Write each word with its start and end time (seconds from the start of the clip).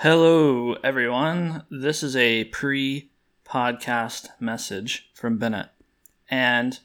Hello, 0.00 0.74
everyone. 0.84 1.62
This 1.70 2.02
is 2.02 2.14
a 2.16 2.44
pre 2.44 3.08
podcast 3.46 4.28
message 4.38 5.08
from 5.14 5.38
Bennett. 5.38 5.70
And 6.30 6.78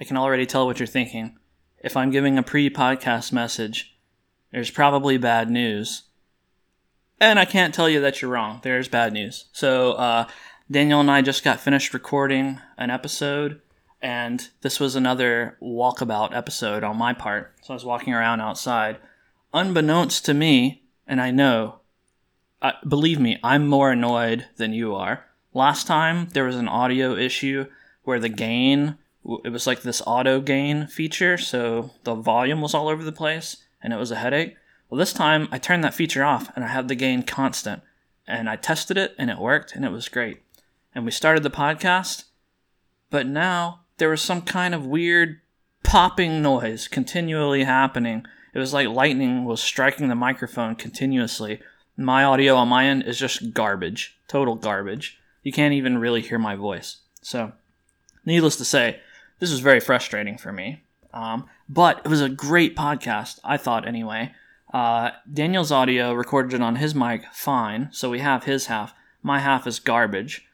I 0.00 0.02
can 0.02 0.16
already 0.16 0.44
tell 0.44 0.66
what 0.66 0.80
you're 0.80 0.88
thinking. 0.88 1.38
If 1.78 1.96
I'm 1.96 2.10
giving 2.10 2.36
a 2.36 2.42
pre 2.42 2.68
podcast 2.68 3.30
message, 3.30 3.96
there's 4.50 4.72
probably 4.72 5.18
bad 5.18 5.52
news. 5.52 6.02
And 7.20 7.38
I 7.38 7.44
can't 7.44 7.72
tell 7.72 7.88
you 7.88 8.00
that 8.00 8.20
you're 8.20 8.32
wrong. 8.32 8.58
There's 8.64 8.88
bad 8.88 9.12
news. 9.12 9.44
So, 9.52 9.92
uh, 9.92 10.26
Daniel 10.68 10.98
and 10.98 11.12
I 11.12 11.22
just 11.22 11.44
got 11.44 11.60
finished 11.60 11.94
recording 11.94 12.58
an 12.76 12.90
episode, 12.90 13.60
and 14.00 14.48
this 14.62 14.80
was 14.80 14.96
another 14.96 15.58
walkabout 15.62 16.34
episode 16.34 16.82
on 16.82 16.96
my 16.96 17.12
part. 17.12 17.54
So 17.62 17.72
I 17.72 17.76
was 17.76 17.84
walking 17.84 18.12
around 18.12 18.40
outside. 18.40 18.96
Unbeknownst 19.54 20.24
to 20.24 20.34
me, 20.34 20.82
and 21.06 21.20
I 21.20 21.30
know 21.30 21.81
uh, 22.62 22.72
believe 22.86 23.18
me, 23.18 23.38
I'm 23.42 23.66
more 23.66 23.90
annoyed 23.90 24.46
than 24.56 24.72
you 24.72 24.94
are. 24.94 25.26
Last 25.52 25.86
time 25.86 26.28
there 26.32 26.44
was 26.44 26.56
an 26.56 26.68
audio 26.68 27.14
issue 27.14 27.66
where 28.04 28.20
the 28.20 28.28
gain, 28.28 28.96
it 29.44 29.50
was 29.50 29.66
like 29.66 29.82
this 29.82 30.02
auto 30.06 30.40
gain 30.40 30.86
feature, 30.86 31.36
so 31.36 31.90
the 32.04 32.14
volume 32.14 32.60
was 32.60 32.72
all 32.72 32.88
over 32.88 33.02
the 33.02 33.12
place 33.12 33.58
and 33.82 33.92
it 33.92 33.96
was 33.96 34.10
a 34.10 34.16
headache. 34.16 34.56
Well, 34.88 34.98
this 34.98 35.12
time 35.12 35.48
I 35.50 35.58
turned 35.58 35.82
that 35.84 35.94
feature 35.94 36.24
off 36.24 36.50
and 36.54 36.64
I 36.64 36.68
had 36.68 36.88
the 36.88 36.94
gain 36.94 37.22
constant. 37.22 37.82
And 38.26 38.48
I 38.48 38.56
tested 38.56 38.96
it 38.96 39.14
and 39.18 39.30
it 39.30 39.38
worked 39.38 39.74
and 39.74 39.84
it 39.84 39.90
was 39.90 40.08
great. 40.08 40.42
And 40.94 41.04
we 41.04 41.10
started 41.10 41.42
the 41.42 41.50
podcast, 41.50 42.24
but 43.10 43.26
now 43.26 43.80
there 43.98 44.08
was 44.08 44.22
some 44.22 44.42
kind 44.42 44.74
of 44.74 44.86
weird 44.86 45.40
popping 45.82 46.40
noise 46.40 46.86
continually 46.86 47.64
happening. 47.64 48.24
It 48.54 48.58
was 48.58 48.72
like 48.72 48.88
lightning 48.88 49.44
was 49.44 49.60
striking 49.60 50.08
the 50.08 50.14
microphone 50.14 50.76
continuously 50.76 51.60
my 51.96 52.24
audio 52.24 52.56
on 52.56 52.68
my 52.68 52.86
end 52.86 53.04
is 53.04 53.18
just 53.18 53.52
garbage, 53.52 54.16
total 54.28 54.54
garbage. 54.54 55.18
You 55.42 55.52
can't 55.52 55.74
even 55.74 55.98
really 55.98 56.22
hear 56.22 56.38
my 56.38 56.56
voice. 56.56 56.98
So, 57.20 57.52
needless 58.24 58.56
to 58.56 58.64
say, 58.64 59.00
this 59.38 59.50
was 59.50 59.60
very 59.60 59.80
frustrating 59.80 60.38
for 60.38 60.52
me. 60.52 60.82
Um, 61.12 61.48
but 61.68 62.00
it 62.04 62.08
was 62.08 62.20
a 62.20 62.28
great 62.28 62.76
podcast, 62.76 63.38
I 63.44 63.56
thought 63.56 63.86
anyway. 63.86 64.32
Uh, 64.72 65.10
Daniel's 65.30 65.70
audio 65.70 66.12
recorded 66.12 66.54
it 66.54 66.62
on 66.62 66.76
his 66.76 66.94
mic 66.94 67.24
fine, 67.32 67.88
so 67.92 68.08
we 68.08 68.20
have 68.20 68.44
his 68.44 68.66
half. 68.66 68.94
My 69.22 69.40
half 69.40 69.66
is 69.66 69.78
garbage. 69.78 70.46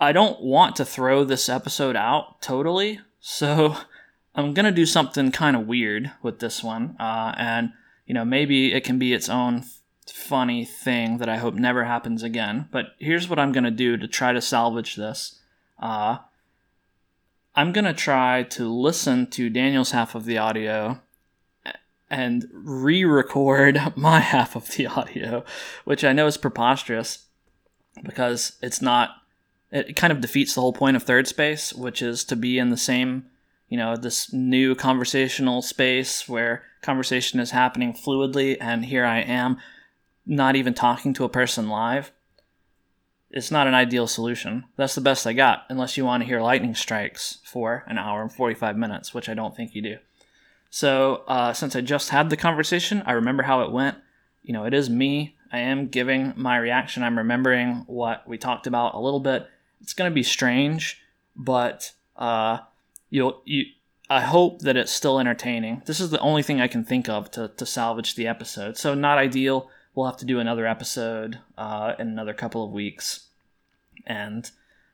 I 0.00 0.12
don't 0.12 0.40
want 0.40 0.76
to 0.76 0.84
throw 0.84 1.24
this 1.24 1.48
episode 1.48 1.96
out 1.96 2.40
totally, 2.40 3.00
so 3.20 3.76
I'm 4.34 4.54
gonna 4.54 4.72
do 4.72 4.86
something 4.86 5.32
kind 5.32 5.56
of 5.56 5.66
weird 5.66 6.12
with 6.22 6.38
this 6.38 6.62
one, 6.62 6.96
uh, 6.98 7.34
and 7.36 7.72
you 8.06 8.14
know 8.14 8.24
maybe 8.24 8.72
it 8.72 8.84
can 8.84 8.98
be 8.98 9.12
its 9.12 9.28
own 9.28 9.64
funny 10.10 10.64
thing 10.64 11.18
that 11.18 11.28
I 11.28 11.36
hope 11.38 11.54
never 11.54 11.84
happens 11.84 12.22
again. 12.22 12.68
But 12.70 12.94
here's 12.98 13.28
what 13.28 13.38
I'm 13.38 13.52
going 13.52 13.64
to 13.64 13.70
do 13.70 13.96
to 13.96 14.08
try 14.08 14.32
to 14.32 14.40
salvage 14.40 14.96
this. 14.96 15.40
Uh, 15.78 16.18
I'm 17.54 17.72
going 17.72 17.84
to 17.84 17.94
try 17.94 18.44
to 18.44 18.72
listen 18.72 19.28
to 19.30 19.50
Daniel's 19.50 19.90
half 19.90 20.14
of 20.14 20.24
the 20.24 20.38
audio 20.38 21.00
and 22.10 22.46
re 22.52 23.04
record 23.04 23.80
my 23.96 24.20
half 24.20 24.56
of 24.56 24.68
the 24.76 24.86
audio, 24.86 25.44
which 25.84 26.04
I 26.04 26.12
know 26.12 26.26
is 26.26 26.36
preposterous 26.36 27.26
because 28.04 28.56
it's 28.62 28.80
not, 28.80 29.10
it 29.70 29.96
kind 29.96 30.12
of 30.12 30.20
defeats 30.20 30.54
the 30.54 30.60
whole 30.60 30.72
point 30.72 30.96
of 30.96 31.02
third 31.02 31.26
space, 31.26 31.72
which 31.72 32.00
is 32.00 32.24
to 32.24 32.36
be 32.36 32.58
in 32.58 32.70
the 32.70 32.76
same, 32.76 33.26
you 33.68 33.76
know, 33.76 33.96
this 33.96 34.32
new 34.32 34.74
conversational 34.74 35.62
space 35.62 36.28
where 36.28 36.62
conversation 36.80 37.40
is 37.40 37.50
happening 37.50 37.92
fluidly. 37.92 38.56
And 38.60 38.84
here 38.84 39.04
I 39.04 39.20
am 39.20 39.58
not 40.28 40.54
even 40.54 40.74
talking 40.74 41.14
to 41.14 41.24
a 41.24 41.28
person 41.28 41.68
live, 41.68 42.12
it's 43.30 43.50
not 43.50 43.66
an 43.66 43.74
ideal 43.74 44.06
solution. 44.06 44.64
That's 44.76 44.94
the 44.94 45.00
best 45.00 45.26
I 45.26 45.32
got, 45.32 45.64
unless 45.68 45.96
you 45.96 46.04
want 46.04 46.22
to 46.22 46.26
hear 46.26 46.40
lightning 46.40 46.74
strikes 46.74 47.38
for 47.44 47.84
an 47.86 47.98
hour 47.98 48.22
and 48.22 48.32
45 48.32 48.76
minutes, 48.76 49.12
which 49.12 49.28
I 49.28 49.34
don't 49.34 49.56
think 49.56 49.74
you 49.74 49.82
do. 49.82 49.96
So, 50.70 51.24
uh, 51.26 51.52
since 51.52 51.74
I 51.74 51.80
just 51.80 52.10
had 52.10 52.30
the 52.30 52.36
conversation, 52.36 53.02
I 53.06 53.12
remember 53.12 53.42
how 53.42 53.62
it 53.62 53.72
went. 53.72 53.96
You 54.42 54.52
know, 54.52 54.64
it 54.64 54.74
is 54.74 54.88
me. 54.88 55.36
I 55.50 55.58
am 55.60 55.88
giving 55.88 56.34
my 56.36 56.58
reaction. 56.58 57.02
I'm 57.02 57.18
remembering 57.18 57.84
what 57.86 58.26
we 58.28 58.36
talked 58.36 58.66
about 58.66 58.94
a 58.94 59.00
little 59.00 59.20
bit. 59.20 59.46
It's 59.80 59.94
going 59.94 60.10
to 60.10 60.14
be 60.14 60.22
strange, 60.22 61.02
but 61.34 61.92
uh, 62.16 62.58
you'll 63.08 63.40
you. 63.44 63.64
I 64.10 64.22
hope 64.22 64.60
that 64.60 64.76
it's 64.76 64.92
still 64.92 65.18
entertaining. 65.18 65.82
This 65.84 66.00
is 66.00 66.10
the 66.10 66.20
only 66.20 66.42
thing 66.42 66.62
I 66.62 66.68
can 66.68 66.82
think 66.82 67.10
of 67.10 67.30
to, 67.32 67.48
to 67.48 67.66
salvage 67.66 68.14
the 68.14 68.26
episode. 68.26 68.78
So 68.78 68.94
not 68.94 69.18
ideal 69.18 69.70
we'll 69.98 70.06
have 70.06 70.16
to 70.16 70.24
do 70.24 70.38
another 70.38 70.64
episode 70.64 71.40
uh, 71.58 71.92
in 71.98 72.06
another 72.06 72.32
couple 72.32 72.64
of 72.64 72.70
weeks, 72.70 73.26
and 74.06 74.48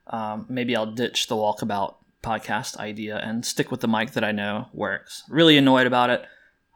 um, 0.06 0.47
maybe 0.48 0.75
I'll 0.75 0.91
ditch 0.91 1.26
the 1.26 1.34
walkabout 1.34 1.97
podcast 2.22 2.78
idea 2.78 3.19
and 3.19 3.44
stick 3.44 3.70
with 3.70 3.81
the 3.81 3.87
mic 3.87 4.12
that 4.12 4.25
I 4.25 4.32
know 4.32 4.69
works. 4.72 5.22
Really 5.28 5.59
annoyed 5.59 5.87
about 5.87 6.09
it. 6.09 6.25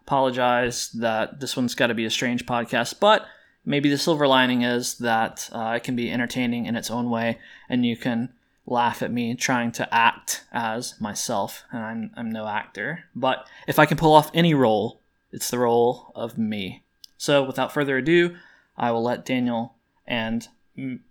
Apologize 0.02 0.90
that 0.90 1.40
this 1.40 1.56
one's 1.56 1.74
got 1.74 1.86
to 1.86 1.94
be 1.94 2.04
a 2.04 2.10
strange 2.10 2.44
podcast, 2.44 3.00
but 3.00 3.24
maybe 3.64 3.88
the 3.88 3.96
silver 3.96 4.28
lining 4.28 4.60
is 4.60 4.98
that 4.98 5.48
uh, 5.50 5.72
it 5.76 5.82
can 5.82 5.96
be 5.96 6.12
entertaining 6.12 6.66
in 6.66 6.76
its 6.76 6.90
own 6.90 7.08
way, 7.08 7.38
and 7.66 7.86
you 7.86 7.96
can 7.96 8.34
laugh 8.66 9.00
at 9.00 9.10
me 9.10 9.34
trying 9.34 9.72
to 9.72 9.94
act 9.94 10.44
as 10.52 11.00
myself, 11.00 11.64
and 11.72 11.82
I'm, 11.82 12.10
I'm 12.14 12.30
no 12.30 12.46
actor. 12.46 13.04
But 13.16 13.48
if 13.66 13.78
I 13.78 13.86
can 13.86 13.96
pull 13.96 14.12
off 14.12 14.30
any 14.34 14.52
role, 14.52 15.00
it's 15.32 15.48
the 15.48 15.58
role 15.58 16.12
of 16.14 16.36
me. 16.36 16.84
So, 17.18 17.42
without 17.42 17.72
further 17.72 17.98
ado, 17.98 18.36
I 18.76 18.90
will 18.92 19.02
let 19.02 19.24
Daniel 19.26 19.74
and 20.06 20.48
m- 20.76 21.02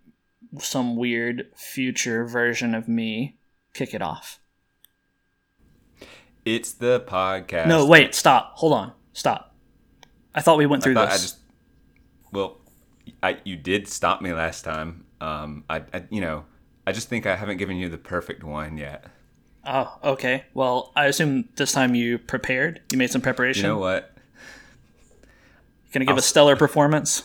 some 0.60 0.96
weird 0.96 1.48
future 1.56 2.26
version 2.26 2.74
of 2.74 2.88
me 2.88 3.36
kick 3.74 3.94
it 3.94 4.02
off. 4.02 4.40
It's 6.46 6.72
the 6.72 7.02
podcast. 7.02 7.68
No, 7.68 7.86
wait, 7.86 8.16
stop. 8.16 8.54
Hold 8.56 8.74
on. 8.74 8.94
Stop. 9.12 9.54
I 10.34 10.42
thought 10.42 10.58
we 10.58 10.66
went 10.66 10.82
through 10.82 10.94
this. 10.94 11.10
I 11.10 11.18
just 11.18 11.38
well, 12.32 12.58
I 13.22 13.40
you 13.44 13.58
did 13.58 13.88
stop 13.88 14.22
me 14.22 14.32
last 14.32 14.64
time. 14.64 15.06
Um, 15.20 15.66
I, 15.70 15.84
I 15.94 16.04
you 16.10 16.22
know 16.22 16.46
I 16.86 16.94
just 16.94 17.10
think 17.10 17.26
I 17.26 17.36
haven't 17.36 17.58
given 17.58 17.76
you 17.76 17.90
the 17.90 17.98
perfect 17.98 18.44
one 18.44 18.78
yet. 18.78 19.06
Oh, 19.66 19.98
okay. 20.04 20.46
Well, 20.54 20.94
I 20.96 21.08
assume 21.08 21.50
this 21.58 21.74
time 21.74 21.96
you 21.96 22.18
prepared. 22.18 22.82
You 22.92 22.98
made 22.98 23.12
some 23.12 23.20
preparation. 23.22 23.64
You 23.64 23.72
know 23.72 23.80
what? 23.80 24.16
Going 25.92 26.02
to 26.02 26.06
give 26.06 26.14
I'll, 26.14 26.20
a 26.20 26.24
stellar 26.24 26.56
performance. 26.56 27.24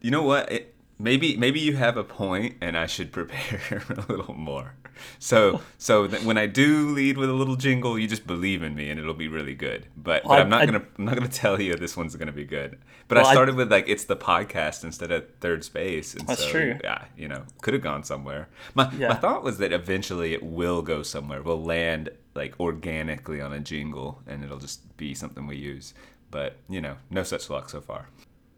You 0.00 0.10
know 0.10 0.22
what? 0.22 0.50
It, 0.50 0.74
maybe 0.98 1.36
maybe 1.36 1.60
you 1.60 1.76
have 1.76 1.96
a 1.96 2.04
point, 2.04 2.56
and 2.60 2.76
I 2.76 2.86
should 2.86 3.12
prepare 3.12 3.82
a 3.90 4.12
little 4.12 4.34
more. 4.34 4.74
So 5.18 5.60
so 5.78 6.08
when 6.08 6.38
I 6.38 6.46
do 6.46 6.88
lead 6.90 7.18
with 7.18 7.28
a 7.28 7.32
little 7.32 7.56
jingle, 7.56 7.98
you 7.98 8.08
just 8.08 8.26
believe 8.26 8.62
in 8.62 8.74
me, 8.74 8.90
and 8.90 8.98
it'll 8.98 9.14
be 9.14 9.28
really 9.28 9.54
good. 9.54 9.86
But, 9.96 10.24
well, 10.24 10.38
but 10.38 10.42
I'm 10.42 10.48
not 10.48 10.62
I, 10.62 10.66
gonna 10.66 10.82
I'm 10.98 11.04
not 11.04 11.14
gonna 11.14 11.28
tell 11.44 11.60
you 11.60 11.76
this 11.76 11.96
one's 11.96 12.16
gonna 12.16 12.32
be 12.32 12.44
good. 12.44 12.78
But 13.08 13.18
well, 13.18 13.26
I 13.26 13.32
started 13.32 13.54
I, 13.54 13.58
with 13.58 13.70
like 13.70 13.88
it's 13.88 14.04
the 14.04 14.16
podcast 14.16 14.84
instead 14.84 15.10
of 15.10 15.26
third 15.40 15.64
space, 15.64 16.14
and 16.14 16.26
that's 16.26 16.42
so, 16.42 16.50
true. 16.50 16.78
Yeah, 16.82 17.04
you 17.16 17.28
know, 17.28 17.44
could 17.60 17.74
have 17.74 17.82
gone 17.82 18.04
somewhere. 18.04 18.48
My 18.74 18.90
yeah. 18.92 19.08
my 19.08 19.14
thought 19.14 19.42
was 19.42 19.58
that 19.58 19.72
eventually 19.72 20.32
it 20.32 20.42
will 20.42 20.82
go 20.82 21.02
somewhere. 21.02 21.42
We'll 21.42 21.62
land 21.62 22.10
like 22.34 22.58
organically 22.60 23.40
on 23.40 23.52
a 23.52 23.60
jingle, 23.60 24.22
and 24.26 24.44
it'll 24.44 24.58
just 24.58 24.96
be 24.96 25.14
something 25.14 25.46
we 25.46 25.56
use. 25.56 25.94
But, 26.30 26.56
you 26.68 26.80
know, 26.80 26.96
no 27.10 27.22
such 27.22 27.48
luck 27.48 27.70
so 27.70 27.80
far. 27.80 28.08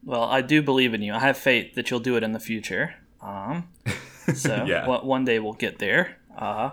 Well, 0.05 0.25
I 0.25 0.41
do 0.41 0.63
believe 0.63 0.95
in 0.95 1.03
you. 1.03 1.13
I 1.13 1.21
have 1.21 1.37
faith 1.37 1.75
that 1.75 1.91
you'll 1.91 2.01
do 2.01 2.17
it 2.17 2.23
in 2.23 2.33
the 2.33 2.41
future. 2.41 2.95
Um, 3.21 3.69
so 4.35 4.65
yeah. 4.65 4.87
one 4.87 5.25
day 5.25 5.39
we'll 5.39 5.53
get 5.53 5.79
there. 5.79 6.17
Uh, 6.37 6.71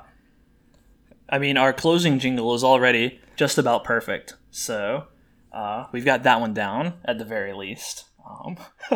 I 1.29 1.39
mean, 1.39 1.57
our 1.57 1.73
closing 1.73 2.19
jingle 2.19 2.53
is 2.53 2.63
already 2.63 3.19
just 3.35 3.57
about 3.57 3.83
perfect. 3.83 4.35
So 4.51 5.05
uh, 5.51 5.87
we've 5.91 6.05
got 6.05 6.23
that 6.23 6.39
one 6.39 6.53
down 6.53 6.93
at 7.03 7.17
the 7.17 7.25
very 7.25 7.53
least. 7.53 8.05
Um, 8.27 8.57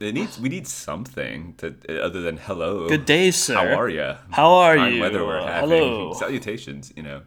it 0.00 0.14
needs 0.14 0.38
we 0.38 0.48
need 0.48 0.66
something 0.66 1.54
to 1.58 2.02
other 2.02 2.20
than 2.20 2.36
hello. 2.36 2.88
Good 2.88 3.04
day, 3.04 3.30
sir. 3.30 3.54
How 3.54 3.78
are 3.78 3.88
you? 3.88 4.14
How 4.30 4.52
are 4.54 4.76
Fine 4.76 4.94
you? 4.94 5.00
Weather 5.00 5.24
we're 5.24 5.40
having. 5.40 5.70
Hello. 5.70 6.12
Salutations. 6.12 6.92
You 6.96 7.04
know. 7.04 7.22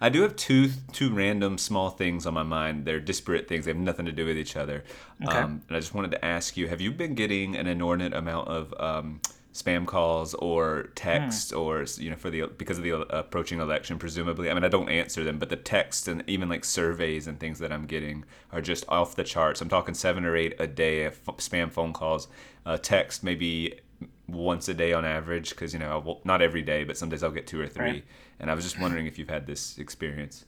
I 0.00 0.08
do 0.08 0.22
have 0.22 0.36
two 0.36 0.70
two 0.92 1.12
random 1.12 1.58
small 1.58 1.90
things 1.90 2.26
on 2.26 2.34
my 2.34 2.42
mind. 2.42 2.84
They're 2.84 3.00
disparate 3.00 3.48
things. 3.48 3.64
They 3.64 3.70
have 3.70 3.78
nothing 3.78 4.06
to 4.06 4.12
do 4.12 4.26
with 4.26 4.36
each 4.36 4.56
other. 4.56 4.84
Okay. 5.24 5.36
Um, 5.36 5.62
and 5.68 5.76
I 5.76 5.80
just 5.80 5.94
wanted 5.94 6.12
to 6.12 6.24
ask 6.24 6.56
you: 6.56 6.68
Have 6.68 6.80
you 6.80 6.92
been 6.92 7.14
getting 7.14 7.56
an 7.56 7.66
inordinate 7.66 8.14
amount 8.14 8.48
of 8.48 8.74
um, 8.78 9.20
spam 9.52 9.86
calls 9.86 10.34
or 10.34 10.90
texts, 10.94 11.52
mm. 11.52 11.58
or 11.60 11.84
you 12.02 12.10
know, 12.10 12.16
for 12.16 12.30
the 12.30 12.46
because 12.46 12.78
of 12.78 12.84
the 12.84 12.92
approaching 12.92 13.60
election, 13.60 13.98
presumably? 13.98 14.50
I 14.50 14.54
mean, 14.54 14.64
I 14.64 14.68
don't 14.68 14.88
answer 14.88 15.24
them, 15.24 15.38
but 15.38 15.48
the 15.48 15.56
texts 15.56 16.06
and 16.06 16.22
even 16.26 16.48
like 16.48 16.64
surveys 16.64 17.26
and 17.26 17.40
things 17.40 17.58
that 17.58 17.72
I'm 17.72 17.86
getting 17.86 18.24
are 18.52 18.60
just 18.60 18.84
off 18.88 19.16
the 19.16 19.24
charts. 19.24 19.60
I'm 19.60 19.68
talking 19.68 19.94
seven 19.94 20.24
or 20.24 20.36
eight 20.36 20.54
a 20.58 20.66
day 20.66 21.04
of 21.04 21.22
spam 21.24 21.70
phone 21.72 21.92
calls. 21.92 22.28
Uh, 22.64 22.76
text 22.76 23.24
maybe 23.24 23.80
once 24.26 24.68
a 24.68 24.74
day 24.74 24.92
on 24.92 25.04
average 25.04 25.50
because 25.50 25.72
you 25.72 25.78
know 25.78 25.98
will, 26.00 26.20
not 26.24 26.42
every 26.42 26.62
day 26.62 26.84
but 26.84 26.96
some 26.96 27.08
days 27.08 27.22
i'll 27.22 27.30
get 27.30 27.46
two 27.46 27.60
or 27.60 27.66
three 27.66 27.84
right. 27.84 28.04
and 28.38 28.50
i 28.50 28.54
was 28.54 28.64
just 28.64 28.78
wondering 28.78 29.06
if 29.06 29.18
you've 29.18 29.30
had 29.30 29.46
this 29.46 29.78
experience 29.78 30.44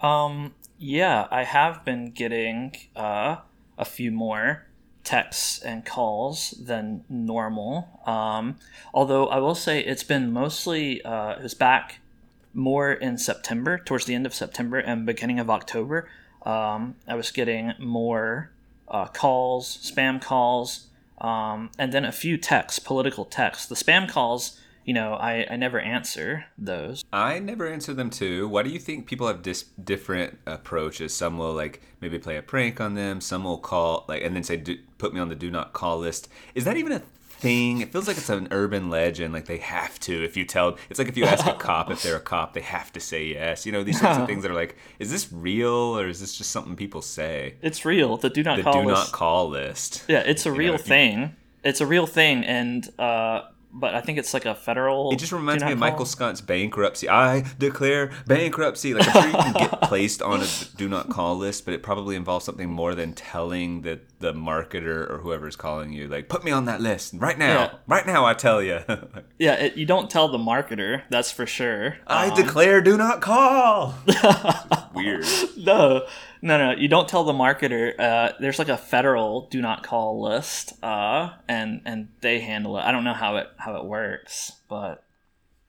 um 0.00 0.54
yeah 0.78 1.26
i 1.30 1.42
have 1.42 1.84
been 1.84 2.10
getting 2.10 2.74
uh 2.94 3.36
a 3.76 3.84
few 3.84 4.10
more 4.10 4.64
texts 5.04 5.60
and 5.60 5.84
calls 5.84 6.50
than 6.52 7.04
normal. 7.08 8.00
Um, 8.06 8.56
although 8.92 9.26
I 9.28 9.38
will 9.38 9.54
say 9.54 9.80
it's 9.80 10.02
been 10.02 10.32
mostly 10.32 11.02
uh, 11.02 11.32
it 11.32 11.42
was 11.42 11.54
back 11.54 12.00
more 12.54 12.92
in 12.92 13.18
September, 13.18 13.78
towards 13.78 14.06
the 14.06 14.14
end 14.14 14.26
of 14.26 14.34
September 14.34 14.78
and 14.78 15.04
beginning 15.04 15.38
of 15.38 15.50
October. 15.50 16.08
Um, 16.44 16.96
I 17.06 17.14
was 17.14 17.30
getting 17.30 17.72
more 17.78 18.50
uh, 18.88 19.06
calls, 19.06 19.78
spam 19.78 20.20
calls, 20.20 20.86
um, 21.18 21.70
and 21.78 21.92
then 21.92 22.04
a 22.04 22.12
few 22.12 22.36
texts, 22.36 22.78
political 22.78 23.24
texts. 23.24 23.66
The 23.66 23.74
spam 23.74 24.08
calls 24.08 24.60
you 24.84 24.92
know, 24.92 25.14
I, 25.14 25.46
I 25.50 25.56
never 25.56 25.80
answer 25.80 26.44
those. 26.58 27.04
I 27.12 27.38
never 27.38 27.66
answer 27.66 27.94
them 27.94 28.10
too. 28.10 28.48
Why 28.48 28.62
do 28.62 28.70
you 28.70 28.78
think 28.78 29.06
people 29.06 29.26
have 29.26 29.42
dis- 29.42 29.64
different 29.82 30.38
approaches? 30.46 31.14
Some 31.14 31.38
will 31.38 31.54
like 31.54 31.80
maybe 32.00 32.18
play 32.18 32.36
a 32.36 32.42
prank 32.42 32.80
on 32.80 32.94
them. 32.94 33.20
Some 33.20 33.44
will 33.44 33.58
call 33.58 34.04
like 34.08 34.22
and 34.22 34.36
then 34.36 34.42
say, 34.44 34.58
"Put 34.98 35.14
me 35.14 35.20
on 35.20 35.30
the 35.30 35.34
do 35.34 35.50
not 35.50 35.72
call 35.72 35.98
list." 35.98 36.28
Is 36.54 36.64
that 36.64 36.76
even 36.76 36.92
a 36.92 37.02
thing? 37.44 37.80
It 37.80 37.92
feels 37.92 38.08
like 38.08 38.16
it's 38.18 38.28
an 38.30 38.48
urban 38.50 38.90
legend. 38.90 39.32
Like 39.32 39.46
they 39.46 39.58
have 39.58 40.00
to. 40.00 40.24
If 40.24 40.36
you 40.36 40.44
tell, 40.44 40.76
it's 40.90 40.98
like 40.98 41.08
if 41.08 41.16
you 41.16 41.24
ask 41.24 41.46
a 41.46 41.52
cop 41.54 41.90
if 41.90 42.02
they're 42.02 42.16
a 42.16 42.20
cop, 42.20 42.54
they 42.54 42.60
have 42.62 42.92
to 42.94 43.00
say 43.00 43.24
yes. 43.26 43.64
You 43.66 43.72
know, 43.72 43.84
these 43.84 44.00
sorts 44.00 44.18
of 44.18 44.26
things 44.30 44.42
that 44.42 44.50
are 44.50 44.54
like, 44.54 44.76
is 44.98 45.10
this 45.10 45.32
real 45.32 45.96
or 45.98 46.08
is 46.08 46.20
this 46.20 46.36
just 46.36 46.50
something 46.50 46.74
people 46.76 47.02
say? 47.02 47.54
It's 47.62 47.84
real. 47.84 48.16
The 48.16 48.30
do 48.30 48.42
not 48.42 48.56
the 48.56 48.62
call 48.64 48.82
do 48.82 48.88
list. 48.88 49.06
not 49.06 49.12
call 49.12 49.48
list. 49.50 50.04
Yeah, 50.08 50.20
it's 50.26 50.44
a 50.46 50.48
You 50.50 50.54
real 50.56 50.68
know, 50.72 50.74
if 50.76 50.80
you- 50.82 50.88
thing. 50.88 51.36
It's 51.62 51.80
a 51.80 51.86
real 51.86 52.06
thing, 52.06 52.44
and 52.44 52.86
uh, 52.98 53.40
but 53.76 53.94
I 53.94 54.00
think 54.00 54.18
it's 54.18 54.32
like 54.32 54.46
a 54.46 54.54
federal. 54.54 55.10
It 55.12 55.18
just 55.18 55.32
reminds 55.32 55.64
me 55.64 55.72
of. 55.72 55.78
Michael 55.78 56.06
Scott's 56.06 56.40
bankruptcy. 56.40 57.08
I 57.08 57.44
declare 57.58 58.12
bankruptcy. 58.26 58.94
Like 58.94 59.06
I'm 59.14 59.22
sure 59.22 59.26
you 59.30 59.36
can 59.36 59.52
get 59.54 59.80
placed 59.82 60.22
on 60.22 60.40
a 60.42 60.46
do 60.76 60.88
not 60.88 61.10
call 61.10 61.36
list, 61.36 61.64
but 61.64 61.74
it 61.74 61.82
probably 61.82 62.14
involves 62.16 62.44
something 62.44 62.70
more 62.70 62.94
than 62.94 63.12
telling 63.12 63.82
the 63.82 64.00
the 64.20 64.32
marketer 64.32 65.10
or 65.10 65.18
whoever's 65.22 65.54
calling 65.56 65.92
you, 65.92 66.08
like, 66.08 66.30
put 66.30 66.42
me 66.44 66.50
on 66.50 66.64
that 66.64 66.80
list 66.80 67.12
right 67.18 67.36
now. 67.36 67.54
Yeah. 67.54 67.70
Right 67.86 68.06
now, 68.06 68.24
I 68.24 68.32
tell 68.32 68.62
you. 68.62 68.80
Yeah, 69.38 69.54
it, 69.54 69.76
you 69.76 69.84
don't 69.84 70.08
tell 70.08 70.28
the 70.28 70.38
marketer. 70.38 71.02
That's 71.10 71.30
for 71.30 71.44
sure. 71.44 71.98
I 72.06 72.28
Um, 72.28 72.36
declare 72.36 72.80
do 72.80 72.96
not 72.96 73.20
call. 73.20 73.94
Weird. 74.94 75.26
no, 75.58 76.06
no, 76.44 76.58
no. 76.58 76.78
You 76.78 76.88
don't 76.88 77.08
tell 77.08 77.24
the 77.24 77.32
marketer. 77.32 77.98
Uh, 77.98 78.32
there's 78.38 78.58
like 78.58 78.68
a 78.68 78.76
federal 78.76 79.48
do 79.48 79.62
not 79.62 79.82
call 79.82 80.22
list, 80.22 80.74
uh, 80.84 81.30
and 81.48 81.80
and 81.86 82.08
they 82.20 82.40
handle 82.40 82.76
it. 82.76 82.82
I 82.82 82.92
don't 82.92 83.02
know 83.02 83.14
how 83.14 83.36
it 83.36 83.48
how 83.56 83.76
it 83.76 83.86
works, 83.86 84.52
but 84.68 85.04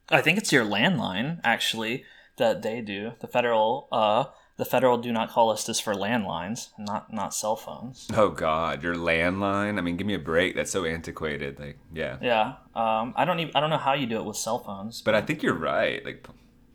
I 0.10 0.22
think 0.22 0.38
it's 0.38 0.51
your 0.51 0.66
landline 0.66 1.39
actually 1.45 2.04
that 2.36 2.62
they 2.62 2.81
do. 2.81 3.13
The 3.22 3.27
federal 3.27 3.88
uh, 3.89 4.25
the 4.57 4.66
federal 4.66 4.98
do 4.98 5.13
not 5.13 5.30
call 5.30 5.48
list 5.50 5.69
is 5.69 5.80
for 5.80 5.94
landlines, 5.94 6.69
not 6.77 7.12
not 7.12 7.33
cell 7.33 7.56
phones. 7.56 8.10
Oh 8.13 8.30
God, 8.30 8.83
your 8.83 8.95
landline. 8.95 9.77
I 9.77 9.81
mean, 9.81 9.95
give 9.95 10.07
me 10.07 10.13
a 10.13 10.19
break. 10.19 10.56
That's 10.56 10.72
so 10.72 10.83
antiquated. 10.83 11.57
Like, 11.57 11.77
yeah. 11.94 12.18
Yeah, 12.22 12.56
um, 12.75 13.13
I 13.16 13.24
don't 13.24 13.39
even 13.39 13.56
I 13.56 13.62
don't 13.62 13.69
know 13.69 13.77
how 13.77 13.94
you 13.94 14.07
do 14.07 14.18
it 14.18 14.25
with 14.25 14.36
cell 14.36 14.60
phones. 14.60 15.01
But 15.01 15.16
I 15.16 15.22
think 15.22 15.42
you're 15.42 15.54
right. 15.54 16.04
Like, 16.04 16.27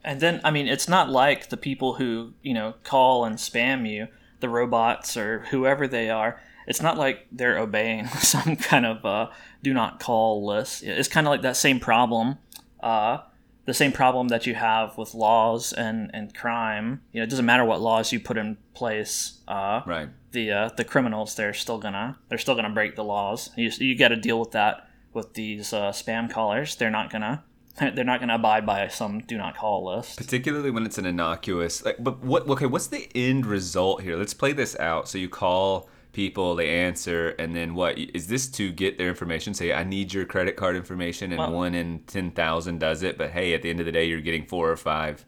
And 0.02 0.20
then, 0.20 0.40
I 0.44 0.50
mean, 0.50 0.66
it's 0.66 0.88
not 0.88 1.10
like 1.10 1.48
the 1.50 1.56
people 1.56 1.94
who, 1.94 2.32
you 2.42 2.54
know, 2.54 2.74
call 2.84 3.24
and 3.24 3.36
spam 3.36 3.88
you, 3.88 4.08
the 4.40 4.48
robots 4.48 5.16
or 5.16 5.40
whoever 5.50 5.86
they 5.86 6.10
are. 6.10 6.40
It's 6.66 6.80
not 6.80 6.96
like 6.96 7.26
they're 7.32 7.58
obeying 7.58 8.06
some 8.20 8.56
kind 8.56 8.86
of 8.86 9.04
uh, 9.04 9.30
do 9.62 9.74
not 9.74 10.00
call 10.00 10.46
list. 10.46 10.82
It's 10.82 11.08
kind 11.08 11.26
of 11.26 11.30
like 11.30 11.42
that 11.42 11.56
same 11.56 11.80
problem, 11.80 12.38
uh, 12.82 13.18
the 13.66 13.74
same 13.74 13.92
problem 13.92 14.28
that 14.28 14.46
you 14.46 14.54
have 14.54 14.96
with 14.96 15.14
laws 15.14 15.72
and, 15.72 16.10
and 16.14 16.34
crime. 16.34 17.02
You 17.12 17.20
know, 17.20 17.24
it 17.24 17.30
doesn't 17.30 17.46
matter 17.46 17.64
what 17.64 17.80
laws 17.80 18.12
you 18.12 18.20
put 18.20 18.38
in 18.38 18.56
place. 18.74 19.40
Uh, 19.46 19.82
right. 19.86 20.08
the 20.32 20.50
uh, 20.50 20.70
the 20.76 20.84
criminals 20.84 21.34
they're 21.34 21.54
still 21.54 21.78
gonna 21.78 22.18
they're 22.28 22.38
still 22.38 22.54
gonna 22.54 22.70
break 22.70 22.96
the 22.96 23.04
laws. 23.04 23.50
You 23.56 23.70
you 23.78 23.96
got 23.98 24.08
to 24.08 24.16
deal 24.16 24.40
with 24.40 24.52
that 24.52 24.88
with 25.12 25.34
these 25.34 25.72
uh, 25.72 25.90
spam 25.90 26.30
callers. 26.30 26.76
They're 26.76 26.90
not 26.90 27.10
gonna 27.10 27.44
they're 27.94 28.04
not 28.04 28.20
gonna 28.20 28.34
abide 28.34 28.66
by 28.66 28.88
some 28.88 29.20
do 29.20 29.36
not 29.38 29.56
call 29.56 29.84
list. 29.84 30.16
particularly 30.16 30.70
when 30.70 30.84
it's 30.84 30.98
an 30.98 31.06
innocuous 31.06 31.84
like 31.84 31.96
but 32.00 32.18
what 32.24 32.48
okay 32.48 32.66
what's 32.66 32.88
the 32.88 33.08
end 33.14 33.46
result 33.46 34.02
here? 34.02 34.16
Let's 34.16 34.34
play 34.34 34.52
this 34.52 34.78
out. 34.78 35.08
So 35.08 35.18
you 35.18 35.28
call 35.28 35.88
people 36.12 36.56
they 36.56 36.68
answer 36.68 37.28
and 37.38 37.54
then 37.54 37.72
what 37.74 37.96
is 37.96 38.26
this 38.26 38.48
to 38.48 38.72
get 38.72 38.98
their 38.98 39.08
information? 39.08 39.54
Say 39.54 39.72
i 39.72 39.84
need 39.84 40.12
your 40.12 40.24
credit 40.24 40.56
card 40.56 40.74
information 40.76 41.30
and 41.32 41.38
Well- 41.38 41.52
one 41.52 41.74
in 41.74 42.00
10,000 42.08 42.78
does 42.80 43.02
it 43.02 43.16
but 43.16 43.30
hey 43.30 43.54
at 43.54 43.62
the 43.62 43.70
end 43.70 43.78
of 43.80 43.86
the 43.86 43.92
day 43.92 44.04
you're 44.06 44.20
getting 44.20 44.44
four 44.46 44.70
or 44.70 44.76
five 44.76 45.24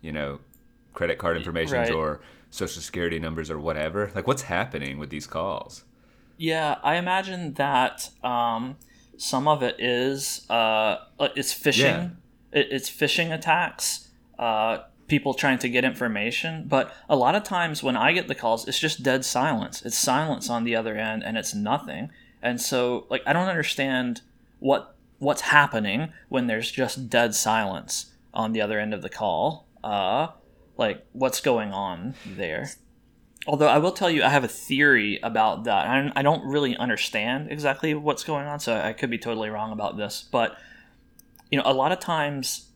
you 0.00 0.10
know 0.12 0.40
credit 0.92 1.18
card 1.18 1.36
information 1.36 1.78
Right. 1.78 1.90
or 1.92 2.20
social 2.50 2.80
security 2.82 3.18
numbers 3.18 3.50
or 3.50 3.58
whatever. 3.58 4.10
Like 4.14 4.26
what's 4.28 4.42
happening 4.42 4.98
with 4.98 5.10
these 5.10 5.26
calls? 5.26 5.84
Yeah, 6.36 6.76
I 6.84 6.96
imagine 6.96 7.54
that 7.54 8.10
um, 8.22 8.76
some 9.16 9.48
of 9.48 9.62
it 9.62 9.76
is 9.78 10.46
uh, 10.50 10.98
uh, 11.18 11.28
it's 11.36 11.54
phishing. 11.54 11.80
Yeah. 12.52 12.60
It, 12.60 12.68
it's 12.70 12.90
phishing 12.90 13.32
attacks. 13.32 14.08
Uh, 14.38 14.78
people 15.06 15.34
trying 15.34 15.58
to 15.58 15.68
get 15.68 15.84
information, 15.84 16.64
but 16.66 16.92
a 17.08 17.16
lot 17.16 17.34
of 17.34 17.44
times 17.44 17.82
when 17.82 17.96
I 17.96 18.12
get 18.12 18.26
the 18.26 18.34
calls, 18.34 18.66
it's 18.66 18.78
just 18.78 19.02
dead 19.02 19.24
silence. 19.24 19.82
It's 19.82 19.98
silence 19.98 20.48
on 20.48 20.64
the 20.64 20.74
other 20.74 20.96
end, 20.96 21.22
and 21.22 21.36
it's 21.36 21.54
nothing. 21.54 22.10
And 22.42 22.60
so, 22.60 23.06
like, 23.10 23.22
I 23.26 23.32
don't 23.32 23.48
understand 23.48 24.22
what 24.60 24.96
what's 25.18 25.42
happening 25.42 26.12
when 26.28 26.46
there's 26.46 26.70
just 26.70 27.08
dead 27.08 27.34
silence 27.34 28.12
on 28.32 28.52
the 28.52 28.60
other 28.60 28.78
end 28.78 28.92
of 28.92 29.02
the 29.02 29.08
call. 29.08 29.66
Uh, 29.82 30.28
like, 30.76 31.06
what's 31.12 31.40
going 31.40 31.72
on 31.72 32.14
there? 32.26 32.70
Although 33.46 33.68
I 33.68 33.78
will 33.78 33.92
tell 33.92 34.10
you, 34.10 34.22
I 34.22 34.30
have 34.30 34.44
a 34.44 34.48
theory 34.48 35.20
about 35.22 35.64
that. 35.64 36.12
I 36.16 36.22
don't 36.22 36.44
really 36.46 36.76
understand 36.76 37.50
exactly 37.50 37.94
what's 37.94 38.24
going 38.24 38.46
on, 38.46 38.60
so 38.60 38.74
I 38.74 38.92
could 38.92 39.10
be 39.10 39.18
totally 39.18 39.50
wrong 39.50 39.72
about 39.72 39.96
this. 39.96 40.26
But 40.30 40.56
you 41.50 41.58
know, 41.58 41.64
a 41.66 41.74
lot 41.74 41.92
of 41.92 42.00
times, 42.00 42.70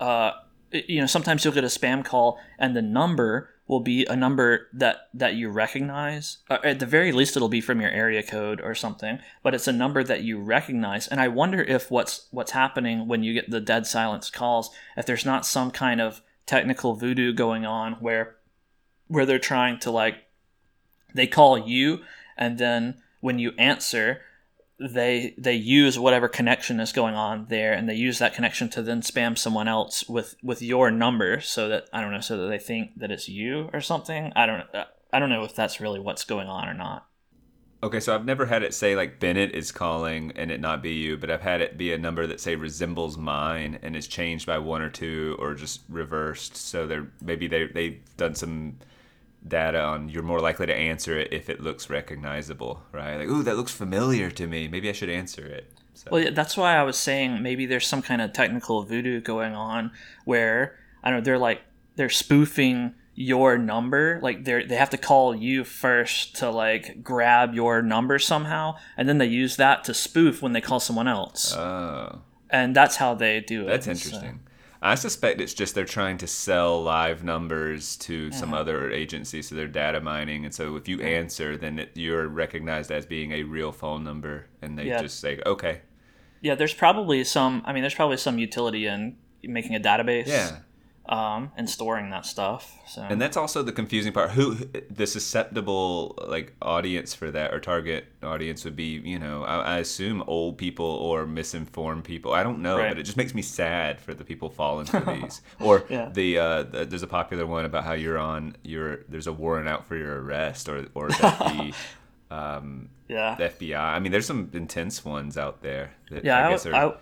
uh, 0.00 0.32
you 0.72 1.00
know, 1.00 1.06
sometimes 1.06 1.44
you'll 1.44 1.54
get 1.54 1.64
a 1.64 1.68
spam 1.68 2.04
call, 2.04 2.38
and 2.58 2.74
the 2.74 2.82
number 2.82 3.50
will 3.66 3.80
be 3.80 4.04
a 4.06 4.16
number 4.16 4.68
that 4.72 5.08
that 5.12 5.34
you 5.34 5.50
recognize. 5.50 6.38
Uh, 6.48 6.58
at 6.64 6.78
the 6.78 6.86
very 6.86 7.12
least, 7.12 7.36
it'll 7.36 7.48
be 7.48 7.60
from 7.60 7.80
your 7.80 7.90
area 7.90 8.22
code 8.22 8.60
or 8.62 8.74
something. 8.74 9.18
But 9.42 9.54
it's 9.54 9.68
a 9.68 9.72
number 9.72 10.02
that 10.04 10.22
you 10.22 10.40
recognize, 10.40 11.06
and 11.06 11.20
I 11.20 11.28
wonder 11.28 11.62
if 11.62 11.90
what's 11.90 12.28
what's 12.30 12.52
happening 12.52 13.08
when 13.08 13.22
you 13.22 13.34
get 13.34 13.50
the 13.50 13.60
dead 13.60 13.86
silence 13.86 14.30
calls, 14.30 14.70
if 14.96 15.04
there's 15.04 15.26
not 15.26 15.44
some 15.46 15.70
kind 15.70 16.00
of 16.00 16.22
technical 16.46 16.94
voodoo 16.94 17.32
going 17.32 17.64
on 17.64 17.94
where 17.94 18.36
where 19.08 19.26
they're 19.26 19.38
trying 19.38 19.78
to 19.78 19.90
like 19.90 20.16
they 21.14 21.26
call 21.26 21.58
you 21.58 22.00
and 22.36 22.58
then 22.58 23.02
when 23.20 23.38
you 23.38 23.52
answer 23.58 24.20
they 24.80 25.34
they 25.38 25.54
use 25.54 25.98
whatever 25.98 26.28
connection 26.28 26.80
is 26.80 26.92
going 26.92 27.14
on 27.14 27.46
there 27.48 27.72
and 27.72 27.88
they 27.88 27.94
use 27.94 28.18
that 28.18 28.34
connection 28.34 28.68
to 28.68 28.82
then 28.82 29.00
spam 29.00 29.38
someone 29.38 29.68
else 29.68 30.08
with 30.08 30.36
with 30.42 30.60
your 30.60 30.90
number 30.90 31.40
so 31.40 31.68
that 31.68 31.84
i 31.92 32.00
don't 32.00 32.12
know 32.12 32.20
so 32.20 32.36
that 32.36 32.48
they 32.48 32.58
think 32.58 32.90
that 32.98 33.10
it's 33.10 33.28
you 33.28 33.70
or 33.72 33.80
something 33.80 34.32
i 34.34 34.46
don't 34.46 34.62
uh, 34.74 34.84
i 35.12 35.18
don't 35.18 35.30
know 35.30 35.44
if 35.44 35.54
that's 35.54 35.80
really 35.80 36.00
what's 36.00 36.24
going 36.24 36.48
on 36.48 36.68
or 36.68 36.74
not 36.74 37.06
Okay, 37.84 38.00
so 38.00 38.14
I've 38.14 38.24
never 38.24 38.46
had 38.46 38.62
it 38.62 38.72
say 38.72 38.96
like 38.96 39.20
Bennett 39.20 39.54
is 39.54 39.70
calling 39.70 40.32
and 40.36 40.50
it 40.50 40.58
not 40.58 40.82
be 40.82 40.94
you, 40.94 41.18
but 41.18 41.30
I've 41.30 41.42
had 41.42 41.60
it 41.60 41.76
be 41.76 41.92
a 41.92 41.98
number 41.98 42.26
that 42.26 42.40
say 42.40 42.56
resembles 42.56 43.18
mine 43.18 43.78
and 43.82 43.94
is 43.94 44.08
changed 44.08 44.46
by 44.46 44.56
one 44.56 44.80
or 44.80 44.88
two 44.88 45.36
or 45.38 45.52
just 45.52 45.82
reversed. 45.90 46.56
So 46.56 46.86
they're 46.86 47.12
maybe 47.20 47.46
they 47.46 47.66
they've 47.66 48.00
done 48.16 48.34
some 48.36 48.78
data 49.46 49.80
on 49.80 50.08
you're 50.08 50.22
more 50.22 50.40
likely 50.40 50.66
to 50.66 50.74
answer 50.74 51.18
it 51.18 51.32
if 51.32 51.48
it 51.50 51.60
looks 51.60 51.90
recognizable, 51.90 52.82
right? 52.92 53.16
Like, 53.18 53.28
ooh, 53.28 53.42
that 53.42 53.56
looks 53.56 53.72
familiar 53.72 54.30
to 54.30 54.46
me. 54.46 54.68
Maybe 54.68 54.88
I 54.88 54.92
should 54.92 55.10
answer 55.10 55.44
it. 55.46 55.70
So, 55.94 56.08
Well, 56.10 56.22
yeah, 56.22 56.30
that's 56.30 56.56
why 56.56 56.76
I 56.76 56.82
was 56.82 56.96
saying 56.96 57.42
maybe 57.42 57.66
there's 57.66 57.86
some 57.86 58.02
kind 58.02 58.20
of 58.20 58.32
technical 58.32 58.82
voodoo 58.84 59.20
going 59.20 59.54
on 59.54 59.92
where 60.24 60.76
I 61.02 61.10
don't 61.10 61.18
know 61.20 61.24
they're 61.24 61.38
like 61.38 61.62
they're 61.96 62.08
spoofing 62.10 62.94
your 63.16 63.56
number 63.56 64.18
like 64.24 64.44
they 64.44 64.64
they 64.64 64.74
have 64.74 64.90
to 64.90 64.96
call 64.98 65.36
you 65.36 65.62
first 65.62 66.34
to 66.34 66.50
like 66.50 67.00
grab 67.04 67.54
your 67.54 67.80
number 67.80 68.18
somehow 68.18 68.74
and 68.96 69.08
then 69.08 69.18
they 69.18 69.26
use 69.26 69.54
that 69.54 69.84
to 69.84 69.94
spoof 69.94 70.42
when 70.42 70.52
they 70.52 70.60
call 70.60 70.80
someone 70.80 71.06
else 71.06 71.54
oh, 71.54 72.22
and 72.50 72.74
that's 72.74 72.96
how 72.96 73.14
they 73.14 73.38
do 73.38 73.62
it 73.62 73.66
that's 73.68 73.86
So- 73.86 73.92
interesting. 73.92 74.40
I 74.84 74.96
suspect 74.96 75.40
it's 75.40 75.54
just 75.54 75.74
they're 75.74 75.84
trying 75.86 76.18
to 76.18 76.26
sell 76.26 76.82
live 76.82 77.24
numbers 77.24 77.96
to 77.98 78.30
some 78.30 78.50
Mm-hmm. 78.50 78.54
other 78.54 78.90
agency, 78.90 79.40
so 79.42 79.54
they're 79.54 79.66
data 79.66 80.00
mining. 80.00 80.44
And 80.44 80.54
so 80.54 80.76
if 80.76 80.86
you 80.88 81.00
answer, 81.00 81.56
then 81.56 81.78
it, 81.78 81.90
you're 81.94 82.28
recognized 82.28 82.90
as 82.92 83.06
being 83.06 83.32
a 83.32 83.42
real 83.44 83.72
phone 83.72 84.04
number, 84.04 84.46
and 84.60 84.78
they 84.78 84.86
Yeah. 84.88 85.00
just 85.02 85.18
say, 85.20 85.40
okay, 85.46 85.80
yeah 86.42 86.54
there's 86.54 86.74
probably 86.74 87.24
some 87.24 87.62
i 87.64 87.72
mean 87.72 87.82
there's 87.82 87.94
probably 87.94 88.18
some 88.18 88.36
utility 88.38 88.86
in 88.86 89.16
making 89.42 89.74
a 89.74 89.80
database 89.80 90.26
yeah. 90.26 90.58
Um 91.06 91.52
and 91.56 91.68
storing 91.68 92.08
that 92.10 92.24
stuff 92.24 92.78
so 92.88 93.02
And 93.02 93.20
that's 93.20 93.36
also 93.36 93.62
the 93.62 93.72
confusing 93.72 94.12
part. 94.12 94.30
Who 94.30 94.54
the 94.90 95.06
susceptible 95.06 96.18
like 96.28 96.54
audience 96.62 97.12
for 97.14 97.30
that 97.30 97.52
or 97.52 97.60
target 97.60 98.06
audience 98.22 98.64
would 98.64 98.74
be? 98.76 99.00
You 99.04 99.18
know, 99.18 99.44
I, 99.44 99.56
I 99.74 99.78
assume 99.80 100.22
old 100.26 100.56
people 100.56 100.86
or 100.86 101.26
misinformed 101.26 102.04
people. 102.04 102.32
I 102.32 102.42
don't 102.42 102.60
know, 102.62 102.78
Right. 102.78 102.88
but 102.88 102.98
it 102.98 103.02
just 103.02 103.18
makes 103.18 103.34
me 103.34 103.42
sad 103.42 104.00
for 104.00 104.14
the 104.14 104.24
people 104.24 104.48
falling 104.48 104.86
for 104.86 105.00
these. 105.14 105.42
Or 105.60 105.84
Yeah. 105.90 106.08
the, 106.10 106.38
uh, 106.38 106.62
the 106.62 106.84
there's 106.86 107.02
a 107.02 107.06
popular 107.06 107.44
one 107.46 107.66
about 107.66 107.84
how 107.84 107.92
you're 107.92 108.18
on 108.18 108.56
your 108.62 109.00
there's 109.08 109.26
a 109.26 109.32
warrant 109.32 109.68
out 109.68 109.86
for 109.86 109.96
your 109.96 110.22
arrest, 110.22 110.68
or 110.70 110.86
or 110.94 111.08
that 111.10 111.38
the 111.38 111.74
um, 112.34 112.88
Yeah. 113.08 113.34
the 113.36 113.44
FBI. 113.44 113.78
I 113.96 113.98
mean, 114.00 114.12
there's 114.12 114.26
some 114.26 114.48
intense 114.54 115.04
ones 115.04 115.36
out 115.36 115.60
there. 115.62 115.92
That 116.10 116.24
Yeah, 116.24 116.38
I 116.38 116.46
I, 116.46 116.50
guess 116.50 116.66
are, 116.66 116.74
I, 116.74 116.94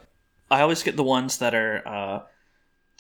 I 0.51 0.61
always 0.63 0.83
get 0.83 0.97
the 0.97 1.05
ones 1.05 1.39
that 1.39 1.55
are 1.55 1.83
uh, 1.87 2.21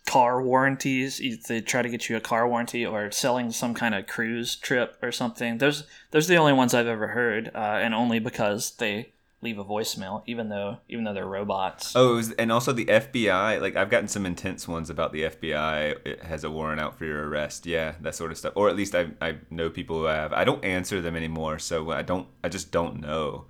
car 0.06 0.42
warranties. 0.42 1.20
They 1.46 1.60
try 1.60 1.82
to 1.82 1.88
get 1.88 2.08
you 2.08 2.16
a 2.16 2.20
car 2.20 2.48
warranty 2.48 2.84
or 2.84 3.10
selling 3.10 3.50
some 3.52 3.74
kind 3.74 3.94
of 3.94 4.06
cruise 4.06 4.56
trip 4.56 4.96
or 5.02 5.12
something. 5.12 5.58
Those 5.58 5.84
those 6.10 6.28
are 6.28 6.34
the 6.34 6.40
only 6.40 6.52
ones 6.52 6.74
I've 6.74 6.86
ever 6.86 7.08
heard, 7.08 7.50
uh, 7.54 7.78
and 7.80 7.94
only 7.94 8.18
because 8.18 8.72
they 8.76 9.12
leave 9.42 9.58
a 9.58 9.64
voicemail, 9.64 10.22
even 10.26 10.48
though 10.48 10.78
even 10.88 11.04
though 11.04 11.14
they're 11.14 11.26
robots. 11.26 11.94
Oh, 11.94 12.16
was, 12.16 12.32
and 12.32 12.50
also 12.50 12.72
the 12.72 12.86
FBI. 12.86 13.60
Like 13.60 13.76
I've 13.76 13.90
gotten 13.90 14.08
some 14.08 14.26
intense 14.26 14.66
ones 14.66 14.90
about 14.90 15.12
the 15.12 15.22
FBI. 15.24 16.06
It 16.06 16.22
has 16.22 16.44
a 16.44 16.50
warrant 16.50 16.80
out 16.80 16.96
for 16.96 17.04
your 17.04 17.28
arrest. 17.28 17.66
Yeah, 17.66 17.94
that 18.00 18.14
sort 18.14 18.30
of 18.30 18.38
stuff. 18.38 18.52
Or 18.56 18.68
at 18.68 18.76
least 18.76 18.94
I 18.94 19.08
I 19.20 19.36
know 19.50 19.70
people 19.70 19.98
who 19.98 20.04
have. 20.04 20.32
I 20.32 20.44
don't 20.44 20.64
answer 20.64 21.00
them 21.00 21.16
anymore, 21.16 21.58
so 21.58 21.90
I 21.90 22.02
don't. 22.02 22.28
I 22.42 22.48
just 22.48 22.70
don't 22.70 23.00
know. 23.00 23.46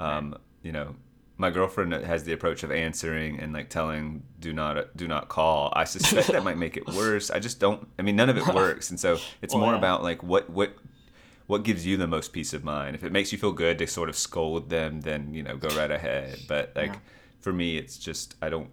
Um, 0.00 0.36
you 0.62 0.70
know, 0.72 0.94
my 1.38 1.50
girlfriend 1.50 1.92
has 1.92 2.24
the 2.24 2.32
approach 2.32 2.64
of 2.64 2.72
answering 2.72 3.38
and 3.38 3.52
like 3.52 3.70
telling 3.70 4.24
do 4.40 4.52
not 4.52 4.96
do 4.96 5.06
not 5.06 5.28
call. 5.28 5.72
I 5.74 5.84
suspect 5.84 6.28
that 6.28 6.42
might 6.44 6.58
make 6.58 6.76
it 6.76 6.86
worse. 6.88 7.30
I 7.30 7.38
just 7.38 7.60
don't. 7.60 7.88
I 7.98 8.02
mean, 8.02 8.16
none 8.16 8.28
of 8.28 8.36
it 8.36 8.46
works, 8.54 8.90
and 8.90 8.98
so 8.98 9.18
it's 9.40 9.54
Well, 9.54 9.62
more 9.62 9.72
yeah. 9.72 9.78
about 9.78 10.02
like 10.02 10.22
what 10.22 10.50
what 10.50 10.74
what 11.46 11.62
gives 11.62 11.86
you 11.86 11.96
the 11.96 12.06
most 12.08 12.32
peace 12.32 12.52
of 12.52 12.64
mind. 12.64 12.94
If 12.96 13.04
it 13.04 13.12
makes 13.12 13.32
you 13.32 13.38
feel 13.38 13.52
good 13.52 13.78
to 13.78 13.86
sort 13.86 14.08
of 14.08 14.16
scold 14.16 14.68
them, 14.68 15.00
then 15.00 15.32
you 15.32 15.42
know 15.42 15.56
go 15.56 15.68
right 15.76 15.90
ahead. 15.90 16.40
But 16.48 16.72
like 16.74 16.98
for 17.40 17.52
me, 17.52 17.78
it's 17.78 17.96
just 17.98 18.34
I 18.42 18.48
don't 18.48 18.68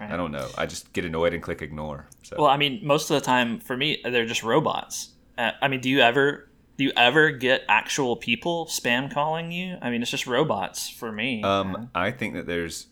I 0.00 0.16
don't 0.16 0.32
know. 0.32 0.48
I 0.58 0.66
just 0.66 0.92
get 0.92 1.04
annoyed 1.04 1.34
and 1.34 1.42
click 1.42 1.62
ignore. 1.62 2.08
So 2.24 2.36
Well, 2.38 2.48
I 2.48 2.56
mean, 2.56 2.80
most 2.84 3.10
of 3.10 3.14
the 3.14 3.20
time 3.24 3.60
for 3.60 3.76
me, 3.76 4.00
they're 4.04 4.26
just 4.26 4.42
robots. 4.42 5.10
Uh, 5.36 5.52
I 5.62 5.68
mean, 5.68 5.80
do 5.80 5.88
you 5.88 6.00
ever 6.00 6.47
do 6.78 6.84
you 6.84 6.92
ever 6.96 7.30
get 7.30 7.64
actual 7.68 8.16
people 8.16 8.64
spam 8.66 9.12
calling 9.12 9.52
you? 9.52 9.76
I 9.82 9.90
mean, 9.90 10.00
it's 10.00 10.10
just 10.10 10.26
robots 10.26 10.88
for 10.88 11.12
me. 11.12 11.42
um, 11.42 11.90
I 11.94 12.10
think 12.10 12.34
that 12.34 12.46
there's 12.46 12.86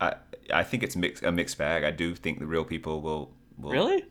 I 0.00 0.14
I 0.52 0.62
think 0.62 0.82
it's 0.82 0.96
mix, 0.96 1.22
a 1.22 1.30
mixed 1.30 1.58
bag. 1.58 1.84
I 1.84 1.90
do 1.90 2.14
think 2.14 2.38
the 2.38 2.46
real 2.46 2.64
people 2.64 3.02
will 3.02 3.34
will 3.58 3.72
really? 3.72 4.04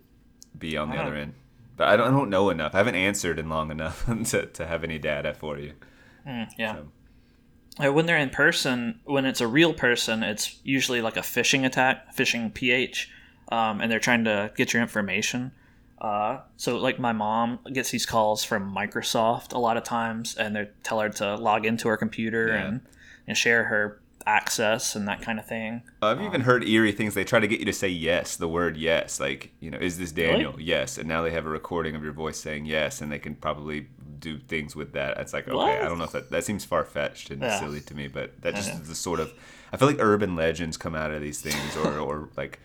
be 0.57 0.77
on 0.77 0.89
the 0.91 0.97
other 0.97 1.15
end. 1.15 1.33
But 1.77 1.87
I 1.87 1.95
don't, 1.97 2.07
I 2.07 2.11
don't 2.11 2.29
know 2.29 2.49
enough. 2.51 2.75
I 2.75 2.77
haven't 2.79 2.95
answered 2.95 3.39
in 3.39 3.49
long 3.49 3.71
enough 3.71 4.05
to, 4.31 4.45
to 4.45 4.67
have 4.67 4.83
any 4.83 4.99
data 4.99 5.33
for 5.33 5.57
you. 5.57 5.73
Mm, 6.27 6.49
yeah. 6.57 6.75
So- 6.75 6.87
Uh, 7.87 7.91
When 7.93 8.05
they're 8.05 8.17
in 8.17 8.29
person, 8.29 8.99
when 9.05 9.25
it's 9.25 9.41
a 9.41 9.47
real 9.47 9.73
person, 9.73 10.21
it's 10.23 10.59
usually 10.63 11.01
like 11.01 11.15
a 11.17 11.21
phishing 11.21 11.65
attack, 11.65 12.13
phishing 12.15 12.53
ph, 12.53 13.09
um, 13.51 13.79
and 13.81 13.89
they're 13.91 13.99
trying 13.99 14.25
to 14.25 14.51
get 14.57 14.73
your 14.73 14.81
information. 14.83 15.53
Uh, 16.01 16.39
so, 16.57 16.77
like 16.77 16.97
my 16.99 17.13
mom 17.13 17.59
gets 17.71 17.91
these 17.91 18.07
calls 18.07 18.43
from 18.43 18.73
Microsoft 18.75 19.53
a 19.53 19.59
lot 19.59 19.77
of 19.77 19.83
times, 19.83 20.35
and 20.35 20.55
they 20.55 20.67
tell 20.83 20.99
her 20.99 21.09
to 21.09 21.35
log 21.35 21.63
into 21.65 21.87
her 21.87 21.95
computer 21.95 22.47
Yeah. 22.47 22.65
and, 22.67 22.81
and 23.27 23.37
share 23.37 23.65
her 23.65 23.99
access 24.25 24.95
and 24.95 25.07
that 25.07 25.21
kind 25.21 25.37
of 25.39 25.45
thing. 25.45 25.83
I've 26.01 26.21
even 26.21 26.41
heard 26.41 26.67
eerie 26.67 26.91
things. 26.91 27.13
They 27.13 27.23
try 27.23 27.39
to 27.39 27.47
get 27.47 27.59
you 27.59 27.65
to 27.65 27.73
say 27.73 27.87
yes, 27.87 28.35
the 28.35 28.47
word 28.47 28.77
yes. 28.77 29.19
Like, 29.19 29.51
you 29.59 29.69
know, 29.71 29.77
is 29.77 29.99
this 29.99 30.11
Daniel? 30.11 30.55
Yes. 30.59 30.97
And 30.97 31.07
now 31.07 31.21
they 31.21 31.31
have 31.31 31.45
a 31.45 31.49
recording 31.49 31.95
of 31.95 32.03
your 32.03 32.13
voice 32.13 32.39
saying 32.39 32.65
yes, 32.65 33.01
and 33.01 33.11
they 33.11 33.19
can 33.19 33.35
probably 33.35 33.87
do 34.19 34.37
things 34.39 34.75
with 34.75 34.93
that. 34.93 35.17
It's 35.17 35.33
like, 35.33 35.47
okay, 35.47 35.55
What? 35.55 35.81
I 35.81 35.87
don't 35.87 35.97
know 35.99 36.03
if 36.05 36.11
that, 36.13 36.29
that 36.31 36.43
seems 36.43 36.65
far 36.65 36.83
fetched 36.83 37.29
and 37.31 37.41
Yeah. 37.41 37.59
silly 37.59 37.81
to 37.81 37.95
me, 37.95 38.07
but 38.07 38.41
that 38.41 38.55
just 38.55 38.71
is 38.71 38.87
the 38.87 38.95
sort 38.95 39.19
of, 39.19 39.33
I 39.73 39.77
feel 39.77 39.87
like 39.87 39.97
urban 39.99 40.35
legends 40.35 40.77
come 40.77 40.93
out 40.95 41.11
of 41.11 41.21
these 41.21 41.41
things, 41.41 41.75
or, 41.77 41.97
or 41.99 42.29
like, 42.37 42.59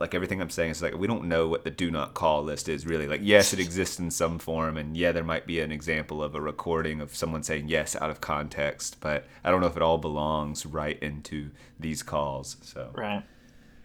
like 0.00 0.14
everything 0.14 0.40
I'm 0.40 0.50
saying 0.50 0.70
is 0.70 0.82
like 0.82 0.94
we 0.96 1.06
don't 1.06 1.24
know 1.24 1.48
what 1.48 1.64
the 1.64 1.70
do 1.70 1.90
not 1.90 2.14
call 2.14 2.42
list 2.42 2.68
is 2.68 2.86
really. 2.86 3.06
Like 3.08 3.20
yes, 3.22 3.52
it 3.52 3.60
exists 3.60 3.98
in 3.98 4.10
some 4.10 4.38
form, 4.38 4.76
and 4.76 4.96
yeah, 4.96 5.12
there 5.12 5.24
might 5.24 5.46
be 5.46 5.60
an 5.60 5.72
example 5.72 6.22
of 6.22 6.34
a 6.34 6.40
recording 6.40 7.00
of 7.00 7.14
someone 7.14 7.42
saying 7.42 7.68
yes 7.68 7.96
out 7.96 8.10
of 8.10 8.20
context, 8.20 8.98
but 9.00 9.26
I 9.42 9.50
don't 9.50 9.60
know 9.60 9.66
if 9.66 9.76
it 9.76 9.82
all 9.82 9.98
belongs 9.98 10.64
right 10.66 10.98
into 11.02 11.50
these 11.78 12.02
calls. 12.02 12.56
So, 12.62 12.90
Right. 12.94 13.22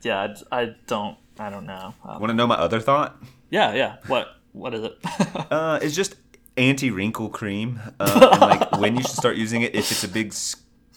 Yeah, 0.01 0.35
I, 0.51 0.61
I 0.61 0.75
don't. 0.85 1.17
I 1.39 1.49
don't 1.49 1.65
know. 1.65 1.93
Um, 2.03 2.19
want 2.21 2.29
to 2.29 2.33
know 2.35 2.47
my 2.47 2.55
other 2.55 2.79
thought? 2.79 3.21
yeah, 3.49 3.73
yeah. 3.73 3.95
What 4.07 4.27
what 4.51 4.73
is 4.73 4.83
it? 4.83 4.97
Uh, 5.51 5.79
it's 5.81 5.95
just 5.95 6.15
anti 6.57 6.89
wrinkle 6.91 7.29
cream, 7.29 7.79
uh, 7.99 8.29
and 8.31 8.41
like 8.41 8.79
when 8.79 8.95
you 8.95 9.01
should 9.01 9.11
start 9.11 9.35
using 9.35 9.61
it. 9.61 9.75
If 9.75 9.91
it's 9.91 10.03
a 10.03 10.07
big 10.07 10.33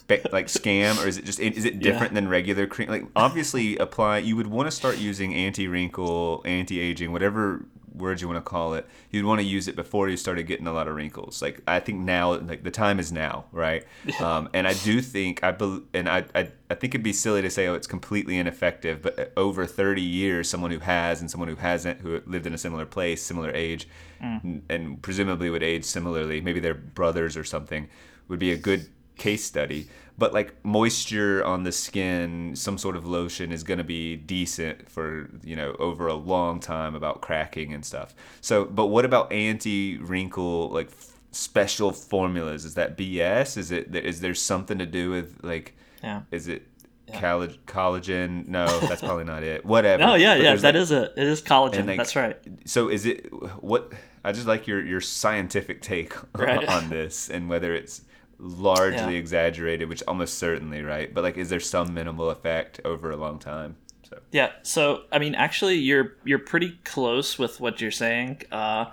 spe- 0.09 0.31
like 0.31 0.47
scam, 0.47 1.03
or 1.03 1.07
is 1.07 1.17
it 1.17 1.25
just 1.25 1.39
is 1.39 1.65
it 1.65 1.79
different 1.79 2.13
than 2.13 2.27
regular 2.27 2.67
cream? 2.67 2.89
Like 2.89 3.05
obviously, 3.15 3.77
apply. 3.77 4.19
You 4.19 4.35
would 4.35 4.47
want 4.47 4.67
to 4.67 4.71
start 4.71 4.97
using 4.97 5.33
anti 5.33 5.67
wrinkle, 5.67 6.41
anti 6.45 6.79
aging, 6.79 7.11
whatever 7.11 7.65
word 7.93 8.21
you 8.21 8.27
want 8.27 8.37
to 8.37 8.49
call 8.49 8.75
it. 8.75 8.87
You'd 9.09 9.25
want 9.25 9.41
to 9.41 9.45
use 9.45 9.67
it 9.67 9.75
before 9.75 10.07
you 10.07 10.15
started 10.15 10.43
getting 10.43 10.67
a 10.67 10.71
lot 10.71 10.87
of 10.87 10.95
wrinkles. 10.95 11.41
Like 11.41 11.61
I 11.67 11.79
think 11.79 11.99
now, 11.99 12.35
like 12.35 12.63
the 12.63 12.71
time 12.71 12.99
is 12.99 13.11
now, 13.11 13.45
right? 13.51 13.83
Um, 14.19 14.49
and 14.53 14.67
I 14.67 14.73
do 14.73 15.01
think 15.01 15.43
I 15.43 15.51
believe, 15.51 15.83
and 15.93 16.09
I, 16.09 16.25
I 16.35 16.51
I 16.69 16.75
think 16.75 16.93
it'd 16.93 17.03
be 17.03 17.13
silly 17.13 17.41
to 17.41 17.49
say 17.49 17.67
oh 17.67 17.73
it's 17.73 17.87
completely 17.87 18.37
ineffective, 18.37 19.01
but 19.01 19.31
over 19.37 19.65
30 19.65 20.01
years, 20.01 20.49
someone 20.49 20.71
who 20.71 20.79
has 20.79 21.21
and 21.21 21.31
someone 21.31 21.47
who 21.47 21.55
hasn't, 21.55 22.01
who 22.01 22.21
lived 22.25 22.45
in 22.45 22.53
a 22.53 22.57
similar 22.57 22.85
place, 22.85 23.21
similar 23.21 23.51
age, 23.51 23.87
n- 24.21 24.63
and 24.69 25.01
presumably 25.01 25.49
would 25.49 25.63
age 25.63 25.85
similarly, 25.85 26.41
maybe 26.41 26.59
they're 26.59 26.73
brothers 26.73 27.37
or 27.37 27.43
something, 27.43 27.87
would 28.27 28.39
be 28.39 28.51
a 28.51 28.57
good 28.57 28.87
case 29.19 29.43
study. 29.45 29.87
But 30.17 30.33
like 30.33 30.53
moisture 30.65 31.45
on 31.45 31.63
the 31.63 31.71
skin, 31.71 32.53
some 32.55 32.77
sort 32.77 32.97
of 32.97 33.05
lotion 33.05 33.53
is 33.53 33.63
going 33.63 33.77
to 33.77 33.85
be 33.85 34.17
decent 34.17 34.89
for, 34.91 35.29
you 35.45 35.55
know, 35.55 35.75
over 35.79 36.07
a 36.07 36.13
long 36.13 36.59
time 36.59 36.93
about 36.93 37.21
cracking 37.21 37.73
and 37.73 37.85
stuff. 37.85 38.13
So, 38.41 38.65
but 38.65 38.87
what 38.87 39.05
about 39.05 39.31
anti 39.31 39.97
wrinkle, 39.97 40.69
like 40.71 40.87
f- 40.87 41.13
special 41.31 41.91
formulas? 41.93 42.65
Is 42.65 42.73
that 42.73 42.97
BS? 42.97 43.55
Is 43.55 43.71
it, 43.71 43.95
is 43.95 44.19
there 44.19 44.33
something 44.33 44.77
to 44.79 44.85
do 44.85 45.09
with 45.09 45.39
like, 45.41 45.77
yeah. 46.03 46.23
is 46.31 46.49
it 46.49 46.67
colla- 47.13 47.47
collagen? 47.65 48.45
No, 48.49 48.65
that's 48.81 48.99
probably 49.01 49.23
not 49.23 49.43
it. 49.43 49.65
Whatever. 49.73 50.03
No, 50.03 50.15
yeah, 50.15 50.35
But 50.35 50.43
yeah. 50.43 50.55
That 50.55 50.75
like- 50.75 50.81
is 50.81 50.91
it. 50.91 51.13
It 51.15 51.27
is 51.27 51.41
collagen. 51.41 51.87
like, 51.87 51.97
That's 51.97 52.17
right. 52.17 52.37
so 52.65 52.89
is 52.89 53.05
it 53.05 53.27
what 53.63 53.93
I 54.25 54.33
just 54.33 54.47
like 54.47 54.67
your 54.67 54.83
your 54.85 54.99
scientific 54.99 55.81
take 55.81 56.13
Right. 56.37 56.67
on 56.67 56.89
this 56.89 57.29
and 57.29 57.47
whether 57.47 57.73
it's 57.73 58.01
largely 58.39 59.13
Yeah. 59.13 59.19
exaggerated, 59.19 59.89
which 59.89 60.01
almost 60.07 60.37
certainly 60.37 60.81
right, 60.81 61.13
but 61.13 61.23
like 61.23 61.37
is 61.37 61.49
there 61.49 61.59
some 61.59 61.93
minimal 61.93 62.29
effect 62.29 62.79
over 62.85 63.11
a 63.11 63.17
long 63.17 63.37
time? 63.39 63.75
So 64.09 64.19
Yeah. 64.31 64.51
So 64.63 65.03
I 65.11 65.19
mean, 65.19 65.35
actually, 65.35 65.75
you're 65.75 66.13
you're 66.23 66.39
pretty 66.39 66.79
close 66.83 67.37
with 67.37 67.59
what 67.59 67.81
you're 67.81 67.91
saying. 67.91 68.41
Uh, 68.51 68.85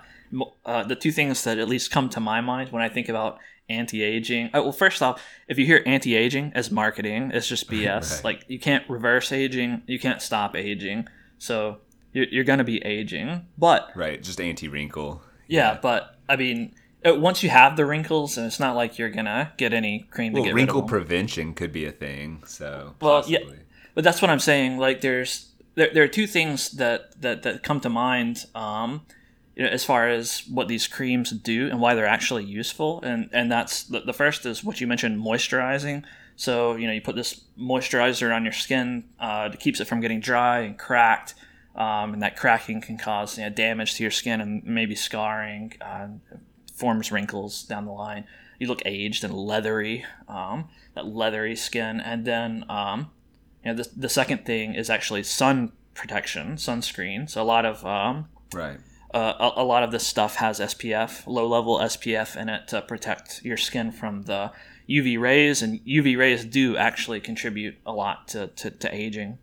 uh, 0.65 0.83
the 0.83 0.95
two 0.95 1.11
things 1.11 1.43
that 1.45 1.57
at 1.57 1.69
least 1.69 1.89
come 1.89 2.09
to 2.09 2.19
my 2.19 2.41
mind 2.41 2.71
when 2.71 2.81
I 2.83 2.89
think 2.89 3.07
about 3.07 3.39
anti-aging. 3.69 4.49
Oh, 4.53 4.63
well, 4.63 4.71
first 4.71 5.01
off, 5.01 5.21
if 5.47 5.57
you 5.57 5.65
hear 5.65 5.83
anti-aging 5.85 6.51
as 6.55 6.71
marketing, 6.71 7.31
it's 7.33 7.47
just 7.47 7.69
BS. 7.69 8.11
Right. 8.15 8.23
Like 8.23 8.45
you 8.47 8.59
can't 8.59 8.87
reverse 8.89 9.31
aging, 9.31 9.83
you 9.87 9.99
can't 9.99 10.21
stop 10.21 10.55
aging. 10.55 11.07
So 11.37 11.77
you're, 12.13 12.25
you're 12.25 12.43
gonna 12.43 12.63
be 12.63 12.83
aging, 12.85 13.45
but 13.57 13.89
right, 13.95 14.21
just 14.21 14.39
anti 14.41 14.67
wrinkle. 14.67 15.21
yeah, 15.47 15.77
but 15.81 16.17
I 16.27 16.35
mean. 16.35 16.73
Uh, 17.07 17.15
Once 17.15 17.43
you 17.43 17.49
have 17.49 17.77
the 17.77 17.85
wrinkles, 17.85 18.37
and 18.37 18.45
it's 18.45 18.59
not 18.59 18.75
like 18.75 18.97
you're 18.97 19.09
gonna 19.09 19.53
get 19.57 19.73
any 19.73 20.07
cream 20.11 20.33
to 20.35 20.41
get 20.41 20.53
wrinkle 20.53 20.81
rid 20.81 20.83
of 20.83 20.89
them. 20.89 20.99
prevention 20.99 21.53
could 21.53 21.71
be 21.71 21.85
a 21.85 21.91
thing. 21.91 22.43
So 22.45 22.95
Well, 23.01 23.23
yeah. 23.27 23.39
but 23.95 24.03
that's 24.03 24.21
what 24.21 24.29
I'm 24.29 24.39
saying. 24.39 24.77
Like, 24.77 25.01
there's 25.01 25.51
there, 25.75 25.89
there 25.93 26.03
are 26.03 26.09
two 26.09 26.27
things 26.27 26.71
that 26.71 27.21
that 27.21 27.43
that 27.43 27.63
come 27.63 27.79
to 27.81 27.89
mind. 27.89 28.45
Um, 28.55 29.05
you 29.55 29.63
know, 29.63 29.69
as 29.69 29.83
far 29.83 30.07
as 30.07 30.43
what 30.47 30.67
these 30.67 30.87
creams 30.87 31.31
do 31.31 31.67
and 31.67 31.81
why 31.81 31.95
they're 31.95 32.05
actually 32.05 32.43
useful, 32.43 33.01
and 33.01 33.29
and 33.33 33.51
that's 33.51 33.83
the, 33.83 34.01
the 34.01 34.13
first 34.13 34.45
is 34.45 34.63
what 34.63 34.79
you 34.81 34.87
mentioned, 34.87 35.19
moisturizing. 35.19 36.03
So 36.35 36.75
you 36.75 36.85
know, 36.85 36.93
you 36.93 37.01
put 37.01 37.15
this 37.15 37.41
moisturizer 37.59 38.35
on 38.35 38.43
your 38.43 38.53
skin, 38.53 39.05
uh, 39.19 39.49
it 39.51 39.59
keeps 39.59 39.79
it 39.79 39.85
from 39.85 39.99
getting 39.99 40.19
dry 40.19 40.59
and 40.59 40.77
cracked. 40.77 41.33
Um, 41.75 42.13
and 42.13 42.23
that 42.23 42.35
cracking 42.35 42.81
can 42.81 42.97
cause 42.97 43.37
you 43.37 43.43
know, 43.43 43.51
damage 43.51 43.95
to 43.95 44.03
your 44.03 44.09
skin 44.09 44.41
and 44.41 44.63
maybe 44.63 44.95
scarring, 44.95 45.73
uh, 45.79 46.07
forms 46.77 47.11
wrinkles 47.11 47.63
down 47.63 47.85
the 47.85 47.91
line. 47.91 48.25
You 48.59 48.67
look 48.67 48.81
aged 48.85 49.23
and 49.23 49.33
leathery, 49.33 50.05
um, 50.27 50.69
that 50.95 51.05
leathery 51.05 51.55
skin. 51.55 51.99
And 51.99 52.25
then 52.25 52.63
um, 52.69 53.11
you 53.63 53.71
know, 53.71 53.83
the, 53.83 53.89
the 53.95 54.09
second 54.09 54.45
thing 54.45 54.75
is 54.75 54.89
actually 54.89 55.23
sun 55.23 55.73
protection, 55.93 56.55
sunscreen. 56.55 57.29
So 57.29 57.41
a 57.41 57.43
lot 57.43 57.65
of 57.65 57.85
um, 57.85 58.29
right. 58.53 58.79
uh, 59.13 59.51
a, 59.57 59.61
a 59.61 59.65
lot 59.65 59.83
of 59.83 59.91
this 59.91 60.05
stuff 60.07 60.35
has 60.35 60.59
SPF, 60.59 61.25
low 61.27 61.47
level 61.47 61.79
SPF 61.79 62.39
in 62.39 62.49
it 62.49 62.67
to 62.69 62.81
protect 62.81 63.43
your 63.43 63.57
skin 63.57 63.91
from 63.91 64.23
the 64.23 64.51
UV 64.87 65.19
rays, 65.19 65.61
and 65.61 65.83
UV 65.85 66.17
rays 66.17 66.45
do 66.45 66.77
actually 66.77 67.19
contribute 67.19 67.75
a 67.85 67.91
lot 67.91 68.27
to, 68.29 68.47
to, 68.47 68.71
to 68.71 68.95
aging. 68.95 69.37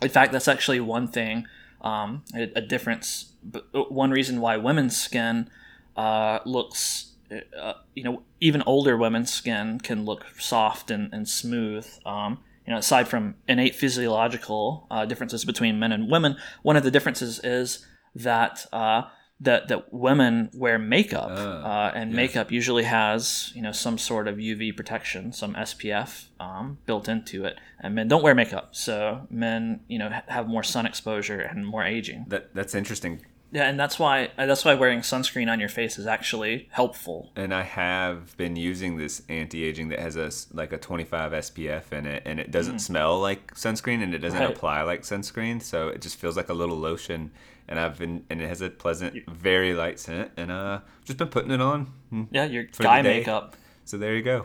In 0.00 0.10
fact, 0.10 0.32
that's 0.32 0.48
actually 0.48 0.80
one 0.80 1.08
thing, 1.08 1.46
um, 1.80 2.22
a, 2.34 2.52
a 2.56 2.60
difference. 2.60 3.32
Uh, 3.52 3.80
one 3.88 4.10
reason 4.10 4.40
why 4.40 4.56
women's 4.56 4.96
skin 4.96 5.50
uh, 5.96 6.40
looks, 6.44 7.12
uh, 7.30 7.72
you 7.94 8.04
know, 8.04 8.22
even 8.40 8.62
older 8.66 8.96
women's 8.96 9.32
skin 9.32 9.80
can 9.80 10.04
look 10.04 10.24
soft 10.38 10.90
and, 10.90 11.12
and 11.12 11.28
smooth. 11.28 11.86
Um, 12.04 12.38
you 12.66 12.72
know, 12.72 12.78
aside 12.78 13.06
from 13.08 13.36
innate 13.48 13.74
physiological 13.76 14.86
uh, 14.90 15.04
differences 15.06 15.44
between 15.44 15.78
men 15.78 15.92
and 15.92 16.10
women, 16.10 16.36
one 16.62 16.76
of 16.76 16.82
the 16.82 16.90
differences 16.90 17.40
is 17.44 17.86
that 18.14 18.66
uh, 18.72 19.02
that 19.40 19.68
that 19.68 19.92
women 19.92 20.50
wear 20.54 20.78
makeup, 20.78 21.28
Ah, 21.30 21.88
uh, 21.90 21.92
and 21.94 22.10
yeah. 22.10 22.16
makeup 22.16 22.50
usually 22.50 22.84
has 22.84 23.52
you 23.54 23.62
know 23.62 23.72
some 23.72 23.98
sort 23.98 24.26
of 24.28 24.36
UV 24.36 24.76
protection, 24.76 25.32
some 25.32 25.54
SPF 25.54 26.26
um, 26.40 26.78
built 26.86 27.08
into 27.08 27.44
it, 27.44 27.56
and 27.80 27.94
men 27.94 28.08
don't 28.08 28.22
wear 28.22 28.34
makeup, 28.34 28.74
so 28.74 29.26
men 29.30 29.80
you 29.88 29.98
know 29.98 30.10
have 30.26 30.48
more 30.48 30.62
sun 30.62 30.86
exposure 30.86 31.38
and 31.40 31.66
more 31.66 31.84
aging. 31.84 32.24
That 32.28 32.54
that's 32.54 32.74
interesting. 32.74 33.20
Yeah, 33.56 33.70
and 33.70 33.80
that's 33.80 33.98
why 33.98 34.28
uh, 34.36 34.44
that's 34.44 34.66
why 34.66 34.74
wearing 34.74 35.00
sunscreen 35.00 35.50
on 35.50 35.58
your 35.60 35.70
face 35.70 35.98
is 35.98 36.06
actually 36.06 36.68
helpful. 36.72 37.32
And 37.36 37.54
I 37.54 37.62
have 37.62 38.36
been 38.36 38.54
using 38.54 38.98
this 38.98 39.22
anti-aging 39.30 39.88
that 39.88 39.98
has 39.98 40.14
a 40.16 40.30
like 40.54 40.74
a 40.74 40.76
25 40.78 41.32
SPF 41.32 41.90
in 41.90 42.04
it, 42.04 42.22
and 42.26 42.38
it 42.38 42.50
doesn't 42.50 42.80
smell 42.80 43.18
like 43.18 43.54
sunscreen, 43.54 44.02
and 44.02 44.14
it 44.14 44.18
doesn't 44.18 44.38
Right. 44.38 44.50
apply 44.50 44.82
like 44.82 45.04
sunscreen, 45.04 45.62
so 45.62 45.88
it 45.88 46.02
just 46.02 46.16
feels 46.16 46.36
like 46.36 46.50
a 46.50 46.52
little 46.52 46.76
lotion. 46.76 47.30
And 47.66 47.80
I've 47.80 47.98
been, 47.98 48.24
and 48.28 48.42
it 48.42 48.48
has 48.48 48.60
a 48.60 48.68
pleasant, 48.68 49.26
very 49.26 49.72
light 49.72 49.98
scent, 49.98 50.32
and 50.36 50.50
uh, 50.52 50.80
just 51.06 51.18
been 51.18 51.28
putting 51.28 51.50
it 51.50 51.62
on. 51.62 51.90
Mm. 52.12 52.28
Yeah, 52.30 52.44
your 52.44 52.64
guy 52.64 53.00
makeup. 53.00 53.56
So 53.86 53.96
there 53.96 54.14
you 54.16 54.22
go. 54.22 54.44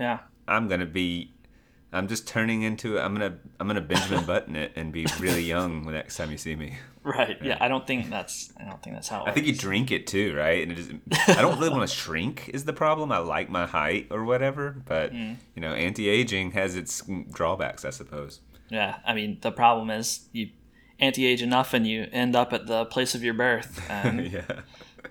Yeah. 0.00 0.18
I'm 0.48 0.66
gonna 0.66 0.84
be. 0.84 1.30
I'm 1.92 2.06
just 2.08 2.28
turning 2.28 2.62
into. 2.62 2.98
I'm 3.00 3.14
gonna. 3.14 3.38
I'm 3.58 3.66
gonna 3.66 3.80
Benjamin 3.80 4.24
Button 4.26 4.56
it 4.56 4.72
and 4.76 4.92
be 4.92 5.06
really 5.20 5.42
young 5.42 5.84
the 5.86 5.92
next 5.92 6.16
time 6.16 6.30
you 6.30 6.38
see 6.38 6.56
me. 6.56 6.76
Right. 7.04 7.38
Yeah. 7.42 7.56
I 7.58 7.68
don't 7.68 7.86
think 7.86 8.10
that's. 8.10 8.52
I 8.60 8.64
don't 8.64 8.82
think 8.82 8.94
that's 8.96 9.08
how. 9.08 9.24
It 9.24 9.30
I 9.30 9.32
think 9.32 9.46
you 9.46 9.54
drink 9.54 9.90
it 9.90 10.06
too, 10.06 10.34
right? 10.36 10.62
And 10.62 10.72
it 10.72 10.78
is. 10.78 10.90
I 11.28 11.40
don't 11.40 11.56
really 11.58 11.70
want 11.70 11.88
to 11.88 11.96
shrink. 11.96 12.50
Is 12.52 12.64
the 12.66 12.74
problem? 12.74 13.10
I 13.12 13.18
like 13.18 13.48
my 13.48 13.64
height 13.66 14.08
or 14.10 14.24
whatever, 14.24 14.76
but 14.84 15.12
Mm. 15.14 15.36
you 15.54 15.62
know, 15.62 15.72
anti-aging 15.72 16.50
has 16.50 16.76
its 16.76 17.02
drawbacks, 17.32 17.86
I 17.86 17.90
suppose. 17.90 18.40
Yeah. 18.68 18.96
I 19.06 19.14
mean, 19.14 19.38
the 19.40 19.52
problem 19.52 19.88
is 19.88 20.28
you 20.32 20.50
anti-age 21.00 21.40
enough 21.40 21.72
and 21.72 21.86
you 21.86 22.08
end 22.12 22.36
up 22.36 22.52
at 22.52 22.66
the 22.66 22.84
place 22.84 23.14
of 23.14 23.22
your 23.24 23.32
birth, 23.34 23.80
and 23.88 24.30
yeah. 24.30 24.42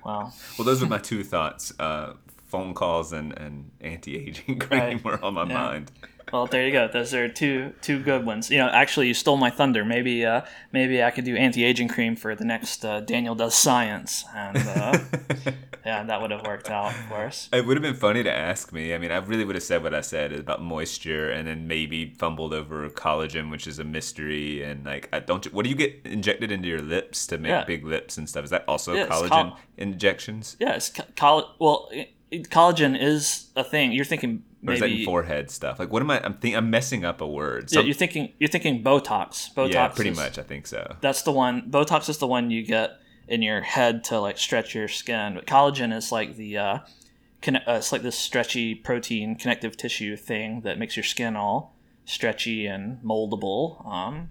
well, 0.06 0.32
Well, 0.60 0.66
those 0.66 0.84
are 0.84 0.88
my 0.88 1.00
two 1.00 1.24
thoughts. 1.34 1.74
Uh, 1.80 2.14
phone 2.46 2.76
calls 2.76 3.12
and, 3.12 3.36
and 3.40 3.72
anti-aging 3.82 4.60
cream 4.60 4.80
Right. 4.80 5.04
were 5.04 5.24
on 5.26 5.34
my 5.34 5.48
Yeah. 5.48 5.54
mind. 5.54 5.92
Well, 6.34 6.46
there 6.48 6.66
you 6.66 6.72
go. 6.72 6.88
Those 6.88 7.14
are 7.14 7.28
two 7.30 7.74
two 7.82 8.00
good 8.02 8.26
ones. 8.26 8.50
You 8.50 8.58
know, 8.58 8.68
actually, 8.68 9.08
you 9.08 9.14
stole 9.14 9.38
my 9.38 9.50
thunder. 9.50 9.86
Maybe 9.86 10.26
uh, 10.26 10.42
maybe 10.72 11.02
I 11.04 11.12
could 11.12 11.26
do 11.26 11.36
anti-aging 11.36 11.88
cream 11.88 12.16
for 12.16 12.36
the 12.36 12.46
next 12.46 12.84
uh, 12.86 13.00
Daniel 13.02 13.36
does 13.36 13.56
science, 13.56 14.26
and 14.36 14.58
uh, 14.58 14.98
yeah, 15.86 16.04
that 16.04 16.22
would 16.22 16.32
have 16.32 16.46
worked 16.46 16.70
out 16.70 16.94
for 16.94 17.16
us. 17.26 17.50
It 17.54 17.66
would 17.66 17.78
have 17.78 17.82
been 17.84 17.96
funny 17.96 18.24
to 18.24 18.32
ask 18.32 18.74
me. 18.74 18.94
I 18.94 18.98
mean, 18.98 19.12
I 19.12 19.18
really 19.18 19.46
would 19.46 19.56
have 19.56 19.64
said 19.64 19.84
what 19.84 19.94
I 19.94 20.02
said 20.02 20.34
about 20.34 20.62
moisture, 20.62 21.30
and 21.32 21.48
then 21.48 21.68
maybe 21.68 22.14
fumbled 22.18 22.54
over 22.54 22.90
collagen, 22.90 23.50
which 23.50 23.68
is 23.68 23.80
a 23.80 23.84
mystery. 23.84 24.64
And 24.64 24.86
like, 24.86 25.10
I 25.14 25.20
don't. 25.20 25.46
What 25.54 25.64
do 25.64 25.70
you 25.70 25.76
get 25.76 26.02
injected 26.06 26.52
into 26.52 26.68
your 26.68 26.82
lips 26.82 27.26
to 27.28 27.38
make 27.38 27.50
Yeah. 27.50 27.64
big 27.66 27.86
lips 27.86 28.18
and 28.18 28.28
stuff? 28.28 28.44
Is 28.44 28.50
that 28.52 28.66
also 28.68 28.94
Yeah, 28.94 29.08
collagen 29.08 29.30
col- 29.30 29.60
injections, 29.78 30.58
Yeah, 30.60 30.78
co- 30.96 31.04
coll- 31.16 31.56
Well, 31.60 31.90
it- 31.92 32.50
collagen 32.50 33.02
is 33.02 33.48
a 33.56 33.64
thing. 33.64 33.92
You're 33.94 34.04
thinking 34.06 34.44
or 34.66 34.74
is 34.74 34.80
that 34.80 35.04
forehead 35.06 35.52
stuff? 35.52 35.80
Like, 35.80 35.92
what 35.92 36.02
am 36.02 36.10
I? 36.12 36.24
I'm 36.24 36.34
think 36.36 36.56
I'm 36.56 36.70
messing 36.70 37.06
up 37.06 37.22
a 37.22 37.28
word. 37.28 37.72
yeah, 37.72 37.82
you're 37.82 37.94
thinking 37.94 38.34
you're 38.40 38.50
thinking 38.50 38.84
Botox. 38.84 39.54
Botox. 39.54 39.74
yeah, 39.74 39.88
pretty 39.90 40.12
is- 40.12 40.18
much. 40.18 40.38
I 40.40 40.44
think 40.44 40.68
so. 40.68 40.96
That's 41.02 41.22
the 41.22 41.32
one. 41.32 41.70
Botox 41.70 42.10
is 42.10 42.18
the 42.18 42.28
one 42.28 42.50
you 42.52 42.64
get 42.64 43.00
in 43.28 43.42
your 43.42 43.62
head 43.62 44.04
to 44.06 44.20
like 44.20 44.38
stretch 44.38 44.74
your 44.74 44.88
skin. 44.88 45.36
But 45.36 45.46
collagen 45.46 45.96
is 45.96 46.12
like 46.12 46.36
the 46.38 46.58
uh, 46.58 46.80
conne- 47.42 47.58
uh, 47.68 47.74
it's 47.74 47.92
like 47.92 48.02
this 48.02 48.18
stretchy 48.18 48.74
protein 48.74 49.36
connective 49.36 49.78
tissue 49.78 50.16
thing 50.16 50.62
that 50.62 50.80
makes 50.80 50.96
your 50.96 51.04
skin 51.04 51.36
all 51.36 51.76
stretchy 52.06 52.66
and 52.66 53.02
moldable. 53.04 53.86
Um, 53.86 54.30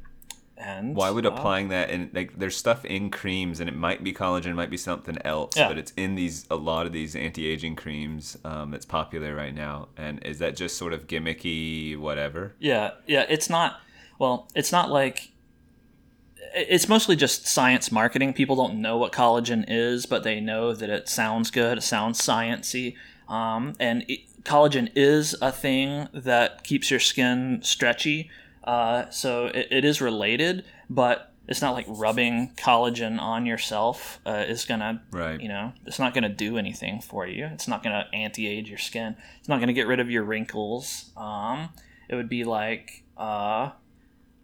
and 0.58 0.96
Why 0.96 1.10
would 1.10 1.26
uh, 1.26 1.30
applying 1.32 1.68
that 1.68 1.90
in 1.90 2.10
like 2.14 2.38
there's 2.38 2.56
stuff 2.56 2.84
in 2.84 3.10
creams 3.10 3.60
and 3.60 3.68
it 3.68 3.76
might 3.76 4.02
be 4.02 4.12
collagen, 4.12 4.46
it 4.46 4.54
might 4.54 4.70
be 4.70 4.76
something 4.76 5.18
else, 5.24 5.56
Yeah. 5.56 5.68
but 5.68 5.78
it's 5.78 5.92
in 5.96 6.14
these 6.14 6.46
a 6.50 6.56
lot 6.56 6.86
of 6.86 6.92
these 6.92 7.14
anti-aging 7.14 7.76
creams 7.76 8.38
um, 8.44 8.70
that's 8.70 8.86
popular 8.86 9.34
right 9.34 9.54
now. 9.54 9.88
And 9.96 10.22
is 10.24 10.38
that 10.38 10.56
just 10.56 10.76
sort 10.78 10.92
of 10.92 11.06
gimmicky, 11.06 11.96
whatever? 11.98 12.54
Yeah, 12.58 12.92
yeah. 13.06 13.26
It's 13.28 13.50
not. 13.50 13.80
Well, 14.18 14.48
it's 14.54 14.72
not 14.72 14.90
like. 14.90 15.32
It's 16.54 16.88
mostly 16.88 17.16
just 17.16 17.46
science 17.46 17.92
marketing. 17.92 18.32
People 18.32 18.56
don't 18.56 18.80
know 18.80 18.96
what 18.96 19.12
collagen 19.12 19.64
is, 19.68 20.06
but 20.06 20.22
they 20.22 20.40
know 20.40 20.72
that 20.72 20.88
it 20.88 21.08
sounds 21.08 21.50
good. 21.50 21.78
It 21.78 21.82
sounds 21.82 22.18
sciency. 22.20 22.94
Um, 23.28 23.74
and 23.78 24.04
it, 24.08 24.20
collagen 24.42 24.90
is 24.94 25.34
a 25.42 25.52
thing 25.52 26.08
that 26.14 26.62
keeps 26.64 26.90
your 26.90 27.00
skin 27.00 27.60
stretchy. 27.62 28.30
Uh, 28.66 29.08
so 29.10 29.46
it, 29.46 29.68
it 29.70 29.84
is 29.84 30.00
related, 30.00 30.64
but 30.90 31.32
it's 31.48 31.62
not 31.62 31.74
like 31.74 31.86
rubbing 31.88 32.50
collagen 32.56 33.20
on 33.20 33.46
yourself 33.46 34.18
uh, 34.26 34.44
is 34.48 34.64
gonna, 34.64 35.02
Right. 35.12 35.40
you 35.40 35.48
know, 35.48 35.72
it's 35.86 35.98
not 36.00 36.12
gonna 36.14 36.28
do 36.28 36.58
anything 36.58 37.00
for 37.00 37.26
you. 37.26 37.46
It's 37.52 37.68
not 37.68 37.82
gonna 37.84 38.06
anti-age 38.12 38.68
your 38.68 38.78
skin. 38.78 39.16
It's 39.38 39.48
not 39.48 39.60
gonna 39.60 39.72
get 39.72 39.86
rid 39.86 40.00
of 40.00 40.10
your 40.10 40.24
wrinkles. 40.24 41.10
Um, 41.16 41.68
it 42.08 42.16
would 42.16 42.28
be 42.28 42.42
like, 42.42 43.04
uh, 43.16 43.70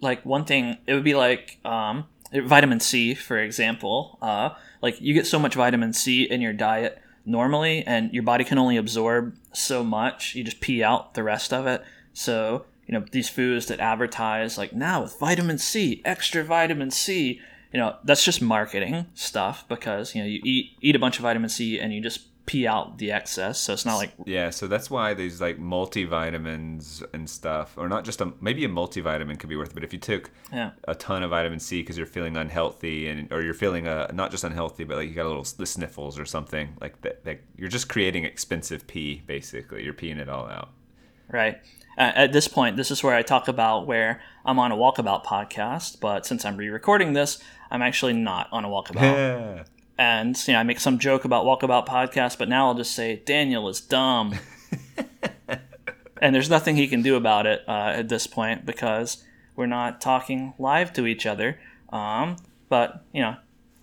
like 0.00 0.24
one 0.24 0.44
thing. 0.44 0.78
It 0.86 0.94
would 0.94 1.04
be 1.04 1.14
like 1.14 1.58
um, 1.64 2.04
vitamin 2.32 2.78
C, 2.80 3.14
for 3.14 3.38
example. 3.38 4.18
Uh, 4.22 4.50
like 4.80 5.00
you 5.00 5.14
get 5.14 5.26
so 5.26 5.38
much 5.40 5.54
vitamin 5.56 5.92
C 5.92 6.22
in 6.22 6.40
your 6.40 6.52
diet 6.52 7.00
normally, 7.24 7.84
and 7.86 8.12
your 8.12 8.22
body 8.24 8.44
can 8.44 8.58
only 8.58 8.76
absorb 8.76 9.36
so 9.52 9.82
much. 9.84 10.34
You 10.34 10.42
just 10.44 10.60
pee 10.60 10.82
out 10.82 11.14
the 11.14 11.22
rest 11.22 11.52
of 11.52 11.66
it. 11.66 11.82
So 12.12 12.66
you 12.86 12.92
know 12.92 13.04
these 13.12 13.28
foods 13.28 13.66
that 13.66 13.80
advertise 13.80 14.58
like 14.58 14.72
now 14.72 15.02
with 15.02 15.18
vitamin 15.18 15.58
C, 15.58 16.02
extra 16.04 16.44
vitamin 16.44 16.90
C. 16.90 17.40
You 17.72 17.80
know 17.80 17.96
that's 18.04 18.24
just 18.24 18.42
marketing 18.42 19.06
stuff 19.14 19.66
because 19.68 20.14
you 20.14 20.22
know 20.22 20.28
you 20.28 20.40
eat 20.44 20.76
eat 20.80 20.96
a 20.96 20.98
bunch 20.98 21.18
of 21.18 21.22
vitamin 21.22 21.48
C 21.48 21.78
and 21.78 21.92
you 21.92 22.00
just 22.00 22.28
pee 22.44 22.66
out 22.66 22.98
the 22.98 23.12
excess. 23.12 23.60
So 23.60 23.72
it's 23.72 23.86
not 23.86 23.96
like 23.96 24.12
Yeah, 24.26 24.50
so 24.50 24.66
that's 24.66 24.90
why 24.90 25.14
these 25.14 25.40
like 25.40 25.58
multivitamins 25.58 27.02
and 27.14 27.28
stuff, 27.28 27.74
or 27.76 27.88
not 27.88 28.04
just 28.04 28.20
a 28.20 28.32
maybe 28.40 28.64
a 28.64 28.68
multivitamin 28.68 29.38
could 29.38 29.48
be 29.48 29.56
worth 29.56 29.70
it, 29.70 29.74
but 29.74 29.84
if 29.84 29.92
you 29.92 29.98
took 29.98 30.30
yeah 30.52 30.72
a 30.84 30.94
ton 30.94 31.22
of 31.22 31.30
vitamin 31.30 31.60
C 31.60 31.80
because 31.80 31.96
you're 31.96 32.06
feeling 32.06 32.36
unhealthy 32.36 33.08
and 33.08 33.32
or 33.32 33.42
you're 33.42 33.54
feeling 33.54 33.86
uh, 33.86 34.10
not 34.12 34.30
just 34.30 34.44
unhealthy, 34.44 34.84
but 34.84 34.96
like 34.96 35.08
you 35.08 35.14
got 35.14 35.26
a 35.26 35.28
little 35.28 35.46
the 35.56 35.66
sniffles 35.66 36.18
or 36.18 36.24
something 36.24 36.76
like 36.80 37.00
that, 37.02 37.24
that 37.24 37.40
you're 37.56 37.68
just 37.68 37.88
creating 37.88 38.24
expensive 38.24 38.86
pee 38.86 39.22
basically. 39.26 39.84
You're 39.84 39.94
peeing 39.94 40.18
it 40.18 40.28
all 40.28 40.46
out. 40.46 40.70
Right. 41.30 41.60
At 42.02 42.32
this 42.32 42.48
point, 42.48 42.76
this 42.76 42.90
is 42.90 43.02
where 43.02 43.14
I 43.14 43.22
talk 43.22 43.48
about 43.48 43.86
where 43.86 44.20
I'm 44.44 44.58
on 44.58 44.72
a 44.72 44.76
walkabout 44.76 45.24
podcast, 45.24 46.00
but 46.00 46.26
since 46.26 46.44
I'm 46.44 46.56
re-recording 46.56 47.12
this, 47.12 47.38
I'm 47.70 47.82
actually 47.82 48.12
not 48.12 48.48
on 48.52 48.64
a 48.64 48.68
walkabout. 48.68 49.66
And 49.98 50.36
you 50.48 50.54
know, 50.54 50.58
I 50.58 50.62
make 50.62 50.80
some 50.80 50.98
joke 50.98 51.24
about 51.24 51.44
walkabout 51.44 51.86
podcast, 51.86 52.38
but 52.38 52.48
now 52.48 52.66
I'll 52.66 52.74
just 52.74 52.94
say 52.94 53.22
Daniel 53.24 53.68
is 53.68 53.80
dumb, 53.80 54.34
and 56.20 56.34
there's 56.34 56.50
nothing 56.50 56.76
he 56.76 56.88
can 56.88 57.02
do 57.02 57.14
about 57.14 57.46
it 57.46 57.62
uh, 57.68 57.92
at 57.96 58.08
this 58.08 58.26
point 58.26 58.64
because 58.66 59.22
we're 59.54 59.66
not 59.66 60.00
talking 60.00 60.54
live 60.58 60.92
to 60.94 61.06
each 61.06 61.26
other. 61.26 61.60
Um, 61.90 62.36
but 62.68 63.04
you 63.12 63.20
know, 63.20 63.36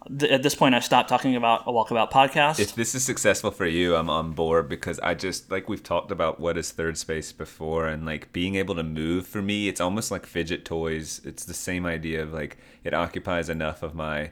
th- 0.08 0.32
at 0.32 0.44
this 0.44 0.56
point, 0.56 0.76
I 0.76 0.80
stopped 0.80 1.10
talking 1.10 1.36
about 1.36 1.64
a 1.68 1.72
walkabout 1.72 2.12
podcast. 2.12 2.60
If 2.60 2.76
this 2.76 2.96
is 2.96 3.04
successful 3.04 3.52
for 3.52 3.66
you, 3.66 3.96
I'm 3.96 4.10
on 4.10 4.34
board 4.34 4.70
because 4.70 5.00
I 5.00 5.14
just 5.14 5.52
like 5.52 5.70
we've 5.70 5.84
talked 5.84 6.12
about 6.12 6.40
what 6.40 6.58
is 6.58 6.72
third 6.72 6.98
space 6.98 7.32
before 7.32 7.88
and 7.88 8.06
like 8.06 8.32
being 8.34 8.56
able 8.56 8.76
to 8.76 8.84
move 8.84 9.28
for 9.28 9.42
me, 9.42 9.68
it's 9.68 9.82
almost 9.82 10.12
like 10.12 10.26
fidget 10.26 10.66
toys. 10.66 11.22
It's 11.24 11.46
the 11.46 11.54
same 11.54 11.86
idea 11.86 12.24
of 12.24 12.34
like 12.34 12.58
it 12.84 12.94
occupies 12.94 13.50
enough 13.50 13.84
of 13.84 13.94
my 13.96 14.32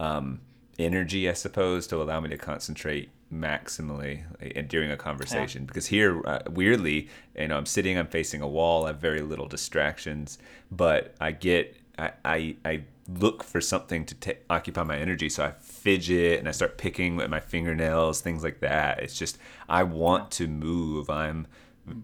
um, 0.00 0.40
energy, 0.78 1.28
I 1.28 1.32
suppose, 1.32 1.86
to 1.88 2.00
allow 2.00 2.20
me 2.20 2.28
to 2.30 2.38
concentrate 2.38 3.10
maximally 3.32 4.68
during 4.68 4.90
a 4.90 4.96
conversation. 4.96 5.64
Because 5.64 5.86
here, 5.86 6.26
uh, 6.26 6.40
weirdly, 6.48 7.08
you 7.38 7.48
know, 7.48 7.56
I'm 7.56 7.66
sitting, 7.66 7.98
I'm 7.98 8.06
facing 8.06 8.40
a 8.40 8.48
wall, 8.48 8.84
I 8.84 8.88
have 8.88 9.00
very 9.00 9.20
little 9.20 9.46
distractions, 9.46 10.38
but 10.70 11.14
I 11.20 11.32
get, 11.32 11.76
I, 11.98 12.12
I, 12.24 12.56
I 12.64 12.82
look 13.08 13.42
for 13.42 13.60
something 13.60 14.04
to 14.04 14.14
ta 14.14 14.32
occupy 14.50 14.82
my 14.82 14.98
energy. 14.98 15.28
So 15.28 15.44
I 15.44 15.52
fidget 15.52 16.38
and 16.38 16.48
I 16.48 16.52
start 16.52 16.78
picking 16.78 17.20
at 17.20 17.30
my 17.30 17.40
fingernails, 17.40 18.20
things 18.20 18.44
like 18.44 18.60
that. 18.60 19.00
It's 19.00 19.18
just, 19.18 19.38
I 19.68 19.82
want 19.82 20.30
to 20.32 20.46
move. 20.46 21.08
I'm, 21.08 21.46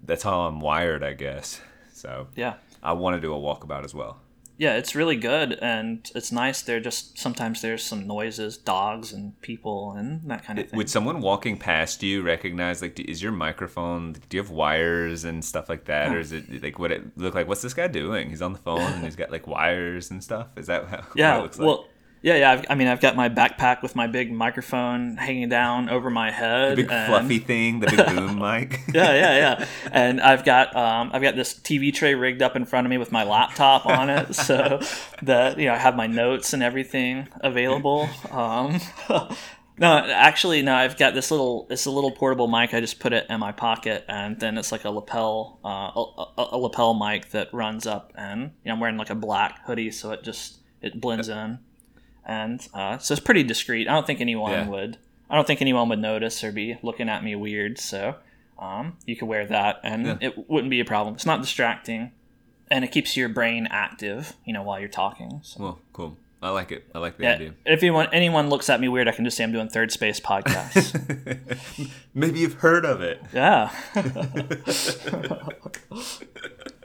that's 0.04 0.22
how 0.22 0.40
I'm 0.42 0.60
wired, 0.60 1.04
I 1.04 1.12
guess. 1.12 1.60
So 1.92 2.28
yeah. 2.34 2.54
I 2.82 2.92
want 2.92 3.16
to 3.16 3.20
do 3.20 3.34
a 3.34 3.38
walkabout 3.38 3.84
as 3.84 3.94
well. 3.94 4.20
Yeah, 4.56 4.76
it's 4.76 4.94
really 4.94 5.16
good 5.16 5.54
and 5.54 6.10
it's 6.14 6.30
nice. 6.30 6.62
There 6.62 6.80
just 6.80 7.18
sometimes 7.18 7.60
there's 7.60 7.82
some 7.82 8.06
noises, 8.06 8.56
dogs 8.56 9.12
and 9.12 9.40
people 9.40 9.92
and 9.92 10.20
that 10.30 10.44
kind 10.44 10.58
of 10.58 10.68
thing. 10.68 10.76
Would 10.76 10.88
someone 10.88 11.20
walking 11.20 11.56
past 11.56 12.02
you 12.02 12.22
recognize 12.22 12.80
like, 12.80 12.98
is 13.00 13.22
your 13.22 13.32
microphone? 13.32 14.12
Do 14.12 14.36
you 14.36 14.42
have 14.42 14.50
wires 14.50 15.24
and 15.24 15.44
stuff 15.44 15.68
like 15.68 15.86
that, 15.86 16.14
or 16.14 16.20
is 16.20 16.32
it 16.32 16.62
like 16.62 16.78
what 16.78 16.92
it 16.92 17.16
look 17.16 17.34
like? 17.34 17.48
What's 17.48 17.62
this 17.62 17.74
guy 17.74 17.88
doing? 17.88 18.30
He's 18.30 18.42
on 18.42 18.52
the 18.52 18.58
phone 18.58 18.80
and 18.80 19.04
he's 19.04 19.16
got 19.16 19.30
like 19.32 19.46
wires 19.46 20.10
and 20.10 20.22
stuff. 20.22 20.48
Is 20.56 20.66
that 20.66 20.86
how 20.86 20.96
what 20.98 21.16
yeah, 21.16 21.38
it 21.38 21.42
looks 21.42 21.58
like? 21.58 21.66
well, 21.66 21.88
yeah, 22.24 22.36
yeah. 22.36 22.52
I've, 22.52 22.64
I 22.70 22.74
mean, 22.74 22.88
I've 22.88 23.00
got 23.00 23.14
my 23.16 23.28
backpack 23.28 23.82
with 23.82 23.94
my 23.94 24.06
big 24.06 24.32
microphone 24.32 25.16
hanging 25.18 25.48
down 25.50 25.88
over 25.90 26.08
my 26.08 26.30
head. 26.30 26.72
the 26.72 26.82
big 26.82 26.90
and- 26.90 27.06
fluffy 27.08 27.38
thing, 27.38 27.80
the 27.80 27.86
big 27.88 28.06
boom 28.16 28.38
mic. 28.38 28.80
yeah, 28.92 29.12
yeah, 29.12 29.36
yeah. 29.36 29.66
And 29.92 30.20
I've 30.20 30.44
got 30.44 30.74
um, 30.74 31.10
I've 31.12 31.22
got 31.22 31.36
this 31.36 31.52
TV 31.54 31.92
tray 31.92 32.14
rigged 32.14 32.40
up 32.42 32.56
in 32.56 32.64
front 32.64 32.86
of 32.86 32.90
me 32.90 32.98
with 32.98 33.12
my 33.12 33.24
laptop 33.24 33.84
on 33.86 34.08
it, 34.10 34.34
so 34.48 34.80
that 35.22 35.58
you 35.58 35.66
know 35.66 35.74
I 35.74 35.78
have 35.78 35.94
my 35.96 36.06
notes 36.06 36.52
and 36.54 36.62
everything 36.62 37.28
available. 37.42 38.08
Um, 38.30 38.80
No, 39.76 39.88
actually, 39.96 40.62
no. 40.62 40.72
I've 40.72 40.96
got 40.96 41.14
this 41.14 41.32
little. 41.32 41.66
It's 41.68 41.84
a 41.86 41.90
little 41.90 42.12
portable 42.12 42.46
mic. 42.46 42.72
I 42.74 42.80
just 42.80 43.00
put 43.00 43.12
it 43.12 43.26
in 43.28 43.40
my 43.40 43.50
pocket, 43.50 44.04
and 44.08 44.38
then 44.38 44.56
it's 44.56 44.70
like 44.70 44.84
a 44.84 44.90
lapel, 44.90 45.58
uh, 45.64 45.68
a, 46.00 46.24
a, 46.40 46.48
a 46.52 46.58
lapel 46.58 46.94
mic 46.94 47.30
that 47.30 47.52
runs 47.52 47.84
up, 47.84 48.12
and 48.14 48.42
you 48.42 48.48
know, 48.66 48.74
I'm 48.74 48.78
wearing 48.78 48.96
like 48.98 49.10
a 49.10 49.16
black 49.16 49.66
hoodie, 49.66 49.90
so 49.90 50.12
it 50.12 50.22
just 50.22 50.60
it 50.80 51.00
blends 51.00 51.28
in, 51.28 51.58
and 52.26 52.66
uh, 52.74 52.98
so 52.98 53.12
it's 53.12 53.20
pretty 53.22 53.42
discreet. 53.42 53.88
I 53.88 53.92
don't 53.92 54.06
think 54.06 54.20
anyone 54.20 54.52
Yeah. 54.52 54.68
would. 54.68 54.98
I 55.30 55.36
don't 55.36 55.46
think 55.46 55.62
anyone 55.62 55.88
would 55.88 56.00
notice 56.00 56.44
or 56.44 56.52
be 56.52 56.76
looking 56.82 57.08
at 57.08 57.24
me 57.24 57.34
weird. 57.34 57.78
So, 57.78 58.16
um, 58.58 58.98
you 59.06 59.16
could 59.16 59.26
wear 59.26 59.46
that, 59.46 59.80
and 59.82 60.06
Yeah. 60.06 60.16
it 60.20 60.48
wouldn't 60.50 60.70
be 60.70 60.80
a 60.80 60.84
problem. 60.84 61.14
It's 61.14 61.26
not 61.26 61.40
distracting, 61.40 62.12
and 62.70 62.84
it 62.84 62.92
keeps 62.92 63.16
your 63.16 63.28
brain 63.28 63.66
active. 63.70 64.34
You 64.44 64.52
know, 64.52 64.62
while 64.62 64.78
you're 64.78 64.88
talking. 64.88 65.40
So. 65.42 65.62
Well, 65.62 65.78
cool. 65.92 66.16
I 66.42 66.50
like 66.50 66.72
it. 66.72 66.84
I 66.94 66.98
like 66.98 67.16
the 67.16 67.22
Yeah, 67.22 67.34
idea. 67.36 67.54
if 67.64 67.82
anyone 67.82 68.08
anyone 68.12 68.50
looks 68.50 68.68
at 68.68 68.78
me 68.78 68.86
weird, 68.88 69.08
I 69.08 69.12
can 69.12 69.24
just 69.24 69.34
say 69.36 69.44
I'm 69.44 69.52
doing 69.52 69.68
third 69.70 69.90
space 69.90 70.20
podcast. 70.20 71.90
Maybe 72.14 72.40
you've 72.40 72.54
heard 72.60 72.84
of 72.84 73.00
it. 73.00 73.22
yeah, 73.32 73.70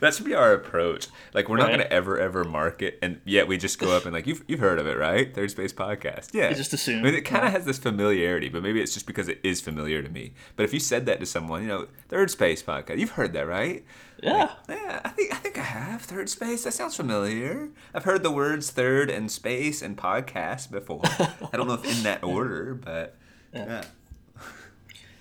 That 0.00 0.14
should 0.14 0.24
be 0.24 0.34
our 0.34 0.52
approach. 0.52 1.08
Like 1.34 1.48
we're 1.48 1.56
not 1.56 1.70
gonna 1.70 1.84
ever 1.84 2.18
ever 2.18 2.44
market, 2.44 2.98
and 3.02 3.20
yet 3.24 3.48
we 3.48 3.56
just 3.56 3.78
go 3.78 3.96
up 3.96 4.04
and 4.04 4.12
like 4.12 4.26
you've 4.26 4.44
you've 4.48 4.60
heard 4.60 4.78
of 4.78 4.86
it, 4.86 4.96
right? 4.96 5.34
Third 5.34 5.50
Space 5.50 5.72
Podcast. 5.72 6.30
Yeah. 6.32 6.52
just 6.52 6.72
assume. 6.72 7.00
I 7.00 7.02
mean, 7.02 7.14
it 7.14 7.22
kind 7.22 7.46
of 7.46 7.52
has 7.52 7.64
this 7.64 7.78
familiarity, 7.78 8.48
but 8.48 8.62
maybe 8.62 8.80
it's 8.80 8.94
just 8.94 9.06
because 9.06 9.28
it 9.28 9.40
is 9.42 9.60
familiar 9.60 10.02
to 10.02 10.08
me. 10.08 10.32
But 10.56 10.64
if 10.64 10.74
you 10.74 10.80
said 10.80 11.06
that 11.06 11.20
to 11.20 11.26
someone, 11.26 11.62
you 11.62 11.68
know, 11.68 11.88
Third 12.08 12.30
Space 12.30 12.62
Podcast, 12.62 12.98
you've 12.98 13.10
heard 13.10 13.32
that, 13.34 13.46
right? 13.46 13.84
yeah. 14.22 14.52
Yeah, 14.68 15.00
I 15.04 15.08
think 15.10 15.32
I 15.32 15.36
think 15.36 15.58
I 15.58 15.62
have 15.62 16.02
third 16.02 16.28
space. 16.28 16.64
That 16.64 16.72
sounds 16.72 16.96
familiar. 16.96 17.70
I've 17.94 18.04
heard 18.04 18.22
the 18.22 18.30
words 18.30 18.70
third 18.70 19.10
and 19.10 19.30
space 19.30 19.82
and 19.82 19.96
podcast 19.96 20.70
before. 20.70 21.02
I 21.04 21.56
don't 21.56 21.68
know 21.68 21.74
if 21.74 21.84
in 21.84 22.02
that 22.04 22.22
order, 22.24 22.74
but 22.74 23.16
yeah. 23.52 23.84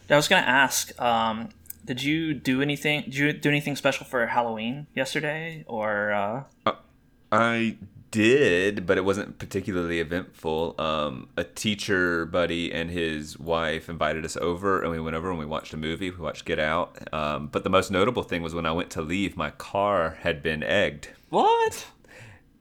I 0.10 0.16
was 0.16 0.28
gonna 0.28 0.46
ask, 0.46 1.00
um, 1.02 1.50
did 1.86 2.04
you 2.04 2.34
do 2.34 2.62
anything? 2.62 3.04
Did 3.04 3.16
you 3.16 3.34
do 3.34 3.50
anything 3.50 3.76
special 3.76 4.06
for 4.06 4.26
Halloween 4.28 4.88
yesterday, 4.96 5.64
or 5.68 6.12
uh, 6.12 6.44
I 7.32 7.78
did, 8.12 8.86
but 8.86 8.98
it 8.98 9.04
wasn't 9.06 9.38
particularly 9.40 10.00
eventful. 10.00 10.76
Um, 10.80 11.30
a 11.36 11.44
teacher 11.44 12.26
buddy 12.26 12.72
and 12.72 12.90
his 12.90 13.38
wife 13.38 13.90
invited 13.90 14.24
us 14.26 14.38
over, 14.38 14.82
and 14.82 14.92
we 14.92 15.00
went 15.00 15.16
over 15.16 15.30
and 15.30 15.38
we 15.40 15.46
watched 15.46 15.74
a 15.74 15.78
movie. 15.78 16.10
We 16.10 16.18
watched 16.18 16.46
Get 16.46 16.60
Out. 16.60 16.98
Um, 17.14 17.48
but 17.48 17.64
the 17.64 17.70
most 17.70 17.92
notable 17.92 18.24
thing 18.24 18.42
was 18.42 18.56
when 18.56 18.66
I 18.66 18.72
went 18.72 18.90
to 18.92 19.02
leave, 19.02 19.36
my 19.36 19.52
car 19.52 20.18
had 20.22 20.42
been 20.42 20.64
egged, 20.64 21.10
what? 21.30 21.88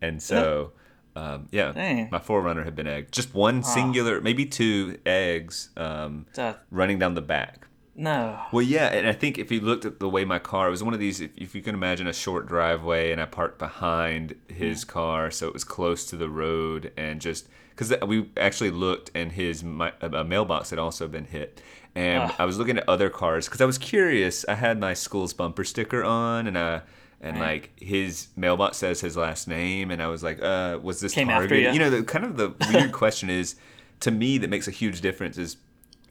and 0.03 0.23
so. 0.23 0.73
Um, 1.17 1.47
yeah, 1.53 1.71
Dang. 1.71 2.09
my 2.11 2.19
4Runner 2.19 2.65
had 2.65 2.75
been 2.75 2.89
egged. 2.89 3.15
Just 3.15 3.35
one 3.35 3.63
singular, 3.63 4.21
maybe 4.21 4.47
two 4.47 4.99
eggs 5.07 5.71
um, 5.77 6.27
Uh, 6.37 6.55
running 6.73 6.99
down 6.99 7.15
the 7.15 7.23
back. 7.23 7.69
No. 7.97 8.41
Well, 8.53 8.63
yeah, 8.63 8.87
and 8.89 9.07
I 9.07 9.13
think 9.13 9.39
if 9.39 9.51
you 9.53 9.61
looked 9.61 9.85
at 9.85 10.01
the 10.01 10.09
way 10.09 10.25
my 10.25 10.39
car, 10.39 10.69
it 10.69 10.71
was 10.71 10.83
one 10.83 10.95
of 10.95 11.01
these. 11.01 11.21
If, 11.21 11.31
if 11.37 11.55
you 11.55 11.63
can 11.63 11.75
imagine 11.75 12.07
a 12.07 12.13
short 12.13 12.47
driveway, 12.47 13.13
and 13.13 13.21
I 13.21 13.27
parked 13.27 13.59
behind 13.59 14.35
his 14.49 14.85
car, 14.85 15.31
so 15.31 15.47
it 15.49 15.53
was 15.53 15.65
close 15.65 16.05
to 16.07 16.17
the 16.17 16.29
road, 16.29 16.93
and 16.97 17.21
just 17.21 17.49
because 17.71 17.93
we 18.07 18.29
actually 18.37 18.71
looked, 18.71 19.11
and 19.15 19.33
his 19.33 19.63
my, 19.65 19.93
a 20.01 20.25
mailbox 20.25 20.71
had 20.71 20.79
also 20.79 21.09
been 21.09 21.25
hit, 21.27 21.61
and. 21.95 22.33
I 22.39 22.45
was 22.45 22.59
looking 22.59 22.77
at 22.79 22.89
other 22.89 23.11
cars 23.11 23.47
because 23.47 23.61
I 23.61 23.65
was 23.65 23.79
curious. 23.79 24.45
I 24.49 24.55
had 24.55 24.79
my 24.81 24.95
school's 24.95 25.33
bumper 25.33 25.65
sticker 25.65 26.03
on, 26.05 26.47
and 26.47 26.59
I. 26.59 26.83
And 27.21 27.39
Right. 27.39 27.63
like 27.63 27.81
his 27.81 28.29
mailbox 28.37 28.77
says 28.77 29.01
his 29.01 29.17
last 29.17 29.49
name, 29.49 29.91
and 29.91 30.03
I 30.03 30.09
was 30.09 30.23
like, 30.23 30.43
uh, 30.43 30.79
"Was 30.83 31.01
this 31.01 31.15
Came 31.15 31.31
after 31.31 31.49
targeted?" 31.49 31.65
ya. 31.65 31.73
You 31.73 31.79
know, 31.79 31.89
the 31.89 32.03
kind 32.03 32.23
of 32.23 32.37
the 32.37 32.53
weird 32.71 32.93
question 33.03 33.31
is, 33.31 33.55
to 34.01 34.11
me, 34.11 34.37
that 34.39 34.51
makes 34.51 34.69
a 34.69 34.71
huge 34.71 35.01
difference 35.01 35.39
is 35.39 35.57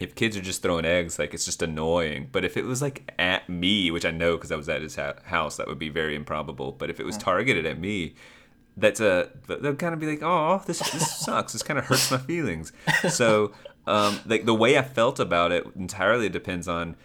if 0.04 0.16
kids 0.16 0.36
are 0.38 0.42
just 0.42 0.62
throwing 0.62 0.86
eggs, 0.86 1.18
like 1.18 1.34
it's 1.34 1.46
just 1.46 1.62
annoying. 1.63 2.30
But 2.32 2.44
if 2.46 2.58
it 2.58 2.66
was 2.66 2.82
like 2.82 3.12
at 3.18 3.48
me, 3.50 3.89
which 3.89 4.06
I 4.06 4.12
know 4.12 4.36
because 4.36 4.52
I 4.52 4.56
was 4.56 4.70
at 4.70 4.82
his 4.82 4.96
ha- 4.96 5.16
house, 5.24 5.58
that 5.58 5.68
would 5.68 5.80
be 5.80 5.89
very 5.89 6.13
improbable. 6.16 6.74
But 6.74 6.89
if 6.89 7.00
it 7.00 7.06
was 7.06 7.18
targeted 7.18 7.66
at 7.66 7.80
me, 7.80 8.16
that's 8.78 9.00
a 9.00 9.30
they'll 9.48 9.76
kind 9.76 9.94
of 9.94 10.00
be 10.00 10.08
like, 10.08 10.22
oh, 10.22 10.62
this 10.66 10.80
this 10.92 11.16
sucks. 11.26 11.54
This 11.54 11.63
kind 11.63 11.80
of 11.80 11.86
hurts 11.86 12.12
my 12.12 12.18
feelings. 12.18 12.74
So, 13.10 13.54
um, 13.88 14.20
like 14.26 14.46
the 14.46 14.54
way 14.54 14.78
I 14.78 14.82
felt 14.84 15.20
about 15.20 15.52
it 15.52 15.66
entirely 15.76 16.30
depends 16.30 16.68
on. 16.68 16.96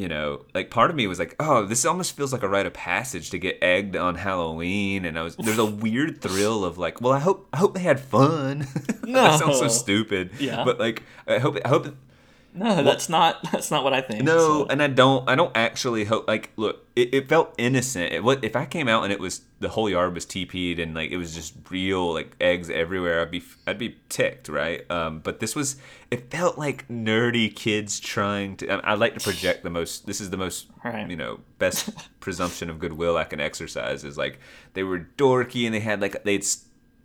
You 0.00 0.06
know, 0.06 0.44
like 0.54 0.70
part 0.70 0.90
of 0.90 0.96
me 0.96 1.08
was 1.08 1.18
like, 1.18 1.34
"Oh, 1.40 1.64
this 1.66 1.84
almost 1.84 2.16
feels 2.16 2.32
like 2.32 2.44
a 2.44 2.48
rite 2.48 2.66
of 2.66 2.72
passage 2.72 3.30
to 3.30 3.38
get 3.38 3.58
egged 3.60 3.96
on 3.96 4.14
Halloween," 4.14 5.04
and 5.04 5.18
I 5.18 5.22
was 5.22 5.34
there's 5.34 5.58
a 5.58 5.64
weird 5.84 6.20
thrill 6.20 6.64
of 6.64 6.78
like, 6.78 7.00
"Well, 7.00 7.12
I 7.12 7.18
hope 7.18 7.48
I 7.52 7.56
hope 7.56 7.74
they 7.74 7.80
had 7.80 7.98
fun." 7.98 8.64
No. 9.02 9.12
that 9.22 9.40
sounds 9.40 9.58
so 9.58 9.66
stupid. 9.66 10.30
Yeah. 10.38 10.62
but 10.64 10.78
like, 10.78 11.02
I 11.26 11.38
hope 11.38 11.58
I 11.64 11.68
hope 11.68 11.96
No, 12.58 12.82
that's 12.82 13.08
not. 13.08 13.42
That's 13.52 13.70
not 13.70 13.84
what 13.84 13.92
I 13.94 14.00
think. 14.00 14.24
no, 14.24 14.38
so- 14.38 14.66
and 14.68 14.82
I 14.82 14.88
don't. 14.88 15.28
I 15.28 15.34
don't 15.34 15.56
actually 15.56 16.04
hope. 16.04 16.26
Like, 16.26 16.50
look, 16.56 16.86
it, 16.96 17.14
it 17.14 17.28
felt 17.28 17.54
innocent. 17.58 18.12
It, 18.12 18.24
what 18.24 18.42
if 18.44 18.56
I 18.56 18.66
came 18.66 18.88
out 18.88 19.04
and 19.04 19.12
it 19.12 19.20
was 19.20 19.42
the 19.60 19.68
whole 19.70 19.88
yard 19.88 20.14
was 20.14 20.26
TP'd 20.26 20.78
and 20.78 20.94
like 20.94 21.10
it 21.10 21.16
was 21.16 21.34
just 21.34 21.54
real 21.70 22.12
like 22.12 22.34
eggs 22.40 22.68
everywhere? 22.70 23.22
I'd 23.22 23.30
be 23.30 23.42
I'd 23.66 23.78
be 23.78 23.96
ticked, 24.08 24.48
right? 24.48 24.88
Um, 24.90 25.20
but 25.20 25.40
this 25.40 25.54
was. 25.54 25.76
It 26.10 26.30
felt 26.30 26.58
like 26.58 26.88
nerdy 26.88 27.54
kids 27.54 28.00
trying 28.00 28.56
to. 28.58 28.70
I, 28.70 28.92
I 28.92 28.94
like 28.94 29.14
to 29.14 29.20
project 29.20 29.62
the 29.62 29.70
most. 29.70 30.06
This 30.06 30.20
is 30.20 30.30
the 30.30 30.36
most. 30.36 30.66
Right. 30.84 31.08
You 31.08 31.16
know, 31.16 31.40
best 31.58 31.90
presumption 32.20 32.70
of 32.70 32.78
goodwill 32.78 33.16
I 33.16 33.24
can 33.24 33.40
exercise 33.40 34.04
is 34.04 34.16
like 34.18 34.38
they 34.74 34.82
were 34.82 35.06
dorky 35.16 35.64
and 35.66 35.74
they 35.74 35.80
had 35.80 36.00
like 36.00 36.24
they'd 36.24 36.44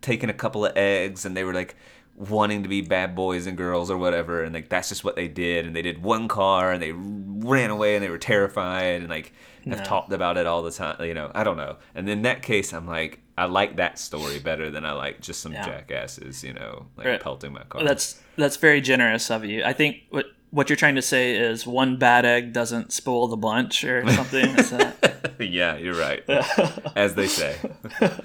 taken 0.02 0.30
a 0.30 0.34
couple 0.34 0.66
of 0.66 0.76
eggs 0.76 1.26
and 1.26 1.36
they 1.38 1.44
were 1.44 1.54
like 1.54 1.76
wanting 2.16 2.64
to 2.64 2.70
be 2.70 2.82
bad 2.82 3.16
boys 3.16 3.48
and 3.48 3.58
girls 3.58 3.90
or 3.90 3.98
whatever 3.98 4.44
and 4.44 4.54
like 4.54 4.70
that's 4.70 4.90
just 4.90 5.04
what 5.04 5.16
they 5.16 5.28
did 5.28 5.66
and 5.66 5.76
they 5.76 5.82
did 5.82 6.04
one 6.04 6.28
car 6.28 6.72
and 6.72 6.82
they 6.82 6.92
ran 6.94 7.72
away 7.72 7.96
and 7.96 8.04
they 8.04 8.10
were 8.10 8.20
terrified 8.20 9.02
and 9.02 9.10
like 9.10 9.34
have 9.66 9.80
No. 9.80 9.84
talked 9.84 10.12
about 10.14 10.38
it 10.38 10.46
all 10.46 10.62
the 10.62 10.70
time 10.72 10.96
you 11.04 11.14
know 11.16 11.32
i 11.34 11.44
don't 11.44 11.58
know 11.58 11.78
and 11.96 12.08
in 12.08 12.22
that 12.22 12.44
case 12.44 12.72
i'm 12.72 12.88
like 12.88 13.20
i 13.38 13.46
like 13.46 13.78
that 13.78 13.98
story 13.98 14.38
better 14.40 14.70
than 14.70 14.86
i 14.86 14.92
like 14.92 15.22
just 15.22 15.42
some 15.42 15.54
Yeah. 15.54 15.66
jackasses 15.66 16.44
you 16.44 16.54
know 16.54 16.86
like 16.98 17.08
Right. 17.08 17.20
pelting 17.20 17.52
my 17.54 17.64
car 17.64 17.84
that's 17.84 18.22
that's 18.38 18.58
very 18.58 18.82
generous 18.82 19.32
of 19.32 19.44
you. 19.46 19.64
I 19.64 19.74
think 19.74 20.04
what 20.10 20.26
what 20.54 20.70
you're 20.70 20.78
trying 20.78 20.94
to 20.94 21.02
say 21.02 21.36
is 21.36 21.66
one 21.66 21.98
bad 21.98 22.26
egg 22.26 22.54
doesn't 22.54 22.94
spoil 22.94 23.28
the 23.28 23.36
bunch 23.36 23.84
or 23.84 24.08
something. 24.20 24.56
Yeah 25.40 25.78
you're 25.78 25.96
right. 25.96 26.24
As 26.96 27.16
they 27.16 27.28
say. 27.28 27.58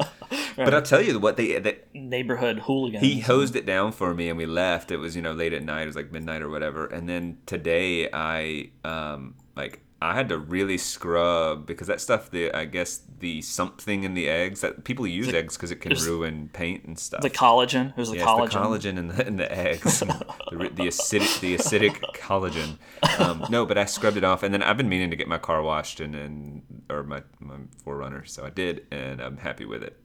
But 0.56 0.74
i'll 0.74 0.82
tell 0.82 1.00
you 1.00 1.20
what 1.20 1.36
they, 1.36 1.56
they 1.60 1.78
neighborhood 1.94 2.58
hooligans. 2.58 3.02
he 3.02 3.20
hosed 3.20 3.54
it 3.54 3.64
down 3.64 3.92
for 3.92 4.12
me 4.12 4.28
and 4.28 4.36
we 4.36 4.44
left. 4.44 4.90
It 4.90 4.96
was 4.96 5.14
you 5.14 5.22
know 5.22 5.32
late 5.32 5.52
at 5.52 5.62
night. 5.62 5.82
It 5.82 5.86
was 5.86 5.96
like 5.96 6.10
midnight 6.10 6.42
or 6.42 6.50
whatever. 6.50 6.86
And 6.86 7.08
then 7.08 7.38
today 7.46 8.10
i 8.12 8.70
um 8.84 9.36
like 9.56 9.80
i 10.00 10.14
had 10.14 10.28
to 10.28 10.38
really 10.38 10.78
scrub 10.78 11.66
because 11.66 11.87
that 11.88 12.00
stuff 12.00 12.30
the 12.30 12.52
i 12.52 12.64
guess 12.64 13.00
the 13.18 13.42
something 13.42 14.04
in 14.04 14.14
the 14.14 14.28
eggs 14.28 14.61
that 14.61 14.84
people 14.84 15.06
use 15.06 15.28
eggs 15.28 15.56
because 15.56 15.70
it 15.72 15.80
can 15.80 15.92
ruin 15.94 16.48
paint 16.52 16.84
and 16.84 16.98
stuff 16.98 17.20
the 17.20 17.30
collagen. 17.30 17.90
It 17.90 17.96
was 17.96 18.11
the 18.11 18.18
collagen. 18.18 18.44
it's 18.44 18.54
the 18.54 18.61
collagen 18.61 18.98
in 18.98 19.08
the, 19.08 19.26
in 19.26 19.37
the 19.37 19.52
eggs, 19.52 19.98
the, 20.00 20.06
the 20.50 20.87
acidic, 20.87 21.40
the 21.44 21.56
acidic 21.56 22.00
collagen. 22.14 22.78
Um, 23.18 23.44
no, 23.50 23.66
but 23.66 23.76
I 23.76 23.87
scrubbed 23.87 24.16
it 24.16 24.22
off, 24.22 24.44
and 24.44 24.54
then 24.54 24.62
I've 24.62 24.76
been 24.76 24.88
meaning 24.88 25.11
to 25.11 25.16
get 25.16 25.26
my 25.26 25.38
car 25.38 25.62
washed 25.62 25.98
and, 25.98 26.14
and 26.14 26.62
or 26.88 27.02
my 27.02 27.22
my 27.40 27.56
4Runner, 27.84 28.26
so 28.28 28.44
I 28.44 28.50
did, 28.50 28.87
and 28.92 29.20
I'm 29.20 29.37
happy 29.37 29.64
with 29.64 29.82
it. 29.82 29.96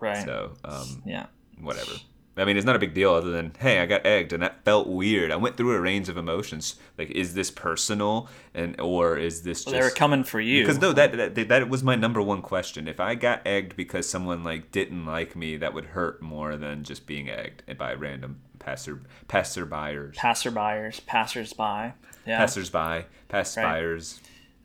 Right. 0.00 0.24
So, 0.24 0.54
um, 0.64 1.02
Yeah. 1.04 1.26
whatever. 1.60 1.92
I 2.36 2.46
mean, 2.46 2.56
it's 2.56 2.64
not 2.64 2.76
a 2.76 2.78
big 2.78 2.94
deal 2.94 3.12
other 3.12 3.30
than, 3.30 3.52
hey, 3.58 3.80
I 3.80 3.86
got 3.86 4.06
egged 4.06 4.32
and 4.32 4.42
that 4.42 4.64
felt 4.64 4.88
weird. 4.88 5.30
I 5.30 5.36
went 5.36 5.56
through 5.56 5.72
a 5.74 5.80
range 5.80 6.08
of 6.08 6.16
emotions. 6.16 6.76
Like, 6.96 7.10
is 7.10 7.34
this 7.34 7.50
personal 7.50 8.28
and 8.54 8.80
or 8.80 9.18
is 9.18 9.42
this 9.42 9.64
just 9.64 9.74
They 9.74 9.82
were 9.82 9.90
coming 9.90 10.24
for 10.24 10.40
you. 10.40 10.62
because 10.62 10.80
no, 10.80 10.92
that, 10.92 11.34
that 11.34 11.48
that 11.48 11.68
was 11.68 11.82
my 11.82 11.94
number 11.94 12.22
one 12.22 12.40
question. 12.40 12.88
If 12.88 13.00
I 13.00 13.16
got 13.16 13.46
egged 13.46 13.76
because 13.76 14.08
someone 14.08 14.44
like 14.44 14.72
didn't 14.72 15.04
like 15.04 15.36
me, 15.36 15.58
that 15.58 15.74
would 15.74 15.86
hurt 15.86 16.22
more 16.22 16.56
than 16.56 16.84
just 16.84 17.06
being 17.06 17.28
egged 17.28 17.64
by 17.76 17.92
random 17.92 18.40
passer 18.58 19.02
passerbyers, 19.28 20.14
passerbyers, 20.14 21.04
passersby. 21.04 21.92
Yeah. 22.24 22.38
passersby, 22.38 23.04
passerbyers. 23.28 24.20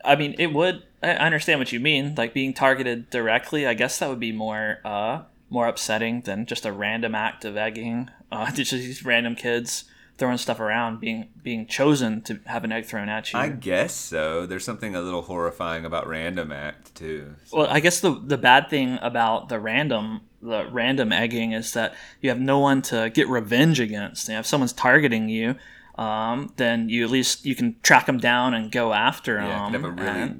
I 0.05 0.15
mean, 0.15 0.35
it 0.39 0.53
would. 0.53 0.83
I 1.03 1.09
I 1.09 1.25
understand 1.25 1.59
what 1.59 1.71
you 1.73 1.79
mean. 1.79 2.15
Like 2.15 2.33
being 2.33 2.53
targeted 2.53 3.09
directly. 3.09 3.67
I 3.67 3.73
guess 3.73 3.99
that 3.99 4.09
would 4.09 4.19
be 4.19 4.31
more 4.31 4.79
uh, 4.85 5.23
more 5.49 5.67
upsetting 5.67 6.21
than 6.21 6.45
just 6.45 6.65
a 6.65 6.71
random 6.71 7.15
act 7.15 7.45
of 7.45 7.57
egging. 7.57 8.09
Uh, 8.31 8.51
just 8.53 8.71
these 8.71 9.05
random 9.05 9.35
kids 9.35 9.85
throwing 10.17 10.37
stuff 10.37 10.59
around, 10.59 10.99
being 10.99 11.29
being 11.41 11.67
chosen 11.67 12.21
to 12.23 12.39
have 12.45 12.63
an 12.63 12.71
egg 12.71 12.85
thrown 12.85 13.09
at 13.09 13.31
you. 13.31 13.39
I 13.39 13.49
guess 13.49 13.93
so. 13.93 14.45
There's 14.45 14.65
something 14.65 14.95
a 14.95 15.01
little 15.01 15.21
horrifying 15.21 15.85
about 15.85 16.07
random 16.07 16.51
act 16.51 16.95
too. 16.95 17.35
Well, 17.51 17.67
I 17.69 17.79
guess 17.79 17.99
the 17.99 18.19
the 18.19 18.37
bad 18.37 18.69
thing 18.69 18.97
about 19.01 19.49
the 19.49 19.59
random 19.59 20.21
the 20.41 20.67
random 20.71 21.11
egging 21.11 21.51
is 21.51 21.73
that 21.73 21.95
you 22.21 22.29
have 22.29 22.39
no 22.39 22.59
one 22.59 22.81
to 22.83 23.09
get 23.09 23.27
revenge 23.27 23.79
against. 23.79 24.29
And 24.29 24.37
if 24.37 24.45
someone's 24.45 24.73
targeting 24.73 25.29
you, 25.29 25.55
um, 25.97 26.53
then 26.57 26.89
you 26.89 27.03
at 27.03 27.09
least 27.09 27.45
you 27.45 27.55
can 27.55 27.75
track 27.81 28.05
them 28.05 28.17
down 28.17 28.53
and 28.53 28.71
go 28.71 28.93
after 28.93 29.35
them. 29.35 29.47
Yeah, 29.47 29.69
have 29.71 29.83
a 29.83 29.91
really 29.91 30.35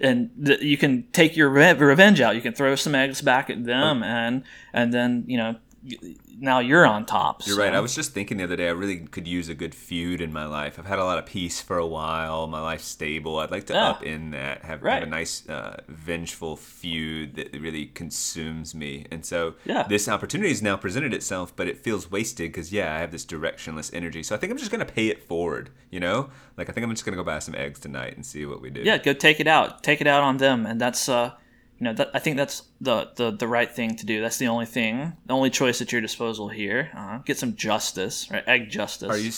and, 0.00 0.30
th- 0.44 0.60
you 0.60 0.76
can 0.76 1.04
take 1.12 1.36
your 1.36 1.48
re- 1.48 1.72
revenge 1.74 2.20
out. 2.20 2.34
You 2.34 2.40
can 2.42 2.54
throw 2.54 2.74
some 2.76 2.94
eggs 2.94 3.20
back 3.20 3.50
at 3.50 3.64
them, 3.64 4.02
and 4.02 4.42
and 4.72 4.92
then 4.92 5.24
you 5.26 5.36
know 5.36 5.56
now 6.38 6.58
you're 6.58 6.86
on 6.86 7.06
top. 7.06 7.46
You're 7.46 7.56
so- 7.56 7.62
right. 7.62 7.74
I 7.74 7.80
was 7.80 7.94
just 7.94 8.12
thinking 8.12 8.36
the 8.38 8.44
other 8.44 8.56
day, 8.56 8.68
I 8.68 8.72
really 8.72 8.98
could 8.98 9.26
use 9.28 9.48
a 9.48 9.54
good 9.54 9.74
feud 9.74 10.20
in 10.20 10.32
my 10.32 10.46
life. 10.46 10.78
I've 10.78 10.86
had 10.86 10.98
a 10.98 11.04
lot 11.04 11.18
of 11.18 11.26
peace 11.26 11.60
for 11.60 11.78
a 11.78 11.86
while. 11.86 12.46
My 12.46 12.60
life's 12.60 12.84
stable. 12.86 13.38
I'd 13.38 13.50
like 13.50 13.66
to 13.66 13.72
Yeah. 13.74 13.88
up 13.90 14.02
in 14.02 14.30
that, 14.32 14.64
have, 14.64 14.82
have 14.82 15.02
a 15.02 15.06
nice, 15.06 15.48
uh, 15.48 15.82
vengeful 15.88 16.56
feud 16.56 17.36
that 17.36 17.52
really 17.60 17.86
consumes 17.86 18.74
me. 18.74 19.06
And 19.10 19.24
so 19.24 19.54
Yeah. 19.64 19.84
this 19.88 20.08
opportunity 20.08 20.48
has 20.50 20.62
now 20.62 20.76
presented 20.76 21.12
itself, 21.14 21.54
but 21.54 21.68
it 21.68 21.78
feels 21.78 22.10
wasted 22.10 22.50
because, 22.52 22.72
yeah, 22.72 22.94
I 22.94 22.98
have 22.98 23.10
this 23.12 23.24
directionless 23.26 23.90
energy. 23.94 24.22
So 24.22 24.34
I 24.34 24.38
think 24.38 24.50
I'm 24.52 24.58
just 24.58 24.70
going 24.70 24.84
to 24.84 24.92
pay 24.92 25.08
it 25.08 25.22
forward, 25.28 25.70
you 25.90 26.00
know? 26.00 26.30
Like, 26.56 26.68
I 26.68 26.72
think 26.72 26.84
I'm 26.84 26.90
just 26.90 27.04
going 27.04 27.16
to 27.16 27.22
go 27.22 27.24
buy 27.24 27.38
some 27.40 27.54
eggs 27.54 27.80
tonight 27.80 28.14
and 28.16 28.24
see 28.24 28.46
what 28.46 28.60
we 28.60 28.70
do. 28.70 28.80
yeah, 28.82 28.98
go 28.98 29.12
take 29.12 29.40
it 29.40 29.46
out. 29.46 29.82
Take 29.82 30.00
it 30.00 30.06
out 30.06 30.22
on 30.22 30.36
them, 30.38 30.66
and 30.66 30.80
that's 30.80 31.08
uh, 31.08 31.32
you 31.84 31.90
know, 31.90 31.96
that, 31.96 32.10
I 32.14 32.18
think 32.18 32.38
that's 32.38 32.62
the, 32.80 33.10
the 33.16 33.30
the 33.30 33.46
right 33.46 33.70
thing 33.70 33.94
to 33.96 34.06
do. 34.06 34.22
That's 34.22 34.38
the 34.38 34.48
only 34.48 34.64
thing, 34.66 35.12
the 35.26 35.34
only 35.34 35.50
choice 35.50 35.82
at 35.82 35.92
your 35.92 36.00
disposal 36.00 36.48
here. 36.48 36.90
Uh, 36.96 37.18
get 37.18 37.36
some 37.38 37.54
justice, 37.56 38.30
right? 38.30 38.42
Egg 38.48 38.70
justice. 38.70 39.10
Are 39.10 39.18
you 39.18 39.30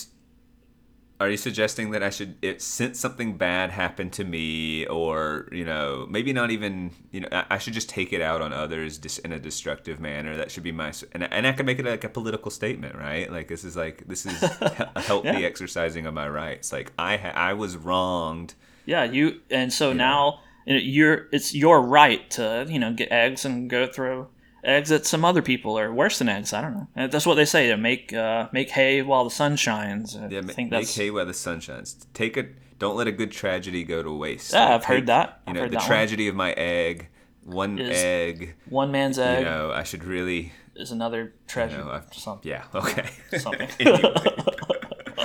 are 1.18 1.30
you 1.30 1.36
suggesting 1.38 1.90
that 1.92 2.02
I 2.02 2.10
should 2.10 2.36
if 2.42 2.60
since 2.60 3.00
something 3.00 3.36
bad 3.38 3.70
happened 3.70 4.12
to 4.14 4.24
me 4.24 4.86
or 4.86 5.48
you 5.50 5.64
know 5.64 6.06
maybe 6.10 6.32
not 6.34 6.50
even 6.50 6.90
you 7.10 7.20
know 7.20 7.28
I, 7.32 7.46
I 7.52 7.58
should 7.58 7.72
just 7.72 7.88
take 7.88 8.12
it 8.12 8.20
out 8.20 8.42
on 8.42 8.52
others 8.52 8.98
dis, 8.98 9.18
in 9.18 9.32
a 9.32 9.38
destructive 9.40 9.98
manner 9.98 10.36
that 10.36 10.50
should 10.50 10.62
be 10.62 10.72
my 10.72 10.92
and, 11.12 11.24
I- 11.24 11.28
and 11.32 11.46
I 11.46 11.52
can 11.52 11.64
make 11.66 11.78
it 11.78 11.86
like 11.86 12.04
a 12.04 12.10
political 12.10 12.50
statement 12.50 12.94
right 12.96 13.32
like 13.32 13.48
this 13.48 13.64
is 13.64 13.76
like 13.76 14.06
this 14.06 14.26
is 14.26 14.42
a 14.60 15.00
healthy 15.00 15.28
Yeah. 15.28 15.38
exercising 15.50 16.04
of 16.06 16.12
my 16.12 16.28
rights 16.28 16.70
like 16.70 16.92
I 16.98 17.16
ha- 17.16 17.32
I 17.34 17.54
was 17.54 17.78
wronged 17.78 18.52
Yeah, 18.84 19.04
you 19.04 19.40
and 19.50 19.72
so 19.72 19.94
now 19.94 20.40
you 20.66 20.74
know, 20.74 20.80
you're 20.80 21.28
it's 21.32 21.54
your 21.54 21.80
right 21.82 22.28
to 22.32 22.66
you 22.68 22.78
know 22.78 22.92
get 22.92 23.10
eggs 23.12 23.44
and 23.44 23.70
go 23.70 23.86
throw 23.86 24.28
eggs 24.64 24.90
at 24.90 25.06
some 25.06 25.24
other 25.24 25.42
people 25.42 25.78
or 25.78 25.92
worse 25.92 26.18
than 26.18 26.28
eggs. 26.28 26.52
I 26.52 26.60
don't 26.60 26.74
know. 26.74 26.88
And 26.96 27.12
That's 27.12 27.24
what 27.24 27.34
they 27.36 27.44
say 27.44 27.68
to 27.68 27.76
make 27.76 28.12
uh, 28.12 28.48
make 28.52 28.70
hay 28.70 29.00
while 29.02 29.24
the 29.24 29.30
sun 29.30 29.56
shines. 29.56 30.16
I 30.16 30.26
yeah 30.28 30.42
think 30.42 30.70
make 30.70 30.70
that's 30.70 30.94
hay 30.96 31.10
while 31.10 31.24
the 31.26 31.34
sun 31.34 31.60
shines 31.60 32.06
take 32.14 32.36
it 32.36 32.48
don't 32.78 32.96
let 32.96 33.06
a 33.06 33.12
good 33.12 33.32
tragedy 33.32 33.84
go 33.84 34.02
to 34.02 34.12
waste 34.12 34.52
Yeah, 34.52 34.74
I've 34.74 34.84
heard 34.84 35.06
that. 35.06 35.40
you 35.46 35.50
I've 35.50 35.54
know 35.54 35.60
heard 35.62 35.70
the 35.70 35.76
that 35.76 35.82
one. 35.82 35.86
tragedy 35.88 36.28
of 36.28 36.34
my 36.34 36.52
egg 36.52 37.08
one 37.44 37.78
Is 37.78 38.02
egg 38.02 38.54
one 38.68 38.90
man's 38.90 39.18
egg 39.18 39.38
you 39.38 39.44
know 39.44 39.70
I 39.70 39.82
should 39.84 40.04
really 40.04 40.52
is 40.74 40.90
another 40.90 41.32
treasure. 41.46 41.78
know, 41.78 42.02
something. 42.12 42.50
Yeah. 42.50 42.64
Okay. 42.74 43.08
Something. 43.38 43.68
Anyway. 43.80 44.02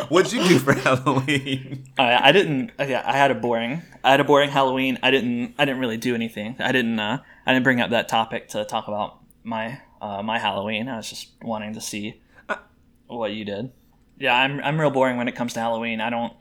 What'd 0.09 0.33
you 0.33 0.43
do 0.47 0.59
for 0.59 0.73
Halloween? 0.87 1.85
I, 1.97 2.29
I 2.29 2.31
didn't. 2.31 2.71
Yeah, 2.79 3.03
I 3.05 3.13
had 3.13 3.31
a 3.31 3.35
boring. 3.35 3.81
I 4.03 4.11
had 4.11 4.19
a 4.19 4.23
boring 4.23 4.49
Halloween. 4.49 4.99
I 5.03 5.11
didn't. 5.11 5.55
I 5.57 5.65
didn't 5.65 5.79
really 5.79 5.97
do 5.97 6.15
anything. 6.15 6.55
I 6.59 6.71
didn't. 6.71 6.99
Uh, 6.99 7.19
I 7.45 7.53
didn't 7.53 7.63
bring 7.63 7.81
up 7.81 7.91
that 7.91 8.07
topic 8.07 8.49
to 8.49 8.65
talk 8.65 8.87
about 8.87 9.19
my 9.43 9.79
uh, 10.01 10.21
my 10.23 10.39
Halloween. 10.39 10.87
I 10.87 10.97
was 10.97 11.09
just 11.09 11.29
wanting 11.41 11.73
to 11.73 11.81
see 11.81 12.21
what 13.07 13.33
you 13.33 13.45
did. 13.45 13.71
Yeah, 14.17 14.35
I'm 14.35 14.59
I'm 14.61 14.79
real 14.79 14.91
boring 14.91 15.17
when 15.17 15.27
it 15.27 15.35
comes 15.35 15.53
to 15.53 15.59
Halloween. 15.59 16.01
I 16.01 16.09
don't. 16.09 16.33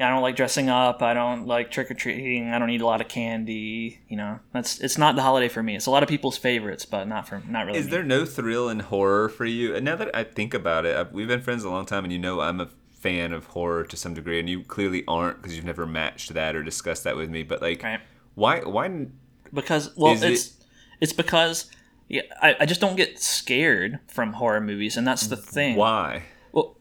I 0.00 0.08
don't 0.08 0.22
like 0.22 0.34
dressing 0.34 0.68
up. 0.68 1.00
I 1.00 1.14
don't 1.14 1.46
like 1.46 1.70
trick 1.70 1.88
or 1.88 1.94
treating. 1.94 2.50
I 2.50 2.58
don't 2.58 2.70
eat 2.70 2.80
a 2.80 2.86
lot 2.86 3.00
of 3.00 3.06
candy. 3.06 4.00
You 4.08 4.16
know, 4.16 4.40
that's 4.52 4.80
it's 4.80 4.98
not 4.98 5.14
the 5.14 5.22
holiday 5.22 5.48
for 5.48 5.62
me. 5.62 5.76
It's 5.76 5.86
a 5.86 5.92
lot 5.92 6.02
of 6.02 6.08
people's 6.08 6.36
favorites, 6.36 6.84
but 6.84 7.06
not 7.06 7.28
for 7.28 7.40
not 7.46 7.66
really. 7.66 7.78
Is 7.78 7.84
me. 7.86 7.92
there 7.92 8.02
no 8.02 8.24
thrill 8.24 8.68
in 8.68 8.80
horror 8.80 9.28
for 9.28 9.44
you? 9.44 9.76
And 9.76 9.84
now 9.84 9.96
that 9.96 10.14
I 10.14 10.24
think 10.24 10.54
about 10.54 10.86
it, 10.86 10.96
I've, 10.96 11.12
we've 11.12 11.28
been 11.28 11.42
friends 11.42 11.62
a 11.62 11.70
long 11.70 11.86
time, 11.86 12.02
and 12.02 12.12
you 12.12 12.18
know 12.18 12.40
I'm 12.40 12.60
a 12.60 12.68
fan 13.02 13.32
of 13.32 13.46
horror 13.46 13.84
to 13.84 13.96
some 13.96 14.14
degree, 14.14 14.38
and 14.40 14.48
you 14.48 14.62
clearly 14.62 15.02
aren't 15.06 15.36
because 15.42 15.56
you've 15.56 15.64
never 15.64 15.86
matched 15.86 16.32
that 16.34 16.54
or 16.56 16.62
discussed 16.62 17.04
that 17.04 17.16
with 17.16 17.28
me. 17.30 17.42
But 17.42 17.60
like, 17.60 17.82
Right. 17.82 18.00
why? 18.34 18.60
Why? 18.60 19.06
because 19.52 19.94
well 19.96 20.14
Is 20.14 20.22
it- 20.22 20.32
it's 20.32 20.56
it's 21.00 21.12
because 21.12 21.70
yeah, 22.08 22.22
I, 22.40 22.56
I 22.60 22.66
just 22.66 22.80
don't 22.80 22.96
get 22.96 23.18
scared 23.18 23.98
from 24.08 24.34
horror 24.34 24.60
movies 24.60 24.96
and 24.96 25.06
that's 25.06 25.26
the 25.26 25.36
thing 25.36 25.76
Why? 25.76 26.22
well 26.52 26.76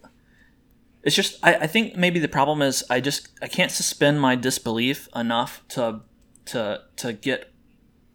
it's 1.04 1.16
just 1.16 1.38
I, 1.44 1.56
I 1.56 1.68
think 1.68 1.96
maybe 1.98 2.20
the 2.20 2.28
problem 2.30 2.62
is 2.62 2.84
i 2.90 3.00
just 3.02 3.28
i 3.42 3.48
can't 3.48 3.72
suspend 3.72 4.22
my 4.22 4.36
disbelief 4.36 5.10
enough 5.16 5.64
to 5.70 6.02
to 6.46 6.82
to 6.98 7.14
get 7.14 7.52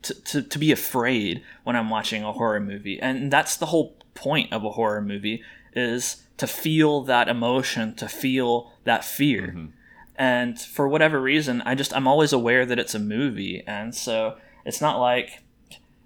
to, 0.03 0.15
to, 0.23 0.43
to 0.43 0.59
be 0.59 0.73
afraid 0.73 1.43
when 1.65 1.77
i'm 1.77 1.91
watching 1.91 2.23
a 2.23 2.33
horror 2.33 2.61
movie 2.61 2.99
and 3.01 3.31
that's 3.31 3.57
the 3.57 3.67
whole 3.67 3.97
point 4.15 4.53
of 4.53 4.65
a 4.65 4.71
horror 4.71 5.03
movie 5.03 5.43
is 5.77 6.23
to 6.39 6.47
feel 6.47 7.03
that 7.03 7.29
emotion 7.29 7.95
to 7.95 8.09
feel 8.09 8.73
that 8.85 9.05
fear. 9.05 9.69
And 10.17 10.59
for 10.59 10.89
whatever 10.89 11.21
reason 11.21 11.61
i 11.67 11.75
just 11.75 11.95
i'm 11.95 12.09
always 12.09 12.33
aware 12.33 12.65
that 12.65 12.79
it's 12.79 12.95
a 12.95 12.99
movie. 12.99 13.63
And 13.67 13.95
so 13.95 14.37
it's 14.65 14.81
not 14.81 14.99
like 14.99 15.43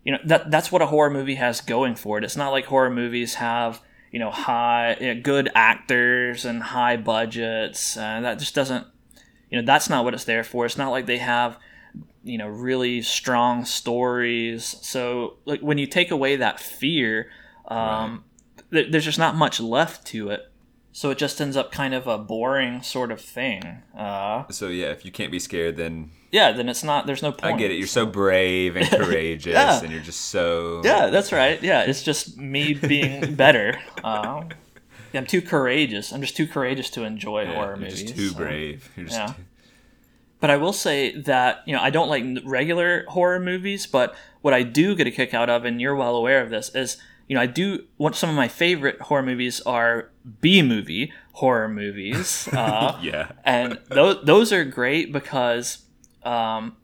you 0.04 0.12
know 0.12 0.18
that 0.24 0.50
that's 0.50 0.72
what 0.72 0.82
a 0.82 0.86
horror 0.86 1.10
movie 1.10 1.36
has 1.36 1.60
going 1.60 1.94
for 1.94 2.18
it. 2.18 2.24
It's 2.24 2.36
not 2.36 2.50
like 2.50 2.66
horror 2.66 2.90
movies 2.90 3.34
have 3.34 3.80
you 4.10 4.18
know 4.18 4.30
high 4.30 4.96
you 5.00 5.14
know, 5.14 5.20
good 5.20 5.50
actors 5.54 6.44
and 6.44 6.62
high 6.62 6.96
budgets. 6.96 7.96
Uh, 7.96 8.20
that 8.20 8.38
just 8.38 8.54
doesn't 8.54 8.86
you 9.50 9.60
know 9.60 9.66
that's 9.66 9.88
not 9.88 10.04
what 10.04 10.14
it's 10.14 10.24
there 10.24 10.44
for. 10.44 10.66
It's 10.66 10.78
not 10.78 10.90
like 10.90 11.06
they 11.06 11.18
have 11.18 11.58
you 12.24 12.38
know 12.38 12.48
really 12.48 13.02
strong 13.02 13.64
stories. 13.64 14.76
So 14.82 15.36
like 15.44 15.60
when 15.60 15.78
you 15.78 15.86
take 15.86 16.10
away 16.10 16.36
that 16.36 16.60
fear 16.60 17.30
um, 17.70 18.10
th- 18.10 18.29
there's 18.70 19.04
just 19.04 19.18
not 19.18 19.34
much 19.36 19.60
left 19.60 20.06
to 20.08 20.30
it 20.30 20.50
so 20.92 21.10
it 21.10 21.18
just 21.18 21.40
ends 21.40 21.56
up 21.56 21.70
kind 21.70 21.94
of 21.94 22.06
a 22.08 22.18
boring 22.18 22.82
sort 22.82 23.12
of 23.12 23.20
thing 23.20 23.62
uh, 23.96 24.44
So 24.50 24.68
yeah, 24.68 24.86
if 24.86 25.04
you 25.04 25.12
can't 25.12 25.30
be 25.30 25.38
scared, 25.38 25.76
then 25.76 26.10
yeah 26.32 26.50
then 26.52 26.68
it's 26.68 26.82
not 26.84 27.06
there's 27.06 27.22
no 27.22 27.30
point 27.32 27.54
I 27.54 27.58
get 27.58 27.70
it. 27.70 27.74
You're 27.78 27.86
so 27.86 28.06
brave 28.06 28.76
and 28.76 28.88
courageous, 28.90 29.52
Yeah. 29.54 29.80
and 29.82 29.92
you're 29.92 30.00
just 30.02 30.20
so 30.26 30.82
Yeah, 30.84 31.06
that's 31.08 31.30
right. 31.32 31.62
Yeah, 31.62 31.82
it's 31.82 32.02
just 32.02 32.36
me 32.38 32.74
being 32.74 33.34
better. 33.44 33.78
Um, 34.02 34.48
yeah, 35.12 35.20
I'm 35.20 35.26
too 35.26 35.42
courageous. 35.42 36.12
I'm 36.12 36.20
just 36.20 36.36
too 36.36 36.46
courageous 36.46 36.90
to 36.90 37.04
enjoy 37.04 37.42
Yeah, 37.42 37.54
horror 37.54 37.68
you're 37.70 37.76
movies. 37.78 38.02
just 38.02 38.16
too 38.16 38.28
so- 38.30 38.36
brave. 38.36 38.90
You're 38.96 39.06
just 39.06 39.18
yeah. 39.18 39.26
too- 39.26 39.34
But 40.40 40.50
I 40.50 40.56
will 40.56 40.72
say 40.72 41.14
that 41.22 41.62
you 41.66 41.74
know 41.76 41.82
I 41.82 41.90
don't 41.90 42.08
like 42.08 42.24
regular 42.44 43.04
horror 43.08 43.38
movies, 43.38 43.86
but 43.86 44.14
what 44.40 44.54
I 44.54 44.62
do 44.64 44.94
get 44.96 45.06
a 45.06 45.10
kick 45.10 45.34
out 45.34 45.50
of, 45.50 45.64
and 45.64 45.80
you're 45.80 45.94
well 45.96 46.16
aware 46.16 46.42
of 46.42 46.50
this, 46.50 46.74
is 46.74 46.96
you 47.30 47.36
know 47.36 47.40
I 47.42 47.46
do. 47.46 47.84
What 47.96 48.16
some 48.16 48.28
of 48.28 48.34
my 48.34 48.48
favorite 48.48 49.00
horror 49.02 49.22
movies 49.22 49.60
are 49.60 50.10
B 50.40 50.62
movie 50.62 51.12
horror 51.34 51.68
movies. 51.68 52.48
Uh, 52.60 52.98
yeah. 53.00 53.30
and 53.44 53.78
those 53.88 54.24
those 54.24 54.52
are 54.52 54.64
great 54.64 55.12
because 55.12 55.84
um, 56.24 56.76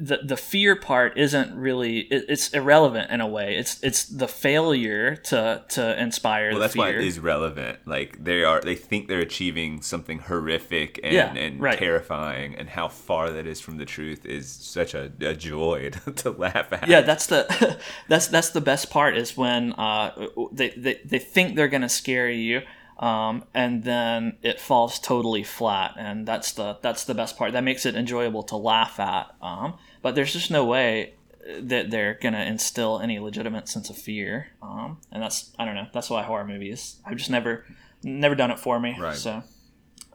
the 0.00 0.18
the 0.24 0.36
fear 0.36 0.74
part 0.76 1.18
isn't 1.18 1.54
really 1.54 1.98
it, 2.00 2.24
it's 2.28 2.48
irrelevant 2.54 3.10
in 3.10 3.20
a 3.20 3.26
way. 3.26 3.56
It's 3.56 3.78
it's 3.82 4.04
the 4.04 4.26
failure 4.28 5.16
to 5.16 5.62
to 5.68 6.02
inspire 6.02 6.48
Well, 6.50 6.54
the 6.54 6.60
that's 6.60 6.76
why 6.76 6.90
fear. 6.92 7.00
it 7.00 7.06
is 7.06 7.18
relevant. 7.20 7.78
Like 7.86 8.24
they 8.24 8.42
are, 8.42 8.60
they 8.60 8.74
think 8.76 9.08
they're 9.08 9.20
achieving 9.20 9.82
something 9.82 10.20
horrific 10.20 10.98
and, 11.04 11.12
Yeah, 11.12 11.34
and 11.34 11.60
right. 11.60 11.78
terrifying, 11.78 12.54
and 12.54 12.68
how 12.70 12.88
far 12.88 13.30
that 13.30 13.46
is 13.46 13.60
from 13.60 13.76
the 13.76 13.84
truth 13.84 14.24
is 14.24 14.48
such 14.50 14.94
a, 14.94 15.12
a 15.20 15.34
joy 15.34 15.90
to, 15.90 16.12
to 16.22 16.30
laugh 16.30 16.72
at. 16.72 16.88
yeah, 16.88 17.02
that's 17.02 17.26
the 17.26 17.78
that's 18.08 18.28
that's 18.28 18.50
the 18.50 18.60
best 18.62 18.90
part 18.90 19.16
is 19.16 19.36
when 19.36 19.72
uh, 19.74 20.12
they, 20.52 20.70
they 20.70 21.00
they 21.04 21.18
think 21.18 21.56
they're 21.56 21.68
gonna 21.68 21.88
scare 21.88 22.30
you. 22.30 22.62
Um, 22.98 23.44
and 23.54 23.82
then 23.84 24.36
it 24.42 24.60
falls 24.60 24.98
totally 24.98 25.42
flat, 25.42 25.94
and 25.96 26.26
that's 26.28 26.52
the 26.52 26.76
that's 26.82 27.04
the 27.04 27.14
best 27.14 27.38
part. 27.38 27.52
That 27.52 27.64
makes 27.64 27.86
it 27.86 27.94
enjoyable 27.96 28.42
to 28.44 28.56
laugh 28.58 29.00
at. 29.00 29.34
Um, 29.40 29.78
but 30.02 30.14
there's 30.14 30.32
just 30.32 30.50
no 30.50 30.64
way 30.64 31.14
that 31.60 31.90
they're 31.90 32.18
gonna 32.22 32.42
instill 32.44 33.00
any 33.00 33.18
legitimate 33.18 33.68
sense 33.68 33.88
of 33.90 33.96
fear. 33.96 34.48
Um, 34.62 34.98
and 35.10 35.22
that's 35.22 35.50
I 35.58 35.64
don't 35.64 35.74
know. 35.74 35.86
That's 35.92 36.10
why 36.10 36.22
horror 36.22 36.46
movies. 36.46 36.96
I've 37.04 37.16
just 37.16 37.30
never 37.30 37.64
never 38.02 38.34
done 38.34 38.50
it 38.50 38.58
for 38.58 38.78
me. 38.78 38.96
Right. 38.98 39.16
So 39.16 39.42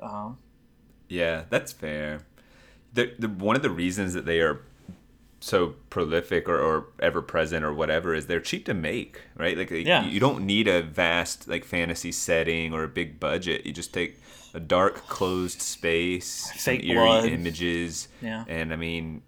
um, 0.01 0.37
Yeah, 1.09 1.43
that's 1.49 1.71
fair. 1.71 2.21
The, 2.93 3.13
the 3.19 3.27
one 3.27 3.55
of 3.55 3.61
the 3.61 3.69
reasons 3.69 4.13
that 4.13 4.25
they 4.25 4.39
are 4.39 4.61
so 5.41 5.75
prolific 5.89 6.47
or, 6.47 6.57
or 6.59 6.87
ever 6.99 7.21
present 7.21 7.63
or 7.65 7.73
whatever 7.73 8.13
is 8.15 8.25
they're 8.27 8.39
cheap 8.39 8.65
to 8.65 8.73
make, 8.73 9.21
right? 9.35 9.57
Like 9.57 9.69
Yeah. 9.71 10.05
you, 10.05 10.19
don't 10.19 10.45
need 10.45 10.67
a 10.67 10.81
vast 10.81 11.47
like 11.47 11.65
fantasy 11.65 12.11
setting 12.11 12.73
or 12.73 12.83
a 12.83 12.87
big 12.87 13.19
budget. 13.19 13.65
You 13.65 13.73
just 13.73 13.93
take 13.93 14.19
a 14.53 14.59
dark 14.59 15.07
closed 15.07 15.61
space, 15.61 16.49
Fake 16.51 16.81
some 16.81 16.89
eerie 16.89 17.05
blood. 17.05 17.25
images, 17.25 18.07
Yeah. 18.21 18.45
and 18.47 18.71
I 18.71 18.77
mean, 18.77 19.21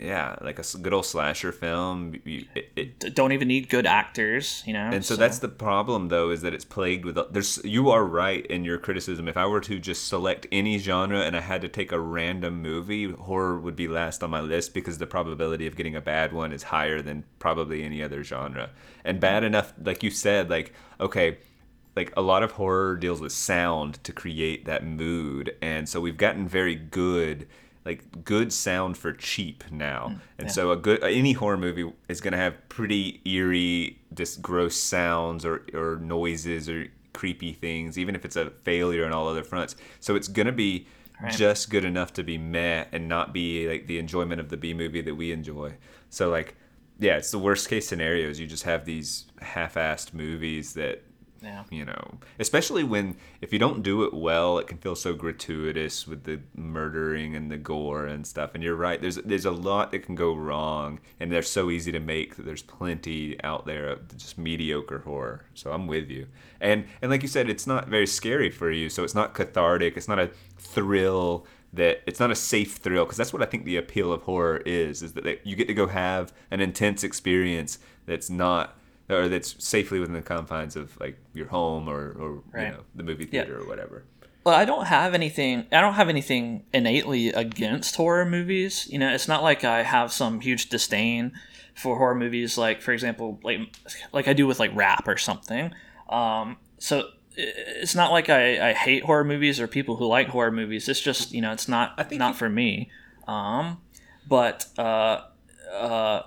yeah, 0.00 0.36
like 0.40 0.58
a 0.58 0.78
good 0.78 0.94
old 0.94 1.04
slasher 1.04 1.52
film. 1.52 2.18
You, 2.24 2.46
it, 2.54 2.70
it, 2.76 3.14
don't 3.14 3.32
even 3.32 3.48
need 3.48 3.68
good 3.68 3.86
actors. 3.86 4.62
You 4.66 4.72
know. 4.72 4.90
and 4.92 5.04
so, 5.04 5.14
that's 5.14 5.40
the 5.40 5.48
problem, 5.48 6.08
though, 6.08 6.30
is 6.30 6.40
that 6.40 6.54
it's 6.54 6.64
plagued 6.64 7.04
with. 7.04 7.18
There's 7.30 7.62
you 7.64 7.90
are 7.90 8.04
right 8.04 8.44
in 8.46 8.64
your 8.64 8.78
criticism. 8.78 9.28
If 9.28 9.36
I 9.36 9.46
were 9.46 9.60
to 9.60 9.78
just 9.78 10.08
select 10.08 10.46
any 10.50 10.78
genre 10.78 11.20
and 11.20 11.36
I 11.36 11.40
had 11.40 11.60
to 11.62 11.68
take 11.68 11.92
a 11.92 12.00
random 12.00 12.62
movie, 12.62 13.10
horror 13.12 13.60
would 13.60 13.76
be 13.76 13.88
last 13.88 14.22
on 14.22 14.30
my 14.30 14.40
list 14.40 14.72
because 14.72 14.98
the 14.98 15.06
probability 15.06 15.66
of 15.66 15.76
getting 15.76 15.96
a 15.96 16.00
bad 16.00 16.32
one 16.32 16.52
is 16.52 16.62
higher 16.62 17.02
than 17.02 17.24
probably 17.38 17.82
any 17.82 18.02
other 18.02 18.24
genre. 18.24 18.70
And 19.04 19.20
bad 19.20 19.44
enough, 19.44 19.74
like 19.82 20.02
you 20.02 20.10
said, 20.10 20.48
like 20.48 20.72
okay, 20.98 21.38
like 21.94 22.12
a 22.16 22.22
lot 22.22 22.42
of 22.42 22.52
horror 22.52 22.96
deals 22.96 23.20
with 23.20 23.32
sound 23.32 24.02
to 24.04 24.12
create 24.12 24.64
that 24.64 24.82
mood, 24.82 25.54
and 25.60 25.86
so 25.86 26.00
we've 26.00 26.16
gotten 26.16 26.48
very 26.48 26.74
good 26.74 27.46
like 27.84 28.24
good 28.24 28.52
sound 28.52 28.96
for 28.98 29.12
cheap 29.12 29.64
now, 29.70 30.14
Mm, 30.14 30.20
and 30.38 30.50
so 30.50 30.70
a 30.70 30.76
good 30.76 31.02
any 31.02 31.32
horror 31.32 31.56
movie 31.56 31.90
is 32.08 32.20
going 32.20 32.32
to 32.32 32.38
have 32.38 32.68
pretty 32.68 33.20
eerie, 33.24 33.98
just 34.14 34.42
gross 34.42 34.76
sounds 34.76 35.44
or 35.44 35.62
or 35.74 35.96
noises 35.96 36.68
or 36.68 36.88
creepy 37.12 37.52
things, 37.52 37.98
even 37.98 38.14
if 38.14 38.24
it's 38.24 38.36
a 38.36 38.50
failure 38.64 39.04
on 39.04 39.12
all 39.12 39.28
other 39.28 39.42
fronts. 39.44 39.76
So 40.00 40.14
it's 40.16 40.28
going 40.28 40.46
to 40.46 40.52
be 40.52 40.86
Right. 41.22 41.32
just 41.36 41.70
good 41.70 41.84
enough 41.84 42.12
to 42.14 42.22
be 42.22 42.38
meh 42.38 42.86
and 42.92 43.08
not 43.08 43.32
be 43.32 43.68
like 43.68 43.86
the 43.86 43.98
enjoyment 43.98 44.40
of 44.40 44.48
the 44.48 44.56
B 44.56 44.72
movie 44.74 45.02
that 45.02 45.14
we 45.14 45.32
enjoy. 45.32 45.74
So 46.08 46.30
like, 46.30 46.56
yeah, 46.98 47.16
it's 47.16 47.30
the 47.30 47.38
worst 47.38 47.68
case 47.68 47.86
scenarios. 47.88 48.40
You 48.40 48.46
just 48.46 48.64
have 48.64 48.84
these 48.84 49.26
half-assed 49.40 50.14
movies 50.14 50.74
that 50.74 51.02
Yeah. 51.42 51.64
you 51.70 51.84
know 51.84 52.18
especially 52.38 52.84
when 52.84 53.16
if 53.40 53.52
you 53.52 53.58
don't 53.58 53.82
do 53.82 54.02
it 54.02 54.12
well 54.12 54.58
it 54.58 54.66
can 54.66 54.78
feel 54.78 54.94
so 54.94 55.14
gratuitous 55.14 56.06
with 56.06 56.24
the 56.24 56.40
murdering 56.54 57.34
and 57.34 57.50
the 57.50 57.56
gore 57.56 58.06
and 58.06 58.26
stuff. 58.26 58.50
And 58.54 58.62
you're 58.62 58.76
right 58.76 59.00
there's 59.00 59.16
there's 59.16 59.44
a 59.44 59.50
lot 59.50 59.90
that 59.92 60.00
can 60.00 60.14
go 60.14 60.34
wrong 60.34 61.00
and 61.18 61.30
they're 61.30 61.42
so 61.42 61.70
easy 61.70 61.92
to 61.92 62.00
make 62.00 62.36
that 62.36 62.44
there's 62.44 62.62
plenty 62.62 63.42
out 63.42 63.66
there 63.66 63.88
of 63.88 64.16
just 64.16 64.38
mediocre 64.38 65.00
horror. 65.00 65.44
So 65.54 65.72
i'm 65.72 65.86
with 65.86 66.10
you. 66.10 66.26
And 66.60 66.86
and 67.00 67.10
like 67.10 67.22
you 67.22 67.28
said 67.28 67.48
it's 67.48 67.66
not 67.66 67.88
very 67.88 68.06
scary 68.06 68.50
for 68.50 68.70
you 68.70 68.88
so 68.88 69.04
it's 69.04 69.14
not 69.14 69.34
cathartic. 69.34 69.96
It's 69.96 70.08
not 70.08 70.18
a 70.18 70.30
thrill 70.58 71.46
that 71.72 72.02
it's 72.06 72.18
not 72.20 72.30
a 72.30 72.34
safe 72.36 72.76
thrill 72.76 73.04
because 73.04 73.16
that's 73.16 73.32
what 73.32 73.42
I 73.42 73.46
think 73.46 73.64
the 73.64 73.76
appeal 73.76 74.12
of 74.12 74.22
horror 74.22 74.58
is 74.66 75.02
is 75.02 75.12
that 75.14 75.46
you 75.46 75.54
get 75.56 75.68
to 75.68 75.74
go 75.74 75.86
have 75.86 76.32
an 76.50 76.60
intense 76.60 77.04
experience 77.04 77.78
that's 78.06 78.28
not 78.28 78.76
or 79.10 79.28
that's 79.28 79.54
safely 79.64 79.98
within 80.00 80.14
the 80.14 80.22
confines 80.22 80.76
of 80.76 80.98
like 81.00 81.18
your 81.34 81.48
home 81.48 81.88
or, 81.88 82.12
or 82.18 82.42
Right. 82.52 82.66
you 82.68 82.72
know 82.72 82.82
the 82.94 83.02
movie 83.02 83.24
Yeah. 83.30 83.42
theater 83.44 83.60
or 83.60 83.66
whatever. 83.66 84.04
Well, 84.44 84.54
I 84.54 84.64
don't 84.64 84.86
have 84.86 85.12
anything. 85.14 85.66
I 85.70 85.80
don't 85.82 85.94
have 85.94 86.08
anything 86.08 86.64
innately 86.72 87.28
against 87.28 87.96
horror 87.96 88.24
movies. 88.24 88.86
You 88.90 88.98
know, 88.98 89.12
it's 89.12 89.28
not 89.28 89.42
like 89.42 89.64
I 89.64 89.82
have 89.82 90.12
some 90.12 90.40
huge 90.40 90.70
disdain 90.70 91.32
for 91.74 91.98
horror 91.98 92.14
movies. 92.14 92.56
Like, 92.56 92.80
for 92.80 92.92
example, 92.92 93.38
like 93.42 93.60
like 94.12 94.28
I 94.28 94.32
do 94.32 94.46
with 94.46 94.58
like 94.58 94.74
rap 94.74 95.06
or 95.06 95.18
something. 95.18 95.72
Um, 96.08 96.56
so 96.78 97.10
it's 97.36 97.94
not 97.94 98.12
like 98.12 98.28
I, 98.30 98.70
I 98.70 98.72
hate 98.72 99.04
horror 99.04 99.24
movies 99.24 99.60
or 99.60 99.66
people 99.68 99.96
who 99.96 100.06
like 100.06 100.28
horror 100.28 100.50
movies. 100.50 100.88
It's 100.88 101.00
just 101.00 101.32
you 101.32 101.42
know, 101.42 101.52
it's 101.52 101.68
not 101.68 101.92
I 101.98 102.02
think 102.02 102.18
not 102.18 102.30
you- 102.32 102.38
for 102.38 102.48
me. 102.48 102.90
Um, 103.28 103.82
but 104.26 104.66
uh, 104.78 105.20
uh, 105.70 106.22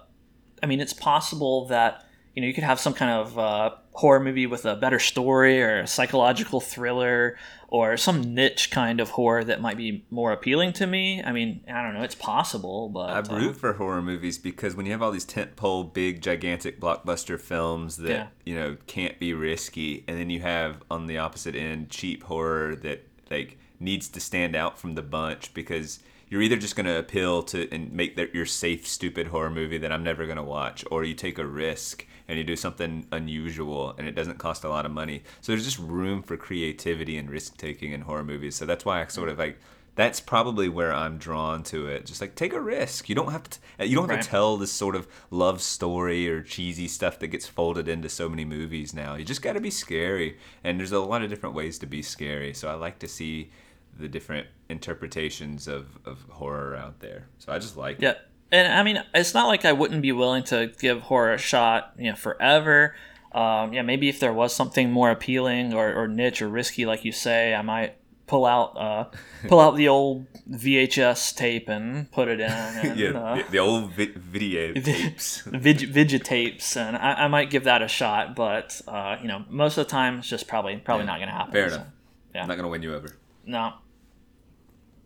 I 0.61 0.65
mean, 0.67 0.79
it's 0.81 0.93
possible 0.93 1.65
that 1.67 2.02
you 2.33 2.41
know 2.41 2.47
you 2.47 2.53
could 2.53 2.63
have 2.63 2.79
some 2.79 2.93
kind 2.93 3.11
of 3.11 3.37
uh, 3.37 3.71
horror 3.91 4.19
movie 4.19 4.47
with 4.47 4.65
a 4.65 4.75
better 4.75 4.99
story 4.99 5.61
or 5.61 5.79
a 5.81 5.87
psychological 5.87 6.59
thriller 6.59 7.37
or 7.67 7.97
some 7.97 8.33
niche 8.35 8.69
kind 8.71 8.99
of 8.99 9.09
horror 9.11 9.43
that 9.43 9.59
might 9.61 9.77
be 9.77 10.05
more 10.11 10.31
appealing 10.31 10.73
to 10.73 10.85
me. 10.85 11.23
I 11.23 11.31
mean, 11.31 11.63
I 11.67 11.81
don't 11.81 11.93
know. 11.95 12.03
It's 12.03 12.15
possible, 12.15 12.89
but 12.89 13.09
I 13.09 13.19
uh, 13.19 13.39
root 13.39 13.57
for 13.57 13.73
horror 13.73 14.01
movies 14.01 14.37
because 14.37 14.75
when 14.75 14.85
you 14.85 14.91
have 14.91 15.01
all 15.01 15.11
these 15.11 15.25
tentpole, 15.25 15.91
big, 15.93 16.21
gigantic 16.21 16.79
blockbuster 16.79 17.39
films 17.39 17.97
that 17.97 18.09
Yeah. 18.09 18.27
you 18.45 18.55
know 18.55 18.77
can't 18.87 19.19
be 19.19 19.33
risky, 19.33 20.03
and 20.07 20.17
then 20.19 20.29
you 20.29 20.41
have 20.41 20.83
on 20.89 21.07
the 21.07 21.17
opposite 21.17 21.55
end 21.55 21.89
cheap 21.89 22.23
horror 22.23 22.75
that 22.77 23.07
like 23.31 23.57
needs 23.79 24.07
to 24.09 24.19
stand 24.19 24.55
out 24.55 24.79
from 24.79 24.95
the 24.95 25.01
bunch 25.01 25.53
because 25.53 25.99
you're 26.29 26.41
either 26.41 26.55
just 26.57 26.75
going 26.75 26.85
to 26.85 26.97
appeal 26.97 27.43
to 27.43 27.69
and 27.71 27.91
make 27.91 28.15
that 28.15 28.33
your 28.33 28.45
safe, 28.45 28.87
stupid 28.87 29.27
horror 29.27 29.49
movie 29.51 29.77
that 29.77 29.91
I'm 29.91 30.03
never 30.03 30.25
going 30.25 30.37
to 30.37 30.43
watch, 30.43 30.83
or 30.89 31.03
you 31.03 31.13
take 31.13 31.37
a 31.37 31.45
risk 31.45 32.07
and 32.27 32.37
you 32.37 32.43
do 32.43 32.55
something 32.55 33.05
unusual 33.11 33.93
and 33.97 34.07
it 34.07 34.15
doesn't 34.15 34.37
cost 34.37 34.63
a 34.63 34.69
lot 34.69 34.85
of 34.85 34.91
money. 34.91 35.23
So 35.41 35.51
there's 35.51 35.65
just 35.65 35.79
room 35.79 36.21
for 36.23 36.37
creativity 36.37 37.17
and 37.17 37.29
risk 37.29 37.57
taking 37.57 37.91
in 37.91 38.01
horror 38.01 38.23
movies. 38.23 38.55
So 38.55 38.65
that's 38.65 38.85
why 38.85 39.01
I 39.01 39.07
sort 39.07 39.29
of 39.29 39.37
like 39.37 39.57
that's 39.95 40.19
probably 40.19 40.67
where 40.69 40.91
I'm 40.91 41.19
drawn 41.19 41.61
to 41.65 41.85
it. 41.85 42.07
Just 42.07 42.19
like 42.19 42.33
take 42.33 42.51
a 42.53 42.59
risk. 42.59 43.09
You 43.09 43.13
don't 43.15 43.31
have 43.31 43.47
to. 43.47 43.59
Uh, 43.79 43.83
you 43.83 43.95
don't 43.95 44.09
have 44.09 44.15
Right. 44.17 44.23
to 44.23 44.29
tell 44.29 44.57
this 44.57 44.71
sort 44.71 44.95
of 44.95 45.07
love 45.29 45.61
story 45.61 46.27
or 46.27 46.41
cheesy 46.41 46.87
stuff 46.87 47.19
that 47.19 47.27
gets 47.27 47.45
folded 47.47 47.87
into 47.87 48.09
so 48.09 48.27
many 48.27 48.43
movies 48.43 48.91
now. 48.95 49.13
You 49.13 49.23
just 49.23 49.43
got 49.43 49.53
to 49.53 49.61
be 49.61 49.69
scary, 49.69 50.39
and 50.63 50.79
there's 50.79 50.91
a 50.93 50.99
lot 50.99 51.21
of 51.21 51.29
different 51.29 51.53
ways 51.53 51.77
to 51.77 51.85
be 51.85 52.01
scary. 52.01 52.55
So 52.55 52.69
I 52.69 52.73
like 52.73 52.97
to 52.99 53.07
see 53.07 53.51
the 53.95 54.07
different 54.07 54.47
interpretations 54.67 55.67
of, 55.67 55.99
of 56.05 56.23
horror 56.29 56.75
out 56.75 56.99
there. 56.99 57.27
So 57.37 57.51
I 57.51 57.59
just 57.59 57.77
like 57.77 57.99
it. 58.01 58.17
And 58.53 58.71
I 58.71 58.83
mean, 58.83 59.03
it's 59.15 59.33
not 59.33 59.47
like 59.47 59.65
I 59.65 59.73
wouldn't 59.73 60.01
be 60.03 60.11
willing 60.11 60.43
to 60.45 60.71
give 60.79 61.01
horror 61.01 61.33
a 61.33 61.37
shot, 61.39 61.93
you 61.97 62.11
know, 62.11 62.15
forever. 62.15 62.95
Um, 63.31 63.73
yeah, 63.73 63.81
maybe 63.81 64.09
if 64.09 64.19
there 64.19 64.31
was 64.31 64.55
something 64.55 64.91
more 64.91 65.09
appealing 65.09 65.73
or, 65.73 65.91
or 65.93 66.07
niche 66.07 66.41
or 66.41 66.47
risky, 66.47 66.85
like 66.85 67.03
you 67.03 67.11
say, 67.11 67.55
I 67.55 67.63
might 67.63 67.95
pull 68.27 68.45
out 68.45 68.77
uh, 68.77 69.05
pull 69.47 69.59
out 69.59 69.75
the 69.75 69.87
old 69.87 70.27
VHS 70.49 71.35
tape 71.35 71.67
and 71.67 72.11
put 72.11 72.27
it 72.27 72.39
in. 72.39 72.51
And, 72.83 72.99
yeah, 72.99 73.09
uh, 73.09 73.43
the, 73.49 73.57
old 73.57 73.91
vi- 73.93 74.13
video 74.15 74.73
tapes. 74.81 75.41
Vig- 75.47 75.91
Vigitapes, 75.91 76.77
and 76.77 76.95
I, 76.95 77.25
I 77.25 77.27
might 77.27 77.49
give 77.49 77.63
that 77.63 77.81
a 77.81 77.87
shot, 77.87 78.35
but 78.35 78.79
uh, 78.87 79.17
you 79.21 79.27
know, 79.27 79.45
most 79.49 79.77
of 79.79 79.85
the 79.87 79.89
time 79.91 80.19
it's 80.19 80.29
just 80.29 80.47
probably 80.47 80.77
probably 80.77 81.05
Yeah, 81.05 81.11
not 81.11 81.17
going 81.17 81.29
to 81.29 81.33
happen. 81.35 81.53
Fair 81.53 81.69
so, 81.69 81.75
enough. 81.75 81.87
yeah. 82.35 82.41
I'm 82.43 82.47
not 82.47 82.57
gonna 82.57 82.69
win 82.69 82.83
you 82.83 82.93
over. 82.93 83.07
No. 83.45 83.73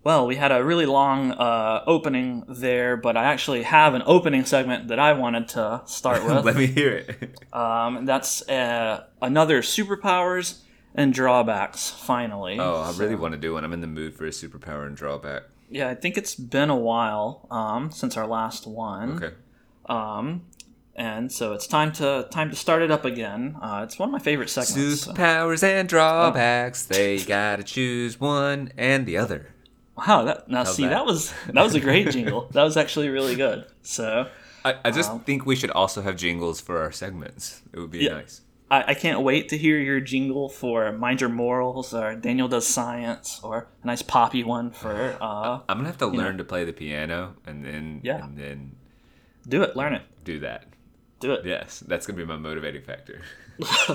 Well, 0.03 0.25
we 0.25 0.37
had 0.37 0.51
a 0.53 0.63
really 0.63 0.85
long 0.85 1.31
uh, 1.31 1.83
opening 1.85 2.45
there, 2.47 2.95
but 2.95 3.17
I 3.17 3.25
actually 3.25 3.63
have 3.63 3.93
an 3.93 4.03
opening 4.05 4.45
segment 4.45 4.87
that 4.87 4.99
I 4.99 5.11
wanted 5.13 5.49
to 5.49 5.81
start 5.85 6.23
with. 6.25 6.45
Let 6.45 6.55
me 6.55 6.65
hear 6.67 6.93
it. 6.97 7.37
um, 7.53 8.05
that's 8.05 8.47
uh, 8.47 9.05
another 9.21 9.61
superpowers 9.61 10.59
and 10.95 11.13
drawbacks. 11.13 11.89
Finally. 11.89 12.57
Oh, 12.59 12.81
I 12.81 12.91
So- 12.91 12.99
really 13.03 13.15
want 13.15 13.33
to 13.33 13.37
do 13.39 13.53
one. 13.53 13.63
I'm 13.65 13.73
in 13.73 13.81
the 13.81 13.87
mood 13.87 14.15
for 14.15 14.25
a 14.25 14.29
superpower 14.29 14.87
and 14.87 14.95
drawback. 14.95 15.43
Yeah, 15.69 15.89
I 15.89 15.95
think 15.95 16.17
it's 16.17 16.35
been 16.35 16.69
a 16.69 16.77
while 16.77 17.45
um, 17.51 17.91
since 17.91 18.15
our 18.15 18.25
last 18.25 18.65
one. 18.65 19.21
Okay. 19.21 19.35
Um, 19.87 20.43
and 20.95 21.29
so 21.31 21.51
it's 21.53 21.67
time 21.67 21.91
to 21.93 22.27
time 22.31 22.49
to 22.49 22.55
start 22.55 22.81
it 22.81 22.89
up 22.89 23.03
again. 23.03 23.57
Uh, 23.61 23.81
it's 23.83 23.99
one 23.99 24.07
of 24.09 24.13
my 24.13 24.19
favorite 24.19 24.49
segments. 24.49 25.01
so- 25.01 25.11
Superpowers 25.11 25.63
and 25.63 25.89
drawbacks. 25.89 26.85
They 26.85 27.19
gotta 27.25 27.63
choose 27.63 28.17
one 28.19 28.71
and 28.77 29.05
the 29.05 29.17
other. 29.17 29.47
Wow, 29.97 30.23
that 30.25 30.47
now 30.47 30.63
How's 30.63 30.75
see 30.75 30.83
that? 30.83 30.89
that 30.91 31.05
was 31.05 31.33
that 31.47 31.63
was 31.63 31.73
a 31.75 31.79
great 31.79 32.09
jingle. 32.11 32.47
That 32.51 32.63
was 32.63 32.77
actually 32.77 33.09
really 33.09 33.35
good. 33.35 33.65
So 33.81 34.27
I, 34.63 34.75
I 34.85 34.91
just 34.91 35.11
Wow. 35.11 35.21
think 35.25 35.45
we 35.45 35.55
should 35.55 35.71
also 35.71 36.01
have 36.01 36.15
jingles 36.17 36.61
for 36.61 36.79
our 36.81 36.91
segments. 36.91 37.61
It 37.73 37.79
would 37.79 37.91
be 37.91 37.99
Yeah. 37.99 38.13
nice. 38.13 38.41
I, 38.69 38.83
I 38.89 38.93
can't 38.95 39.21
wait 39.21 39.47
to 39.49 39.57
hear 39.57 39.77
your 39.79 40.01
jingle 40.01 40.49
for 40.49 40.91
Mind 40.91 41.21
Your 41.21 41.29
Morals 41.29 41.93
or 41.93 42.15
Daniel 42.15 42.49
Does 42.49 42.67
Science 42.67 43.39
or 43.41 43.69
a 43.81 43.87
nice 43.87 44.01
poppy 44.01 44.43
one 44.43 44.71
for 44.71 45.17
uh, 45.21 45.61
I'm 45.69 45.77
gonna 45.77 45.85
have 45.87 45.97
to 45.99 46.11
know. 46.11 46.17
learn 46.17 46.37
to 46.37 46.43
play 46.43 46.63
the 46.65 46.73
piano 46.73 47.35
and 47.45 47.63
then 47.65 48.01
Yeah. 48.03 48.23
and 48.25 48.37
then 48.37 48.75
do 49.47 49.63
it, 49.63 49.75
learn 49.75 49.93
it, 49.93 50.03
do 50.25 50.39
that. 50.41 50.65
do 51.21 51.31
it. 51.33 51.45
Yes, 51.45 51.79
that's 51.87 52.05
gonna 52.05 52.17
be 52.17 52.25
my 52.25 52.35
motivating 52.37 52.81
factor. 52.83 53.21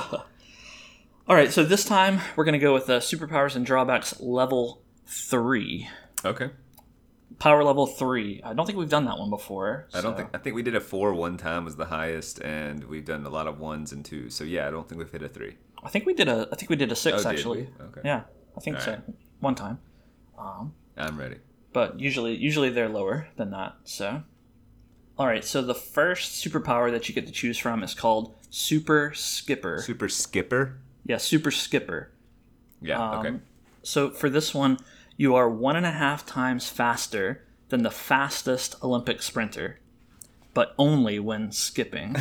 All 1.28 1.36
right, 1.36 1.52
so 1.52 1.62
this 1.64 1.84
time 1.84 2.20
we're 2.34 2.44
gonna 2.44 2.58
go 2.58 2.74
with 2.74 2.86
the 2.86 2.98
superpowers 2.98 3.54
and 3.54 3.64
drawbacks 3.64 4.20
level 4.20 4.81
three. 5.12 5.88
Okay. 6.25 6.51
Power 7.38 7.64
level 7.64 7.87
three. 7.87 8.40
I 8.44 8.53
don't 8.55 8.66
think 8.66 8.79
we've 8.79 8.88
done 8.88 9.05
that 9.07 9.18
one 9.18 9.31
before. 9.31 9.88
I 9.94 10.01
don't 10.01 10.12
so- 10.12 10.16
think 10.18 10.31
I 10.35 10.38
think 10.38 10.55
we 10.57 10.62
did 10.62 10.75
a 10.75 10.81
four 10.81 11.12
one 11.14 11.37
time 11.37 11.64
was 11.64 11.77
the 11.77 11.87
highest, 11.87 12.40
and 12.42 12.85
we've 12.85 13.05
done 13.05 13.25
a 13.27 13.31
lot 13.31 13.46
of 13.46 13.59
ones 13.59 13.92
and 13.92 14.05
twos. 14.05 14.35
So 14.35 14.44
yeah, 14.44 14.66
I 14.68 14.70
don't 14.70 14.88
think 14.88 14.98
we've 15.01 15.11
hit 15.11 15.22
a 15.22 15.29
three. 15.29 15.57
I 15.83 15.88
think 15.88 16.07
we 16.07 16.14
did 16.14 16.29
a. 16.29 16.48
I 16.53 16.57
think 16.57 16.70
we 16.70 16.77
did 16.77 16.92
a 16.92 16.96
six 16.96 17.25
Oh, 17.27 17.31
actually. 17.31 17.68
Okay. 17.81 18.03
Yeah, 18.05 18.22
I 18.57 18.61
think 18.61 18.77
All 18.77 18.83
so. 18.83 18.90
right. 18.92 19.01
One 19.40 19.55
time. 19.55 19.79
Um, 20.38 20.75
I'm 20.96 21.18
ready. 21.18 21.37
but 21.72 21.98
usually 21.98 22.37
usually 22.37 22.68
they're 22.70 22.88
lower 22.88 23.29
than 23.37 23.51
that. 23.51 23.77
So, 23.85 24.22
all 25.18 25.27
right. 25.27 25.44
So 25.44 25.62
the 25.62 25.75
first 25.75 26.44
superpower 26.44 26.90
that 26.92 27.09
you 27.09 27.14
get 27.14 27.27
to 27.27 27.33
choose 27.33 27.59
from 27.59 27.83
is 27.83 27.94
called 27.94 28.35
Super 28.51 29.12
Skipper. 29.14 29.81
Super 29.83 30.09
skipper. 30.09 30.79
yeah, 31.07 31.16
Super 31.16 31.51
Skipper. 31.51 32.12
Yeah. 32.81 33.18
okay. 33.18 33.29
Um, 33.29 33.42
So 33.83 34.11
for 34.11 34.29
this 34.31 34.55
one, 34.55 34.79
you 35.16 35.35
are 35.35 35.48
one 35.48 35.77
and 35.77 35.87
a 35.87 35.90
half 35.92 36.25
times 36.27 36.68
faster 36.68 37.44
than 37.68 37.83
the 37.83 37.90
fastest 37.90 38.77
Olympic 38.83 39.22
sprinter, 39.22 39.79
but 40.55 40.75
only 40.79 41.18
when 41.18 41.53
skipping. 41.53 42.16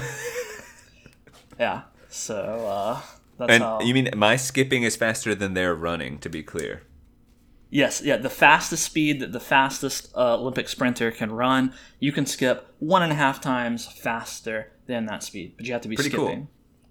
yeah. 1.59 1.83
So 2.09 2.35
uh, 2.67 3.01
that's 3.37 3.51
And 3.51 3.63
how. 3.63 3.81
you 3.81 3.93
mean 3.93 4.09
my 4.15 4.35
skipping 4.35 4.83
is 4.83 4.95
faster 4.95 5.33
than 5.35 5.53
their 5.53 5.73
running? 5.75 6.17
To 6.19 6.29
be 6.29 6.43
clear. 6.43 6.83
Yes, 7.73 8.01
yeah, 8.03 8.17
the 8.17 8.29
fastest 8.29 8.83
speed 8.83 9.21
that 9.21 9.31
the 9.31 9.39
fastest 9.39 10.11
uh, 10.13 10.35
Olympic 10.35 10.67
sprinter 10.67 11.09
can 11.09 11.31
run, 11.31 11.73
you 12.01 12.11
can 12.11 12.25
skip 12.25 12.67
one 12.79 13.01
and 13.01 13.13
a 13.13 13.15
half 13.15 13.39
times 13.39 13.85
faster 13.87 14.73
than 14.87 15.05
that 15.05 15.23
speed, 15.23 15.53
but 15.55 15.65
you 15.65 15.71
have 15.71 15.81
to 15.83 15.87
be 15.87 15.95
Pretty 15.95 16.09
cool. 16.09 16.25
skipping. 16.27 16.47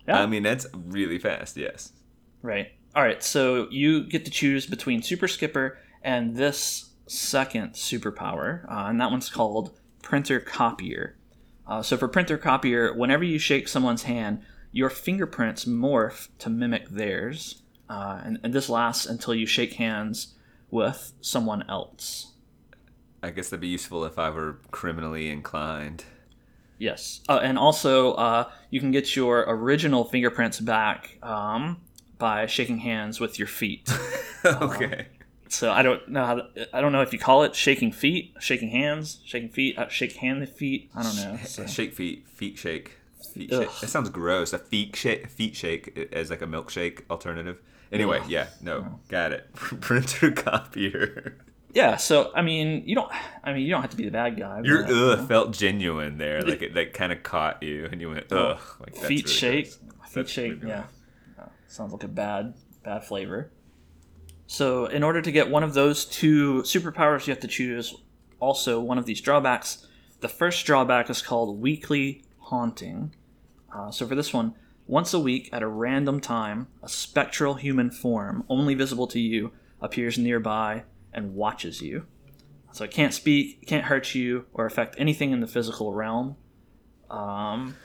Yeah. 0.09 0.23
I 0.23 0.27
mean 0.27 0.43
that's 0.43 0.67
really 0.75 1.19
fast. 1.19 1.59
Yes. 1.59 1.93
Right. 2.41 2.73
All 2.97 3.03
right, 3.03 3.23
so 3.23 3.69
you 3.71 4.05
get 4.05 4.25
to 4.25 4.31
choose 4.31 4.67
between 4.67 5.03
Super 5.03 5.29
Skipper 5.29 5.79
and 6.03 6.37
this 6.37 6.91
second 7.07 7.73
superpower, 7.73 8.65
uh, 8.71 8.87
and 8.89 9.01
that 9.01 9.11
one's 9.11 9.29
called 9.29 9.79
Printer 10.03 10.41
Copier. 10.41 11.17
Uh, 11.67 11.83
so 11.83 11.97
for 11.97 12.09
Printer 12.09 12.39
Copier, 12.39 12.93
whenever 12.95 13.25
you 13.25 13.39
shake 13.39 13.69
someone's 13.69 14.05
hand, 14.05 14.43
your 14.73 14.91
fingerprints 14.91 15.65
morph 15.65 16.29
to 16.39 16.49
mimic 16.49 16.89
theirs, 16.89 17.63
uh, 17.89 18.21
and, 18.25 18.39
and 18.43 18.53
this 18.53 18.69
lasts 18.69 19.07
until 19.07 19.35
you 19.35 19.47
shake 19.47 19.75
hands 19.75 20.35
with 20.71 21.13
someone 21.21 21.69
else. 21.69 22.33
I 23.23 23.31
guess 23.31 23.51
that'd 23.51 23.61
be 23.61 23.69
useful 23.69 24.05
if 24.05 24.19
I 24.19 24.31
were 24.31 24.59
criminally 24.71 25.29
inclined. 25.29 26.05
Yes, 26.79 27.21
uh, 27.29 27.41
and 27.43 27.59
also 27.59 28.15
uh, 28.15 28.51
you 28.71 28.81
can 28.81 28.91
get 28.91 29.15
your 29.15 29.45
original 29.47 30.05
fingerprints 30.05 30.61
back 30.61 31.19
um, 31.23 31.83
by 32.19 32.47
shaking 32.47 32.79
hands 32.79 33.21
with 33.21 33.39
your 33.39 33.49
feet. 33.49 33.93
okay. 34.45 35.09
So 35.51 35.71
I 35.73 35.83
don't 35.83 36.09
know 36.09 36.25
how 36.25 36.41
I 36.73 36.81
don't 36.81 36.93
know 36.93 37.03
if 37.03 37.13
you 37.13 37.19
call 37.19 37.43
it 37.43 37.55
shaking 37.55 37.93
feet, 37.93 38.35
shaking 38.41 38.71
hands, 38.71 39.21
shaking 39.25 39.49
feet, 39.51 39.77
uh, 39.79 39.89
shake 39.89 40.17
hand 40.17 40.49
feet. 40.49 40.91
I 40.95 41.03
don't 41.03 41.17
know. 41.17 41.39
So. 41.45 41.67
Shake 41.67 41.93
feet, 41.93 42.29
feet 42.29 42.57
shake, 42.57 42.93
feet 43.35 43.51
shake. 43.51 43.81
That 43.81 43.89
sounds 43.89 44.09
gross. 44.11 44.53
A 44.53 44.59
feet 44.59 44.95
shake, 44.97 45.29
feet 45.29 45.57
shake 45.57 46.09
as 46.13 46.31
like 46.31 46.41
a 46.41 46.47
milkshake 46.47 47.03
alternative. 47.11 47.59
Anyway, 47.93 48.23
yeah, 48.29 48.47
no, 48.63 49.01
got 49.09 49.33
it. 49.33 49.53
Printer 49.55 50.31
copier. 50.31 51.37
Yeah, 51.75 51.97
so 51.97 52.31
I 52.35 52.43
mean, 52.43 52.85
you 52.87 52.95
don't. 52.95 53.11
I 53.45 53.53
mean, 53.53 53.63
you 53.65 53.71
don't 53.71 53.83
have 53.83 53.91
to 53.91 53.97
be 53.97 54.05
the 54.05 54.11
bad 54.11 54.39
guy. 54.39 54.61
Your 54.65 54.83
but, 54.85 54.93
uh, 54.93 54.97
ugh 55.13 55.29
felt 55.29 55.53
genuine 55.53 56.19
there, 56.19 56.43
like 56.43 56.63
it 56.63 56.75
like 56.75 56.95
kind 56.95 57.13
of 57.13 57.23
caught 57.23 57.63
you, 57.63 57.89
and 57.91 58.01
you 58.01 58.11
went 58.11 58.33
ugh. 58.33 58.61
Like 58.81 58.95
feet 58.97 59.25
really 59.25 59.35
shake, 59.37 59.65
gross. 59.67 59.77
feet 60.09 60.15
That's 60.15 60.31
shake. 60.31 60.53
really 60.63 60.69
Yeah, 60.69 60.85
Uh, 61.39 61.45
sounds 61.67 61.93
like 61.93 62.05
a 62.05 62.09
bad, 62.09 62.55
bad 62.85 63.05
flavor. 63.05 63.51
So, 64.53 64.87
in 64.87 65.05
order 65.05 65.23
to 65.23 65.31
get 65.31 65.49
one 65.49 65.63
of 65.63 65.75
those 65.75 66.05
two 66.05 66.63
superpowers, 66.63 67.25
you 67.25 67.31
have 67.31 67.41
to 67.43 67.47
choose 67.47 67.95
also 68.41 68.81
one 68.81 68.99
of 68.99 69.07
these 69.07 69.21
drawbacks. 69.21 69.87
The 70.23 70.29
first 70.29 70.67
drawback 70.67 71.09
is 71.09 71.23
called 71.23 71.61
weekly 71.61 72.25
haunting. 72.41 73.15
Uh, 73.73 73.93
so, 73.93 74.09
for 74.09 74.17
this 74.17 74.35
one, 74.35 74.57
once 74.89 75.15
a 75.15 75.21
week 75.21 75.51
at 75.53 75.63
a 75.63 75.69
random 75.69 76.19
time, 76.19 76.67
a 76.83 76.89
spectral 76.89 77.55
human 77.55 77.93
form, 77.93 78.43
only 78.49 78.75
visible 78.75 79.07
to 79.07 79.21
you, 79.21 79.53
appears 79.81 80.19
nearby 80.19 80.83
and 81.15 81.37
watches 81.37 81.81
you. 81.81 82.07
So, 82.73 82.83
it 82.83 82.91
can't 82.91 83.15
speak, 83.15 83.69
can't 83.69 83.85
hurt 83.85 84.17
you, 84.17 84.47
or 84.53 84.67
affect 84.67 84.97
anything 84.99 85.31
in 85.31 85.39
the 85.39 85.47
physical 85.47 85.95
realm. 85.95 86.35
Um, 87.09 87.77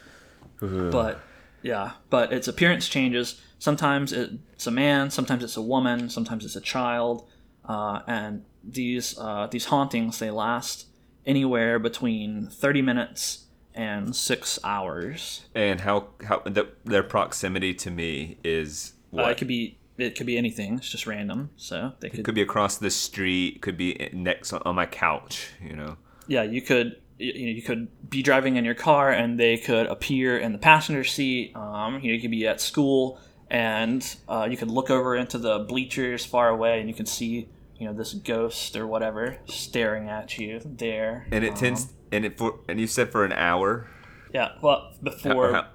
but 0.59 1.19
yeah, 1.65 1.93
but 2.11 2.31
its 2.31 2.47
appearance 2.47 2.87
changes. 2.87 3.41
Sometimes 3.57 4.13
it's 4.13 4.67
a 4.67 4.71
man, 4.71 5.09
sometimes 5.09 5.43
it's 5.43 5.57
a 5.57 5.61
woman, 5.63 6.09
sometimes 6.09 6.45
it's 6.45 6.55
a 6.55 6.61
child, 6.61 7.27
uh, 7.67 8.01
and 8.05 8.45
these 8.63 9.17
uh, 9.17 9.47
these 9.49 9.65
hauntings 9.65 10.19
they 10.19 10.29
last 10.29 10.85
anywhere 11.25 11.79
between 11.79 12.47
thirty 12.47 12.83
minutes 12.83 13.47
and 13.73 14.15
six 14.15 14.59
hours. 14.63 15.45
And 15.55 15.81
how 15.81 16.09
how 16.27 16.43
the, 16.45 16.69
their 16.83 17.03
proximity 17.03 17.73
to 17.73 17.89
me 17.89 18.37
is 18.43 18.93
Uh, 19.17 19.23
it 19.23 19.37
could 19.37 19.47
be 19.47 19.79
it 19.97 20.15
could 20.15 20.27
be 20.27 20.37
anything. 20.37 20.75
It's 20.77 20.89
just 20.89 21.07
random. 21.07 21.49
So 21.55 21.93
they 21.99 22.09
could, 22.11 22.25
could 22.25 22.35
be 22.35 22.41
across 22.41 22.77
the 22.77 22.91
street, 22.91 23.61
could 23.61 23.77
be 23.77 24.09
next 24.13 24.53
on 24.53 24.75
my 24.75 24.85
couch, 24.85 25.49
you 25.59 25.75
know. 25.75 25.97
yeah, 26.27 26.43
you 26.43 26.61
could 26.61 27.01
you, 27.17 27.33
know, 27.47 27.51
you 27.51 27.61
could 27.61 28.09
be 28.09 28.21
driving 28.21 28.55
in 28.57 28.65
your 28.65 28.75
car 28.75 29.09
and 29.11 29.39
they 29.39 29.57
could 29.57 29.85
appear 29.87 30.37
in 30.37 30.51
the 30.51 30.57
passenger 30.57 31.03
seat. 31.03 31.55
Um, 31.55 31.95
you 32.01 32.09
know, 32.09 32.15
you 32.15 32.21
could 32.21 32.31
be 32.31 32.45
at 32.47 32.59
school 32.61 33.19
and 33.49 34.15
uh, 34.27 34.47
you 34.49 34.57
could 34.57 34.69
look 34.71 34.89
over 34.89 35.15
into 35.15 35.37
the 35.37 35.59
bleachers 35.59 36.25
far 36.25 36.49
away 36.49 36.79
and 36.79 36.89
you 36.89 36.95
can 36.95 37.05
see 37.05 37.47
you 37.77 37.85
know 37.85 37.93
this 37.93 38.13
ghost 38.13 38.75
or 38.77 38.87
whatever 38.87 39.37
staring 39.47 40.07
at 40.09 40.37
you 40.37 40.61
there. 40.63 41.27
And 41.31 41.43
it 41.43 41.51
Um, 41.51 41.57
tends 41.57 41.93
and 42.11 42.25
it 42.25 42.37
for 42.37 42.59
and 42.69 42.79
you 42.79 42.87
said 42.87 43.11
for 43.11 43.23
an 43.25 43.33
hour. 43.33 43.87
yeah, 44.33 44.53
well 44.61 44.93
before 45.03 45.51
How- 45.53 45.67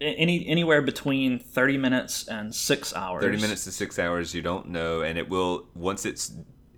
a- 0.00 0.04
any 0.04 0.46
anywhere 0.46 0.80
between 0.82 1.38
thirty 1.38 1.76
minutes 1.76 2.26
and 2.26 2.54
six 2.54 2.94
hours. 2.94 3.22
30 3.22 3.40
minutes 3.40 3.64
to 3.64 3.70
6 3.70 3.98
hours 3.98 4.34
you 4.34 4.40
don't 4.42 4.68
know 4.68 5.02
and 5.02 5.16
it 5.18 5.28
will 5.28 5.66
once 5.74 6.04
it's 6.06 6.32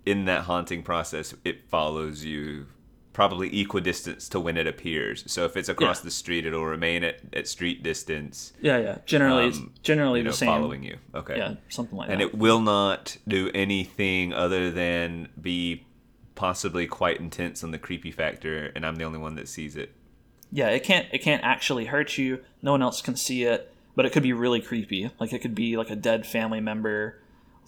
in 0.05 0.25
that 0.25 0.41
haunting 0.43 0.83
process 0.83 1.33
it 1.45 1.67
follows 1.69 2.23
you 2.25 2.67
probably 3.15 3.61
equidistance 3.61 4.27
to 4.27 4.37
when 4.41 4.57
it 4.57 4.67
appears 4.67 5.23
so 5.31 5.45
if 5.45 5.55
it's 5.55 5.69
across 5.69 5.99
Yeah. 5.99 6.03
the 6.03 6.11
street 6.11 6.45
it'll 6.45 6.65
remain 6.65 7.01
at, 7.05 7.21
at 7.33 7.47
street 7.47 7.81
distance 7.81 8.51
Yeah, 8.61 8.77
yeah. 8.77 8.97
Generally, 9.05 9.45
um, 9.53 9.73
generally 9.81 10.19
you 10.19 10.25
know 10.25 10.31
the 10.31 10.37
same. 10.37 10.47
following 10.49 10.83
you 10.83 10.97
okay 11.15 11.37
Yeah, 11.37 11.53
something 11.69 11.97
like 11.97 12.09
and 12.09 12.19
that. 12.19 12.25
And 12.25 12.33
it 12.33 12.37
will 12.37 12.59
not 12.59 13.15
do 13.25 13.49
anything 13.55 14.33
other 14.33 14.69
than 14.69 15.29
be 15.41 15.85
possibly 16.35 16.87
quite 16.87 17.21
intense 17.21 17.63
on 17.63 17.71
the 17.71 17.77
creepy 17.79 18.11
factor 18.11 18.69
and 18.75 18.85
i'm 18.85 18.97
the 18.97 19.05
only 19.05 19.17
one 19.19 19.35
that 19.35 19.47
sees 19.47 19.77
it 19.77 19.93
yeah 20.51 20.67
it 20.67 20.83
can't 20.83 21.07
it 21.13 21.19
can't 21.19 21.41
actually 21.45 21.85
hurt 21.85 22.17
you 22.17 22.41
no 22.61 22.71
one 22.73 22.81
else 22.81 23.01
can 23.01 23.15
see 23.15 23.43
it 23.43 23.71
but 23.95 24.05
it 24.05 24.11
could 24.11 24.23
be 24.23 24.33
really 24.33 24.59
creepy 24.59 25.09
like 25.21 25.31
it 25.31 25.39
could 25.41 25.55
be 25.55 25.77
like 25.77 25.89
a 25.89 25.95
dead 25.95 26.25
family 26.25 26.59
member 26.59 27.17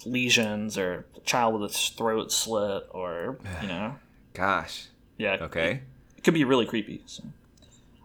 lesions 0.06 0.78
or 0.78 1.06
a 1.16 1.20
child 1.22 1.54
with 1.54 1.70
its 1.72 1.88
throat 1.90 2.32
slit 2.34 2.84
or 2.92 3.40
you 3.62 3.68
know 3.70 3.96
gosh 4.34 4.88
yeah 5.18 5.38
okay 5.42 5.82
it 6.18 6.24
could 6.24 6.34
be 6.34 6.44
really 6.44 6.66
creepy 6.66 7.02
so. 7.06 7.24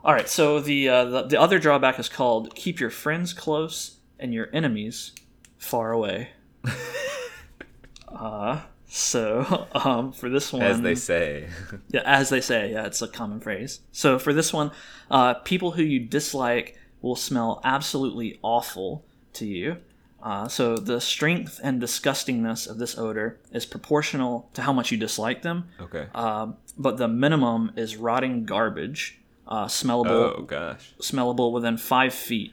all 0.05 0.13
right 0.13 0.29
so 0.29 0.61
the, 0.61 0.89
uh, 0.89 1.05
the 1.05 1.23
the 1.25 1.41
other 1.41 1.59
drawback 1.59 1.99
is 1.99 2.09
called 2.09 2.55
keep 2.55 2.81
your 2.81 2.91
friends 2.91 3.33
close 3.33 3.97
and 4.19 4.33
your 4.33 4.49
enemies 4.53 5.13
far 5.59 5.93
away 5.93 6.31
uh 8.09 8.61
so 8.87 9.67
um 9.75 10.13
for 10.13 10.29
this 10.29 10.53
one 10.53 10.63
as 10.63 10.81
they 10.81 10.95
say 10.95 11.49
Yeah, 11.93 12.03
as 12.05 12.31
they 12.31 12.41
say, 12.41 12.73
yeah, 12.73 12.87
it's 12.87 13.03
a 13.03 13.09
common 13.09 13.41
phrase. 13.41 13.81
So 13.93 14.19
for 14.19 14.33
this 14.33 14.53
one, 14.53 14.71
uh, 15.11 15.35
people 15.35 15.73
who 15.73 15.83
you 15.83 16.01
dislike 16.01 16.79
will 17.03 17.17
smell 17.17 17.61
absolutely 17.65 18.39
awful 18.43 19.05
to 19.35 19.47
you. 19.47 19.77
Uh, 20.23 20.47
so 20.47 20.77
the 20.77 21.01
strength 21.01 21.59
and 21.65 21.83
disgustingness 21.83 22.69
of 22.71 22.79
this 22.79 22.97
odor 22.97 23.41
is 23.53 23.67
proportional 23.67 24.49
to 24.55 24.63
how 24.63 24.73
much 24.73 24.93
you 24.93 24.97
dislike 24.97 25.43
them, 25.43 25.69
okay 25.81 26.07
uh, 26.15 26.47
but 26.79 26.97
the 26.97 27.09
minimum 27.09 27.73
is 27.77 27.97
rotting 27.97 28.45
garbage, 28.45 29.19
uh, 29.49 29.67
smellable, 29.67 30.35
oh 30.39 30.43
gosh 30.43 30.95
smellable 31.01 31.51
within 31.53 31.77
five 31.77 32.15
feet. 32.15 32.53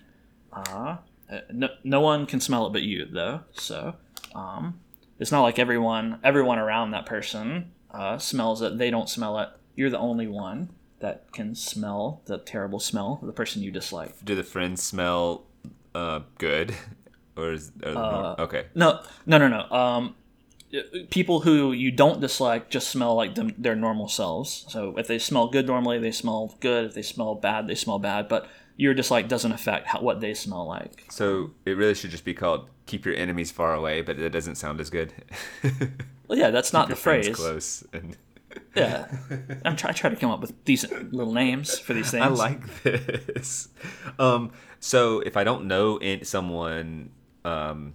Uh, 0.51 0.97
no, 1.51 1.69
no 1.83 2.01
one 2.01 2.25
can 2.25 2.39
smell 2.39 2.65
it 2.67 2.73
but 2.73 2.81
you, 2.81 3.05
though. 3.05 3.41
So 3.53 3.95
um, 4.33 4.79
it's 5.19 5.31
not 5.31 5.43
like 5.43 5.59
everyone 5.59 6.19
everyone 6.23 6.57
around 6.59 6.91
that 6.91 7.05
person 7.05 7.71
uh, 7.91 8.17
smells 8.17 8.61
it. 8.61 8.77
They 8.77 8.89
don't 8.89 9.09
smell 9.09 9.37
it. 9.39 9.49
You're 9.75 9.89
the 9.91 9.99
only 9.99 10.27
one 10.27 10.69
that 10.99 11.31
can 11.31 11.55
smell 11.55 12.21
the 12.25 12.37
terrible 12.39 12.79
smell 12.79 13.19
of 13.21 13.27
the 13.27 13.33
person 13.33 13.61
you 13.61 13.71
dislike. 13.71 14.13
do 14.25 14.35
the 14.35 14.43
friends 14.43 14.83
smell 14.83 15.45
uh, 15.95 16.21
good 16.37 16.73
or 17.39 17.53
is 17.53 17.71
or 17.83 17.97
Uh, 17.97 18.35
okay 18.39 18.65
No, 18.75 19.01
no, 19.25 19.37
no, 19.37 19.47
no. 19.47 19.69
Um, 19.75 20.15
people 21.09 21.39
who 21.41 21.71
you 21.71 21.91
don't 21.91 22.21
dislike 22.21 22.69
just 22.69 22.89
smell 22.89 23.15
like 23.15 23.35
them, 23.35 23.53
their 23.57 23.75
normal 23.75 24.07
selves. 24.07 24.65
So 24.69 24.95
if 24.97 25.07
they 25.07 25.17
smell 25.19 25.47
good 25.47 25.65
normally, 25.65 25.97
they 25.99 26.11
smell 26.11 26.55
good. 26.59 26.85
If 26.85 26.93
they 26.93 27.01
smell 27.01 27.33
bad, 27.35 27.67
they 27.67 27.75
smell 27.75 27.97
bad. 27.99 28.27
But 28.27 28.47
your 28.77 28.93
dislike 28.93 29.27
doesn't 29.27 29.51
affect 29.51 29.87
how, 29.87 29.99
what 30.01 30.21
they 30.21 30.33
smell 30.33 30.65
like. 30.67 31.05
so 31.09 31.51
it 31.65 31.71
really 31.71 31.93
should 31.95 32.11
just 32.11 32.23
be 32.23 32.33
called 32.33 32.69
keep 32.85 33.05
your 33.05 33.13
enemies 33.15 33.51
far 33.51 33.73
away 33.75 34.01
but 34.01 34.17
it 34.17 34.29
doesn't 34.29 34.55
sound 34.55 34.79
as 34.79 34.89
good 34.89 35.13
Well, 36.27 36.39
yeah, 36.39 36.49
that's 36.49 36.71
not 36.71 36.87
the 36.89 36.95
phrase. 36.95 37.35
close 37.35 37.83
and 37.91 38.15
Yeah, 38.75 39.07
I'm 39.65 39.75
try 39.75 39.91
try 39.91 40.09
to 40.09 40.15
come 40.15 40.31
up 40.31 40.39
with 40.41 40.63
decent 40.63 41.11
little 41.13 41.33
names 41.33 41.77
for 41.77 41.93
these 41.93 42.09
things. 42.15 42.23
I 42.23 42.29
like 42.29 42.83
this. 42.83 43.67
Um, 44.17 44.51
so 44.79 45.19
if 45.19 45.35
I 45.37 45.43
don't 45.43 45.65
know 45.67 45.97
in 45.97 46.23
someone, 46.23 47.09
um, 47.45 47.93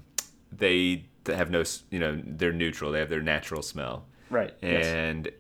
they 0.53 1.07
have 1.27 1.51
no, 1.51 1.65
you 1.91 1.99
know, 1.99 2.21
they're 2.25 2.53
neutral. 2.53 2.93
They 2.93 2.99
have 3.01 3.11
their 3.11 3.23
natural 3.23 3.63
smell, 3.63 4.07
right. 4.31 4.53
yes. 4.63 4.87
and 4.87 5.31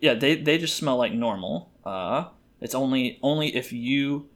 Yeah, 0.00 0.14
they 0.14 0.36
they 0.36 0.58
just 0.58 0.76
smell 0.76 0.96
like 0.96 1.12
normal. 1.12 1.72
Uh, 1.84 2.28
it's 2.60 2.74
only 2.74 3.18
only 3.22 3.54
if 3.54 3.72
you 3.72 4.28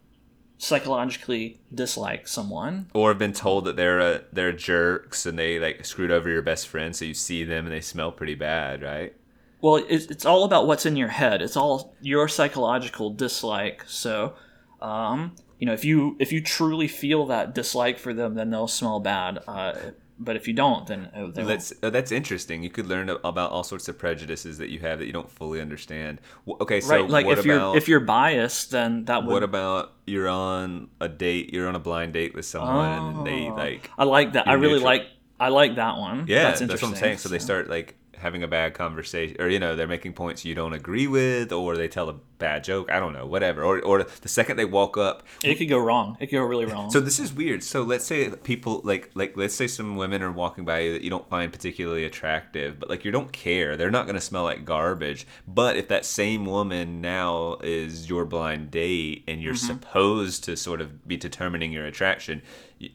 psychologically 0.59 1.61
dislike 1.73 2.27
someone. 2.27 2.91
or 2.93 3.11
have 3.11 3.19
been 3.19 3.33
told 3.33 3.65
that 3.65 3.77
they're 3.77 4.01
a, 4.01 4.23
they're 4.33 4.53
jerks 4.53 5.25
and 5.25 5.39
they 5.39 5.59
like 5.59 5.85
screwed 5.85 6.11
over 6.11 6.29
your 6.29 6.43
best 6.43 6.69
friend, 6.69 6.95
so 6.95 7.05
you 7.05 7.15
see 7.15 7.45
them 7.45 7.65
and 7.65 7.73
they 7.73 7.81
smell 7.81 8.11
pretty 8.13 8.35
bad, 8.35 8.83
right? 8.83 9.15
Well, 9.61 9.85
it's, 9.89 10.07
it's 10.07 10.25
all 10.27 10.45
about 10.45 10.67
what's 10.67 10.87
in 10.87 10.97
your 10.97 11.09
head. 11.09 11.43
It's 11.43 11.57
all 11.57 11.97
your 12.01 12.29
psychological 12.29 13.11
dislike. 13.11 13.85
So, 13.87 14.35
um, 14.81 15.35
you 15.59 15.67
know, 15.67 15.73
if 15.73 15.85
you 15.85 16.17
if 16.19 16.33
you 16.33 16.41
truly 16.41 16.89
feel 16.89 17.27
that 17.27 17.55
dislike 17.55 17.99
for 17.99 18.15
them, 18.15 18.35
then 18.35 18.51
they'll 18.51 18.69
smell 18.69 19.01
bad. 19.01 19.41
Uh, 19.47 19.75
but 20.21 20.35
if 20.35 20.49
you 20.49 20.55
don't, 20.55 20.87
then 20.89 21.09
uh, 21.15 21.27
they 21.27 21.43
won't. 21.43 21.49
That's 21.49 21.73
uh, 21.83 21.91
that's 21.91 22.11
interesting. 22.11 22.63
You 22.63 22.71
could 22.71 22.87
learn 22.87 23.09
about 23.09 23.53
all 23.53 23.63
sorts 23.63 23.89
of 23.89 23.99
prejudices 23.99 24.59
that 24.59 24.69
you 24.69 24.81
have 24.81 24.99
that 24.99 25.07
you 25.07 25.13
don't 25.13 25.31
fully 25.31 25.61
understand. 25.61 26.21
Okay, 26.49 26.81
so 26.81 26.91
right. 26.91 27.09
Like 27.09 27.27
what 27.27 27.39
if 27.39 27.45
about 27.45 27.71
you're 27.71 27.77
if 27.77 27.89
you're 27.89 28.01
biased, 28.01 28.73
then 28.73 29.05
that 29.05 29.25
would 29.25 29.33
what 29.33 29.43
about 29.43 29.93
you're 30.07 30.29
on 30.29 30.89
a 31.01 31.09
date, 31.09 31.53
you're 31.53 31.69
on 31.69 31.77
a 31.77 31.81
blind 31.81 32.15
date 32.15 32.35
with 32.35 32.47
someone, 32.47 33.17
and 33.17 33.27
they 33.27 33.49
Oh. 33.49 33.55
like 33.55 33.91
I 33.97 34.05
like 34.05 34.33
that. 34.33 34.49
I 34.49 34.55
really 34.55 34.75
neutral. 34.75 34.87
like. 34.87 35.07
I 35.41 35.51
like 35.51 35.77
that 35.77 35.99
one. 35.99 36.25
Yeah, 36.27 36.43
that's 36.43 36.59
that's, 36.59 36.63
interesting. 36.63 36.89
what 36.91 36.97
I'm 36.97 37.01
saying. 37.01 37.19
So 37.19 37.29
they 37.29 37.39
start 37.39 37.71
like 37.71 37.95
having 38.19 38.43
a 38.43 38.49
bad 38.49 38.75
conversation, 38.75 39.37
or 39.41 39.49
you 39.49 39.59
know, 39.59 39.77
they're 39.77 39.87
making 39.87 40.13
points 40.13 40.45
you 40.45 40.55
don't 40.55 40.73
agree 40.73 41.07
with, 41.07 41.53
or 41.53 41.77
they 41.77 41.89
tell 41.89 42.09
a 42.09 42.15
bad 42.39 42.65
joke. 42.65 42.91
I 42.91 43.01
don't 43.01 43.13
know, 43.13 43.27
whatever. 43.27 43.63
Or 43.63 43.81
or 43.81 44.05
the 44.05 44.29
second 44.29 44.57
they 44.57 44.65
walk 44.65 44.97
up, 44.97 45.25
it 45.43 45.57
could 45.57 45.69
go 45.69 45.79
wrong. 45.79 46.17
It 46.21 46.27
could 46.27 46.37
go 46.37 46.43
really 46.43 46.67
wrong. 46.67 46.91
So 46.91 47.01
this 47.01 47.19
is 47.19 47.33
weird. 47.33 47.63
So 47.63 47.83
let's 47.83 48.05
say 48.05 48.31
people 48.31 48.81
like 48.85 49.11
like 49.15 49.37
let's 49.37 49.55
say 49.55 49.67
some 49.67 49.97
women 49.97 50.23
are 50.23 50.33
walking 50.33 50.65
by 50.65 50.81
you 50.81 50.93
that 50.93 51.03
you 51.03 51.11
don't 51.11 51.29
find 51.29 51.53
particularly 51.53 52.05
attractive, 52.05 52.79
but 52.79 52.89
like 52.89 53.05
you 53.05 53.11
don't 53.11 53.33
care. 53.33 53.77
They're 53.77 53.91
not 53.91 54.07
going 54.07 54.15
to 54.15 54.21
smell 54.21 54.45
like 54.45 54.65
garbage. 54.65 55.27
But 55.47 55.77
if 55.77 55.89
that 55.89 56.05
same 56.05 56.47
woman 56.47 57.01
now 57.01 57.59
is 57.63 58.09
your 58.09 58.25
blind 58.25 58.71
date 58.71 59.25
and 59.29 59.43
you're 59.43 59.55
mm-hmm. 59.55 59.67
supposed 59.67 60.45
to 60.45 60.57
sort 60.57 60.81
of 60.81 61.07
be 61.07 61.17
determining 61.17 61.73
your 61.73 61.87
attraction, 61.87 62.43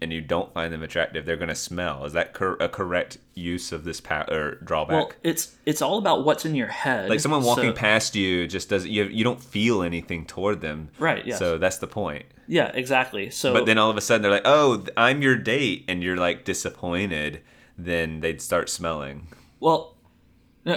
and 0.02 0.14
you 0.14 0.22
don't 0.22 0.54
find 0.54 0.74
them 0.74 0.82
attractive, 0.82 1.26
they're 1.26 1.38
going 1.38 1.50
to 1.50 1.56
smell. 1.56 2.06
Is 2.06 2.14
that 2.14 2.34
cor- 2.34 2.58
a 2.60 2.70
correct 2.70 3.18
use 3.34 3.72
of 3.72 3.84
this 3.84 4.00
pa- 4.00 4.26
or 4.30 4.56
drawback? 4.56 4.94
Well, 4.94 5.12
it's 5.24 5.56
it's 5.66 5.82
all 5.82 5.98
about 5.98 6.24
what's 6.26 6.46
in 6.46 6.56
your 6.56 6.68
head. 6.68 7.10
Like 7.10 7.20
someone 7.20 7.44
walking 7.44 7.72
so, 7.72 7.74
past 7.74 8.16
you 8.16 8.48
just 8.48 8.70
doesn't 8.70 8.90
you 8.90 9.06
you 9.06 9.24
don't 9.24 9.42
feel 9.42 9.84
anything 9.84 10.26
toward 10.26 10.62
them. 10.62 10.90
Right. 11.00 11.26
Yeah. 11.26 11.36
So 11.36 11.58
that's 11.58 11.78
the 11.78 11.88
point. 11.88 12.26
Yeah. 12.48 12.72
Exactly. 12.74 13.30
So. 13.30 13.54
But 13.54 13.66
then 13.66 13.78
all 13.78 13.90
of 13.90 13.98
a 13.98 14.02
sudden 14.02 14.22
they're 14.22 14.32
like, 14.32 14.44
"Oh, 14.46 14.86
I'm 14.96 15.22
your 15.22 15.36
date," 15.36 15.86
and 15.88 16.02
you're 16.02 16.18
like 16.18 16.46
disappointed. 16.46 17.42
Then 17.78 18.22
they'd 18.22 18.42
start 18.42 18.70
smelling. 18.70 19.28
Well, 19.60 19.98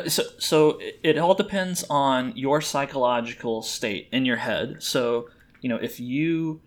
so 0.09 0.25
so 0.39 0.81
it 0.81 1.17
all 1.19 1.35
depends 1.35 1.85
on 1.89 2.33
your 2.37 2.61
psychological 2.61 3.63
state 3.63 4.09
in 4.11 4.25
your 4.25 4.39
head. 4.39 4.83
So 4.83 5.29
you 5.61 5.69
know 5.69 5.77
if 5.77 6.01
you 6.01 6.61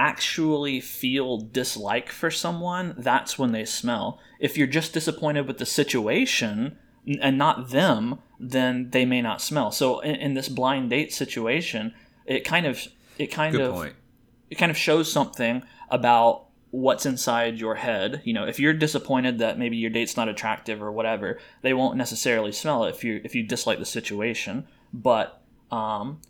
actually 0.00 0.80
feel 0.80 1.36
dislike 1.36 2.08
for 2.08 2.30
someone, 2.30 2.94
that's 2.96 3.38
when 3.38 3.52
they 3.52 3.66
smell. 3.66 4.18
If 4.40 4.56
you're 4.56 4.66
just 4.66 4.94
disappointed 4.94 5.46
with 5.46 5.58
the 5.58 5.66
situation 5.66 6.78
and 7.20 7.36
not 7.36 7.68
them, 7.68 8.18
then 8.38 8.88
they 8.90 9.04
may 9.04 9.20
not 9.20 9.42
smell. 9.42 9.70
So 9.70 10.00
in, 10.00 10.14
in 10.16 10.34
this 10.34 10.48
blind 10.48 10.88
date 10.88 11.12
situation, 11.12 11.92
it 12.24 12.44
kind 12.44 12.64
of 12.64 12.88
it 13.18 13.26
kind 13.26 13.52
Good 13.52 13.60
of 13.60 13.74
point. 13.74 13.94
it 14.48 14.54
kind 14.54 14.70
of 14.70 14.78
shows 14.78 15.12
something 15.12 15.62
about 15.90 16.46
what's 16.70 17.04
inside 17.04 17.58
your 17.58 17.74
head. 17.74 18.22
You 18.24 18.32
know, 18.32 18.46
if 18.46 18.58
you're 18.58 18.72
disappointed 18.72 19.38
that 19.40 19.58
maybe 19.58 19.76
your 19.76 19.90
date's 19.90 20.16
not 20.16 20.30
attractive 20.30 20.82
or 20.82 20.90
whatever, 20.90 21.38
they 21.60 21.74
won't 21.74 21.98
necessarily 21.98 22.52
smell 22.52 22.84
it 22.84 22.94
if 22.94 23.04
you 23.04 23.20
if 23.22 23.34
you 23.34 23.42
dislike 23.42 23.78
the 23.78 23.84
situation. 23.84 24.66
But 24.94 25.42
um, 25.70 26.22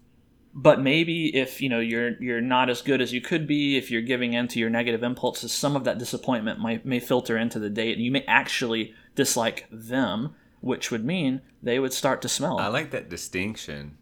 but 0.53 0.81
maybe 0.81 1.35
if 1.37 1.61
you 1.61 1.69
know 1.69 1.81
you're 1.81 2.21
you're 2.23 2.41
not 2.41 2.69
as 2.69 2.83
good 2.83 3.01
as 3.01 3.13
you 3.13 3.21
could 3.21 3.47
be 3.47 3.77
if 3.77 3.91
you're 3.91 4.03
giving 4.03 4.33
in 4.33 4.49
to 4.49 4.59
your 4.59 4.71
negative 4.71 5.03
impulses 5.03 5.53
some 5.53 5.77
of 5.77 5.85
that 5.85 5.99
disappointment 5.99 6.59
might 6.59 6.85
may 6.85 6.99
filter 6.99 7.37
into 7.37 7.59
the 7.59 7.71
date 7.71 7.97
and 7.97 8.05
you 8.05 8.11
may 8.11 8.25
actually 8.27 8.95
dislike 9.15 9.67
them 9.71 10.35
which 10.61 10.91
would 10.91 11.05
mean 11.05 11.41
they 11.63 11.79
would 11.79 11.93
start 11.93 12.23
to 12.23 12.29
smell. 12.29 12.59
I 12.59 12.69
like 12.69 12.91
that 12.91 13.09
distinction 13.09 13.97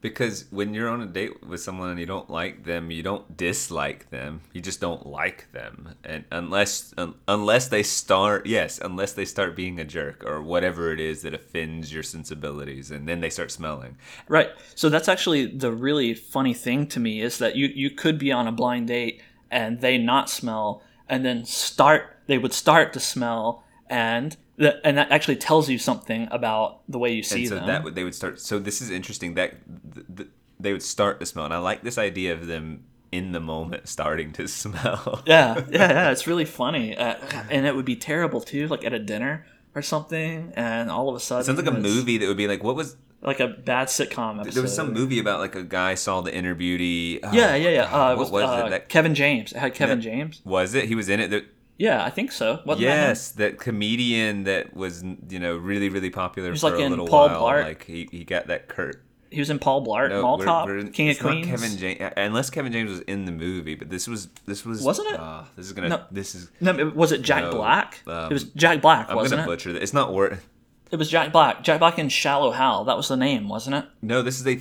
because 0.00 0.44
when 0.50 0.74
you're 0.74 0.88
on 0.88 1.00
a 1.00 1.06
date 1.06 1.44
with 1.44 1.60
someone 1.60 1.90
and 1.90 1.98
you 1.98 2.06
don't 2.06 2.30
like 2.30 2.64
them 2.64 2.90
you 2.90 3.02
don't 3.02 3.36
dislike 3.36 4.10
them 4.10 4.40
you 4.52 4.60
just 4.60 4.80
don't 4.80 5.06
like 5.06 5.50
them. 5.52 5.94
And 6.04 6.24
unless 6.30 6.94
un, 6.96 7.14
unless 7.26 7.68
they 7.68 7.82
start 7.82 8.46
yes 8.46 8.78
unless 8.82 9.12
they 9.12 9.24
start 9.24 9.56
being 9.56 9.80
a 9.80 9.84
jerk 9.84 10.24
or 10.24 10.42
whatever 10.42 10.92
it 10.92 11.00
is 11.00 11.22
that 11.22 11.34
offends 11.34 11.92
your 11.92 12.02
sensibilities 12.02 12.90
and 12.90 13.08
then 13.08 13.20
they 13.20 13.30
start 13.30 13.50
smelling. 13.50 13.96
Right. 14.28 14.50
So 14.74 14.88
that's 14.88 15.08
actually 15.08 15.46
the 15.46 15.72
really 15.72 16.14
funny 16.14 16.54
thing 16.54 16.86
to 16.88 17.00
me 17.00 17.20
is 17.20 17.38
that 17.38 17.56
you 17.56 17.68
you 17.68 17.90
could 17.90 18.18
be 18.18 18.32
on 18.32 18.46
a 18.46 18.52
blind 18.52 18.88
date 18.88 19.22
and 19.50 19.80
they 19.80 19.98
not 19.98 20.30
smell 20.30 20.82
and 21.08 21.24
then 21.24 21.44
start 21.44 22.16
they 22.26 22.38
would 22.38 22.52
start 22.52 22.92
to 22.92 23.00
smell 23.00 23.64
and 23.88 24.36
that, 24.58 24.80
and 24.84 24.98
that 24.98 25.10
actually 25.10 25.36
tells 25.36 25.68
you 25.68 25.78
something 25.78 26.28
about 26.30 26.80
the 26.88 26.98
way 26.98 27.12
you 27.12 27.22
see 27.22 27.40
and 27.40 27.48
so 27.48 27.54
them. 27.56 27.84
that 27.84 27.94
they 27.94 28.04
would 28.04 28.14
start. 28.14 28.40
So 28.40 28.58
this 28.58 28.80
is 28.80 28.90
interesting 28.90 29.34
that 29.34 29.54
th- 29.94 30.06
th- 30.16 30.28
they 30.60 30.72
would 30.72 30.82
start 30.82 31.20
to 31.20 31.26
smell, 31.26 31.44
and 31.44 31.54
I 31.54 31.58
like 31.58 31.82
this 31.82 31.98
idea 31.98 32.34
of 32.34 32.46
them 32.46 32.84
in 33.10 33.32
the 33.32 33.40
moment 33.40 33.88
starting 33.88 34.32
to 34.32 34.48
smell. 34.48 35.22
yeah, 35.26 35.64
yeah, 35.70 35.90
yeah. 35.90 36.10
It's 36.10 36.26
really 36.26 36.44
funny, 36.44 36.96
uh, 36.96 37.16
and 37.50 37.66
it 37.66 37.74
would 37.74 37.84
be 37.84 37.96
terrible 37.96 38.40
too, 38.40 38.68
like 38.68 38.84
at 38.84 38.92
a 38.92 38.98
dinner 38.98 39.46
or 39.74 39.82
something, 39.82 40.52
and 40.56 40.90
all 40.90 41.08
of 41.08 41.14
a 41.14 41.20
sudden, 41.20 41.42
it 41.42 41.44
sounds 41.44 41.58
like 41.58 41.74
a 41.74 41.80
movie 41.80 42.18
that 42.18 42.26
would 42.26 42.36
be 42.36 42.48
like, 42.48 42.62
what 42.62 42.76
was 42.76 42.96
like 43.22 43.40
a 43.40 43.48
bad 43.48 43.88
sitcom 43.88 44.40
episode. 44.40 44.54
There 44.54 44.62
was 44.62 44.74
some 44.74 44.92
movie 44.92 45.18
about 45.18 45.40
like 45.40 45.54
a 45.54 45.62
guy 45.62 45.94
saw 45.94 46.20
the 46.20 46.34
inner 46.34 46.54
beauty. 46.54 47.20
Oh, 47.22 47.32
yeah, 47.32 47.54
yeah, 47.56 47.70
yeah. 47.70 47.82
Uh, 47.84 48.08
what 48.10 48.18
was, 48.18 48.30
was 48.30 48.44
uh, 48.44 48.66
it? 48.66 48.70
That, 48.70 48.88
Kevin 48.88 49.14
James. 49.14 49.52
It 49.52 49.58
had 49.58 49.74
Kevin 49.74 50.00
yeah, 50.00 50.10
James. 50.10 50.42
Was 50.44 50.74
it? 50.74 50.86
He 50.86 50.94
was 50.94 51.08
in 51.08 51.20
it. 51.20 51.30
There, 51.30 51.42
yeah, 51.78 52.04
I 52.04 52.10
think 52.10 52.32
so. 52.32 52.60
Wasn't 52.66 52.82
yes, 52.82 53.30
that, 53.32 53.52
that, 53.52 53.58
comedian 53.58 54.44
that 54.44 54.74
was 54.74 55.04
you 55.28 55.38
know 55.38 55.56
really 55.56 55.88
really 55.88 56.10
popular 56.10 56.54
for 56.54 56.70
like 56.70 56.80
a 56.80 56.88
little 56.88 57.06
Paul 57.06 57.28
while. 57.28 57.42
Blart. 57.42 57.64
Like 57.64 57.84
he, 57.84 58.08
he 58.10 58.24
got 58.24 58.48
that 58.48 58.68
Kurt. 58.68 59.02
He 59.30 59.40
was 59.40 59.50
in 59.50 59.58
Paul 59.58 59.84
Blart, 59.86 60.08
no, 60.08 60.22
Mall 60.22 60.42
Cop, 60.42 60.68
King 60.92 61.10
of 61.10 61.18
Queens. 61.18 61.46
Kevin 61.46 61.76
James, 61.76 62.12
unless 62.16 62.48
Kevin 62.48 62.72
James 62.72 62.90
was 62.90 63.00
in 63.00 63.26
the 63.26 63.32
movie, 63.32 63.74
but 63.74 63.90
this 63.90 64.08
was 64.08 64.28
this 64.46 64.64
was 64.64 64.82
wasn't 64.82 65.12
it? 65.12 65.20
Uh, 65.20 65.44
this 65.54 65.66
is 65.66 65.72
gonna 65.72 65.88
no, 65.88 66.04
this 66.10 66.34
is 66.34 66.50
no. 66.60 66.92
Was 66.94 67.12
it 67.12 67.22
Jack 67.22 67.44
no, 67.44 67.52
Black? 67.52 68.02
Um, 68.06 68.30
it 68.30 68.34
was 68.34 68.44
Jack 68.44 68.80
Black. 68.80 69.10
I'm 69.10 69.16
gonna 69.16 69.44
butcher 69.44 69.72
that. 69.72 69.82
It's 69.82 69.92
not 69.92 70.12
worth. 70.14 70.48
It 70.90 70.96
was 70.96 71.10
Jack 71.10 71.32
Black. 71.32 71.62
Jack 71.62 71.78
Black 71.78 71.98
in 71.98 72.08
Shallow 72.08 72.50
Hal. 72.50 72.84
That 72.84 72.96
was 72.96 73.08
the 73.08 73.16
name, 73.16 73.48
wasn't 73.48 73.76
it? 73.76 73.84
No, 74.00 74.22
this 74.22 74.40
is 74.40 74.46
a 74.46 74.60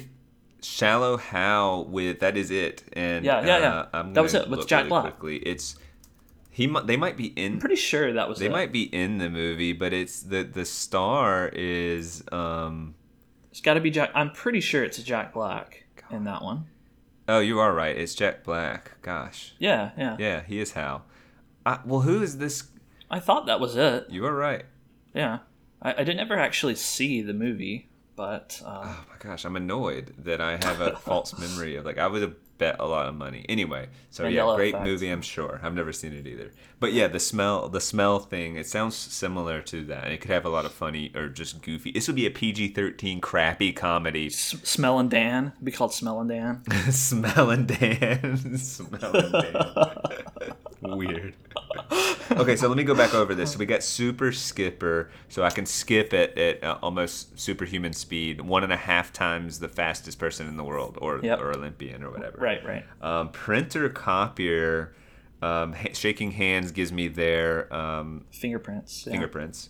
Shallow 0.62 1.18
Hal 1.18 1.86
with 1.86 2.20
that 2.20 2.36
is 2.36 2.52
it. 2.52 2.84
And 2.94 3.24
yeah, 3.24 3.46
yeah, 3.46 3.60
yeah. 3.60 3.86
Uh, 3.94 4.12
that 4.12 4.22
was 4.22 4.34
it 4.34 4.50
with 4.50 4.68
Jack 4.68 4.80
really 4.80 4.90
Black. 4.90 5.04
Quickly. 5.04 5.38
It's 5.38 5.78
he 6.58 6.66
they 6.86 6.98
might 6.98 7.18
be 7.18 7.28
in. 7.28 7.54
I'm 7.54 7.60
pretty 7.60 7.76
sure 7.76 8.14
that 8.14 8.28
was. 8.28 8.40
They 8.40 8.48
it. 8.48 8.52
might 8.52 8.72
be 8.72 8.82
in 8.82 9.20
the 9.20 9.30
movie, 9.30 9.74
but 9.74 9.94
it's 9.94 10.24
the 10.24 10.42
the 10.42 10.66
star 10.66 11.50
is. 11.54 12.24
um 12.32 12.96
It's 13.52 13.62
got 13.62 13.76
to 13.76 13.80
be 13.80 13.92
Jack. 13.92 14.10
I'm 14.16 14.32
pretty 14.32 14.60
sure 14.60 14.84
it's 14.84 14.98
Jack 15.04 15.36
Black 15.36 15.86
God. 15.96 16.18
in 16.18 16.24
that 16.24 16.42
one. 16.42 16.66
Oh, 17.28 17.42
you 17.42 17.60
are 17.60 17.72
right. 17.76 17.96
It's 17.96 18.16
Jack 18.16 18.44
Black. 18.44 19.00
Gosh. 19.04 19.54
Yeah, 19.60 19.92
yeah. 19.96 20.16
Yeah, 20.18 20.42
he 20.48 20.60
is 20.60 20.72
Hal. 20.72 21.06
I, 21.64 21.78
well, 21.86 22.02
who 22.02 22.24
is 22.24 22.40
this? 22.40 22.70
I 23.12 23.20
thought 23.20 23.46
that 23.46 23.60
was 23.60 23.76
it. 23.76 24.08
You 24.10 24.26
are 24.26 24.34
right. 24.34 24.66
Yeah, 25.14 25.40
I, 25.80 25.92
I 25.92 25.98
didn't 25.98 26.22
ever 26.22 26.40
actually 26.40 26.74
see 26.74 27.22
the 27.22 27.36
movie, 27.36 27.88
but. 28.16 28.60
Um... 28.66 28.82
Oh 28.84 29.06
my 29.12 29.18
gosh, 29.20 29.46
I'm 29.46 29.56
annoyed 29.56 30.16
that 30.18 30.42
I 30.42 30.54
have 30.66 30.82
a 30.82 30.96
false 31.06 31.38
memory 31.38 31.76
of 31.76 31.86
like 31.86 32.00
I 32.00 32.08
was 32.08 32.24
a 32.24 32.34
bet 32.58 32.76
a 32.80 32.86
lot 32.86 33.08
of 33.08 33.16
money. 33.16 33.46
Anyway, 33.50 33.88
so 34.10 34.28
yeah, 34.28 34.54
great 34.56 34.74
effect. 34.74 34.86
movie. 34.86 35.10
I'm 35.10 35.22
sure. 35.22 35.60
I've 35.64 35.74
never 35.76 35.92
seen 35.94 36.14
it 36.14 36.26
either. 36.28 36.52
But 36.80 36.94
yeah, 36.94 37.08
the 37.08 37.20
smell, 37.20 37.70
the 37.70 37.82
smell 37.82 38.20
thing. 38.20 38.56
It 38.56 38.68
sounds 38.68 38.96
similar 38.96 39.62
to 39.64 39.84
that. 39.86 40.04
And 40.06 40.14
it 40.14 40.22
could 40.22 40.32
have 40.32 40.46
a 40.46 40.50
lot 40.50 40.66
of 40.66 40.72
funny 40.72 41.12
or 41.16 41.28
just 41.28 41.62
goofy. 41.62 41.92
This 41.92 42.08
would 42.08 42.16
be 42.16 42.26
a 42.28 42.32
PG-13 42.32 43.22
crappy 43.22 43.74
comedy. 43.74 44.28
S- 44.28 44.56
Smell 44.64 45.00
and 45.00 45.10
Dan. 45.10 45.54
It'd 45.56 45.66
be 45.66 45.72
called 45.72 45.94
Smell 45.94 46.20
and 46.20 46.30
Dan. 46.30 46.64
Smell 46.92 47.50
and 47.50 47.68
Dan. 47.68 48.38
Smell 48.58 49.16
and 49.16 49.32
Dan. 49.32 50.54
Weird. 50.82 51.36
okay, 52.32 52.56
so 52.56 52.68
let 52.68 52.78
me 52.78 52.84
go 52.84 52.96
back 52.96 53.14
over 53.14 53.34
this. 53.34 53.54
So 53.54 53.60
we 53.60 53.66
got 53.66 53.84
Super 53.84 54.32
Skipper, 54.32 55.10
so 55.30 55.44
I 55.44 55.50
can 55.50 55.66
skip 55.66 56.14
it 56.14 56.38
at 56.38 56.64
uh, 56.64 56.78
almost 56.82 57.40
superhuman 57.40 57.94
speed, 57.94 58.42
one 58.42 58.64
and 58.64 58.72
a 58.72 58.78
half 58.78 59.12
times 59.12 59.60
the 59.60 59.68
fastest 59.68 60.20
person 60.20 60.48
in 60.48 60.58
the 60.58 60.64
world, 60.64 60.98
or 61.02 61.20
yep. 61.24 61.40
or 61.40 61.52
Olympian, 61.52 62.04
or 62.04 62.12
whatever. 62.12 62.38
Right, 62.38 62.64
right. 62.64 62.86
Um, 63.02 63.30
printer 63.30 63.90
copier, 63.90 64.94
um, 65.42 65.74
ha- 65.74 65.94
shaking 65.94 66.32
hands 66.32 66.72
gives 66.72 66.92
me 66.92 67.08
their 67.08 67.74
um, 67.74 68.26
fingerprints. 68.32 69.06
Yeah. 69.06 69.14
Fingerprints. 69.14 69.70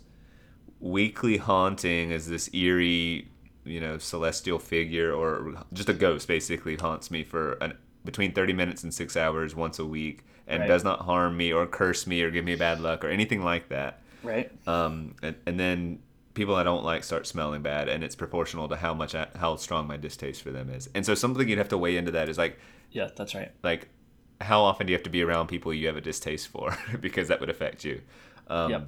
Weekly 0.79 1.37
haunting 1.37 2.11
is 2.11 2.27
this 2.27 2.53
eerie, 2.53 3.29
you 3.63 3.79
know, 3.79 3.97
celestial 3.97 4.59
figure 4.59 5.11
or 5.11 5.55
just 5.73 5.89
a 5.89 5.93
ghost 5.93 6.27
basically 6.27 6.75
haunts 6.75 7.09
me 7.09 7.23
for 7.23 7.53
an, 7.53 7.75
between 8.05 8.31
30 8.31 8.53
minutes 8.53 8.83
and 8.83 8.93
six 8.93 9.17
hours 9.17 9.55
once 9.55 9.79
a 9.79 9.85
week 9.85 10.23
and 10.47 10.61
right. 10.61 10.67
does 10.67 10.83
not 10.83 11.01
harm 11.01 11.35
me 11.37 11.51
or 11.51 11.65
curse 11.67 12.07
me 12.07 12.21
or 12.21 12.31
give 12.31 12.45
me 12.45 12.55
bad 12.55 12.79
luck 12.79 13.03
or 13.03 13.09
anything 13.09 13.43
like 13.43 13.69
that. 13.69 14.01
Right. 14.23 14.51
Um, 14.67 15.15
and, 15.21 15.35
and 15.45 15.59
then 15.59 15.99
people 16.33 16.55
I 16.55 16.63
don't 16.63 16.83
like 16.83 17.03
start 17.03 17.27
smelling 17.27 17.61
bad, 17.61 17.89
and 17.89 18.03
it's 18.03 18.15
proportional 18.15 18.69
to 18.69 18.75
how 18.75 18.93
much 18.93 19.15
I, 19.15 19.27
how 19.35 19.55
strong 19.55 19.87
my 19.87 19.97
distaste 19.97 20.41
for 20.41 20.51
them 20.51 20.69
is. 20.69 20.89
And 20.93 21.05
so 21.05 21.15
something 21.15 21.47
you'd 21.47 21.57
have 21.57 21.69
to 21.69 21.77
weigh 21.77 21.97
into 21.97 22.11
that 22.11 22.29
is 22.29 22.37
like, 22.37 22.59
yeah, 22.91 23.09
that's 23.15 23.35
right. 23.35 23.51
Like, 23.63 23.89
how 24.39 24.61
often 24.61 24.85
do 24.85 24.91
you 24.91 24.95
have 24.95 25.03
to 25.03 25.09
be 25.09 25.23
around 25.23 25.47
people 25.47 25.73
you 25.73 25.87
have 25.87 25.97
a 25.97 26.01
distaste 26.01 26.47
for 26.47 26.77
because 27.01 27.27
that 27.27 27.39
would 27.39 27.49
affect 27.49 27.83
you. 27.83 28.01
Um, 28.47 28.71
yep. 28.71 28.87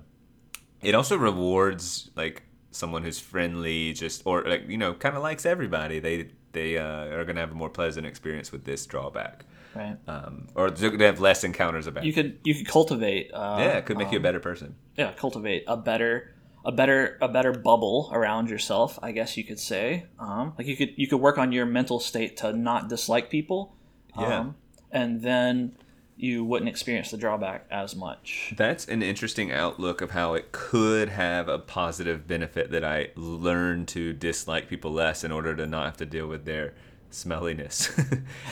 It 0.82 0.96
also 0.96 1.18
rewards 1.18 2.12
like 2.16 2.44
someone 2.72 3.04
who's 3.04 3.20
friendly, 3.20 3.94
just 3.94 4.22
or 4.26 4.44
like 4.44 4.70
you 4.70 4.78
know, 4.78 4.94
kind 4.94 5.18
of 5.18 5.24
likes 5.24 5.46
everybody. 5.46 6.00
They 6.00 6.30
they 6.52 6.78
uh, 6.78 7.08
are 7.08 7.26
gonna 7.26 7.42
have 7.42 7.52
a 7.52 7.56
more 7.56 7.70
pleasant 7.70 8.06
experience 8.06 8.52
with 8.52 8.64
this 8.64 8.86
drawback. 8.86 9.46
Right. 9.76 9.98
Um, 10.08 10.48
or 10.56 10.72
they're 10.72 10.90
gonna 10.90 11.06
have 11.06 11.20
less 11.20 11.44
encounters 11.44 11.88
about. 11.88 12.04
You 12.04 12.14
could 12.14 12.40
you 12.44 12.56
could 12.56 12.68
cultivate. 12.68 13.32
Uh, 13.34 13.58
yeah, 13.60 13.78
it 13.78 13.86
could 13.86 13.98
make 13.98 14.08
um, 14.08 14.14
you 14.14 14.18
a 14.18 14.22
um, 14.22 14.24
better 14.24 14.40
person. 14.40 14.76
Yeah, 14.98 15.12
cultivate 15.14 15.64
a 15.68 15.78
better 15.78 16.36
a 16.66 16.72
better 16.72 17.18
a 17.22 17.30
better 17.30 17.54
bubble 17.54 18.10
around 18.12 18.50
yourself 18.50 19.00
i 19.02 19.14
guess 19.14 19.38
you 19.38 19.46
could 19.46 19.58
say 19.58 20.06
um, 20.20 20.54
like 20.58 20.68
you 20.68 20.76
could 20.76 20.90
you 20.98 21.08
could 21.08 21.22
work 21.22 21.38
on 21.38 21.54
your 21.54 21.66
mental 21.66 22.02
state 22.02 22.36
to 22.36 22.52
not 22.52 22.90
dislike 22.90 23.30
people 23.30 23.78
yeah. 24.18 24.40
Um, 24.40 24.56
and 24.92 25.22
then 25.22 25.76
you 26.16 26.44
wouldn't 26.44 26.68
experience 26.68 27.12
the 27.12 27.18
drawback 27.18 27.66
as 27.72 27.96
much. 27.96 28.54
That's 28.58 28.86
an 28.88 29.02
interesting 29.02 29.52
outlook 29.52 30.02
of 30.02 30.12
how 30.12 30.34
it 30.34 30.52
could 30.52 31.10
have 31.10 31.48
a 31.48 31.60
positive 31.60 32.28
benefit 32.28 32.72
that 32.72 32.84
I 32.84 33.10
learn 33.16 33.86
to 33.88 34.14
dislike 34.14 34.68
people 34.68 34.92
less 34.92 35.24
in 35.24 35.32
order 35.32 35.56
to 35.56 35.66
not 35.66 35.86
have 35.86 35.98
to 35.98 36.06
deal 36.06 36.28
with 36.28 36.46
their 36.46 36.74
smelliness. 37.12 37.96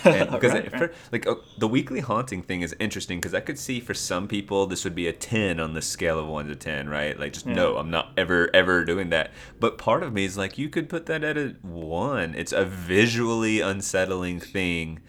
because 0.03 0.53
right, 0.53 0.71
right. 0.79 0.93
like 1.11 1.27
uh, 1.27 1.35
the 1.57 1.67
weekly 1.67 1.99
haunting 1.99 2.41
thing 2.41 2.61
is 2.61 2.75
interesting 2.79 3.19
because 3.19 3.33
I 3.33 3.39
could 3.39 3.59
see 3.59 3.79
for 3.79 3.93
some 3.93 4.27
people 4.27 4.67
this 4.67 4.83
would 4.83 4.95
be 4.95 5.07
a 5.07 5.13
10 5.13 5.59
on 5.59 5.73
the 5.73 5.81
scale 5.81 6.19
of 6.19 6.27
1 6.27 6.47
to 6.47 6.55
10, 6.55 6.89
right? 6.89 7.19
Like 7.19 7.33
just 7.33 7.45
yeah. 7.45 7.53
no, 7.53 7.77
I'm 7.77 7.91
not 7.91 8.11
ever 8.17 8.49
ever 8.53 8.83
doing 8.85 9.09
that. 9.09 9.31
But 9.59 9.77
part 9.77 10.03
of 10.03 10.13
me 10.13 10.25
is 10.25 10.37
like 10.37 10.57
you 10.57 10.69
could 10.69 10.89
put 10.89 11.05
that 11.07 11.23
at 11.23 11.37
a 11.37 11.55
1. 11.61 12.35
It's 12.35 12.51
a 12.51 12.65
visually 12.65 13.61
unsettling 13.61 14.39
thing 14.39 14.99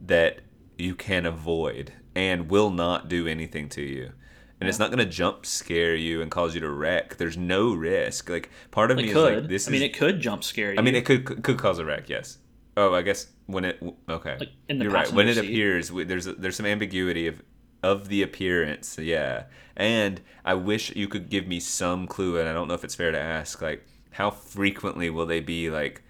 that 0.00 0.40
you 0.76 0.94
can 0.94 1.26
avoid 1.26 1.92
and 2.14 2.50
will 2.50 2.70
not 2.70 3.08
do 3.08 3.26
anything 3.26 3.68
to 3.70 3.82
you. 3.82 4.12
And 4.60 4.66
yeah. 4.66 4.70
it's 4.70 4.78
not 4.78 4.90
going 4.90 4.98
to 4.98 5.06
jump 5.06 5.46
scare 5.46 5.94
you 5.94 6.20
and 6.20 6.30
cause 6.30 6.54
you 6.54 6.60
to 6.60 6.70
wreck. 6.70 7.16
There's 7.16 7.36
no 7.36 7.74
risk. 7.74 8.28
Like 8.28 8.50
part 8.72 8.90
of 8.90 8.98
it 8.98 9.06
me 9.06 9.12
could. 9.12 9.32
is 9.32 9.40
like 9.40 9.48
this. 9.48 9.68
I 9.68 9.70
mean, 9.70 9.82
it 9.82 9.96
could 9.96 10.20
jump 10.20 10.42
scare 10.42 10.72
you. 10.72 10.78
I 10.78 10.82
mean, 10.82 10.96
it 10.96 11.04
could 11.04 11.44
could 11.44 11.58
cause 11.58 11.78
a 11.78 11.84
wreck. 11.84 12.08
Yes. 12.08 12.38
Oh, 12.78 12.94
I 12.94 13.02
guess 13.02 13.26
when 13.46 13.64
it 13.64 13.82
okay. 14.08 14.36
Like 14.38 14.50
You're 14.68 14.90
right. 14.90 15.12
When 15.12 15.26
it 15.26 15.34
seat. 15.34 15.46
appears, 15.46 15.90
there's 15.90 16.26
there's 16.26 16.54
some 16.54 16.66
ambiguity 16.66 17.26
of 17.26 17.42
of 17.82 18.08
the 18.08 18.22
appearance. 18.22 18.96
Yeah. 18.98 19.44
And 19.76 20.20
I 20.44 20.54
wish 20.54 20.94
you 20.94 21.08
could 21.08 21.28
give 21.28 21.48
me 21.48 21.58
some 21.58 22.06
clue, 22.06 22.38
and 22.38 22.48
I 22.48 22.52
don't 22.52 22.68
know 22.68 22.74
if 22.74 22.84
it's 22.84 22.94
fair 22.94 23.10
to 23.10 23.18
ask. 23.18 23.60
Like, 23.60 23.84
how 24.12 24.30
frequently 24.30 25.10
will 25.10 25.26
they 25.26 25.40
be 25.40 25.70
like? 25.70 26.04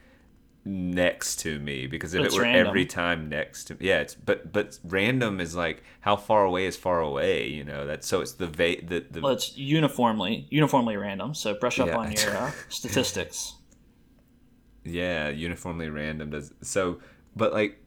next 0.64 1.36
to 1.36 1.58
me 1.60 1.86
because 1.86 2.12
if 2.12 2.26
it 2.26 2.32
were 2.34 2.42
random. 2.42 2.66
every 2.66 2.84
time 2.84 3.30
next 3.30 3.64
to 3.64 3.76
yeah 3.80 4.00
it's 4.00 4.14
but 4.14 4.52
but 4.52 4.78
random 4.84 5.40
is 5.40 5.56
like 5.56 5.82
how 6.00 6.14
far 6.14 6.44
away 6.44 6.66
is 6.66 6.76
far 6.76 7.00
away 7.00 7.46
you 7.46 7.64
know 7.64 7.86
that 7.86 8.04
so 8.04 8.20
it's 8.20 8.32
the 8.32 8.46
va- 8.46 8.76
the, 8.86 9.02
the 9.10 9.20
well 9.22 9.32
it's 9.32 9.56
uniformly 9.56 10.46
uniformly 10.50 10.94
random 10.94 11.32
so 11.32 11.54
brush 11.54 11.80
up 11.80 11.86
yeah. 11.86 11.96
on 11.96 12.12
your 12.12 12.36
uh, 12.36 12.50
statistics 12.68 13.54
yeah 14.84 15.28
uniformly 15.28 15.88
random 15.88 16.30
does 16.30 16.52
so 16.62 16.98
but 17.36 17.52
like 17.52 17.82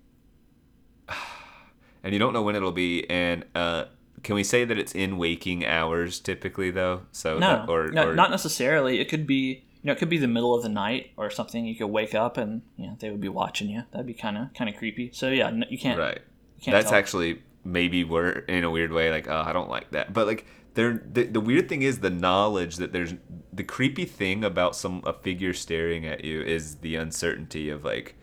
and 2.03 2.13
you 2.13 2.19
don't 2.19 2.33
know 2.33 2.41
when 2.41 2.55
it'll 2.55 2.71
be 2.71 3.09
and 3.09 3.45
uh 3.55 3.85
can 4.23 4.35
we 4.35 4.43
say 4.43 4.63
that 4.63 4.77
it's 4.77 4.93
in 4.93 5.17
waking 5.17 5.65
hours 5.65 6.19
typically 6.19 6.71
though 6.71 7.01
so 7.11 7.39
no 7.39 7.39
that, 7.39 7.69
or, 7.69 7.91
no 7.91 8.09
or, 8.09 8.15
not 8.15 8.29
necessarily 8.29 8.99
it 8.99 9.09
could 9.09 9.25
be 9.25 9.63
you 9.81 9.87
know, 9.87 9.93
it 9.93 9.99
could 9.99 10.09
be 10.09 10.17
the 10.17 10.27
middle 10.27 10.53
of 10.53 10.61
the 10.61 10.69
night 10.69 11.11
or 11.17 11.29
something. 11.31 11.65
You 11.65 11.75
could 11.75 11.87
wake 11.87 12.13
up 12.13 12.37
and 12.37 12.61
you 12.77 12.87
know 12.87 12.95
they 12.99 13.09
would 13.09 13.21
be 13.21 13.29
watching 13.29 13.69
you. 13.69 13.83
That'd 13.91 14.05
be 14.05 14.13
kind 14.13 14.37
of 14.37 14.53
kind 14.53 14.69
of 14.69 14.75
creepy. 14.75 15.09
So 15.11 15.29
yeah, 15.29 15.51
you 15.69 15.77
can't. 15.77 15.97
Right. 15.97 16.19
You 16.57 16.63
can't 16.63 16.75
That's 16.75 16.91
tell. 16.91 16.99
actually 16.99 17.41
maybe 17.63 18.03
we're 18.03 18.29
in 18.29 18.63
a 18.63 18.71
weird 18.71 18.91
way 18.91 19.11
like 19.11 19.27
oh 19.27 19.43
I 19.45 19.53
don't 19.53 19.69
like 19.69 19.91
that, 19.91 20.13
but 20.13 20.27
like 20.27 20.45
there 20.74 21.01
the, 21.11 21.24
the 21.24 21.41
weird 21.41 21.69
thing 21.69 21.82
is 21.82 21.99
the 21.99 22.09
knowledge 22.09 22.78
that 22.78 22.93
there's 22.93 23.13
the 23.53 23.63
creepy 23.63 24.05
thing 24.05 24.43
about 24.43 24.76
some 24.76 25.01
a 25.05 25.13
figure 25.13 25.53
staring 25.53 26.05
at 26.05 26.24
you 26.24 26.41
is 26.41 26.78
the 26.78 26.95
uncertainty 26.95 27.69
of 27.69 27.84
like 27.84 28.15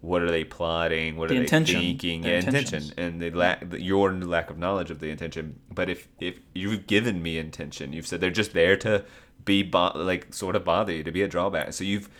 what 0.00 0.22
are 0.22 0.30
they 0.30 0.44
plotting 0.44 1.16
what 1.16 1.28
the 1.30 1.38
are 1.38 1.40
intention. 1.40 1.80
they 1.80 1.86
thinking 1.86 2.24
yeah, 2.24 2.38
intention 2.38 2.92
and 2.96 3.20
the 3.20 3.30
lack 3.30 3.64
your 3.78 4.12
lack 4.12 4.50
of 4.50 4.58
knowledge 4.58 4.90
of 4.90 5.00
the 5.00 5.10
intention 5.10 5.58
but 5.72 5.88
if 5.88 6.06
if 6.20 6.38
you've 6.54 6.86
given 6.86 7.22
me 7.22 7.38
intention 7.38 7.92
you've 7.92 8.06
said 8.06 8.20
they're 8.20 8.30
just 8.30 8.52
there 8.52 8.76
to 8.76 9.04
be 9.46 9.62
bo- 9.62 9.92
like 9.94 10.34
sort 10.34 10.56
of 10.56 10.64
bother 10.64 10.92
you 10.92 11.02
to 11.02 11.12
be 11.12 11.22
a 11.22 11.28
drawback. 11.28 11.72
So 11.72 11.84
you've 11.84 12.10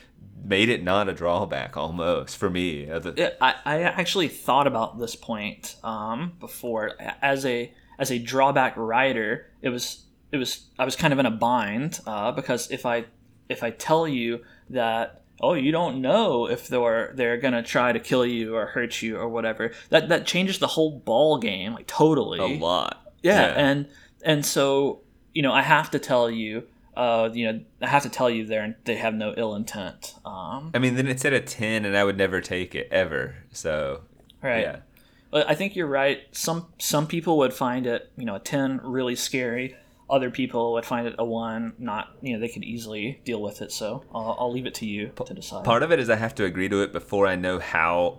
made 0.43 0.71
it 0.71 0.83
not 0.83 1.09
a 1.09 1.13
drawback 1.13 1.77
almost 1.77 2.39
for 2.39 2.49
me. 2.49 2.87
Yeah, 2.87 3.31
I, 3.41 3.55
I 3.65 3.83
actually 3.83 4.29
thought 4.29 4.67
about 4.67 4.99
this 4.99 5.15
point 5.17 5.77
um, 5.85 6.33
before 6.41 6.93
as 7.21 7.45
a 7.45 7.75
as 7.99 8.11
a 8.11 8.19
drawback 8.19 8.75
writer. 8.77 9.51
It 9.63 9.71
was 9.71 10.05
it 10.33 10.37
was 10.37 10.67
I 10.79 10.85
was 10.85 10.97
kind 10.97 11.13
of 11.13 11.19
in 11.19 11.27
a 11.27 11.31
bind 11.31 12.01
uh, 12.07 12.33
because 12.33 12.71
if 12.71 12.87
I 12.87 13.07
if 13.49 13.63
I 13.63 13.71
tell 13.71 14.07
you 14.09 14.45
that 14.71 15.23
oh 15.41 15.55
you 15.55 15.71
don't 15.71 16.01
know 16.01 16.49
if 16.49 16.69
they're 16.69 17.13
they're 17.15 17.37
gonna 17.37 17.63
try 17.63 17.93
to 17.93 18.01
kill 18.01 18.25
you 18.25 18.57
or 18.57 18.67
hurt 18.67 19.03
you 19.03 19.17
or 19.17 19.29
whatever 19.29 19.71
that 19.91 20.09
that 20.09 20.27
changes 20.27 20.59
the 20.59 20.67
whole 20.67 20.99
ball 20.99 21.39
game 21.39 21.75
like 21.75 21.87
totally 21.87 22.39
a 22.39 22.59
lot 22.59 23.13
yeah, 23.23 23.49
yeah. 23.49 23.53
and 23.55 23.87
and 24.25 24.47
so 24.47 25.01
you 25.35 25.43
know 25.43 25.53
I 25.53 25.61
have 25.61 25.91
to 25.91 25.99
tell 25.99 26.31
you 26.31 26.65
uh, 26.97 27.29
you 27.33 27.53
know, 27.53 27.61
I 27.83 27.89
have 27.89 28.05
to 28.05 28.09
tell 28.09 28.31
you, 28.31 28.47
they 28.47 28.75
they 28.85 28.97
have 28.97 29.15
no 29.15 29.35
ill 29.37 29.55
intent. 29.55 30.15
Um, 30.25 30.71
I 30.73 30.79
mean, 30.79 30.95
then 30.95 31.07
it's 31.07 31.27
at 31.27 31.35
a 31.35 31.41
ten, 31.41 31.85
and 31.85 31.95
I 31.95 32.03
would 32.03 32.17
never 32.17 32.41
take 32.41 32.75
it 32.75 32.89
ever. 32.91 33.37
So, 33.53 34.01
right. 34.43 34.63
Yeah. 34.63 34.77
But 35.31 35.49
I 35.49 35.55
think 35.55 35.77
you're 35.77 35.87
right. 35.87 36.21
Some 36.33 36.67
some 36.79 37.07
people 37.07 37.39
would 37.39 37.53
find 37.53 37.87
it, 37.87 38.11
you 38.17 38.25
know, 38.25 38.37
a 38.37 38.41
ten 38.41 38.81
really 38.83 39.17
scary. 39.17 39.77
Other 40.09 40.31
people 40.31 40.73
would 40.75 40.87
find 40.87 41.07
it 41.07 41.17
a 41.19 41.25
one, 41.25 41.75
not 41.79 42.17
you 42.21 42.33
know, 42.35 42.41
they 42.41 42.49
could 42.49 42.63
easily 42.63 43.21
deal 43.25 43.43
with 43.43 43.61
it. 43.61 43.73
So 43.73 44.05
I'll, 44.15 44.37
I'll 44.39 44.53
leave 44.53 44.67
it 44.67 44.75
to 44.77 44.87
you 44.87 45.11
to 45.25 45.35
decide. 45.35 45.65
Part 45.65 45.83
of 45.83 45.91
it 45.91 45.99
is 45.99 46.09
I 46.09 46.17
have 46.17 46.35
to 46.37 46.45
agree 46.45 46.69
to 46.69 46.83
it 46.83 46.93
before 46.93 47.27
I 47.27 47.35
know 47.35 47.59
how 47.59 48.19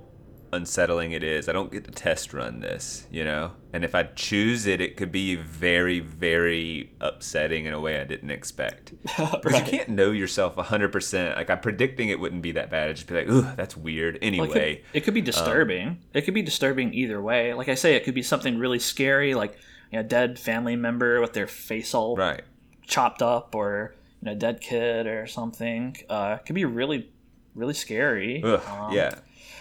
unsettling 0.58 1.14
it 1.14 1.24
is. 1.24 1.48
I 1.48 1.54
don't 1.54 1.72
get 1.72 1.86
to 1.86 1.92
test 1.92 2.34
run 2.34 2.60
this, 2.60 3.08
you 3.10 3.24
know? 3.24 3.54
And 3.72 3.86
if 3.86 3.96
I 3.96 4.04
choose 4.04 4.66
it, 4.66 4.82
it 4.82 4.98
could 4.98 5.12
be 5.12 5.36
very, 5.36 6.00
very 6.02 6.92
upsetting 7.00 7.66
in 7.66 7.74
a 7.74 7.80
way 7.80 8.02
I 8.02 8.04
didn't 8.04 8.32
expect. 8.32 8.94
right. 9.18 9.42
Because 9.42 9.60
you 9.60 9.66
can't 9.66 9.90
know 9.90 10.12
yourself 10.12 10.56
100%. 10.56 11.36
Like, 11.36 11.50
I'm 11.50 11.60
predicting 11.60 12.10
it 12.10 12.20
wouldn't 12.20 12.42
be 12.42 12.52
that 12.54 12.70
bad. 12.70 12.90
I'd 12.90 12.96
just 12.98 13.08
be 13.08 13.16
like, 13.16 13.30
ooh, 13.30 13.48
that's 13.56 13.78
weird. 13.78 14.20
Anyway. 14.22 14.48
Well, 14.48 14.58
it, 14.58 14.84
could, 14.84 14.98
it, 14.98 15.02
could, 15.02 15.14
be 15.14 15.22
um, 15.22 15.26
disturbing. 15.26 15.88
Um, 15.88 16.00
it 16.14 16.22
could 16.24 16.34
be 16.34 16.42
disturbing 16.42 16.94
either 16.94 17.22
way. 17.22 17.54
Like 17.54 17.70
I 17.70 17.76
say, 17.76 17.96
it 17.96 18.04
could 18.04 18.16
be 18.16 18.24
something 18.24 18.58
really 18.60 18.80
scary, 18.80 19.34
like 19.36 19.58
you 19.92 20.00
know, 20.00 20.02
a 20.02 20.04
dead 20.04 20.38
family 20.38 20.76
member 20.76 21.22
with 21.22 21.34
their 21.34 21.48
face 21.48 21.94
all 21.94 22.18
right. 22.18 22.42
chopped 22.86 23.22
up, 23.22 23.56
or 23.56 23.96
you 24.22 24.26
know, 24.26 24.32
a 24.34 24.36
dead 24.36 24.60
kid 24.60 25.08
or 25.08 25.28
something. 25.28 25.96
Uh, 26.10 26.38
it 26.40 26.46
could 26.46 26.56
be 26.56 26.66
really, 26.66 27.10
really 27.56 27.74
scary. 27.74 28.42
Ugh, 28.44 28.62
um, 28.68 28.94
yeah 28.94 29.20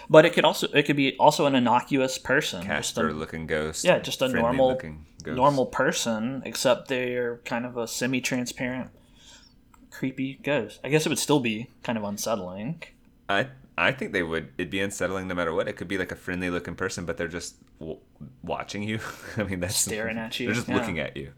but 0.09 0.25
it 0.25 0.33
could 0.33 0.45
also 0.45 0.67
it 0.67 0.83
could 0.83 0.95
be 0.95 1.15
also 1.17 1.45
an 1.45 1.55
innocuous 1.55 2.17
person, 2.17 2.63
Casper 2.63 3.13
looking 3.13 3.47
ghost. 3.47 3.83
Yeah, 3.83 3.99
just 3.99 4.21
a 4.21 4.27
normal 4.27 4.79
normal 5.25 5.65
person, 5.65 6.41
except 6.45 6.87
they're 6.87 7.37
kind 7.45 7.65
of 7.65 7.77
a 7.77 7.87
semi-transparent, 7.87 8.89
creepy 9.91 10.39
ghost. 10.41 10.79
I 10.83 10.89
guess 10.89 11.05
it 11.05 11.09
would 11.09 11.19
still 11.19 11.39
be 11.39 11.69
kind 11.83 11.97
of 11.97 12.03
unsettling. 12.03 12.83
I 13.27 13.47
I 13.77 13.91
think 13.91 14.13
they 14.13 14.23
would. 14.23 14.53
It'd 14.57 14.71
be 14.71 14.79
unsettling 14.79 15.27
no 15.27 15.35
matter 15.35 15.53
what. 15.53 15.67
It 15.67 15.73
could 15.73 15.87
be 15.87 15.97
like 15.97 16.11
a 16.11 16.15
friendly 16.15 16.49
looking 16.49 16.75
person, 16.75 17.05
but 17.05 17.17
they're 17.17 17.27
just 17.27 17.55
w- 17.79 17.99
watching 18.41 18.83
you. 18.83 18.99
I 19.37 19.43
mean, 19.43 19.59
that's 19.59 19.77
staring 19.77 20.17
at 20.17 20.39
you. 20.39 20.47
They're 20.47 20.55
just 20.55 20.67
yeah. 20.67 20.75
looking 20.75 20.99
at 20.99 21.15
you 21.15 21.33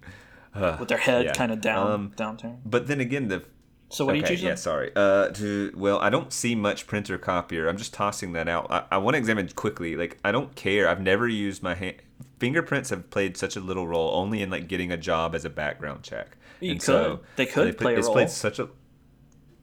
uh, 0.56 0.78
with 0.80 0.90
their 0.90 0.98
head 0.98 1.26
yeah. 1.26 1.34
kind 1.34 1.52
of 1.52 1.62
down, 1.62 1.92
um, 1.92 2.14
downturned. 2.16 2.60
But 2.66 2.88
then 2.88 3.00
again, 3.00 3.28
the 3.28 3.44
so 3.90 4.06
what 4.06 4.16
okay, 4.16 4.22
do 4.22 4.34
you 4.34 4.38
choose? 4.38 4.44
Yeah, 4.44 4.56
sorry. 4.56 4.92
Uh, 4.96 5.30
to 5.30 5.74
well, 5.76 6.00
I 6.00 6.10
don't 6.10 6.32
see 6.32 6.54
much 6.54 6.86
printer 6.86 7.18
copier. 7.18 7.68
I'm 7.68 7.78
just 7.78 7.94
tossing 7.94 8.34
that 8.34 8.48
out. 8.48 8.68
I, 8.70 8.86
I 8.92 8.98
want 8.98 9.16
to 9.16 9.18
examine 9.18 9.50
quickly. 9.50 9.96
Like 9.96 10.18
I 10.24 10.32
don't 10.32 10.56
care. 10.56 10.88
I've 10.88 11.02
never 11.02 11.28
used 11.28 11.64
my 11.64 11.74
hand. 11.74 11.96
Fingerprints 12.40 12.92
have 12.92 13.10
played 13.10 13.36
such 13.36 13.56
a 13.56 13.60
little 13.60 13.88
role 13.88 14.12
only 14.14 14.42
in 14.42 14.50
like 14.50 14.68
getting 14.68 14.92
a 14.92 14.98
job 14.98 15.34
as 15.34 15.44
a 15.44 15.50
background 15.50 16.04
check. 16.04 16.38
You 16.60 16.72
and 16.72 16.80
could. 16.80 16.86
So 16.86 17.20
they 17.36 17.46
could 17.48 17.68
they 17.68 17.72
play, 17.72 17.94
play 17.94 17.94
a 17.94 17.96
role. 17.96 18.06
It's 18.06 18.10
played 18.10 18.30
such 18.30 18.60
a. 18.60 18.70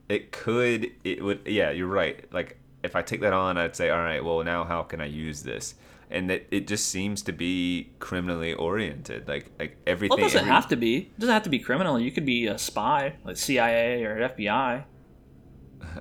It 0.09 0.33
could. 0.33 0.91
It 1.05 1.23
would. 1.23 1.43
Yeah, 1.47 1.71
you're 1.71 1.87
right. 1.87 2.25
Like 2.33 2.59
if 2.83 2.97
I 2.97 3.03
take 3.03 3.21
that 3.21 3.33
on, 3.33 3.57
I'd 3.57 3.77
say, 3.77 3.91
all 3.91 3.99
right. 3.99 4.25
Well, 4.25 4.43
now 4.43 4.65
how 4.65 4.83
can 4.83 5.01
I 5.01 5.07
use 5.07 5.43
this? 5.43 5.77
And 6.11 6.31
that 6.31 6.47
it 6.51 6.67
just 6.67 6.89
seems 6.89 7.23
to 7.23 7.33
be 7.33 7.93
criminally 7.99 8.55
oriented. 8.55 9.29
Like 9.29 9.51
like 9.59 9.77
everything. 9.87 10.17
Well, 10.17 10.27
it 10.27 10.29
doesn't 10.29 10.41
every... 10.41 10.53
have 10.53 10.69
to 10.69 10.77
be. 10.77 10.97
It 10.97 11.19
doesn't 11.19 11.33
have 11.33 11.43
to 11.45 11.51
be 11.51 11.59
criminal. 11.59 11.99
You 11.99 12.13
could 12.13 12.27
be 12.27 12.47
a 12.47 12.59
spy, 12.59 13.15
like 13.25 13.37
CIA 13.37 14.05
or 14.05 14.29
FBI. 14.29 14.85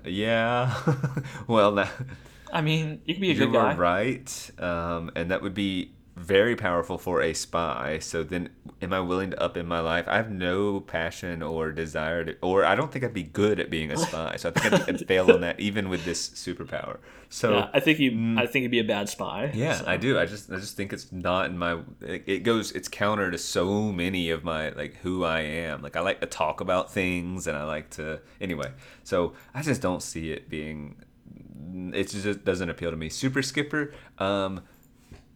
Yeah. 0.03 0.73
well, 1.47 1.71
now. 1.71 1.89
I 2.51 2.61
mean, 2.61 3.01
you 3.05 3.15
could 3.15 3.21
be 3.21 3.31
a 3.31 3.35
good 3.35 3.53
guy. 3.53 3.75
right, 3.75 4.51
um, 4.59 5.11
and 5.15 5.31
that 5.31 5.41
would 5.41 5.53
be 5.53 5.94
very 6.15 6.55
powerful 6.55 6.97
for 6.97 7.21
a 7.21 7.33
spy. 7.33 7.99
So 7.99 8.23
then, 8.23 8.49
am 8.81 8.93
I 8.93 9.01
willing 9.01 9.31
to 9.31 9.41
up 9.41 9.57
in 9.57 9.67
my 9.67 9.81
life? 9.81 10.07
I 10.07 10.15
have 10.15 10.31
no 10.31 10.79
passion 10.79 11.43
or 11.43 11.71
desire 11.71 12.23
to, 12.23 12.37
or 12.41 12.63
I 12.63 12.75
don't 12.75 12.91
think 12.91 13.03
I'd 13.03 13.13
be 13.13 13.23
good 13.23 13.59
at 13.59 13.69
being 13.69 13.91
a 13.91 13.97
spy. 14.07 14.37
So 14.37 14.49
I 14.49 14.59
think 14.59 14.89
I'd, 14.89 15.07
fail 15.07 15.29
on 15.29 15.41
that, 15.41 15.59
even 15.59 15.89
with 15.89 16.05
this 16.05 16.29
superpower. 16.29 16.99
So 17.29 17.51
yeah, 17.53 17.69
I 17.73 17.79
think 17.81 17.99
you, 17.99 18.11
mm, 18.11 18.39
I 18.39 18.47
think 18.47 18.63
you'd 18.63 18.71
be 18.71 18.79
a 18.79 18.85
bad 18.85 19.09
spy. 19.09 19.51
Yeah, 19.53 19.75
so. 19.75 19.85
I 19.87 19.97
do. 19.97 20.17
I 20.17 20.25
just, 20.25 20.49
I 20.49 20.55
just 20.55 20.77
think 20.77 20.93
it's 20.93 21.11
not 21.11 21.47
in 21.47 21.57
my. 21.57 21.79
It, 22.01 22.23
it 22.27 22.39
goes, 22.43 22.71
it's 22.71 22.87
counter 22.87 23.29
to 23.29 23.37
so 23.37 23.91
many 23.91 24.29
of 24.29 24.43
my 24.43 24.69
like 24.69 24.95
who 24.97 25.25
I 25.25 25.41
am. 25.41 25.81
Like 25.81 25.97
I 25.97 25.99
like 25.99 26.21
to 26.21 26.27
talk 26.27 26.61
about 26.61 26.91
things, 26.91 27.45
and 27.45 27.57
I 27.57 27.65
like 27.65 27.89
to 27.91 28.21
anyway. 28.39 28.71
So 29.03 29.33
I 29.53 29.61
just 29.61 29.81
don't 29.81 30.01
see 30.01 30.31
it 30.31 30.49
being 30.49 30.95
it 31.93 32.07
just 32.09 32.45
doesn't 32.45 32.69
appeal 32.69 32.91
to 32.91 32.97
me. 32.97 33.09
Super 33.09 33.41
Skipper, 33.41 33.93
um, 34.17 34.61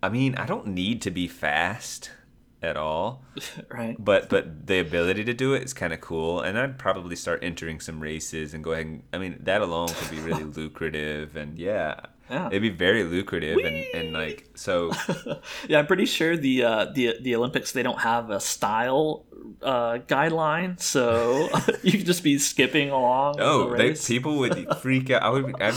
I 0.02 0.10
mean, 0.10 0.36
I 0.36 0.45
don't 0.45 0.68
need 0.68 1.02
to 1.04 1.12
be 1.12 1.28
fast 1.28 2.12
at 2.62 2.78
all. 2.78 3.24
right. 3.70 3.95
But 3.97 4.30
but 4.30 4.68
the 4.68 4.80
ability 4.80 5.24
to 5.26 5.34
do 5.34 5.54
it 5.54 5.64
is 5.64 5.74
kind 5.74 5.93
of 5.93 6.02
cool, 6.02 6.41
and 6.41 6.58
I'd 6.58 6.78
probably 6.78 7.16
start 7.16 7.43
entering 7.43 7.80
some 7.80 8.00
races 8.00 8.54
and 8.54 8.64
go 8.64 8.72
ahead. 8.72 8.86
And, 8.86 9.04
I 9.14 9.18
mean, 9.18 9.38
that 9.41 9.62
alone 9.62 9.89
could 9.89 10.12
be 10.12 10.20
really 10.20 10.43
lucrative, 10.60 11.36
and 11.36 11.58
yeah. 11.58 12.00
Yeah. 12.30 12.45
It'd 12.45 12.62
be 12.62 12.70
very 12.70 13.04
lucrative 13.04 13.58
and, 13.58 13.86
and 13.95 14.14
like 14.14 14.52
so. 14.54 14.91
yeah, 15.68 15.80
I'm 15.80 15.88
pretty 15.88 16.06
sure 16.06 16.38
the 16.38 16.64
uh, 16.64 16.86
the 16.93 17.16
the 17.20 17.36
Olympics 17.36 17.72
they 17.72 17.82
don't 17.82 18.02
have 18.02 18.30
a 18.30 18.39
style 18.39 19.26
uh, 19.64 19.97
guideline, 20.08 20.80
so 20.80 21.50
you 21.82 21.93
could 21.93 22.06
just 22.06 22.24
be 22.24 22.38
skipping 22.38 22.91
along. 22.91 23.38
Oh, 23.39 23.72
the 23.72 23.78
they, 23.78 23.93
people 23.95 24.38
would 24.38 24.68
freak 24.80 25.10
out. 25.10 25.24
I 25.24 25.30
would. 25.30 25.60
I'd, 25.60 25.74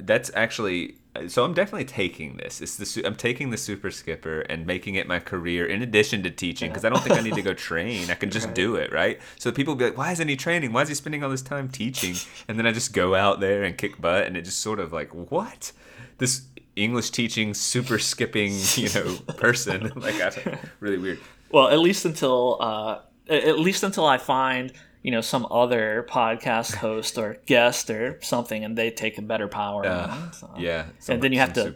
that's 0.00 0.32
actually. 0.34 0.96
So 1.28 1.44
I'm 1.44 1.52
definitely 1.52 1.84
taking 1.84 2.38
this. 2.38 2.62
It's 2.62 2.76
the 2.76 3.06
I'm 3.06 3.16
taking 3.16 3.50
the 3.50 3.58
super 3.58 3.90
skipper 3.90 4.40
and 4.40 4.66
making 4.66 4.94
it 4.94 5.06
my 5.06 5.18
career 5.18 5.66
in 5.66 5.82
addition 5.82 6.22
to 6.22 6.30
teaching 6.30 6.70
because 6.70 6.86
I 6.86 6.88
don't 6.88 7.02
think 7.02 7.18
I 7.18 7.20
need 7.20 7.34
to 7.34 7.42
go 7.42 7.52
train. 7.52 8.10
I 8.10 8.14
can 8.14 8.30
just 8.30 8.54
do 8.54 8.76
it, 8.76 8.90
right? 8.92 9.20
So 9.38 9.52
people 9.52 9.74
be 9.74 9.84
like, 9.84 9.98
"Why 9.98 10.12
isn't 10.12 10.26
he 10.26 10.36
training? 10.36 10.72
Why 10.72 10.82
is 10.82 10.88
he 10.88 10.94
spending 10.94 11.22
all 11.22 11.28
this 11.28 11.42
time 11.42 11.68
teaching?" 11.68 12.14
And 12.48 12.58
then 12.58 12.66
I 12.66 12.72
just 12.72 12.94
go 12.94 13.14
out 13.14 13.40
there 13.40 13.62
and 13.62 13.76
kick 13.76 14.00
butt, 14.00 14.26
and 14.26 14.38
it 14.38 14.42
just 14.46 14.60
sort 14.60 14.80
of 14.80 14.90
like, 14.92 15.10
what? 15.30 15.72
This 16.16 16.46
English 16.76 17.10
teaching 17.10 17.52
super 17.52 17.98
skipping, 17.98 18.54
you 18.76 18.88
know, 18.94 19.16
person 19.36 19.92
like 19.96 20.18
I, 20.20 20.58
really 20.80 20.98
weird. 20.98 21.18
well, 21.50 21.68
at 21.68 21.80
least 21.80 22.06
until 22.06 22.56
uh, 22.60 23.00
at 23.28 23.58
least 23.58 23.82
until 23.82 24.06
I 24.06 24.16
find 24.16 24.72
you 25.02 25.10
know 25.10 25.20
some 25.20 25.46
other 25.50 26.06
podcast 26.08 26.76
host 26.76 27.18
or 27.18 27.38
guest 27.46 27.90
or 27.90 28.18
something, 28.22 28.64
and 28.64 28.76
they 28.78 28.90
take 28.90 29.18
a 29.18 29.22
better 29.22 29.48
power. 29.48 29.84
Uh, 29.84 30.30
so. 30.30 30.50
Yeah, 30.56 30.86
And 31.08 31.22
then 31.22 31.32
you 31.32 31.38
have 31.38 31.52
to-. 31.54 31.74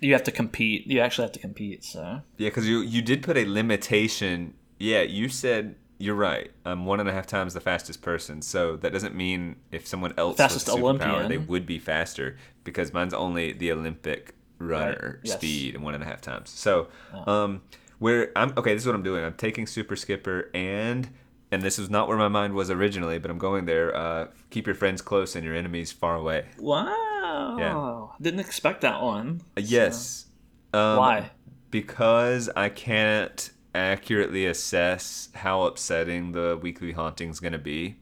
You 0.00 0.12
have 0.12 0.24
to 0.24 0.30
compete. 0.30 0.86
You 0.86 1.00
actually 1.00 1.24
have 1.24 1.32
to 1.32 1.38
compete. 1.40 1.84
So 1.84 2.20
Yeah, 2.36 2.48
because 2.48 2.68
you 2.68 2.80
you 2.80 3.02
did 3.02 3.22
put 3.22 3.36
a 3.36 3.46
limitation. 3.46 4.54
Yeah, 4.78 5.02
you 5.02 5.28
said 5.28 5.76
you're 5.98 6.14
right. 6.14 6.50
I'm 6.66 6.84
one 6.84 7.00
and 7.00 7.08
a 7.08 7.12
half 7.12 7.26
times 7.26 7.54
the 7.54 7.60
fastest 7.60 8.02
person. 8.02 8.42
So 8.42 8.76
that 8.76 8.92
doesn't 8.92 9.14
mean 9.14 9.56
if 9.72 9.86
someone 9.86 10.12
else 10.18 10.36
Fastest 10.36 10.66
was 10.68 10.76
superpower, 10.76 10.82
Olympian. 11.14 11.28
they 11.28 11.38
would 11.38 11.64
be 11.64 11.78
faster 11.78 12.36
because 12.64 12.92
mine's 12.92 13.14
only 13.14 13.52
the 13.52 13.72
Olympic 13.72 14.34
runner 14.58 15.20
Right, 15.20 15.28
yes. 15.30 15.36
speed 15.36 15.74
and 15.74 15.82
one 15.82 15.94
and 15.94 16.02
a 16.02 16.06
half 16.06 16.20
times. 16.20 16.50
So, 16.50 16.88
um, 17.26 17.62
where 17.98 18.30
I'm 18.36 18.52
okay, 18.58 18.74
this 18.74 18.82
is 18.82 18.86
what 18.86 18.94
I'm 18.94 19.02
doing. 19.02 19.24
I'm 19.24 19.34
taking 19.34 19.66
super 19.66 19.96
skipper 19.96 20.50
and. 20.54 21.08
And 21.56 21.62
this 21.62 21.78
is 21.78 21.88
not 21.88 22.06
where 22.06 22.18
my 22.18 22.28
mind 22.28 22.52
was 22.52 22.70
originally, 22.70 23.18
but 23.18 23.30
I'm 23.30 23.38
going 23.38 23.64
there. 23.64 23.96
Uh, 23.96 24.26
keep 24.50 24.66
your 24.66 24.74
friends 24.74 25.00
close 25.00 25.34
and 25.34 25.42
your 25.42 25.54
enemies 25.56 25.90
far 25.90 26.14
away. 26.14 26.44
wow, 26.58 27.56
Yeah. 27.58 28.14
didn't 28.22 28.40
expect 28.40 28.82
that 28.82 29.00
one. 29.00 29.40
Uh, 29.56 29.62
Yes. 29.64 30.26
Um, 30.74 30.98
Why? 30.98 31.30
Because 31.70 32.50
I 32.54 32.68
can't 32.68 33.50
accurately 33.74 34.44
assess 34.44 35.30
how 35.34 35.62
upsetting 35.62 36.32
the 36.32 36.58
weekly 36.60 36.92
haunting's 36.92 37.40
going 37.40 37.54
to 37.54 37.58
be. 37.58 37.96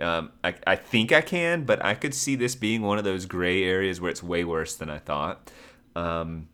Um, 0.00 0.30
I, 0.44 0.54
I 0.64 0.76
think 0.76 1.10
I 1.10 1.20
can, 1.20 1.64
but 1.64 1.84
I 1.84 1.94
could 1.94 2.14
see 2.14 2.36
this 2.36 2.54
being 2.54 2.80
one 2.82 2.96
of 2.96 3.02
those 3.02 3.26
gray 3.26 3.64
areas 3.64 4.00
where 4.00 4.12
it's 4.12 4.22
way 4.22 4.44
worse 4.44 4.76
than 4.76 4.88
I 4.88 4.98
thought. 5.00 5.50
Um, 5.96 6.46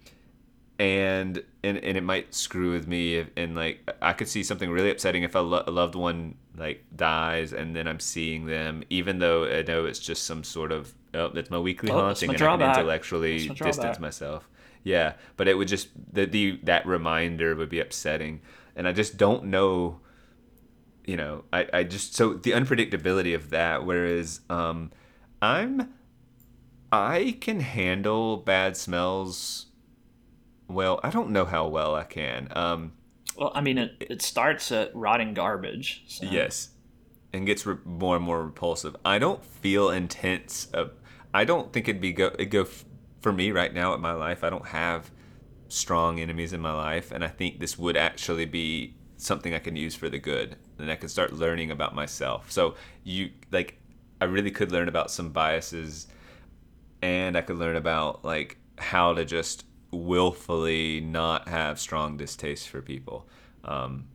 and, 0.79 1.43
and 1.63 1.79
and 1.79 1.97
it 1.97 2.03
might 2.03 2.35
screw 2.35 2.73
with 2.73 2.87
me 2.87 3.17
if, 3.17 3.31
and 3.37 3.55
like 3.57 3.89
I 4.03 4.13
could 4.13 4.29
see 4.29 4.43
something 4.43 4.71
really 4.71 4.91
upsetting 4.91 5.23
if 5.23 5.35
a, 5.35 5.39
lo- 5.41 5.65
a 5.67 5.71
loved 5.71 5.95
one 5.95 6.37
like 6.57 6.85
dies 6.95 7.53
and 7.53 7.75
then 7.75 7.87
I'm 7.89 8.01
seeing 8.01 8.47
them 8.47 8.83
even 8.91 9.19
though 9.19 9.45
I 9.45 9.63
know 9.63 9.85
it's 9.87 9.99
just 9.99 10.25
some 10.25 10.45
sort 10.45 10.73
of 10.73 10.95
oh 11.15 11.29
that's 11.29 11.51
my 11.51 11.59
weekly 11.59 11.91
Oh, 11.91 12.01
haunting 12.01 12.29
my 12.29 12.35
and 12.35 12.43
I 12.43 12.47
can 12.49 12.61
intellectually 12.79 13.49
my 13.49 13.55
distance 13.55 13.99
myself. 13.99 14.49
Yeah, 14.85 15.15
but 15.37 15.49
it 15.49 15.55
would 15.55 15.69
just 15.69 15.89
the, 16.13 16.27
the 16.27 16.61
that 16.65 16.87
reminder 16.87 17.55
would 17.57 17.69
be 17.69 17.81
upsetting, 17.81 18.41
and 18.77 18.87
I 18.87 18.93
just 18.93 19.17
don't 19.17 19.45
know. 19.47 20.01
You 21.07 21.17
know, 21.17 21.45
I, 21.53 21.67
I 21.73 21.83
just 21.85 22.15
so 22.15 22.35
the 22.35 22.51
unpredictability 22.53 23.35
of 23.35 23.51
that. 23.51 23.85
Whereas, 23.85 24.41
um, 24.51 24.93
I'm 25.43 25.93
I 26.93 27.37
can 27.41 27.61
handle 27.61 28.37
bad 28.39 28.77
smells. 28.77 29.66
Well, 30.69 31.01
I 31.03 31.11
don't 31.11 31.31
know 31.31 31.45
how 31.45 31.69
well 31.69 31.95
I 31.95 32.05
can. 32.05 32.49
Um, 32.53 32.93
Well, 33.39 33.53
I 33.55 33.61
mean, 33.61 33.79
it, 33.79 33.93
it 34.01 34.23
starts 34.23 34.73
at 34.73 34.95
rotting 34.95 35.35
garbage. 35.35 36.05
So. 36.09 36.27
Yes, 36.27 36.71
and 37.33 37.47
gets 37.47 37.67
re- 37.67 37.77
more 37.85 38.17
and 38.17 38.25
more 38.25 38.45
repulsive. 38.45 38.97
I 39.05 39.19
don't 39.19 39.45
feel 39.45 39.91
intense. 39.91 40.67
Of, 40.73 40.93
I 41.33 41.45
don't 41.45 41.73
think 41.73 41.89
it'd 41.89 42.01
be 42.01 42.13
go 42.13 42.33
it 42.39 42.47
go 42.47 42.63
f- 42.63 42.85
for 43.21 43.33
me 43.33 43.51
right 43.53 43.73
now 43.73 43.95
in 43.95 44.01
my 44.01 44.13
life. 44.13 44.43
I 44.43 44.51
don't 44.51 44.67
have 44.69 45.11
strong 45.69 46.21
enemies 46.21 46.53
in 46.53 46.61
my 46.61 46.73
life, 46.73 47.13
and 47.13 47.25
I 47.25 47.29
think 47.29 47.61
this 47.61 47.79
would 47.79 47.97
actually 47.97 48.47
be 48.47 48.97
something 49.19 49.55
I 49.55 49.59
can 49.59 49.77
use 49.77 49.95
for 49.95 50.09
the 50.09 50.19
good, 50.19 50.57
and 50.79 50.91
I 50.91 50.97
can 50.97 51.09
start 51.09 51.33
learning 51.33 51.71
about 51.71 51.95
myself. 51.95 52.51
So 52.51 52.75
you 53.05 53.31
like, 53.51 53.79
I 54.21 54.25
really 54.25 54.51
could 54.51 54.73
learn 54.73 54.89
about 54.89 55.11
some 55.11 55.31
biases, 55.31 56.07
and 57.03 57.37
I 57.37 57.41
could 57.43 57.57
learn 57.59 57.77
about 57.77 58.25
like 58.25 58.59
how 58.79 59.15
to 59.15 59.25
just 59.25 59.65
willfully 59.91 61.01
not 61.01 61.49
have 61.49 61.79
strong 61.79 62.17
distaste 62.17 62.69
for 62.69 62.83
people. 62.83 63.27
Um, 63.65 64.07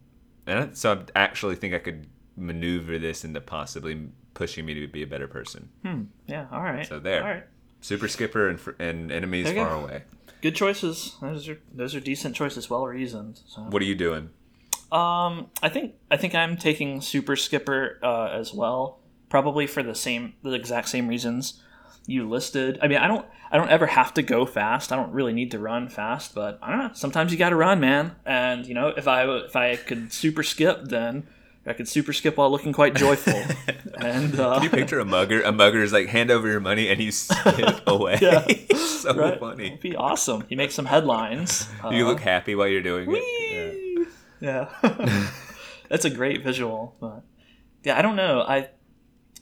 and 0.45 0.77
so 0.77 1.03
I 1.15 1.19
actually 1.19 1.55
think 1.55 1.73
I 1.73 1.79
could 1.79 2.07
maneuver 2.35 2.97
this 2.97 3.23
into 3.23 3.41
possibly 3.41 4.09
pushing 4.33 4.65
me 4.65 4.73
to 4.75 4.87
be 4.87 5.03
a 5.03 5.07
better 5.07 5.27
person. 5.27 5.69
Hmm. 5.83 6.03
Yeah. 6.27 6.47
All 6.51 6.61
right. 6.61 6.87
So 6.87 6.99
there. 6.99 7.23
All 7.23 7.29
right. 7.29 7.43
Super 7.81 8.07
skipper 8.07 8.47
and, 8.47 8.59
and 8.79 9.11
enemies 9.11 9.51
far 9.51 9.73
away. 9.73 10.03
Good 10.41 10.55
choices. 10.55 11.15
Those 11.21 11.49
are 11.49 11.59
those 11.73 11.95
are 11.95 11.99
decent 11.99 12.35
choices, 12.35 12.69
well 12.69 12.85
reasoned. 12.85 13.41
So. 13.45 13.61
What 13.61 13.81
are 13.81 13.85
you 13.85 13.95
doing? 13.95 14.29
Um, 14.91 15.49
I 15.63 15.69
think 15.69 15.95
I 16.09 16.17
think 16.17 16.35
I'm 16.35 16.57
taking 16.57 17.01
Super 17.01 17.35
Skipper 17.35 17.97
uh, 18.03 18.25
as 18.25 18.53
well, 18.53 18.99
probably 19.29 19.65
for 19.67 19.83
the 19.83 19.95
same 19.95 20.33
the 20.43 20.51
exact 20.51 20.89
same 20.89 21.07
reasons 21.07 21.61
you 22.11 22.29
listed. 22.29 22.77
I 22.81 22.87
mean, 22.87 22.97
I 22.99 23.07
don't 23.07 23.25
I 23.51 23.57
don't 23.57 23.69
ever 23.69 23.87
have 23.87 24.13
to 24.15 24.21
go 24.21 24.45
fast. 24.45 24.91
I 24.91 24.95
don't 24.95 25.11
really 25.13 25.33
need 25.33 25.51
to 25.51 25.59
run 25.59 25.89
fast, 25.89 26.33
but 26.35 26.59
I 26.61 26.69
don't 26.69 26.79
know. 26.79 26.89
Sometimes 26.93 27.31
you 27.31 27.37
got 27.37 27.49
to 27.49 27.55
run, 27.55 27.79
man. 27.79 28.15
And 28.25 28.65
you 28.65 28.73
know, 28.73 28.89
if 28.89 29.07
I 29.07 29.25
if 29.45 29.55
I 29.55 29.75
could 29.75 30.13
super 30.13 30.43
skip, 30.43 30.85
then 30.85 31.27
I 31.65 31.73
could 31.73 31.87
super 31.87 32.11
skip 32.13 32.37
while 32.37 32.49
looking 32.49 32.73
quite 32.73 32.95
joyful. 32.95 33.33
and 33.99 34.39
uh, 34.39 34.55
Can 34.55 34.63
you 34.63 34.69
picture 34.69 34.99
a 34.99 35.05
mugger? 35.05 35.41
A 35.43 35.51
mugger 35.51 35.83
is 35.83 35.93
like 35.93 36.07
hand 36.07 36.31
over 36.31 36.47
your 36.47 36.59
money 36.59 36.89
and 36.89 36.99
you 37.01 37.11
skip 37.11 37.81
away. 37.87 38.17
Yeah. 38.21 38.45
so 38.75 39.13
right? 39.13 39.39
funny. 39.39 39.67
It'd 39.67 39.79
be 39.79 39.95
awesome. 39.95 40.43
You 40.49 40.57
make 40.57 40.71
some 40.71 40.85
headlines. 40.85 41.67
You 41.91 42.05
Uh, 42.05 42.09
look 42.09 42.19
happy 42.19 42.55
while 42.55 42.67
you're 42.67 42.81
doing 42.81 43.07
it. 43.11 44.07
Yeah. 44.39 44.69
Yeah. 44.81 45.29
That's 45.89 46.05
a 46.05 46.09
great 46.09 46.43
visual. 46.43 46.95
But 46.99 47.21
yeah, 47.83 47.97
I 47.97 48.01
don't 48.01 48.15
know. 48.15 48.41
I, 48.41 48.69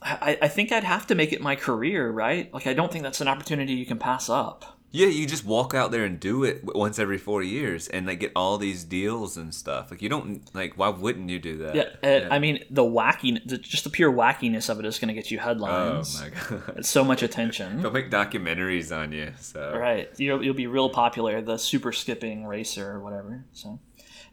I 0.01 0.37
I 0.41 0.47
think 0.47 0.71
I'd 0.71 0.83
have 0.83 1.07
to 1.07 1.15
make 1.15 1.33
it 1.33 1.41
my 1.41 1.55
career, 1.55 2.09
right? 2.09 2.53
Like 2.53 2.67
I 2.67 2.73
don't 2.73 2.91
think 2.91 3.03
that's 3.03 3.21
an 3.21 3.27
opportunity 3.27 3.73
you 3.73 3.85
can 3.85 3.97
pass 3.97 4.29
up. 4.29 4.79
Yeah, 4.91 5.05
you 5.05 5.27
just 5.27 5.45
walk 5.45 5.75
out 5.75 5.91
there 5.91 6.03
and 6.03 6.19
do 6.19 6.43
it 6.43 6.61
once 6.63 6.97
every 6.97 7.19
four 7.19 7.43
years, 7.43 7.87
and 7.87 8.07
like 8.07 8.21
get 8.21 8.31
all 8.35 8.57
these 8.57 8.83
deals 8.83 9.37
and 9.37 9.53
stuff. 9.53 9.91
Like 9.91 10.01
you 10.01 10.09
don't 10.09 10.43
like. 10.55 10.77
Why 10.77 10.89
wouldn't 10.89 11.29
you 11.29 11.37
do 11.37 11.57
that? 11.59 11.75
Yeah, 11.75 11.89
uh, 12.01 12.27
I 12.33 12.39
mean 12.39 12.63
the 12.71 12.83
wacking, 12.83 13.39
the, 13.45 13.59
just 13.59 13.83
the 13.83 13.91
pure 13.91 14.11
wackiness 14.11 14.67
of 14.67 14.79
it 14.79 14.85
is 14.85 14.97
going 14.97 15.09
to 15.09 15.13
get 15.13 15.29
you 15.29 15.37
headlines. 15.37 16.19
Oh 16.19 16.23
my 16.23 16.57
god. 16.65 16.77
It's 16.77 16.89
so 16.89 17.03
much 17.03 17.21
attention. 17.21 17.83
They'll 17.83 17.91
make 17.91 18.09
documentaries 18.09 18.95
on 18.95 19.11
you. 19.11 19.33
So 19.39 19.77
Right, 19.77 20.09
you'll, 20.17 20.43
you'll 20.43 20.55
be 20.55 20.67
real 20.67 20.89
popular, 20.89 21.39
the 21.41 21.57
super 21.57 21.91
skipping 21.91 22.47
racer 22.47 22.91
or 22.91 22.99
whatever. 22.99 23.45
So 23.53 23.79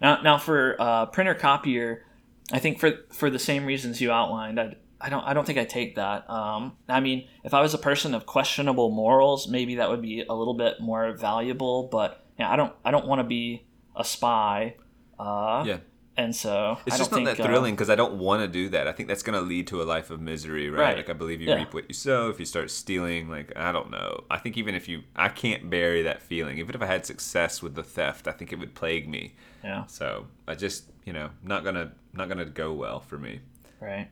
now, 0.01 0.23
now 0.23 0.39
for 0.39 0.77
uh, 0.79 1.07
printer 1.07 1.35
copier, 1.35 2.05
I 2.51 2.61
think 2.61 2.81
for 2.81 2.93
for 3.13 3.29
the 3.29 3.39
same 3.39 3.67
reasons 3.67 4.01
you 4.01 4.11
outlined, 4.11 4.59
I 4.59 4.77
I 5.07 5.09
don't 5.09 5.23
I 5.25 5.35
don't 5.35 5.47
think 5.47 5.57
I 5.59 5.65
take 5.65 5.95
that. 5.95 6.29
Um, 6.29 6.77
I 6.89 6.99
mean, 6.99 7.29
if 7.45 7.55
I 7.55 7.61
was 7.63 7.75
a 7.75 7.79
person 7.79 8.13
of 8.13 8.27
questionable 8.27 8.91
morals, 8.91 9.47
maybe 9.47 9.77
that 9.77 9.89
would 9.89 10.03
be 10.03 10.25
a 10.29 10.35
little 10.35 10.55
bit 10.55 10.81
more 10.81 11.13
valuable. 11.13 11.85
But 11.85 12.25
yeah, 12.39 12.51
I 12.51 12.57
don't 12.57 12.75
I 12.85 12.91
don't 12.91 13.07
want 13.07 13.21
to 13.21 13.25
be 13.25 13.65
a 13.95 14.05
spy. 14.05 14.75
Uh, 15.17 15.63
yeah, 15.65 15.79
and 16.17 16.35
so 16.35 16.79
it's 16.87 16.97
I 16.97 16.99
just 16.99 17.11
don't 17.13 17.23
not 17.23 17.27
think, 17.29 17.39
that 17.39 17.45
uh, 17.45 17.47
thrilling 17.47 17.75
because 17.77 17.89
I 17.89 17.95
don't 17.95 18.19
want 18.19 18.43
to 18.43 18.49
do 18.49 18.69
that. 18.71 18.89
I 18.89 18.93
think 18.93 19.09
that's 19.09 19.23
gonna 19.23 19.41
lead 19.43 19.69
to 19.69 19.81
a 19.81 19.85
life 19.85 20.11
of 20.11 20.21
misery, 20.21 20.69
right? 20.71 20.81
Right. 20.81 20.97
Like 20.97 21.09
I 21.09 21.13
believe 21.13 21.41
you 21.41 21.51
Yeah. 21.51 21.55
reap 21.59 21.73
what 21.73 21.85
you 21.89 21.95
sow. 21.95 22.29
If 22.29 22.41
you 22.41 22.45
start 22.45 22.71
stealing, 22.73 23.29
like 23.31 23.57
I 23.57 23.71
don't 23.71 23.93
know. 23.93 24.25
I 24.29 24.39
think 24.39 24.59
even 24.59 24.75
if 24.75 24.89
you, 24.89 25.05
I 25.15 25.29
can't 25.29 25.71
bury 25.71 26.03
that 26.03 26.21
feeling. 26.21 26.59
Even 26.59 26.75
if 26.75 26.83
I 26.83 26.87
had 26.87 27.07
success 27.07 27.63
with 27.63 27.77
the 27.77 27.85
theft, 27.85 28.27
I 28.27 28.33
think 28.33 28.53
it 28.53 28.59
would 28.59 28.75
plague 28.75 29.09
me. 29.09 29.37
yeah, 29.63 29.87
So 29.87 30.27
I 30.49 30.57
just, 30.57 30.91
you 31.05 31.13
know, 31.13 31.31
not 31.45 31.63
gonna 31.63 31.93
not 32.13 32.29
gonna 32.29 32.45
go 32.47 32.73
well 32.73 32.99
for 32.99 33.19
me. 33.19 33.41
right. 33.81 34.09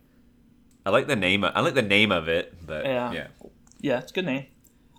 I 0.86 0.90
like 0.90 1.06
the 1.06 1.16
name. 1.16 1.44
I 1.44 1.60
like 1.60 1.74
the 1.74 1.82
name 1.82 2.12
of 2.12 2.28
it, 2.28 2.54
but 2.66 2.84
Yeah. 2.84 3.12
yeah. 3.12 3.26
Yeah, 3.80 3.98
it's 3.98 4.10
a 4.12 4.14
good 4.14 4.26
name. 4.26 4.46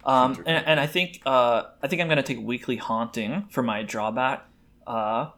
Um, 0.04 0.44
and, 0.46 0.66
and 0.68 0.80
I 0.80 0.86
think 0.86 1.22
uh, 1.26 1.64
I 1.82 1.88
think 1.88 2.02
I'm 2.02 2.08
gonna 2.08 2.22
take 2.24 2.40
weekly 2.40 2.76
haunting 2.76 3.48
for 3.50 3.64
my 3.64 3.82
drawback. 3.82 4.46
Uh, 4.86 5.32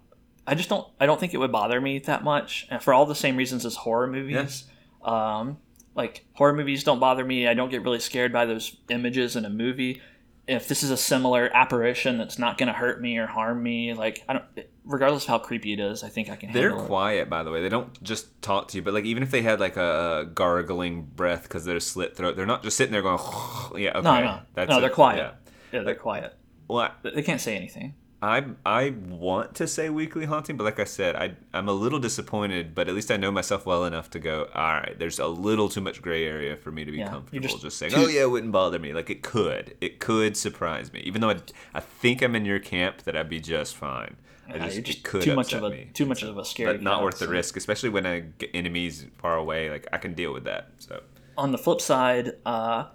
I 0.45 0.55
just 0.55 0.67
don't 0.69 0.85
I 0.99 1.05
don't 1.05 1.19
think 1.19 1.33
it 1.33 1.37
would 1.37 1.51
bother 1.51 1.79
me 1.79 1.99
that 1.99 2.23
much, 2.23 2.67
and 2.69 2.81
for 2.81 2.93
all 2.93 3.05
the 3.05 3.15
same 3.15 3.37
reasons 3.37 3.65
as 3.65 3.75
horror 3.75 4.07
movies. 4.07 4.65
Um, 5.03 5.57
like 5.95 6.25
horror 6.33 6.53
movies 6.53 6.83
don't 6.83 6.99
bother 6.99 7.23
me. 7.23 7.47
I 7.47 7.53
don't 7.53 7.69
get 7.69 7.81
really 7.81 7.99
scared 7.99 8.33
by 8.33 8.45
those 8.45 8.75
images 8.89 9.35
in 9.37 9.45
a 9.45 9.49
movie. 9.49 10.01
If 10.47 10.67
this 10.67 10.81
is 10.81 10.91
a 10.91 10.97
similar 10.97 11.49
apparition 11.53 12.17
that's 12.17 12.39
not 12.39 12.57
gonna 12.57 12.73
hurt 12.73 13.01
me 13.01 13.17
or 13.17 13.27
harm 13.27 13.61
me, 13.61 13.93
like 13.93 14.23
I 14.29 14.33
don't, 14.33 14.45
regardless 14.85 15.23
of 15.23 15.29
how 15.29 15.39
creepy 15.39 15.73
it 15.73 15.79
is, 15.79 16.03
I 16.03 16.09
think 16.09 16.29
I 16.29 16.35
can. 16.37 16.53
They're 16.53 16.69
handle 16.69 16.85
it. 16.85 16.87
quiet, 16.87 17.29
by 17.29 17.43
the 17.43 17.51
way. 17.51 17.61
They 17.61 17.69
don't 17.69 18.01
just 18.01 18.41
talk 18.41 18.69
to 18.69 18.77
you, 18.77 18.81
but 18.81 18.93
like 18.93 19.03
even 19.05 19.23
if 19.23 19.31
they 19.31 19.41
had 19.41 19.59
like 19.59 19.75
a, 19.75 20.19
a 20.21 20.25
gargling 20.25 21.03
breath 21.03 21.43
because 21.43 21.65
they're 21.65 21.79
slit 21.81 22.15
throat, 22.15 22.37
they're 22.37 22.45
not 22.45 22.63
just 22.63 22.77
sitting 22.77 22.93
there 22.93 23.01
going, 23.01 23.19
yeah, 23.75 23.89
okay, 23.97 24.01
No, 24.01 24.21
no. 24.21 24.39
No, 24.65 24.77
it. 24.77 24.81
they're 24.81 24.89
quiet. 24.89 25.17
Yeah. 25.17 25.79
Yeah, 25.79 25.83
they're 25.83 25.95
quiet. 25.95 26.33
Well, 26.69 26.91
They 27.03 27.23
can't 27.23 27.41
say 27.41 27.55
anything. 27.55 27.95
I 28.21 28.45
I 28.65 28.95
want 29.09 29.53
to 29.55 29.67
say 29.67 29.89
weekly 29.89 30.25
haunting, 30.25 30.57
but 30.57 30.63
like 30.63 30.79
I 30.79 30.85
said, 30.85 31.15
I 31.15 31.35
I'm 31.53 31.69
a 31.69 31.73
little 31.73 31.99
disappointed. 31.99 32.73
But 32.73 32.87
at 32.87 32.95
least 32.95 33.11
I 33.11 33.17
know 33.17 33.31
myself 33.31 33.65
well 33.65 33.85
enough 33.85 34.09
to 34.11 34.19
go. 34.19 34.47
All 34.55 34.73
right, 34.73 34.95
there's 34.97 35.19
a 35.19 35.27
little 35.27 35.69
too 35.69 35.81
much 35.81 36.01
gray 36.01 36.25
area 36.25 36.57
for 36.57 36.71
me 36.71 36.83
to 36.83 36.91
be 36.91 36.97
Yeah, 36.97 37.09
comfortable 37.09 37.41
just 37.47 37.61
just, 37.61 37.77
saying, 37.77 37.91
too- 37.91 37.99
"Oh 37.99 38.07
yeah, 38.07 38.21
it 38.21 38.31
wouldn't 38.31 38.51
bother 38.51 38.79
me." 38.79 38.91
Like 38.93 39.09
it 39.11 39.21
could, 39.21 39.75
it 39.81 39.99
could 39.99 40.35
surprise 40.35 40.91
me. 40.91 41.01
Even 41.01 41.21
though 41.21 41.29
I, 41.29 41.37
I 41.75 41.79
think 41.79 42.23
I'm 42.23 42.35
in 42.35 42.45
your 42.45 42.59
camp 42.59 43.03
that 43.03 43.15
I'd 43.15 43.29
be 43.29 43.39
just 43.39 43.75
fine. 43.75 44.15
I 44.49 44.59
just, 44.59 44.83
just 44.83 45.03
could 45.03 45.21
too 45.23 45.35
much 45.35 45.53
of 45.53 45.61
a 45.63 45.69
me. 45.69 45.89
too 45.93 46.05
much 46.05 46.23
of 46.23 46.37
a 46.37 46.45
scary. 46.45 46.73
but 46.73 46.81
not 46.81 47.03
worth 47.03 47.19
the 47.19 47.27
risk, 47.27 47.57
especially 47.57 47.89
when 47.89 48.05
I 48.05 48.21
get 48.21 48.49
enemies 48.53 49.05
far 49.17 49.35
away. 49.35 49.69
Like 49.69 49.87
I 49.91 49.97
can 49.97 50.13
deal 50.13 50.33
with 50.33 50.45
that. 50.45 50.71
So 50.79 51.03
on 51.37 51.51
the 51.51 51.57
flip 51.57 51.81
side, 51.81 52.31
uh, 52.45 52.85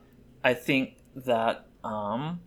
I 0.42 0.54
think 0.54 0.96
that 1.14 1.66
um, 1.84 2.40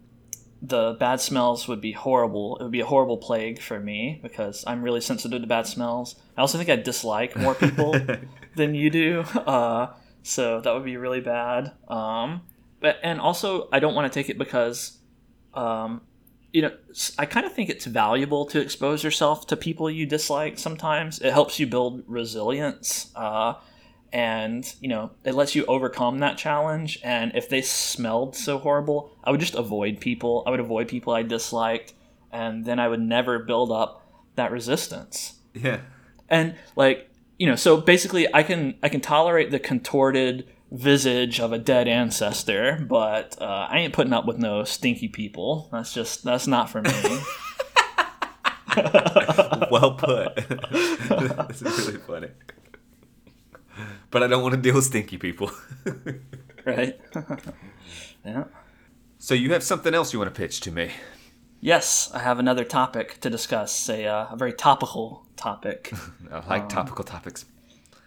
the 0.62 0.96
bad 1.00 1.22
smells 1.22 1.68
would 1.68 1.82
be 1.82 1.92
horrible. 1.92 2.58
It 2.58 2.64
would 2.64 2.72
be 2.72 2.80
a 2.80 2.86
horrible 2.86 3.18
plague 3.18 3.62
for 3.62 3.80
me 3.80 4.20
because 4.22 4.64
I'm 4.66 4.82
really 4.82 5.02
sensitive 5.02 5.42
to 5.42 5.48
bad 5.48 5.68
smells. 5.68 6.16
I 6.38 6.42
also 6.42 6.58
think 6.58 6.70
I 6.70 6.76
dislike 6.76 7.36
more 7.36 7.56
people 7.56 7.96
than 8.56 8.76
you 8.76 8.90
do, 8.90 9.22
uh, 9.22 9.94
so 10.24 10.62
that 10.62 10.74
would 10.74 10.86
be 10.86 10.98
really 10.98 11.22
bad. 11.22 11.74
Um, 11.88 12.42
but 12.80 12.98
and 13.04 13.20
also 13.20 13.68
I 13.72 13.80
don't 13.80 13.96
want 13.96 14.12
to 14.12 14.20
take 14.20 14.30
it 14.30 14.38
because. 14.38 14.98
Um, 15.54 16.02
you 16.52 16.62
know, 16.62 16.72
I 17.20 17.26
kind 17.26 17.46
of 17.46 17.52
think 17.52 17.70
it's 17.70 17.86
valuable 17.86 18.46
to 18.46 18.62
expose 18.62 19.04
yourself 19.04 19.46
to 19.48 19.58
people 19.58 19.92
you 19.92 20.06
dislike 20.06 20.58
sometimes. 20.58 21.20
It 21.20 21.34
helps 21.34 21.60
you 21.60 21.68
build 21.68 22.04
resilience. 22.08 23.12
Uh, 23.14 23.56
and 24.16 24.76
you 24.80 24.88
know 24.88 25.12
it 25.26 25.36
lets 25.36 25.56
you 25.56 25.66
overcome 25.66 26.20
that 26.20 26.38
challenge 26.38 26.98
and 27.04 27.36
if 27.36 27.50
they 27.50 27.62
smelled 27.62 28.34
so 28.34 28.58
horrible 28.58 29.12
i 29.26 29.30
would 29.30 29.42
just 29.42 29.56
avoid 29.56 30.00
people. 30.00 30.42
I 30.48 30.52
would 30.52 30.62
avoid 30.62 30.88
people 30.88 31.14
i 31.14 31.22
disliked 31.22 31.94
and 32.32 32.66
then 32.66 32.80
i 32.80 32.88
would 32.88 33.02
never 33.02 33.40
build 33.40 33.72
up 33.72 34.08
that 34.36 34.52
resistance. 34.52 35.36
Yeah, 35.54 35.82
and 36.30 36.56
like 36.78 37.10
you 37.38 37.46
know 37.46 37.58
so 37.58 37.76
basically 37.76 38.34
i 38.34 38.42
can 38.42 38.76
i 38.82 38.88
can 38.88 39.02
tolerate 39.02 39.52
the 39.52 39.60
contorted 39.60 40.48
visage 40.72 41.42
of 41.42 41.52
a 41.52 41.60
dead 41.60 41.88
ancestor 41.88 42.86
but 42.90 43.38
uh, 43.42 43.68
i 43.70 43.80
ain't 43.80 43.94
putting 43.94 44.14
up 44.14 44.26
with 44.26 44.38
no 44.38 44.64
stinky 44.64 45.10
people. 45.10 45.68
That's 45.74 45.94
just 45.94 46.24
that's 46.24 46.48
not 46.48 46.70
for 46.70 46.82
me. 46.82 46.92
Well 49.72 49.96
put. 49.96 50.36
this 51.50 51.62
is 51.62 51.88
really 51.88 52.00
funny. 52.00 52.28
But 54.12 54.24
I 54.24 54.28
don't 54.28 54.44
want 54.44 54.56
to 54.56 54.62
deal 54.62 54.76
with 54.76 54.86
stinky 54.86 55.18
people. 55.18 55.52
right 56.66 57.00
yeah 58.26 58.46
so 59.20 59.36
you 59.36 59.54
have 59.54 59.62
something 59.62 59.94
else 59.94 60.12
you 60.12 60.18
want 60.18 60.34
to 60.34 60.36
pitch 60.36 60.62
to 60.62 60.72
me? 60.72 60.90
yes 61.62 62.10
i 62.16 62.18
have 62.18 62.40
another 62.40 62.64
topic 62.64 63.20
to 63.22 63.30
discuss 63.30 63.88
a, 63.88 64.06
uh, 64.06 64.28
a 64.32 64.36
very 64.36 64.52
topical 64.52 65.28
topic 65.36 65.94
I 66.32 66.48
like 66.48 66.70
topical 66.70 67.04
topics. 67.04 67.46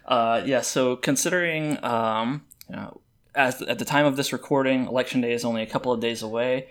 Uh, 0.05 0.41
yeah. 0.45 0.61
So 0.61 0.95
considering, 0.95 1.83
um, 1.83 2.43
you 2.69 2.75
know, 2.75 3.01
as 3.35 3.61
at 3.61 3.79
the 3.79 3.85
time 3.85 4.05
of 4.05 4.15
this 4.17 4.33
recording, 4.33 4.87
election 4.87 5.21
day 5.21 5.33
is 5.33 5.45
only 5.45 5.61
a 5.61 5.67
couple 5.67 5.91
of 5.91 5.99
days 5.99 6.21
away. 6.21 6.69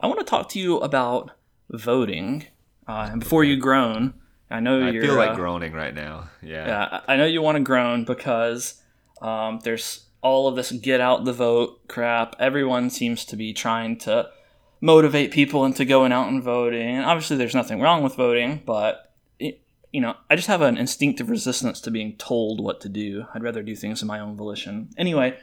I 0.00 0.06
want 0.06 0.20
to 0.20 0.24
talk 0.24 0.48
to 0.50 0.60
you 0.60 0.78
about 0.78 1.32
voting. 1.70 2.46
Uh, 2.86 3.08
and 3.10 3.20
before 3.20 3.44
you 3.44 3.56
groan, 3.56 4.14
I 4.50 4.60
know 4.60 4.80
I 4.80 4.90
you're. 4.90 5.02
feel 5.02 5.16
like 5.16 5.30
uh, 5.30 5.34
groaning 5.34 5.72
right 5.72 5.94
now. 5.94 6.30
Yeah. 6.42 6.66
yeah, 6.66 7.00
I 7.06 7.14
I 7.14 7.16
know 7.16 7.26
you 7.26 7.42
want 7.42 7.56
to 7.56 7.62
groan 7.62 8.04
because 8.04 8.80
um, 9.20 9.60
there's 9.64 10.06
all 10.22 10.48
of 10.48 10.56
this 10.56 10.72
get 10.72 11.00
out 11.00 11.24
the 11.24 11.32
vote 11.32 11.86
crap. 11.88 12.36
Everyone 12.38 12.90
seems 12.90 13.24
to 13.26 13.36
be 13.36 13.52
trying 13.52 13.96
to 13.98 14.28
motivate 14.80 15.30
people 15.30 15.64
into 15.64 15.84
going 15.84 16.12
out 16.12 16.28
and 16.28 16.42
voting. 16.42 16.96
And 16.96 17.04
obviously, 17.04 17.36
there's 17.36 17.54
nothing 17.54 17.80
wrong 17.80 18.02
with 18.02 18.14
voting, 18.14 18.62
but 18.64 19.12
it, 19.38 19.60
you 19.92 20.00
know, 20.00 20.14
I 20.30 20.36
just 20.36 20.48
have 20.48 20.62
an 20.62 20.76
instinctive 20.76 21.30
resistance 21.30 21.80
to 21.82 21.90
being 21.90 22.16
told 22.16 22.62
what 22.62 22.80
to 22.82 22.88
do. 22.88 23.26
I'd 23.34 23.42
rather 23.42 23.62
do 23.62 23.74
things 23.76 24.02
of 24.02 24.08
my 24.08 24.20
own 24.20 24.36
volition. 24.36 24.90
Anyway, 24.96 25.36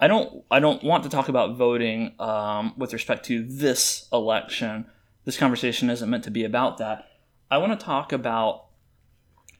I 0.00 0.08
don't. 0.08 0.44
I 0.50 0.58
don't 0.58 0.82
want 0.82 1.04
to 1.04 1.08
talk 1.08 1.28
about 1.28 1.56
voting 1.56 2.14
um, 2.18 2.74
with 2.76 2.92
respect 2.92 3.24
to 3.26 3.44
this 3.44 4.08
election. 4.12 4.86
This 5.24 5.36
conversation 5.36 5.90
isn't 5.90 6.10
meant 6.10 6.24
to 6.24 6.30
be 6.30 6.44
about 6.44 6.78
that. 6.78 7.06
I 7.52 7.58
want 7.58 7.78
to 7.78 7.84
talk 7.84 8.14
about 8.14 8.64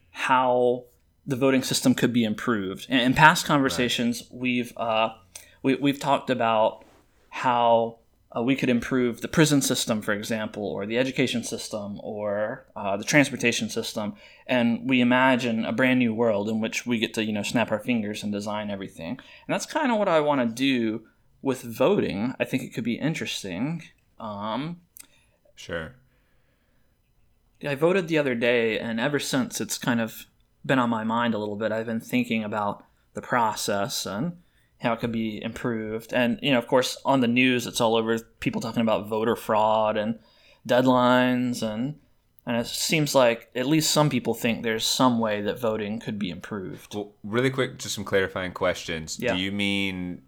how 0.09 0.85
the 1.27 1.35
voting 1.35 1.61
system 1.61 1.93
could 1.93 2.11
be 2.11 2.23
improved. 2.23 2.87
In, 2.89 2.97
in 2.97 3.13
past 3.13 3.45
conversations, 3.45 4.23
we've 4.31 4.75
uh, 4.75 5.09
we, 5.61 5.75
we've 5.75 5.99
talked 5.99 6.31
about 6.31 6.85
how 7.29 7.99
uh, 8.35 8.41
we 8.41 8.55
could 8.55 8.69
improve 8.69 9.21
the 9.21 9.27
prison 9.27 9.61
system, 9.61 10.01
for 10.01 10.11
example, 10.11 10.65
or 10.65 10.87
the 10.87 10.97
education 10.97 11.43
system, 11.43 11.99
or 12.01 12.65
uh, 12.75 12.97
the 12.97 13.03
transportation 13.03 13.69
system, 13.69 14.15
and 14.47 14.89
we 14.89 14.99
imagine 14.99 15.63
a 15.63 15.71
brand 15.71 15.99
new 15.99 16.15
world 16.15 16.49
in 16.49 16.59
which 16.59 16.87
we 16.87 16.97
get 16.97 17.13
to 17.13 17.23
you 17.23 17.31
know 17.31 17.43
snap 17.43 17.71
our 17.71 17.79
fingers 17.79 18.23
and 18.23 18.31
design 18.33 18.71
everything. 18.71 19.09
And 19.11 19.53
that's 19.53 19.67
kind 19.67 19.91
of 19.91 19.99
what 19.99 20.07
I 20.07 20.19
want 20.19 20.41
to 20.41 20.47
do 20.47 21.03
with 21.43 21.61
voting. 21.61 22.33
I 22.39 22.45
think 22.45 22.63
it 22.63 22.73
could 22.73 22.83
be 22.83 22.95
interesting. 22.95 23.83
Um, 24.19 24.81
Sure. 25.55 25.93
I 27.65 27.75
voted 27.75 28.07
the 28.07 28.17
other 28.17 28.35
day, 28.35 28.79
and 28.79 28.99
ever 28.99 29.19
since 29.19 29.61
it's 29.61 29.77
kind 29.77 30.01
of 30.01 30.25
been 30.65 30.79
on 30.79 30.89
my 30.89 31.03
mind 31.03 31.33
a 31.33 31.37
little 31.37 31.55
bit. 31.55 31.71
I've 31.71 31.85
been 31.85 31.99
thinking 31.99 32.43
about 32.43 32.83
the 33.13 33.21
process 33.21 34.05
and 34.05 34.37
how 34.79 34.93
it 34.93 34.99
could 34.99 35.11
be 35.11 35.41
improved. 35.41 36.13
And, 36.13 36.39
you 36.41 36.51
know, 36.51 36.57
of 36.57 36.67
course, 36.67 36.97
on 37.05 37.21
the 37.21 37.27
news, 37.27 37.67
it's 37.67 37.81
all 37.81 37.95
over 37.95 38.19
people 38.39 38.61
talking 38.61 38.81
about 38.81 39.07
voter 39.07 39.35
fraud 39.35 39.97
and 39.97 40.19
deadlines. 40.67 41.61
And, 41.61 41.99
and 42.45 42.57
it 42.57 42.67
seems 42.67 43.15
like 43.15 43.49
at 43.55 43.67
least 43.67 43.91
some 43.91 44.09
people 44.09 44.33
think 44.33 44.63
there's 44.63 44.85
some 44.85 45.19
way 45.19 45.41
that 45.41 45.59
voting 45.59 45.99
could 45.99 46.19
be 46.19 46.29
improved. 46.29 46.95
Well, 46.95 47.13
really 47.23 47.49
quick, 47.49 47.77
just 47.77 47.95
some 47.95 48.03
clarifying 48.03 48.51
questions. 48.51 49.19
Yeah. 49.19 49.35
Do 49.35 49.39
you 49.39 49.51
mean 49.51 50.21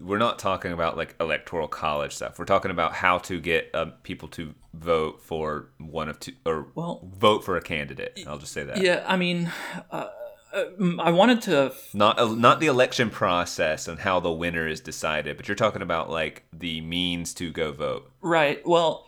we're 0.00 0.18
not 0.18 0.38
talking 0.38 0.72
about 0.72 0.96
like 0.96 1.14
electoral 1.20 1.68
college 1.68 2.14
stuff? 2.14 2.38
We're 2.38 2.44
talking 2.44 2.70
about 2.70 2.92
how 2.94 3.18
to 3.18 3.40
get 3.40 3.70
um, 3.74 3.92
people 4.02 4.28
to 4.28 4.54
vote 4.74 5.20
for 5.20 5.70
one 5.78 6.08
of 6.08 6.20
two 6.20 6.32
or 6.46 6.68
Well- 6.74 7.08
vote 7.18 7.44
for 7.44 7.56
a 7.56 7.62
candidate. 7.62 8.20
I'll 8.26 8.38
just 8.38 8.52
say 8.52 8.64
that. 8.64 8.80
Yeah, 8.80 9.04
I 9.06 9.16
mean, 9.16 9.50
uh, 9.90 10.08
uh, 10.52 10.64
I 11.00 11.10
wanted 11.10 11.42
to 11.42 11.72
Not 11.92 12.18
uh, 12.18 12.34
not 12.34 12.60
the 12.60 12.66
election 12.66 13.10
process 13.10 13.86
and 13.88 13.98
how 13.98 14.20
the 14.20 14.32
winner 14.32 14.66
is 14.66 14.80
decided, 14.80 15.36
but 15.36 15.48
you're 15.48 15.54
talking 15.54 15.82
about 15.82 16.08
like 16.10 16.44
the 16.52 16.80
means 16.80 17.34
to 17.34 17.50
go 17.50 17.72
vote. 17.72 18.10
Right. 18.20 18.66
Well, 18.66 19.06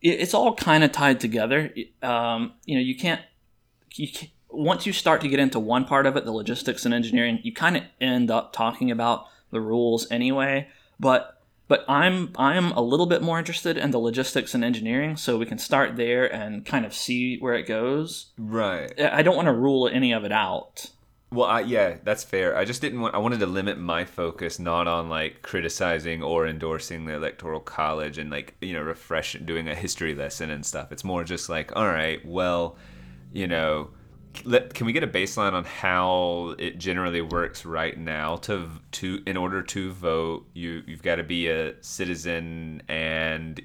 it's 0.00 0.34
all 0.34 0.54
kind 0.54 0.82
of 0.82 0.92
tied 0.92 1.20
together. 1.20 1.72
Um, 2.02 2.54
you 2.64 2.74
know, 2.74 2.80
you 2.82 2.96
can't, 2.96 3.20
you 3.94 4.08
can't. 4.10 4.32
Once 4.50 4.84
you 4.84 4.92
start 4.92 5.22
to 5.22 5.28
get 5.28 5.40
into 5.40 5.58
one 5.58 5.86
part 5.86 6.04
of 6.04 6.14
it, 6.16 6.26
the 6.26 6.32
logistics 6.32 6.84
and 6.84 6.92
engineering, 6.92 7.38
you 7.42 7.54
kind 7.54 7.76
of 7.76 7.84
end 8.00 8.30
up 8.30 8.52
talking 8.52 8.90
about 8.90 9.26
the 9.52 9.60
rules 9.60 10.10
anyway. 10.10 10.68
But 10.98 11.38
but 11.68 11.84
I'm 11.88 12.32
I'm 12.36 12.72
a 12.72 12.82
little 12.82 13.06
bit 13.06 13.22
more 13.22 13.38
interested 13.38 13.78
in 13.78 13.92
the 13.92 13.98
logistics 13.98 14.54
and 14.54 14.64
engineering, 14.64 15.16
so 15.16 15.38
we 15.38 15.46
can 15.46 15.58
start 15.58 15.96
there 15.96 16.26
and 16.26 16.66
kind 16.66 16.84
of 16.84 16.92
see 16.92 17.38
where 17.38 17.54
it 17.54 17.66
goes. 17.66 18.32
Right. 18.36 18.92
I 19.00 19.22
don't 19.22 19.36
want 19.36 19.46
to 19.46 19.54
rule 19.54 19.88
any 19.88 20.12
of 20.12 20.24
it 20.24 20.32
out. 20.32 20.90
Well, 21.32 21.48
I, 21.48 21.60
yeah, 21.60 21.96
that's 22.04 22.24
fair. 22.24 22.54
I 22.54 22.66
just 22.66 22.82
didn't 22.82 23.00
want. 23.00 23.14
I 23.14 23.18
wanted 23.18 23.40
to 23.40 23.46
limit 23.46 23.78
my 23.78 24.04
focus 24.04 24.58
not 24.58 24.86
on 24.86 25.08
like 25.08 25.40
criticizing 25.40 26.22
or 26.22 26.46
endorsing 26.46 27.06
the 27.06 27.14
electoral 27.14 27.60
college 27.60 28.18
and 28.18 28.30
like 28.30 28.54
you 28.60 28.74
know 28.74 28.82
refresh 28.82 29.32
doing 29.32 29.66
a 29.66 29.74
history 29.74 30.14
lesson 30.14 30.50
and 30.50 30.66
stuff. 30.66 30.92
It's 30.92 31.04
more 31.04 31.24
just 31.24 31.48
like, 31.48 31.74
all 31.74 31.86
right, 31.86 32.22
well, 32.26 32.76
you 33.32 33.46
know, 33.46 33.90
let, 34.44 34.74
can 34.74 34.86
we 34.86 34.92
get 34.92 35.02
a 35.02 35.08
baseline 35.08 35.52
on 35.52 35.64
how 35.64 36.54
it 36.58 36.78
generally 36.78 37.20
works 37.20 37.64
right 37.64 37.96
now 37.98 38.36
to 38.36 38.68
to 38.92 39.22
in 39.26 39.36
order 39.36 39.62
to 39.62 39.92
vote? 39.92 40.46
You 40.54 40.82
you've 40.86 41.02
got 41.02 41.16
to 41.16 41.22
be 41.24 41.48
a 41.48 41.74
citizen 41.82 42.82
and 42.88 43.60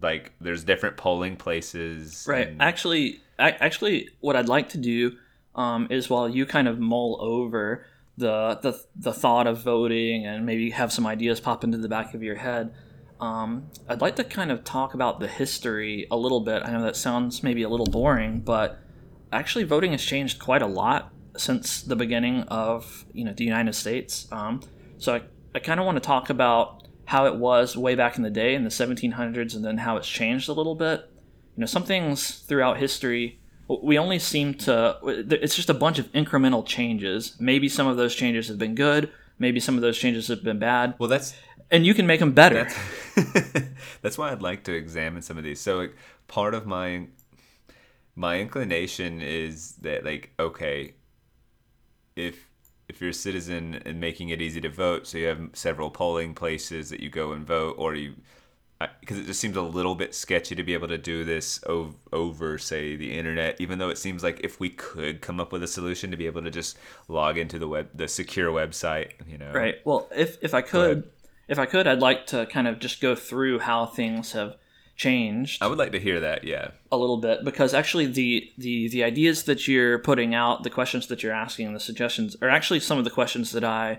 like 0.00 0.32
there's 0.40 0.64
different 0.64 0.96
polling 0.96 1.36
places. 1.36 2.26
Right. 2.28 2.48
and- 2.48 2.62
Actually, 2.62 3.20
I, 3.38 3.50
actually, 3.52 4.08
what 4.20 4.36
I'd 4.36 4.48
like 4.48 4.70
to 4.70 4.78
do 4.78 5.12
um, 5.54 5.86
is 5.90 6.08
while 6.08 6.28
you 6.28 6.46
kind 6.46 6.68
of 6.68 6.78
mull 6.78 7.18
over 7.20 7.84
the, 8.16 8.58
the 8.62 8.80
the 8.96 9.12
thought 9.12 9.46
of 9.46 9.62
voting 9.62 10.26
and 10.26 10.44
maybe 10.46 10.70
have 10.70 10.92
some 10.92 11.06
ideas 11.06 11.40
pop 11.40 11.64
into 11.64 11.78
the 11.78 11.88
back 11.88 12.14
of 12.14 12.22
your 12.22 12.36
head, 12.36 12.72
um, 13.20 13.68
I'd 13.88 14.00
like 14.00 14.16
to 14.16 14.24
kind 14.24 14.50
of 14.50 14.64
talk 14.64 14.94
about 14.94 15.20
the 15.20 15.28
history 15.28 16.06
a 16.10 16.16
little 16.16 16.40
bit. 16.40 16.62
I 16.64 16.70
know 16.72 16.82
that 16.82 16.96
sounds 16.96 17.42
maybe 17.42 17.62
a 17.62 17.68
little 17.68 17.86
boring, 17.86 18.40
but 18.40 18.78
actually, 19.32 19.64
voting 19.64 19.92
has 19.92 20.02
changed 20.02 20.38
quite 20.38 20.62
a 20.62 20.66
lot 20.66 21.12
since 21.36 21.82
the 21.82 21.96
beginning 21.96 22.42
of 22.44 23.04
you 23.12 23.24
know 23.24 23.32
the 23.32 23.44
United 23.44 23.74
States. 23.74 24.30
Um, 24.30 24.60
so 24.98 25.14
I, 25.14 25.22
I 25.54 25.58
kind 25.58 25.80
of 25.80 25.86
want 25.86 25.96
to 25.96 26.06
talk 26.06 26.30
about 26.30 26.86
how 27.06 27.26
it 27.26 27.36
was 27.36 27.76
way 27.76 27.94
back 27.94 28.16
in 28.16 28.22
the 28.22 28.30
day 28.30 28.54
in 28.54 28.64
the 28.64 28.70
1700s, 28.70 29.54
and 29.54 29.64
then 29.64 29.78
how 29.78 29.96
it's 29.96 30.08
changed 30.08 30.48
a 30.48 30.52
little 30.52 30.74
bit 30.74 31.08
you 31.56 31.60
know 31.60 31.66
some 31.66 31.84
things 31.84 32.38
throughout 32.38 32.78
history 32.78 33.38
we 33.82 33.98
only 33.98 34.18
seem 34.18 34.54
to 34.54 34.96
it's 35.04 35.54
just 35.54 35.68
a 35.68 35.74
bunch 35.74 35.98
of 35.98 36.10
incremental 36.12 36.64
changes 36.64 37.36
maybe 37.38 37.68
some 37.68 37.86
of 37.86 37.98
those 37.98 38.14
changes 38.14 38.48
have 38.48 38.56
been 38.58 38.74
good 38.74 39.10
maybe 39.38 39.60
some 39.60 39.74
of 39.74 39.82
those 39.82 39.98
changes 39.98 40.28
have 40.28 40.42
been 40.42 40.58
bad 40.58 40.94
well, 40.98 41.10
that's 41.10 41.34
and 41.72 41.86
you 41.86 41.94
can 41.94 42.06
make 42.06 42.20
them 42.20 42.32
better. 42.32 42.68
That's, 43.14 43.68
that's 44.02 44.18
why 44.18 44.30
I'd 44.30 44.42
like 44.42 44.64
to 44.64 44.74
examine 44.74 45.22
some 45.22 45.38
of 45.38 45.42
these. 45.42 45.58
So 45.58 45.78
like, 45.78 45.96
part 46.28 46.54
of 46.54 46.66
my 46.66 47.06
my 48.14 48.38
inclination 48.40 49.20
is 49.20 49.72
that 49.76 50.04
like 50.04 50.32
okay, 50.38 50.94
if 52.16 52.48
if 52.88 53.00
you're 53.00 53.10
a 53.10 53.14
citizen 53.14 53.80
and 53.86 54.00
making 54.00 54.28
it 54.28 54.42
easy 54.42 54.60
to 54.60 54.68
vote, 54.68 55.06
so 55.06 55.18
you 55.18 55.26
have 55.26 55.40
several 55.54 55.90
polling 55.90 56.34
places 56.34 56.90
that 56.90 57.00
you 57.00 57.08
go 57.08 57.32
and 57.32 57.46
vote, 57.46 57.74
or 57.78 57.94
you 57.94 58.14
because 59.00 59.18
it 59.18 59.26
just 59.26 59.40
seems 59.40 59.56
a 59.56 59.62
little 59.62 59.94
bit 59.94 60.14
sketchy 60.14 60.54
to 60.54 60.62
be 60.62 60.74
able 60.74 60.88
to 60.88 60.98
do 60.98 61.24
this 61.24 61.60
over, 61.66 61.94
over, 62.12 62.58
say 62.58 62.96
the 62.96 63.16
internet 63.16 63.56
even 63.60 63.78
though 63.78 63.90
it 63.90 63.98
seems 63.98 64.22
like 64.22 64.40
if 64.42 64.58
we 64.60 64.70
could 64.70 65.20
come 65.20 65.40
up 65.40 65.52
with 65.52 65.62
a 65.62 65.68
solution 65.68 66.10
to 66.10 66.16
be 66.16 66.26
able 66.26 66.42
to 66.42 66.50
just 66.50 66.76
log 67.08 67.38
into 67.38 67.58
the 67.58 67.68
web 67.68 67.88
the 67.94 68.08
secure 68.08 68.50
website 68.50 69.12
you 69.28 69.38
know? 69.38 69.52
Right. 69.52 69.76
Well 69.84 70.08
if 70.14 70.38
if 70.42 70.54
i 70.54 70.62
could 70.62 71.10
if 71.48 71.58
i 71.58 71.66
could 71.66 71.86
i'd 71.86 72.00
like 72.00 72.26
to 72.26 72.46
kind 72.46 72.66
of 72.66 72.78
just 72.78 73.00
go 73.00 73.14
through 73.14 73.60
how 73.60 73.86
things 73.86 74.32
have 74.32 74.56
changed 75.02 75.62
i 75.62 75.66
would 75.66 75.78
like 75.78 75.92
to 75.92 76.00
hear 76.00 76.20
that 76.20 76.44
yeah 76.44 76.70
a 76.90 76.96
little 76.96 77.16
bit 77.16 77.44
because 77.44 77.74
actually 77.74 78.06
the 78.06 78.50
the 78.58 78.88
the 78.88 79.02
ideas 79.02 79.44
that 79.44 79.66
you're 79.66 79.98
putting 79.98 80.34
out 80.34 80.62
the 80.62 80.70
questions 80.70 81.06
that 81.08 81.22
you're 81.22 81.32
asking 81.32 81.72
the 81.72 81.80
suggestions 81.80 82.36
are 82.42 82.48
actually 82.48 82.80
some 82.80 82.98
of 82.98 83.04
the 83.04 83.10
questions 83.10 83.52
that 83.52 83.64
i 83.64 83.98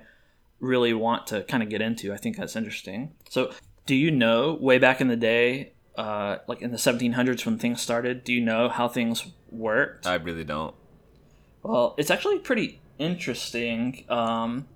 really 0.59 0.93
want 0.93 1.27
to 1.27 1.43
kind 1.43 1.61
of 1.61 1.69
get 1.69 1.81
into 1.81 2.13
i 2.13 2.17
think 2.17 2.37
that's 2.37 2.55
interesting 2.55 3.11
so 3.29 3.51
do 3.85 3.95
you 3.95 4.11
know 4.11 4.53
way 4.53 4.77
back 4.77 5.01
in 5.01 5.07
the 5.07 5.15
day, 5.15 5.73
uh, 5.97 6.37
like 6.47 6.61
in 6.61 6.71
the 6.71 6.77
1700s 6.77 7.45
when 7.45 7.57
things 7.57 7.81
started? 7.81 8.23
Do 8.23 8.33
you 8.33 8.41
know 8.41 8.69
how 8.69 8.87
things 8.87 9.25
worked? 9.49 10.07
I 10.07 10.15
really 10.15 10.43
don't. 10.43 10.73
Well, 11.61 11.95
it's 11.97 12.11
actually 12.11 12.39
pretty 12.39 12.81
interesting. 12.97 14.05
Um, 14.09 14.67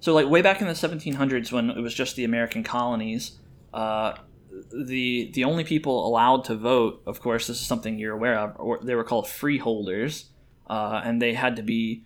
so, 0.00 0.14
like 0.14 0.28
way 0.28 0.42
back 0.42 0.60
in 0.60 0.66
the 0.66 0.74
1700s 0.74 1.52
when 1.52 1.70
it 1.70 1.80
was 1.80 1.94
just 1.94 2.16
the 2.16 2.24
American 2.24 2.62
colonies, 2.62 3.32
uh, 3.72 4.14
the 4.72 5.30
the 5.32 5.44
only 5.44 5.64
people 5.64 6.06
allowed 6.06 6.44
to 6.44 6.56
vote, 6.56 7.02
of 7.06 7.20
course, 7.20 7.46
this 7.46 7.60
is 7.60 7.66
something 7.66 7.98
you're 7.98 8.14
aware 8.14 8.38
of, 8.38 8.84
they 8.86 8.94
were 8.94 9.04
called 9.04 9.28
freeholders, 9.28 10.26
uh, 10.68 11.00
and 11.04 11.20
they 11.20 11.34
had 11.34 11.56
to 11.56 11.62
be, 11.62 12.04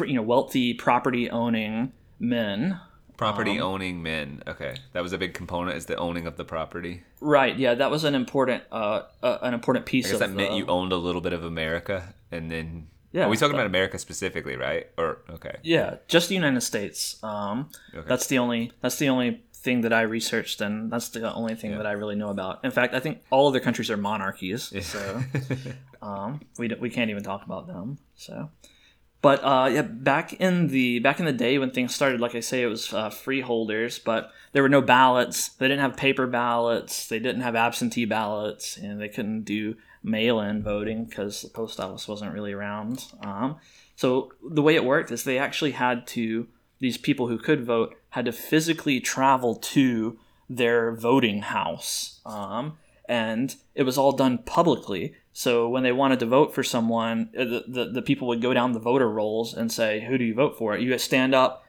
you 0.00 0.14
know, 0.14 0.22
wealthy 0.22 0.74
property 0.74 1.30
owning 1.30 1.92
men 2.18 2.80
Property 3.16 3.58
um, 3.58 3.66
owning 3.66 4.02
men. 4.02 4.42
Okay, 4.46 4.76
that 4.92 5.02
was 5.02 5.12
a 5.14 5.18
big 5.18 5.32
component. 5.32 5.76
Is 5.76 5.86
the 5.86 5.96
owning 5.96 6.26
of 6.26 6.36
the 6.36 6.44
property? 6.44 7.02
Right. 7.20 7.56
Yeah, 7.56 7.74
that 7.74 7.90
was 7.90 8.04
an 8.04 8.14
important, 8.14 8.64
uh, 8.70 9.02
uh 9.22 9.38
an 9.40 9.54
important 9.54 9.86
piece. 9.86 10.08
I 10.08 10.10
guess 10.10 10.18
that 10.18 10.32
meant 10.32 10.52
you 10.52 10.66
owned 10.66 10.92
a 10.92 10.96
little 10.96 11.22
bit 11.22 11.32
of 11.32 11.42
America, 11.42 12.14
and 12.30 12.50
then 12.50 12.88
yeah. 13.12 13.24
Are 13.24 13.28
we 13.30 13.38
talking 13.38 13.54
about 13.54 13.66
America 13.66 13.98
specifically, 13.98 14.56
right? 14.56 14.88
Or 14.98 15.22
okay. 15.30 15.56
Yeah, 15.62 15.96
just 16.08 16.28
the 16.28 16.34
United 16.34 16.60
States. 16.60 17.22
Um, 17.22 17.70
okay. 17.94 18.06
that's 18.06 18.26
the 18.26 18.36
only. 18.38 18.72
That's 18.82 18.96
the 18.96 19.08
only 19.08 19.42
thing 19.66 19.82
that 19.82 19.92
I 19.92 20.02
researched, 20.02 20.62
and 20.62 20.90
that's 20.90 21.10
the 21.10 21.34
only 21.34 21.56
thing 21.56 21.72
yeah. 21.72 21.78
that 21.78 21.86
I 21.86 21.92
really 21.92 22.14
know 22.14 22.28
about. 22.28 22.64
In 22.64 22.70
fact, 22.70 22.94
I 22.94 23.00
think 23.00 23.22
all 23.30 23.48
other 23.48 23.60
countries 23.60 23.90
are 23.90 23.96
monarchies, 23.98 24.72
so 24.86 25.22
um, 26.02 26.40
we 26.56 26.68
we 26.80 26.88
can't 26.88 27.10
even 27.10 27.22
talk 27.22 27.44
about 27.44 27.66
them. 27.66 27.98
So, 28.14 28.48
but 29.20 29.40
uh, 29.42 29.68
yeah, 29.70 29.82
back 29.82 30.34
in 30.34 30.68
the 30.68 31.00
back 31.00 31.18
in 31.18 31.26
the 31.26 31.32
day 31.32 31.58
when 31.58 31.72
things 31.72 31.94
started, 31.94 32.20
like 32.20 32.36
I 32.36 32.40
say, 32.40 32.62
it 32.62 32.66
was 32.66 32.94
uh, 32.94 33.10
freeholders, 33.10 33.98
but 33.98 34.30
there 34.52 34.62
were 34.62 34.70
no 34.70 34.80
ballots. 34.80 35.48
They 35.48 35.66
didn't 35.66 35.82
have 35.82 35.96
paper 35.96 36.28
ballots. 36.28 37.08
They 37.08 37.18
didn't 37.18 37.42
have 37.42 37.56
absentee 37.56 38.06
ballots, 38.06 38.76
and 38.78 39.00
they 39.00 39.08
couldn't 39.08 39.42
do 39.42 39.74
mail-in 40.02 40.62
voting 40.62 41.04
because 41.04 41.42
the 41.42 41.48
post 41.48 41.80
office 41.80 42.06
wasn't 42.06 42.32
really 42.32 42.52
around. 42.52 43.04
Um, 43.20 43.56
so 43.96 44.32
the 44.48 44.62
way 44.62 44.76
it 44.76 44.84
worked 44.84 45.10
is 45.10 45.24
they 45.24 45.38
actually 45.38 45.72
had 45.72 46.06
to 46.08 46.46
these 46.78 46.98
people 46.98 47.28
who 47.28 47.38
could 47.38 47.64
vote 47.64 47.94
had 48.10 48.24
to 48.26 48.32
physically 48.32 49.00
travel 49.00 49.54
to 49.56 50.18
their 50.48 50.92
voting 50.92 51.42
house, 51.42 52.20
um, 52.24 52.78
and 53.08 53.56
it 53.74 53.82
was 53.82 53.98
all 53.98 54.12
done 54.12 54.38
publicly. 54.38 55.14
So 55.32 55.68
when 55.68 55.82
they 55.82 55.92
wanted 55.92 56.20
to 56.20 56.26
vote 56.26 56.54
for 56.54 56.62
someone, 56.62 57.30
uh, 57.38 57.44
the, 57.44 57.64
the, 57.68 57.84
the, 57.92 58.02
people 58.02 58.26
would 58.28 58.40
go 58.40 58.54
down 58.54 58.72
the 58.72 58.78
voter 58.78 59.08
rolls 59.08 59.54
and 59.54 59.70
say, 59.70 60.04
"Who 60.06 60.16
do 60.18 60.24
you 60.24 60.34
vote 60.34 60.56
for?" 60.56 60.76
You 60.76 60.96
stand 60.98 61.34
up, 61.34 61.64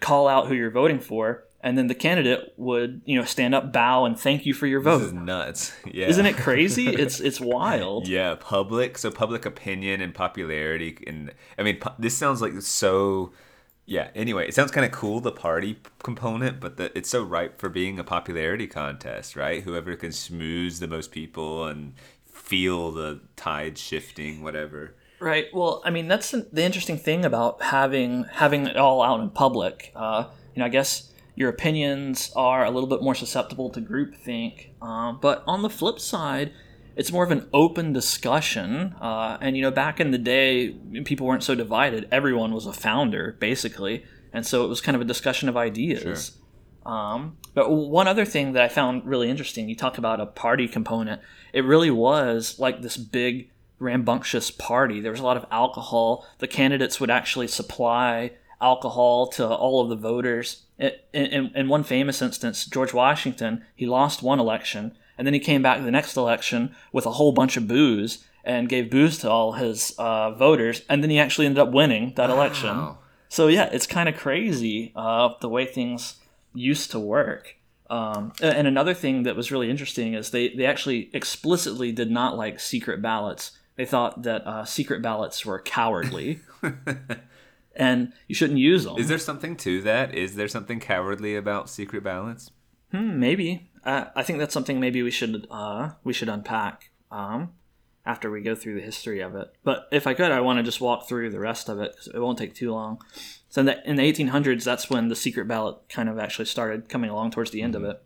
call 0.00 0.28
out 0.28 0.48
who 0.48 0.54
you're 0.54 0.70
voting 0.70 1.00
for, 1.00 1.44
and 1.62 1.76
then 1.76 1.88
the 1.88 1.94
candidate 1.94 2.54
would, 2.56 3.02
you 3.04 3.18
know, 3.18 3.24
stand 3.24 3.54
up, 3.54 3.72
bow, 3.72 4.04
and 4.06 4.18
thank 4.18 4.46
you 4.46 4.54
for 4.54 4.66
your 4.66 4.80
vote. 4.80 4.98
This 4.98 5.08
is 5.08 5.12
nuts. 5.12 5.72
Yeah, 5.92 6.06
isn't 6.06 6.26
it 6.26 6.36
crazy? 6.36 6.86
it's 6.88 7.20
it's 7.20 7.40
wild. 7.40 8.08
Yeah, 8.08 8.36
public. 8.38 8.96
So 8.96 9.10
public 9.10 9.44
opinion 9.44 10.00
and 10.00 10.14
popularity, 10.14 10.98
and 11.06 11.32
I 11.58 11.62
mean, 11.62 11.80
this 11.98 12.16
sounds 12.16 12.40
like 12.40 12.60
so. 12.62 13.32
Yeah. 13.90 14.10
Anyway, 14.14 14.46
it 14.46 14.54
sounds 14.54 14.70
kind 14.70 14.86
of 14.86 14.92
cool 14.92 15.18
the 15.18 15.32
party 15.32 15.76
component, 16.04 16.60
but 16.60 16.76
the, 16.76 16.96
it's 16.96 17.10
so 17.10 17.24
ripe 17.24 17.58
for 17.58 17.68
being 17.68 17.98
a 17.98 18.04
popularity 18.04 18.68
contest, 18.68 19.34
right? 19.34 19.64
Whoever 19.64 19.96
can 19.96 20.10
schmooze 20.10 20.78
the 20.78 20.86
most 20.86 21.10
people 21.10 21.66
and 21.66 21.94
feel 22.24 22.92
the 22.92 23.20
tide 23.34 23.78
shifting, 23.78 24.44
whatever. 24.44 24.94
Right. 25.18 25.46
Well, 25.52 25.82
I 25.84 25.90
mean, 25.90 26.06
that's 26.06 26.30
the 26.30 26.62
interesting 26.62 26.98
thing 26.98 27.24
about 27.24 27.62
having 27.62 28.26
having 28.30 28.68
it 28.68 28.76
all 28.76 29.02
out 29.02 29.18
in 29.18 29.28
public. 29.30 29.90
Uh, 29.96 30.26
you 30.54 30.60
know, 30.60 30.66
I 30.66 30.68
guess 30.68 31.12
your 31.34 31.48
opinions 31.48 32.30
are 32.36 32.64
a 32.64 32.70
little 32.70 32.88
bit 32.88 33.02
more 33.02 33.16
susceptible 33.16 33.70
to 33.70 33.80
groupthink. 33.80 34.68
Uh, 34.80 35.14
but 35.14 35.42
on 35.48 35.62
the 35.62 35.70
flip 35.70 35.98
side, 35.98 36.52
it's 36.96 37.12
more 37.12 37.24
of 37.24 37.30
an 37.30 37.48
open 37.52 37.92
discussion. 37.92 38.94
Uh, 39.00 39.38
and 39.40 39.56
you 39.56 39.62
know, 39.62 39.70
back 39.70 40.00
in 40.00 40.10
the 40.10 40.18
day, 40.18 40.70
people 41.04 41.26
weren't 41.26 41.44
so 41.44 41.54
divided. 41.54 42.08
Everyone 42.10 42.52
was 42.52 42.66
a 42.66 42.72
founder, 42.72 43.36
basically, 43.38 44.04
and 44.32 44.46
so 44.46 44.64
it 44.64 44.68
was 44.68 44.80
kind 44.80 44.96
of 44.96 45.02
a 45.02 45.06
discussion 45.06 45.48
of 45.48 45.56
ideas. 45.56 46.02
Sure. 46.02 46.92
Um, 46.92 47.36
but 47.54 47.70
one 47.70 48.08
other 48.08 48.24
thing 48.24 48.52
that 48.52 48.62
I 48.62 48.68
found 48.68 49.06
really 49.06 49.28
interesting, 49.28 49.68
you 49.68 49.76
talk 49.76 49.98
about 49.98 50.20
a 50.20 50.26
party 50.26 50.66
component. 50.66 51.20
It 51.52 51.64
really 51.64 51.90
was 51.90 52.58
like 52.58 52.82
this 52.82 52.96
big 52.96 53.50
rambunctious 53.78 54.50
party. 54.50 55.00
There 55.00 55.10
was 55.10 55.20
a 55.20 55.24
lot 55.24 55.36
of 55.36 55.46
alcohol. 55.50 56.26
The 56.38 56.48
candidates 56.48 57.00
would 57.00 57.10
actually 57.10 57.48
supply 57.48 58.32
alcohol 58.60 59.26
to 59.28 59.46
all 59.46 59.82
of 59.82 59.88
the 59.88 59.96
voters. 59.96 60.64
In, 60.78 60.92
in, 61.12 61.52
in, 61.54 61.68
one 61.68 61.82
famous 61.82 62.22
instance, 62.22 62.66
George 62.66 62.92
Washington, 62.94 63.64
he 63.74 63.86
lost 63.86 64.22
one 64.22 64.38
election, 64.38 64.96
and 65.20 65.26
then 65.26 65.34
he 65.34 65.40
came 65.40 65.60
back 65.60 65.84
the 65.84 65.90
next 65.90 66.16
election 66.16 66.74
with 66.92 67.04
a 67.04 67.10
whole 67.10 67.32
bunch 67.32 67.58
of 67.58 67.68
booze 67.68 68.24
and 68.42 68.70
gave 68.70 68.90
booze 68.90 69.18
to 69.18 69.30
all 69.30 69.52
his 69.52 69.94
uh, 69.98 70.30
voters, 70.30 70.80
and 70.88 71.02
then 71.02 71.10
he 71.10 71.18
actually 71.18 71.44
ended 71.44 71.58
up 71.58 71.72
winning 71.72 72.14
that 72.16 72.30
wow. 72.30 72.34
election. 72.36 72.94
So 73.28 73.48
yeah, 73.48 73.68
it's 73.70 73.86
kind 73.86 74.08
of 74.08 74.16
crazy 74.16 74.92
uh, 74.96 75.34
the 75.42 75.48
way 75.50 75.66
things 75.66 76.16
used 76.54 76.90
to 76.92 76.98
work. 76.98 77.56
Um, 77.90 78.32
and 78.40 78.66
another 78.66 78.94
thing 78.94 79.24
that 79.24 79.36
was 79.36 79.52
really 79.52 79.68
interesting 79.68 80.14
is 80.14 80.30
they, 80.30 80.48
they 80.48 80.64
actually 80.64 81.10
explicitly 81.12 81.92
did 81.92 82.10
not 82.10 82.38
like 82.38 82.58
secret 82.58 83.02
ballots. 83.02 83.52
They 83.76 83.84
thought 83.84 84.22
that 84.22 84.46
uh, 84.46 84.64
secret 84.64 85.02
ballots 85.02 85.44
were 85.44 85.60
cowardly. 85.60 86.40
and 87.76 88.14
you 88.26 88.34
shouldn't 88.34 88.58
use 88.58 88.84
them. 88.84 88.96
Is 88.96 89.08
there 89.08 89.18
something 89.18 89.54
to 89.58 89.82
that? 89.82 90.14
Is 90.14 90.36
there 90.36 90.48
something 90.48 90.80
cowardly 90.80 91.36
about 91.36 91.68
secret 91.68 92.02
ballots? 92.02 92.50
Hmm, 92.90 93.20
maybe. 93.20 93.69
Uh, 93.84 94.06
I 94.14 94.22
think 94.22 94.38
that's 94.38 94.54
something 94.54 94.78
maybe 94.78 95.02
we 95.02 95.10
should 95.10 95.46
uh, 95.50 95.90
we 96.04 96.12
should 96.12 96.28
unpack 96.28 96.90
um, 97.10 97.52
after 98.04 98.30
we 98.30 98.40
go 98.40 98.54
through 98.54 98.74
the 98.74 98.80
history 98.80 99.20
of 99.20 99.34
it. 99.34 99.52
But 99.64 99.88
if 99.90 100.06
I 100.06 100.14
could, 100.14 100.32
I 100.32 100.40
want 100.40 100.58
to 100.58 100.62
just 100.62 100.80
walk 100.80 101.08
through 101.08 101.30
the 101.30 101.38
rest 101.38 101.68
of 101.68 101.80
it 101.80 101.92
because 101.92 102.08
it 102.08 102.18
won't 102.18 102.38
take 102.38 102.54
too 102.54 102.72
long. 102.72 103.00
So 103.48 103.60
in 103.60 103.66
the, 103.66 103.88
in 103.88 103.96
the 103.96 104.12
1800s, 104.12 104.64
that's 104.64 104.88
when 104.88 105.08
the 105.08 105.16
secret 105.16 105.48
ballot 105.48 105.78
kind 105.88 106.08
of 106.08 106.18
actually 106.18 106.44
started 106.44 106.88
coming 106.88 107.10
along 107.10 107.32
towards 107.32 107.50
the 107.50 107.62
end 107.62 107.74
mm-hmm. 107.74 107.84
of 107.84 107.90
it. 107.90 108.02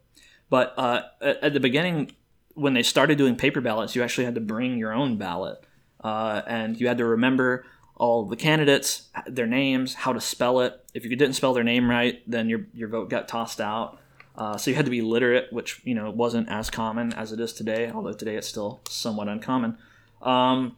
But 0.51 0.75
uh, 0.77 1.03
at, 1.21 1.43
at, 1.43 1.53
the 1.53 1.61
beginning, 1.61 2.13
when 2.55 2.75
they 2.75 2.83
started 2.83 3.19
doing 3.19 3.37
paper 3.37 3.61
ballots, 3.61 3.95
you 3.95 4.03
actually 4.03 4.25
had 4.25 4.35
to 4.37 4.41
bring 4.41 4.79
your 4.79 4.93
own 4.93 5.17
ballot, 5.17 5.65
uh, 6.03 6.43
and 6.47 6.81
you 6.81 6.87
had 6.87 6.99
to 6.99 7.05
remember 7.05 7.65
all 7.97 8.25
the 8.25 8.37
candidates, 8.37 9.09
their 9.27 9.47
names, 9.47 9.95
how 9.95 10.13
to 10.13 10.21
spell 10.21 10.61
it. 10.61 10.85
If 10.95 11.05
you 11.05 11.17
didn't 11.17 11.35
spell 11.35 11.55
their 11.55 11.65
name 11.65 11.89
right, 11.89 12.23
then 12.27 12.49
your 12.49 12.67
your 12.73 12.89
vote 12.89 13.11
got 13.11 13.29
tossed 13.29 13.61
out. 13.61 13.99
Uh, 14.37 14.57
so 14.57 14.71
you 14.71 14.77
had 14.77 14.85
to 14.85 14.91
be 14.91 15.03
literate, 15.03 15.53
which 15.53 15.81
you 15.85 15.95
know 15.95 16.11
wasn't 16.11 16.49
as 16.49 16.71
common 16.71 17.13
as 17.13 17.33
it 17.33 17.41
is 17.41 17.53
today. 17.53 17.91
Although 17.91 18.13
today 18.13 18.37
it's 18.37 18.49
still 18.49 18.81
somewhat 18.89 19.29
uncommon. 19.29 19.79
Um, 20.23 20.77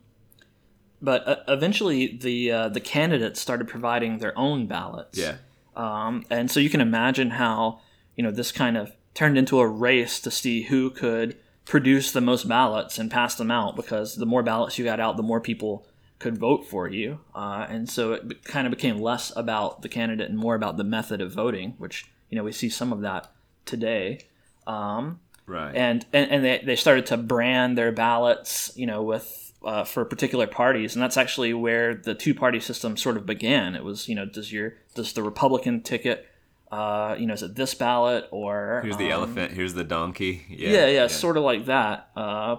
but 1.00 1.26
uh, 1.26 1.36
eventually 1.48 2.16
the 2.16 2.50
uh, 2.50 2.68
the 2.68 2.80
candidates 2.80 3.40
started 3.40 3.68
providing 3.68 4.18
their 4.18 4.36
own 4.38 4.66
ballots. 4.66 5.18
Yeah. 5.18 5.36
Um, 5.74 6.24
and 6.30 6.50
so 6.50 6.60
you 6.60 6.70
can 6.70 6.80
imagine 6.80 7.30
how 7.30 7.80
you 8.14 8.22
know 8.22 8.30
this 8.30 8.52
kind 8.52 8.76
of 8.76 8.92
turned 9.14 9.38
into 9.38 9.58
a 9.58 9.66
race 9.66 10.20
to 10.20 10.30
see 10.30 10.62
who 10.62 10.90
could 10.90 11.36
produce 11.64 12.12
the 12.12 12.20
most 12.20 12.48
ballots 12.48 12.98
and 12.98 13.10
pass 13.10 13.34
them 13.34 13.50
out 13.50 13.74
because 13.74 14.16
the 14.16 14.26
more 14.26 14.42
ballots 14.42 14.78
you 14.78 14.84
got 14.84 15.00
out, 15.00 15.16
the 15.16 15.22
more 15.22 15.40
people 15.40 15.86
could 16.18 16.38
vote 16.38 16.64
for 16.66 16.88
you. 16.88 17.18
Uh, 17.34 17.66
and 17.68 17.88
so 17.88 18.12
it 18.12 18.44
kind 18.44 18.66
of 18.66 18.70
became 18.70 18.98
less 18.98 19.32
about 19.36 19.82
the 19.82 19.88
candidate 19.88 20.30
and 20.30 20.38
more 20.38 20.54
about 20.54 20.76
the 20.76 20.84
method 20.84 21.20
of 21.20 21.32
voting, 21.32 21.74
which 21.78 22.06
you 22.30 22.36
know 22.36 22.44
we 22.44 22.52
see 22.52 22.68
some 22.68 22.92
of 22.92 23.00
that 23.00 23.32
today. 23.66 24.20
Um, 24.66 25.20
right. 25.46 25.74
And 25.74 26.06
and, 26.12 26.30
and 26.30 26.44
they, 26.44 26.62
they 26.64 26.76
started 26.76 27.06
to 27.06 27.18
brand 27.18 27.76
their 27.76 27.92
ballots, 27.92 28.72
you 28.74 28.86
know, 28.86 29.02
with 29.02 29.52
uh, 29.64 29.84
for 29.84 30.04
particular 30.04 30.46
parties, 30.46 30.94
and 30.94 31.02
that's 31.02 31.16
actually 31.16 31.52
where 31.52 31.94
the 31.94 32.14
two 32.14 32.34
party 32.34 32.60
system 32.60 32.96
sort 32.96 33.16
of 33.16 33.26
began. 33.26 33.74
It 33.74 33.84
was, 33.84 34.08
you 34.08 34.14
know, 34.14 34.24
does 34.24 34.52
your 34.52 34.74
does 34.94 35.12
the 35.12 35.22
Republican 35.22 35.82
ticket 35.82 36.26
Uh, 36.70 37.14
you 37.18 37.26
know, 37.26 37.34
is 37.34 37.42
it 37.42 37.54
this 37.54 37.74
ballot 37.74 38.26
or 38.32 38.80
Here's 38.82 38.96
the 38.96 39.12
um, 39.12 39.22
elephant. 39.22 39.52
Here's 39.52 39.74
the 39.74 39.84
donkey. 39.84 40.44
Yeah, 40.48 40.70
yeah, 40.70 40.86
yeah, 40.86 41.06
sort 41.06 41.36
of 41.36 41.44
like 41.44 41.66
that. 41.66 42.10
Uh, 42.16 42.56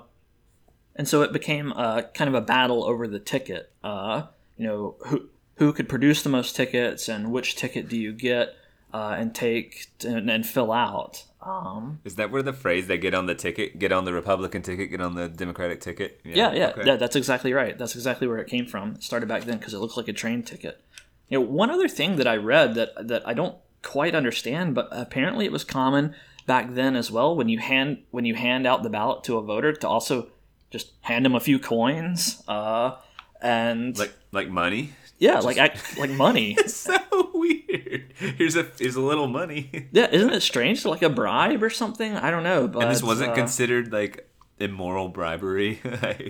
and 0.96 1.08
so 1.08 1.24
it 1.24 1.34
became 1.34 1.74
uh, 1.74 2.04
kind 2.14 2.30
of 2.30 2.34
a 2.34 2.42
battle 2.42 2.86
over 2.86 3.08
the 3.08 3.20
ticket. 3.20 3.70
Uh, 3.84 4.28
you 4.58 4.66
know, 4.66 4.96
who 5.08 5.30
who 5.56 5.74
could 5.74 5.90
produce 5.90 6.24
the 6.24 6.30
most 6.30 6.56
tickets, 6.56 7.10
and 7.10 7.32
which 7.32 7.56
ticket 7.56 7.90
do 7.90 7.98
you 7.98 8.14
get 8.14 8.56
uh, 8.94 9.16
and 9.18 9.34
take 9.36 9.88
and, 10.06 10.30
and 10.30 10.46
fill 10.46 10.72
out. 10.72 11.24
Um, 11.42 12.00
Is 12.04 12.16
that 12.16 12.32
where 12.32 12.42
the 12.44 12.54
phrase 12.54 12.88
they 12.88 12.98
get 12.98 13.14
on 13.14 13.26
the 13.26 13.36
ticket, 13.36 13.80
get 13.80 13.92
on 13.92 14.06
the 14.06 14.14
Republican 14.14 14.62
ticket, 14.62 14.90
get 14.92 15.02
on 15.02 15.16
the 15.16 15.30
Democratic 15.30 15.80
ticket? 15.82 16.20
yeah, 16.24 16.52
yeah, 16.54 16.70
okay. 16.70 16.84
yeah, 16.86 16.96
that's 16.96 17.16
exactly 17.16 17.54
right. 17.54 17.78
That's 17.78 17.96
exactly 17.96 18.28
where 18.28 18.40
it 18.40 18.48
came 18.48 18.66
from. 18.66 18.96
It 18.96 19.04
started 19.04 19.30
back 19.30 19.44
then 19.44 19.58
because 19.58 19.74
it 19.74 19.80
looked 19.80 19.98
like 19.98 20.08
a 20.08 20.14
train 20.14 20.44
ticket. 20.44 20.82
You 21.30 21.40
know, 21.40 21.46
one 21.46 21.70
other 21.70 21.88
thing 21.88 22.16
that 22.18 22.28
I 22.28 22.36
read 22.38 22.76
that 22.76 23.08
that 23.08 23.28
I 23.28 23.34
don't 23.34 23.56
quite 23.84 24.16
understand, 24.16 24.76
but 24.76 24.88
apparently 24.92 25.46
it 25.46 25.52
was 25.52 25.64
common 25.64 26.16
back 26.46 26.74
then 26.74 26.96
as 26.96 27.12
well 27.12 27.36
when 27.36 27.50
you 27.50 27.60
hand 27.60 28.00
when 28.12 28.26
you 28.26 28.36
hand 28.36 28.66
out 28.66 28.82
the 28.84 28.90
ballot 28.90 29.24
to 29.26 29.38
a 29.38 29.42
voter 29.42 29.74
to 29.74 29.88
also 29.88 30.30
just 30.72 30.94
hand 31.02 31.26
them 31.26 31.36
a 31.36 31.40
few 31.40 31.60
coins 31.60 32.44
uh, 32.48 32.96
and 33.42 33.98
Like 33.98 34.14
like 34.32 34.50
money. 34.50 34.94
Yeah 35.20 35.40
like 35.40 35.58
act, 35.58 35.98
like 35.98 36.10
money 36.12 36.54
It's 36.60 36.76
so 36.76 36.98
weird. 37.34 38.14
Here's 38.18 38.56
a 38.56 38.68
here's 38.78 38.96
a 38.96 39.02
little 39.02 39.28
money. 39.28 39.90
yeah 39.92 40.08
isn't 40.12 40.32
it 40.34 40.42
strange 40.42 40.86
like 40.86 41.02
a 41.02 41.10
bribe 41.10 41.64
or 41.64 41.70
something 41.70 42.16
i 42.16 42.30
don't 42.32 42.44
know 42.44 42.68
but 42.68 42.84
And 42.84 42.92
this 42.92 43.04
wasn't 43.04 43.32
uh, 43.32 43.36
considered 43.36 43.92
like 43.92 44.30
immoral 44.60 45.10
bribery. 45.10 45.80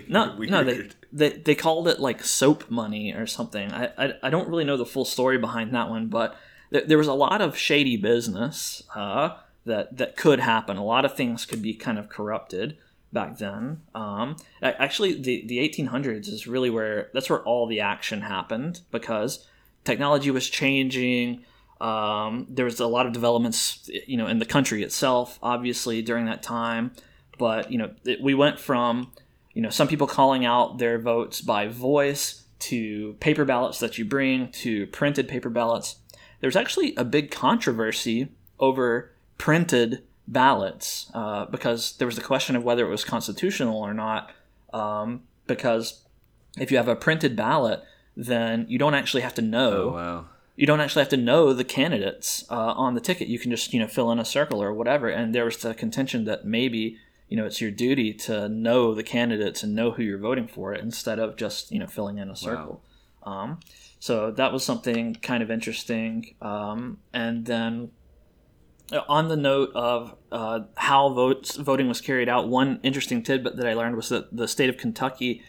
no 0.08 0.34
weird. 0.36 0.50
no 0.50 0.62
they, 0.64 0.88
they 1.12 1.28
they 1.38 1.54
called 1.54 1.88
it 1.88 1.98
like 1.98 2.22
soap 2.22 2.70
money 2.70 3.12
or 3.12 3.26
something 3.26 3.72
i 3.72 3.90
i, 3.96 4.12
I 4.24 4.30
don't 4.30 4.48
really 4.48 4.64
know 4.64 4.76
the 4.76 4.84
full 4.86 5.04
story 5.06 5.38
behind 5.38 5.74
that 5.74 5.88
one 5.88 6.08
but 6.08 6.36
there, 6.70 6.84
there 6.86 6.98
was 6.98 7.08
a 7.08 7.14
lot 7.14 7.40
of 7.40 7.56
shady 7.56 7.96
business 7.96 8.82
uh, 8.94 9.36
that 9.64 9.96
that 9.96 10.16
could 10.16 10.40
happen 10.40 10.76
a 10.76 10.84
lot 10.84 11.04
of 11.06 11.14
things 11.16 11.46
could 11.46 11.62
be 11.62 11.72
kind 11.74 11.98
of 11.98 12.08
corrupted 12.10 12.76
back 13.12 13.38
then. 13.38 13.82
Um, 13.94 14.36
actually 14.62 15.20
the, 15.20 15.46
the 15.46 15.58
1800s 15.58 16.28
is 16.28 16.46
really 16.46 16.70
where 16.70 17.10
that's 17.14 17.30
where 17.30 17.42
all 17.42 17.66
the 17.66 17.80
action 17.80 18.20
happened 18.20 18.80
because 18.90 19.46
technology 19.84 20.30
was 20.30 20.48
changing. 20.48 21.44
Um, 21.80 22.46
there 22.50 22.64
was 22.64 22.80
a 22.80 22.86
lot 22.86 23.06
of 23.06 23.12
developments 23.12 23.88
you 24.06 24.16
know 24.16 24.26
in 24.26 24.38
the 24.38 24.44
country 24.44 24.82
itself 24.82 25.38
obviously 25.42 26.02
during 26.02 26.26
that 26.26 26.42
time. 26.42 26.92
But 27.38 27.70
you 27.70 27.78
know 27.78 27.90
it, 28.04 28.20
we 28.20 28.34
went 28.34 28.58
from 28.58 29.12
you 29.54 29.62
know 29.62 29.70
some 29.70 29.88
people 29.88 30.06
calling 30.06 30.44
out 30.44 30.78
their 30.78 30.98
votes 30.98 31.40
by 31.40 31.68
voice 31.68 32.44
to 32.58 33.14
paper 33.20 33.44
ballots 33.44 33.78
that 33.78 33.98
you 33.98 34.04
bring 34.04 34.50
to 34.50 34.86
printed 34.88 35.28
paper 35.28 35.48
ballots. 35.48 35.96
There's 36.40 36.56
actually 36.56 36.94
a 36.96 37.04
big 37.04 37.30
controversy 37.30 38.28
over 38.58 39.12
printed 39.38 40.02
ballots 40.32 41.10
uh, 41.14 41.44
because 41.46 41.96
there 41.96 42.06
was 42.06 42.16
the 42.16 42.22
question 42.22 42.54
of 42.54 42.62
whether 42.62 42.86
it 42.86 42.90
was 42.90 43.04
constitutional 43.04 43.78
or 43.78 43.94
not 43.94 44.30
um, 44.72 45.22
because 45.46 46.02
if 46.58 46.70
you 46.70 46.76
have 46.76 46.88
a 46.88 46.96
printed 46.96 47.34
ballot 47.34 47.82
then 48.16 48.66
you 48.68 48.78
don't 48.78 48.94
actually 48.94 49.22
have 49.22 49.34
to 49.34 49.42
know 49.42 49.90
Oh 49.90 49.94
wow. 49.94 50.24
you 50.56 50.66
don't 50.66 50.80
actually 50.80 51.00
have 51.02 51.08
to 51.10 51.16
know 51.16 51.52
the 51.52 51.64
candidates 51.64 52.44
uh, 52.50 52.72
on 52.84 52.94
the 52.94 53.00
ticket. 53.00 53.28
You 53.28 53.38
can 53.38 53.50
just 53.50 53.72
you 53.72 53.80
know 53.80 53.86
fill 53.86 54.10
in 54.12 54.18
a 54.18 54.24
circle 54.24 54.60
or 54.62 54.72
whatever. 54.74 55.08
And 55.08 55.34
there 55.34 55.44
was 55.44 55.56
the 55.58 55.72
contention 55.72 56.24
that 56.24 56.44
maybe 56.44 56.98
you 57.28 57.36
know 57.36 57.46
it's 57.46 57.60
your 57.60 57.70
duty 57.70 58.12
to 58.26 58.48
know 58.48 58.92
the 58.92 59.04
candidates 59.04 59.62
and 59.62 59.74
know 59.74 59.92
who 59.92 60.02
you're 60.02 60.18
voting 60.18 60.48
for 60.48 60.74
instead 60.74 61.18
of 61.20 61.36
just 61.36 61.70
you 61.70 61.78
know 61.78 61.86
filling 61.86 62.18
in 62.18 62.28
a 62.28 62.34
circle. 62.36 62.82
Um, 63.22 63.60
so 64.00 64.32
that 64.32 64.52
was 64.52 64.64
something 64.64 65.14
kind 65.30 65.42
of 65.44 65.50
interesting. 65.50 66.34
Um, 66.42 66.98
and 67.12 67.46
then 67.46 67.92
on 69.08 69.28
the 69.28 69.36
note 69.36 69.70
of 69.74 70.14
uh, 70.32 70.60
how 70.76 71.10
votes 71.10 71.56
voting 71.56 71.88
was 71.88 72.00
carried 72.00 72.28
out, 72.28 72.48
one 72.48 72.80
interesting 72.82 73.22
tidbit 73.22 73.56
that 73.56 73.66
I 73.66 73.74
learned 73.74 73.96
was 73.96 74.08
that 74.08 74.34
the 74.34 74.48
state 74.48 74.68
of 74.68 74.76
Kentucky, 74.76 75.42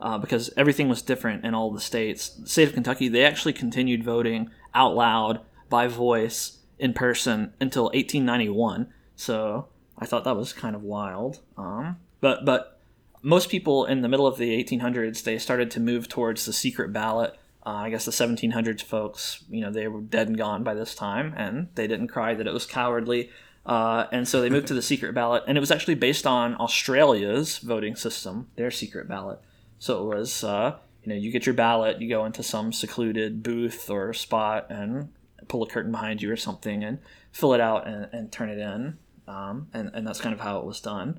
uh, 0.00 0.18
because 0.18 0.50
everything 0.56 0.88
was 0.88 1.02
different 1.02 1.44
in 1.44 1.54
all 1.54 1.70
the 1.70 1.80
states, 1.80 2.30
the 2.30 2.48
state 2.48 2.68
of 2.68 2.74
Kentucky 2.74 3.08
they 3.08 3.24
actually 3.24 3.52
continued 3.52 4.04
voting 4.04 4.50
out 4.74 4.94
loud 4.94 5.40
by 5.68 5.86
voice 5.86 6.58
in 6.78 6.92
person 6.92 7.52
until 7.60 7.84
1891. 7.84 8.88
So 9.14 9.68
I 9.98 10.06
thought 10.06 10.24
that 10.24 10.36
was 10.36 10.52
kind 10.52 10.76
of 10.76 10.82
wild. 10.82 11.40
Um, 11.56 11.96
but 12.20 12.44
but 12.44 12.80
most 13.22 13.48
people 13.48 13.84
in 13.86 14.02
the 14.02 14.08
middle 14.08 14.26
of 14.26 14.38
the 14.38 14.62
1800s 14.62 15.24
they 15.24 15.38
started 15.38 15.70
to 15.72 15.80
move 15.80 16.08
towards 16.08 16.46
the 16.46 16.52
secret 16.52 16.92
ballot. 16.92 17.36
Uh, 17.66 17.70
I 17.70 17.90
guess 17.90 18.04
the 18.04 18.12
1700s 18.12 18.80
folks, 18.82 19.42
you 19.50 19.60
know, 19.60 19.72
they 19.72 19.88
were 19.88 20.00
dead 20.00 20.28
and 20.28 20.38
gone 20.38 20.62
by 20.62 20.74
this 20.74 20.94
time, 20.94 21.34
and 21.36 21.66
they 21.74 21.88
didn't 21.88 22.06
cry 22.06 22.32
that 22.32 22.46
it 22.46 22.52
was 22.52 22.64
cowardly. 22.64 23.28
Uh, 23.66 24.06
and 24.12 24.28
so 24.28 24.40
they 24.40 24.48
moved 24.48 24.68
to 24.68 24.74
the 24.74 24.82
secret 24.82 25.14
ballot, 25.14 25.42
and 25.48 25.58
it 25.58 25.60
was 25.60 25.72
actually 25.72 25.96
based 25.96 26.28
on 26.28 26.54
Australia's 26.54 27.58
voting 27.58 27.96
system, 27.96 28.48
their 28.54 28.70
secret 28.70 29.08
ballot. 29.08 29.40
So 29.80 30.00
it 30.00 30.16
was, 30.16 30.44
uh, 30.44 30.76
you 31.02 31.10
know, 31.10 31.18
you 31.18 31.32
get 31.32 31.44
your 31.44 31.56
ballot, 31.56 32.00
you 32.00 32.08
go 32.08 32.24
into 32.24 32.44
some 32.44 32.72
secluded 32.72 33.42
booth 33.42 33.90
or 33.90 34.12
spot, 34.12 34.68
and 34.70 35.12
pull 35.48 35.64
a 35.64 35.68
curtain 35.68 35.90
behind 35.90 36.22
you 36.22 36.30
or 36.30 36.36
something, 36.36 36.84
and 36.84 37.00
fill 37.32 37.52
it 37.52 37.60
out 37.60 37.88
and, 37.88 38.08
and 38.12 38.30
turn 38.30 38.48
it 38.48 38.58
in. 38.58 38.96
Um, 39.26 39.66
and, 39.74 39.90
and 39.92 40.06
that's 40.06 40.20
kind 40.20 40.32
of 40.32 40.40
how 40.40 40.60
it 40.60 40.64
was 40.64 40.80
done. 40.80 41.18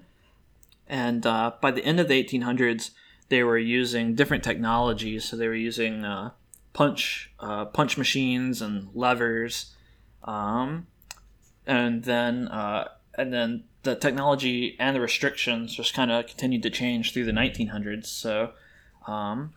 And 0.88 1.26
uh, 1.26 1.52
by 1.60 1.72
the 1.72 1.84
end 1.84 2.00
of 2.00 2.08
the 2.08 2.24
1800s, 2.24 2.92
they 3.30 3.44
were 3.44 3.58
using 3.58 4.16
different 4.16 4.44
technologies. 4.44 5.26
So 5.26 5.38
they 5.38 5.48
were 5.48 5.56
using 5.56 6.04
uh, 6.04 6.32
punch 6.74 7.32
uh, 7.40 7.66
punch 7.66 7.98
machines 7.98 8.62
and 8.62 8.90
levers, 8.94 9.74
um, 10.24 10.88
and 11.66 12.04
then 12.04 12.48
uh, 12.48 12.90
and 13.16 13.34
then 13.34 13.64
the 13.84 13.96
technology 13.96 14.76
and 14.80 14.96
the 14.96 15.02
restrictions 15.02 15.76
just 15.76 15.94
kind 15.94 16.12
of 16.12 16.28
continued 16.28 16.64
to 16.64 16.70
change 16.70 17.14
through 17.14 17.26
the 17.26 17.32
1900s. 17.32 18.06
So 18.08 18.52
um, 19.08 19.54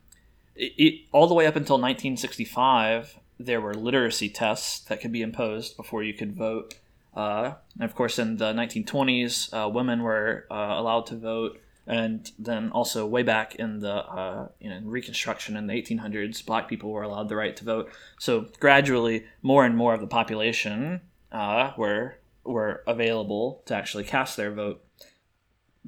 it, 0.54 0.72
it, 0.78 1.00
all 1.12 1.26
the 1.26 1.34
way 1.34 1.46
up 1.46 1.56
until 1.56 1.76
1965, 1.76 3.18
there 3.38 3.60
were 3.60 3.74
literacy 3.74 4.28
tests 4.28 4.80
that 4.80 5.00
could 5.00 5.10
be 5.10 5.22
imposed 5.22 5.76
before 5.76 6.02
you 6.02 6.14
could 6.14 6.32
vote. 6.32 6.74
Uh, 7.14 7.54
and 7.74 7.84
of 7.84 7.94
course, 7.94 8.18
in 8.18 8.36
the 8.36 8.52
1920s, 8.52 9.52
uh, 9.52 9.68
women 9.68 10.02
were 10.02 10.46
uh, 10.50 10.54
allowed 10.54 11.06
to 11.06 11.16
vote, 11.16 11.60
and 11.91 12.30
then 12.38 12.70
also 12.70 13.05
way 13.05 13.24
back 13.24 13.57
in 13.57 13.80
the 13.80 13.93
uh, 13.93 14.47
you 14.61 14.70
know 14.70 14.80
Reconstruction 14.84 15.57
in 15.57 15.66
the 15.66 15.74
1800s, 15.74 16.47
black 16.47 16.68
people 16.68 16.93
were 16.93 17.03
allowed 17.03 17.28
the 17.28 17.34
right 17.34 17.57
to 17.57 17.64
vote. 17.64 17.91
So 18.20 18.47
gradually, 18.61 19.24
more 19.43 19.64
and 19.64 19.76
more 19.76 19.93
of 19.93 20.01
the 20.01 20.07
population 20.07 21.01
uh, 21.32 21.72
were 21.76 22.18
were 22.45 22.84
available 22.86 23.62
to 23.66 23.74
actually 23.74 24.05
cast 24.05 24.36
their 24.36 24.53
vote. 24.53 24.84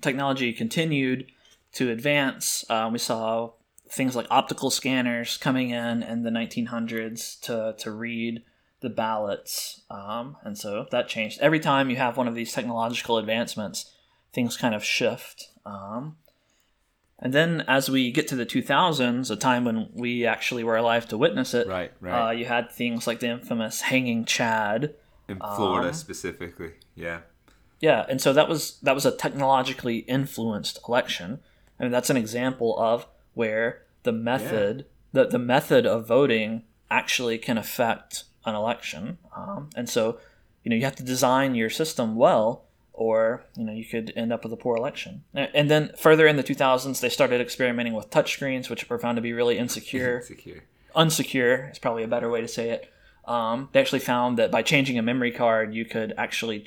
Technology 0.01 0.53
continued 0.53 1.31
to 1.75 1.93
advance. 1.93 2.65
Uh, 2.69 2.91
we 2.93 2.99
saw 2.99 3.53
things 3.89 4.17
like 4.17 4.27
optical 4.29 4.71
scanners 4.71 5.37
coming 5.37 5.71
in 5.71 6.03
in 6.03 6.25
the 6.25 6.31
1900s 6.31 7.41
to 7.43 7.77
to 7.79 7.93
read 7.93 8.43
the 8.81 8.91
ballots. 8.91 9.83
Um, 9.89 10.37
and 10.43 10.59
so 10.59 10.87
that 10.91 11.07
changed. 11.07 11.39
Every 11.41 11.61
time 11.61 11.91
you 11.91 11.97
have 11.97 12.17
one 12.17 12.27
of 12.27 12.35
these 12.35 12.53
technological 12.53 13.19
advancements, 13.19 13.89
things 14.33 14.57
kind 14.57 14.75
of 14.75 14.83
shift. 14.83 15.52
Um, 15.65 16.17
and 17.19 17.33
then 17.33 17.65
as 17.69 17.89
we 17.89 18.11
get 18.11 18.27
to 18.29 18.37
the 18.37 18.47
2000s, 18.47 19.31
a 19.31 19.37
time 19.37 19.65
when 19.65 19.89
we 19.95 20.27
actually 20.27 20.65
were 20.65 20.77
alive 20.77 21.07
to 21.09 21.19
witness 21.19 21.55
it, 21.55 21.69
Right, 21.69 21.93
right. 22.01 22.29
Uh, 22.29 22.31
you 22.33 22.47
had 22.47 22.73
things 22.73 23.07
like 23.07 23.21
the 23.21 23.29
infamous 23.29 23.83
hanging 23.83 24.25
Chad. 24.25 24.95
In 25.29 25.39
Florida 25.39 25.89
um, 25.89 25.95
specifically. 25.95 26.73
Yeah. 26.95 27.21
Yeah, 27.81 28.07
and 28.09 28.21
so 28.21 28.33
that 28.33 28.49
was 28.49 28.79
that 28.83 28.95
was 28.95 29.05
a 29.05 29.17
technologically 29.17 29.99
influenced 29.99 30.79
election. 30.87 31.41
I 31.79 31.85
mean, 31.85 31.93
that's 31.93 32.11
an 32.11 32.17
example 32.17 32.79
of 32.79 33.07
where 33.35 33.83
the 34.05 34.13
method 34.13 34.87
the, 35.13 35.27
the 35.27 35.39
method 35.39 35.87
of 35.87 36.07
voting 36.07 36.63
actually 36.91 37.39
can 37.39 37.59
affect 37.59 38.25
an 38.45 38.55
election. 38.55 39.19
Um, 39.37 39.71
and 39.77 39.89
so, 39.89 40.19
you 40.65 40.71
know, 40.71 40.77
you 40.77 40.85
have 40.85 40.97
to 40.97 41.03
design 41.03 41.55
your 41.55 41.71
system 41.71 42.17
well, 42.17 42.65
or 43.03 43.45
you 43.57 43.65
know, 43.65 43.73
you 43.73 43.85
could 43.85 44.13
end 44.17 44.33
up 44.33 44.45
with 44.45 44.53
a 44.53 44.57
poor 44.57 44.77
election. 44.77 45.25
And 45.35 45.71
then 45.71 45.91
further 45.99 46.27
in 46.27 46.37
the 46.37 46.45
2000s, 46.45 47.01
they 47.01 47.09
started 47.09 47.41
experimenting 47.41 47.95
with 47.95 48.11
touchscreens, 48.11 48.71
which 48.71 48.89
were 48.89 48.99
found 48.99 49.17
to 49.17 49.23
be 49.23 49.33
really 49.33 49.59
insecure 49.59 50.23
Secure. 50.27 50.61
unsecure 50.95 51.71
is 51.73 51.79
probably 51.79 52.05
a 52.05 52.09
better 52.09 52.31
way 52.31 52.41
to 52.41 52.49
say 52.49 52.71
it. 52.71 52.93
Um, 53.25 53.69
they 53.73 53.81
actually 53.81 54.01
found 54.01 54.37
that 54.39 54.51
by 54.51 54.63
changing 54.63 54.99
a 54.99 55.03
memory 55.03 55.31
card, 55.33 55.75
you 55.75 55.85
could 55.85 56.13
actually 56.17 56.67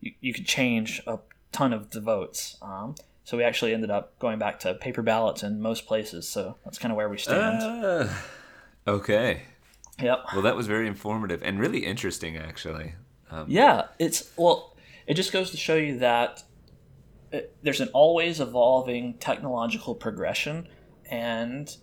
you, 0.00 0.12
you 0.20 0.32
could 0.34 0.46
change 0.46 1.02
a 1.06 1.18
ton 1.52 1.72
of 1.72 1.90
the 1.90 2.00
votes. 2.00 2.56
Um, 2.62 2.94
so 3.24 3.36
we 3.36 3.44
actually 3.44 3.74
ended 3.74 3.90
up 3.90 4.18
going 4.18 4.38
back 4.38 4.58
to 4.60 4.74
paper 4.74 5.02
ballots 5.02 5.42
in 5.42 5.60
most 5.60 5.86
places. 5.86 6.28
So 6.28 6.56
that's 6.64 6.78
kind 6.78 6.90
of 6.92 6.96
where 6.96 7.08
we 7.08 7.18
stand. 7.18 7.58
Ah, 7.62 8.24
okay. 8.88 9.42
yep. 10.00 10.24
Well, 10.32 10.42
that 10.42 10.56
was 10.56 10.66
very 10.66 10.86
informative 10.86 11.42
and 11.42 11.60
really 11.60 11.80
interesting, 11.84 12.36
actually. 12.36 12.94
Um, 13.30 13.44
Yeah, 13.48 13.86
it's 13.98 14.30
well, 14.36 14.69
it 15.10 15.14
just 15.14 15.32
goes 15.32 15.50
to 15.50 15.56
show 15.56 15.74
you 15.74 15.98
that 15.98 16.44
it, 17.32 17.56
there's 17.64 17.80
an 17.80 17.88
always 17.92 18.38
evolving 18.38 19.18
technological 19.18 19.96
progression, 19.96 20.68
and 21.10 21.76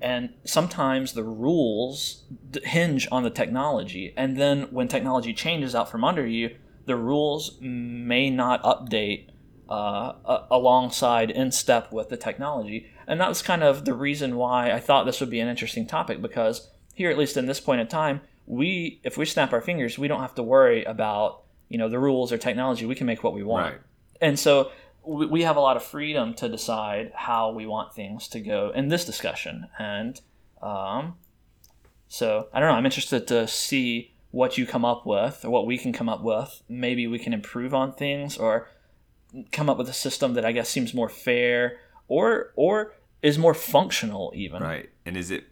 and 0.00 0.32
sometimes 0.44 1.12
the 1.12 1.22
rules 1.22 2.24
hinge 2.62 3.06
on 3.12 3.22
the 3.22 3.28
technology. 3.28 4.14
And 4.16 4.38
then 4.38 4.62
when 4.70 4.88
technology 4.88 5.34
changes 5.34 5.74
out 5.74 5.90
from 5.90 6.04
under 6.04 6.26
you 6.26 6.56
the 6.86 6.96
rules 6.96 7.58
may 7.60 8.30
not 8.30 8.62
update 8.62 9.28
uh, 9.68 10.12
alongside 10.50 11.30
in 11.30 11.50
step 11.50 11.92
with 11.92 12.08
the 12.08 12.16
technology. 12.16 12.86
And 13.06 13.20
that 13.20 13.28
was 13.28 13.42
kind 13.42 13.62
of 13.62 13.84
the 13.84 13.94
reason 13.94 14.36
why 14.36 14.72
i 14.72 14.80
thought 14.80 15.04
this 15.04 15.20
would 15.20 15.30
be 15.30 15.40
an 15.40 15.48
interesting 15.48 15.86
topic 15.86 16.22
because 16.22 16.70
here 16.94 17.10
at 17.10 17.18
least 17.18 17.36
in 17.36 17.44
this 17.44 17.60
point 17.60 17.82
in 17.82 17.86
time 17.86 18.22
we 18.46 19.00
if 19.04 19.18
we 19.18 19.26
snap 19.26 19.52
our 19.52 19.60
fingers 19.60 19.98
we 19.98 20.08
don't 20.08 20.20
have 20.22 20.34
to 20.34 20.42
worry 20.42 20.84
about 20.84 21.43
you 21.74 21.78
know 21.78 21.88
the 21.88 21.98
rules 21.98 22.32
or 22.32 22.38
technology 22.38 22.86
we 22.86 22.94
can 22.94 23.06
make 23.06 23.22
what 23.24 23.34
we 23.34 23.42
want 23.42 23.72
right. 23.72 23.80
and 24.20 24.38
so 24.38 24.70
we 25.06 25.42
have 25.42 25.56
a 25.56 25.60
lot 25.60 25.76
of 25.76 25.82
freedom 25.82 26.34
to 26.34 26.48
decide 26.48 27.12
how 27.14 27.50
we 27.50 27.66
want 27.66 27.94
things 27.94 28.28
to 28.28 28.40
go 28.40 28.72
in 28.74 28.88
this 28.88 29.04
discussion. 29.04 29.66
And 29.78 30.20
um, 30.62 31.16
so 32.08 32.48
I 32.52 32.60
don't 32.60 32.70
know. 32.70 32.74
I'm 32.74 32.86
interested 32.86 33.26
to 33.28 33.46
see 33.46 34.14
what 34.30 34.56
you 34.56 34.66
come 34.66 34.84
up 34.84 35.06
with 35.06 35.44
or 35.44 35.50
what 35.50 35.66
we 35.66 35.76
can 35.76 35.92
come 35.92 36.08
up 36.08 36.22
with. 36.22 36.62
Maybe 36.68 37.06
we 37.06 37.18
can 37.18 37.32
improve 37.32 37.74
on 37.74 37.92
things 37.92 38.36
or 38.38 38.68
come 39.52 39.68
up 39.68 39.76
with 39.76 39.88
a 39.88 39.94
system 39.94 40.34
that 40.34 40.44
I 40.44 40.52
guess 40.52 40.68
seems 40.68 40.94
more 40.94 41.08
fair 41.08 41.78
or 42.08 42.52
or 42.56 42.94
is 43.22 43.38
more 43.38 43.54
functional 43.54 44.32
even. 44.34 44.62
Right. 44.62 44.90
And 45.04 45.16
is 45.16 45.30
it 45.30 45.44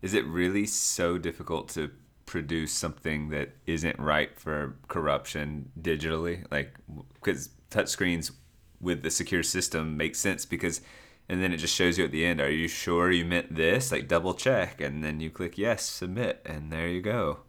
is 0.00 0.14
it 0.14 0.24
really 0.26 0.66
so 0.66 1.18
difficult 1.18 1.68
to 1.70 1.90
produce 2.26 2.72
something 2.72 3.30
that 3.30 3.50
isn't 3.66 3.98
right 3.98 4.38
for 4.38 4.76
corruption 4.88 5.70
digitally? 5.80 6.44
Like 6.50 6.74
because 7.14 7.50
touchscreens 7.70 8.32
with 8.80 9.02
the 9.02 9.10
secure 9.10 9.42
system 9.42 9.96
makes 9.96 10.18
sense 10.18 10.44
because 10.44 10.80
and 11.28 11.42
then 11.42 11.52
it 11.52 11.56
just 11.56 11.74
shows 11.74 11.96
you 11.96 12.04
at 12.04 12.12
the 12.12 12.24
end 12.24 12.40
are 12.40 12.50
you 12.50 12.68
sure 12.68 13.10
you 13.10 13.24
meant 13.24 13.54
this? 13.54 13.90
Like 13.90 14.08
double 14.08 14.34
check 14.34 14.80
and 14.80 15.02
then 15.02 15.20
you 15.20 15.30
click 15.30 15.58
yes 15.58 15.84
submit 15.84 16.40
and 16.44 16.72
there 16.72 16.88
you 16.88 17.00
go. 17.00 17.40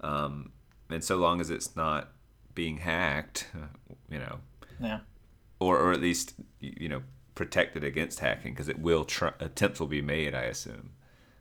Um, 0.00 0.52
and 0.90 1.02
so 1.02 1.16
long 1.16 1.40
as 1.40 1.50
it's 1.50 1.76
not 1.76 2.12
being 2.54 2.78
hacked 2.78 3.48
you 4.10 4.18
know. 4.18 4.38
Yeah. 4.80 5.00
Or, 5.60 5.78
or 5.78 5.92
at 5.92 6.00
least 6.00 6.34
you 6.60 6.88
know 6.88 7.02
protected 7.34 7.82
against 7.82 8.18
hacking 8.20 8.52
because 8.52 8.68
it 8.68 8.78
will 8.78 9.04
try, 9.04 9.32
attempts 9.40 9.80
will 9.80 9.86
be 9.86 10.02
made 10.02 10.34
i 10.34 10.42
assume. 10.42 10.90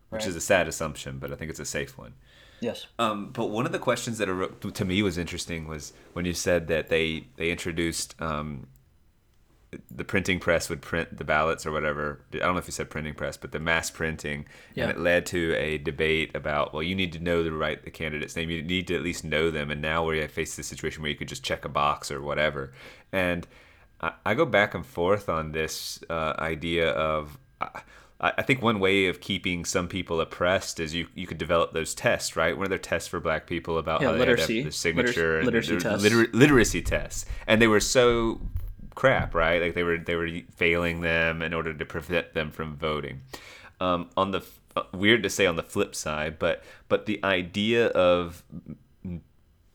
Which 0.09 0.21
right. 0.21 0.29
is 0.29 0.35
a 0.35 0.41
sad 0.41 0.67
assumption 0.67 1.19
but 1.19 1.31
i 1.31 1.35
think 1.35 1.49
it's 1.49 1.59
a 1.59 1.65
safe 1.65 1.97
one 1.97 2.13
Yes. 2.61 2.85
Um, 2.99 3.31
but 3.31 3.47
one 3.47 3.65
of 3.65 3.71
the 3.71 3.79
questions 3.79 4.19
that 4.19 4.29
are, 4.29 4.47
to 4.47 4.85
me 4.85 5.01
was 5.01 5.17
interesting 5.17 5.67
was 5.67 5.93
when 6.13 6.25
you 6.25 6.33
said 6.33 6.67
that 6.67 6.89
they 6.89 7.27
they 7.35 7.49
introduced 7.49 8.19
um, 8.21 8.67
the 9.89 10.03
printing 10.03 10.39
press 10.39 10.69
would 10.69 10.81
print 10.81 11.17
the 11.17 11.23
ballots 11.23 11.65
or 11.65 11.71
whatever. 11.71 12.21
I 12.33 12.39
don't 12.39 12.53
know 12.53 12.59
if 12.59 12.67
you 12.67 12.73
said 12.73 12.89
printing 12.89 13.15
press, 13.15 13.38
but 13.38 13.51
the 13.51 13.59
mass 13.59 13.89
printing, 13.89 14.45
yeah. 14.75 14.83
and 14.83 14.91
it 14.91 14.99
led 14.99 15.25
to 15.27 15.55
a 15.57 15.77
debate 15.77 16.35
about 16.35 16.73
well, 16.73 16.83
you 16.83 16.93
need 16.93 17.13
to 17.13 17.19
know 17.19 17.43
the 17.43 17.51
right 17.51 17.81
the 17.83 17.91
candidate's 17.91 18.35
name. 18.35 18.49
You 18.49 18.61
need 18.61 18.88
to 18.88 18.95
at 18.95 19.01
least 19.01 19.23
know 19.23 19.49
them. 19.49 19.71
And 19.71 19.81
now 19.81 20.05
we 20.05 20.25
face 20.27 20.55
the 20.55 20.63
situation 20.63 21.01
where 21.01 21.11
you 21.11 21.17
could 21.17 21.29
just 21.29 21.43
check 21.43 21.65
a 21.65 21.69
box 21.69 22.11
or 22.11 22.21
whatever. 22.21 22.73
And 23.11 23.47
I, 24.01 24.13
I 24.25 24.33
go 24.35 24.45
back 24.45 24.75
and 24.75 24.85
forth 24.85 25.29
on 25.29 25.51
this 25.51 26.03
uh, 26.09 26.33
idea 26.38 26.91
of. 26.91 27.39
I, 27.59 27.81
I 28.23 28.43
think 28.43 28.61
one 28.61 28.80
way 28.80 29.07
of 29.07 29.19
keeping 29.19 29.65
some 29.65 29.88
people 29.88 30.22
oppressed 30.22 30.80
is 30.80 30.93
you, 30.93 31.07
you 31.15 31.26
could 31.26 31.39
develop 31.39 31.73
those 31.73 31.95
tests, 31.95 32.35
right? 32.35 32.56
One 32.56 32.65
of 32.65 32.69
their 32.69 32.77
tests 32.77 33.07
for 33.07 33.19
black 33.19 33.48
people 33.48 33.80
about 33.80 34.02
yeah, 34.02 34.11
how 34.11 34.14
literacy. 34.14 34.61
the 34.61 34.72
signature 34.72 35.43
literacy, 35.43 35.73
and 35.73 35.81
tests. 35.81 36.03
Liter- 36.03 36.30
literacy 36.31 36.84
tests, 36.84 37.26
and 37.48 37.60
they 37.60 37.68
were 37.68 37.80
so 37.80 38.39
crap, 38.93 39.34
right? 39.34 39.60
Like 39.60 39.73
they 39.73 39.81
were 39.81 39.98
they 39.98 40.15
were 40.15 40.30
failing 40.56 41.02
them 41.02 41.41
in 41.41 41.52
order 41.52 41.73
to 41.73 41.85
prevent 41.85 42.34
them 42.34 42.52
from 42.52 42.76
voting. 42.76 43.22
Um, 43.80 44.10
on 44.15 44.30
the 44.30 44.43
uh, 44.76 44.84
weird 44.93 45.23
to 45.23 45.30
say 45.30 45.48
on 45.48 45.56
the 45.56 45.64
flip 45.64 45.95
side, 45.95 46.38
but 46.38 46.64
but 46.89 47.07
the 47.07 47.19
idea 47.23 47.88
of 47.88 48.43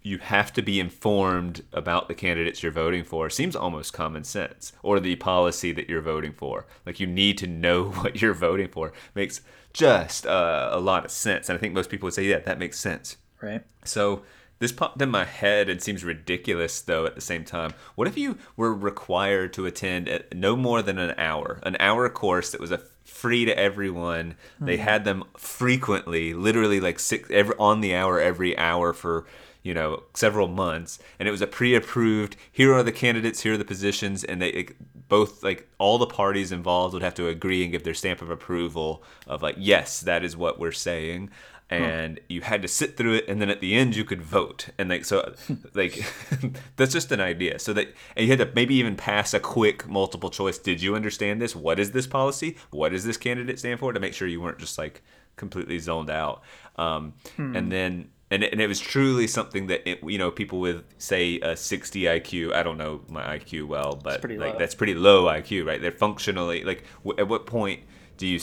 you 0.06 0.18
have 0.18 0.52
to 0.52 0.62
be 0.62 0.78
informed 0.78 1.64
about 1.72 2.06
the 2.06 2.14
candidates 2.14 2.62
you're 2.62 2.70
voting 2.70 3.02
for 3.02 3.28
seems 3.28 3.56
almost 3.56 3.92
common 3.92 4.22
sense 4.22 4.72
or 4.84 5.00
the 5.00 5.16
policy 5.16 5.72
that 5.72 5.88
you're 5.88 6.00
voting 6.00 6.32
for 6.32 6.64
like 6.86 7.00
you 7.00 7.06
need 7.06 7.36
to 7.36 7.46
know 7.46 7.84
what 7.90 8.22
you're 8.22 8.32
voting 8.32 8.68
for 8.68 8.92
makes 9.14 9.40
just 9.72 10.24
uh, 10.24 10.68
a 10.70 10.78
lot 10.78 11.04
of 11.04 11.10
sense 11.10 11.48
and 11.48 11.58
i 11.58 11.60
think 11.60 11.74
most 11.74 11.90
people 11.90 12.06
would 12.06 12.14
say 12.14 12.24
yeah 12.24 12.38
that 12.38 12.58
makes 12.58 12.78
sense 12.78 13.16
right 13.42 13.64
so 13.84 14.22
this 14.58 14.72
popped 14.72 15.02
in 15.02 15.10
my 15.10 15.24
head 15.24 15.68
and 15.68 15.82
seems 15.82 16.04
ridiculous 16.04 16.80
though 16.80 17.04
at 17.04 17.14
the 17.14 17.20
same 17.20 17.44
time. 17.44 17.74
What 17.94 18.08
if 18.08 18.16
you 18.16 18.38
were 18.56 18.72
required 18.72 19.52
to 19.52 19.66
attend 19.66 20.24
no 20.34 20.56
more 20.56 20.80
than 20.80 20.98
an 20.98 21.14
hour, 21.18 21.60
an 21.62 21.76
hour 21.78 22.08
course 22.08 22.52
that 22.52 22.60
was 22.60 22.72
a 22.72 22.80
free 23.06 23.44
to 23.44 23.58
everyone. 23.58 24.34
They 24.60 24.76
hmm. 24.76 24.82
had 24.82 25.04
them 25.04 25.24
frequently, 25.36 26.34
literally 26.34 26.80
like 26.80 26.98
six 26.98 27.30
every 27.30 27.54
on 27.58 27.80
the 27.80 27.94
hour 27.94 28.20
every 28.20 28.56
hour 28.58 28.92
for 28.92 29.26
you 29.66 29.74
know 29.74 30.05
several 30.14 30.47
months 30.47 31.01
and 31.18 31.26
it 31.26 31.30
was 31.32 31.43
a 31.43 31.47
pre-approved 31.47 32.36
here 32.52 32.72
are 32.72 32.84
the 32.84 32.93
candidates 32.93 33.43
here 33.43 33.55
are 33.55 33.59
the 33.59 33.64
positions 33.64 34.22
and 34.22 34.40
they 34.40 34.51
it, 34.51 35.09
both 35.09 35.43
like 35.43 35.68
all 35.78 35.98
the 35.98 36.06
parties 36.06 36.52
involved 36.52 36.94
would 36.94 37.02
have 37.02 37.14
to 37.14 37.26
agree 37.26 37.64
and 37.64 37.72
give 37.72 37.82
their 37.82 37.94
stamp 37.94 38.22
of 38.22 38.30
approval 38.30 39.02
of 39.26 39.43
like 39.43 39.56
yes 39.59 40.01
that 40.01 40.24
is 40.24 40.36
what 40.36 40.60
we're 40.60 40.70
saying 40.70 41.28
and 41.68 42.18
huh. 42.18 42.24
you 42.28 42.40
had 42.43 42.62
to 42.62 42.68
sit 42.68 42.97
through 42.97 43.14
it 43.14 43.28
and 43.28 43.40
then 43.40 43.51
at 43.51 43.60
the 43.60 43.74
end 43.74 43.97
you 43.97 44.05
could 44.05 44.22
vote 44.22 44.68
and 44.78 44.88
like 44.88 45.05
so 45.05 45.34
like 45.74 46.05
that's 46.76 46.93
just 46.93 47.10
an 47.10 47.20
idea. 47.20 47.59
So 47.59 47.72
that 47.72 47.88
and 48.14 48.24
you 48.24 48.30
had 48.30 48.38
to 48.38 48.55
maybe 48.55 48.76
even 48.76 48.94
pass 48.94 49.34
a 49.34 49.40
quick 49.40 49.88
multiple 49.88 50.30
choice 50.30 50.59
did 50.59 50.80
you 50.80 50.94
understand 50.94 51.43
this? 51.43 51.56
What 51.56 51.80
is 51.80 51.90
this 51.90 52.06
policy? 52.06 52.56
What 52.70 52.90
does 52.90 53.05
this 53.05 53.16
candidate 53.16 53.59
stand 53.59 53.80
for? 53.80 53.93
to 53.93 53.98
make 53.98 54.14
sure 54.14 54.28
you 54.28 54.40
weren't 54.40 54.59
just 54.59 54.78
like 54.78 55.02
completely 55.34 55.78
zoned 55.78 56.10
out. 56.10 56.43
Um, 56.76 57.14
hmm. 57.36 57.56
and 57.56 57.72
then 57.72 58.10
and 58.30 58.42
it, 58.42 58.52
and 58.52 58.60
it 58.60 58.66
was 58.66 58.80
truly 58.80 59.26
something 59.26 59.68
that 59.68 59.88
it, 59.88 60.02
you 60.04 60.18
know 60.18 60.30
people 60.30 60.60
with 60.60 60.84
say 60.98 61.38
a 61.40 61.56
60 61.56 62.02
IQ 62.02 62.52
I 62.52 62.62
don't 62.62 62.78
know 62.78 63.02
my 63.08 63.38
IQ 63.38 63.68
well 63.68 64.00
but 64.02 64.22
like 64.30 64.58
that's 64.58 64.74
pretty 64.74 64.94
low 64.94 65.24
IQ 65.24 65.66
right 65.66 65.80
they're 65.80 65.92
functionally 65.92 66.64
like 66.64 66.84
w- 67.04 67.18
at 67.18 67.28
what 67.28 67.46
point 67.46 67.80
do 68.16 68.26
you 68.26 68.40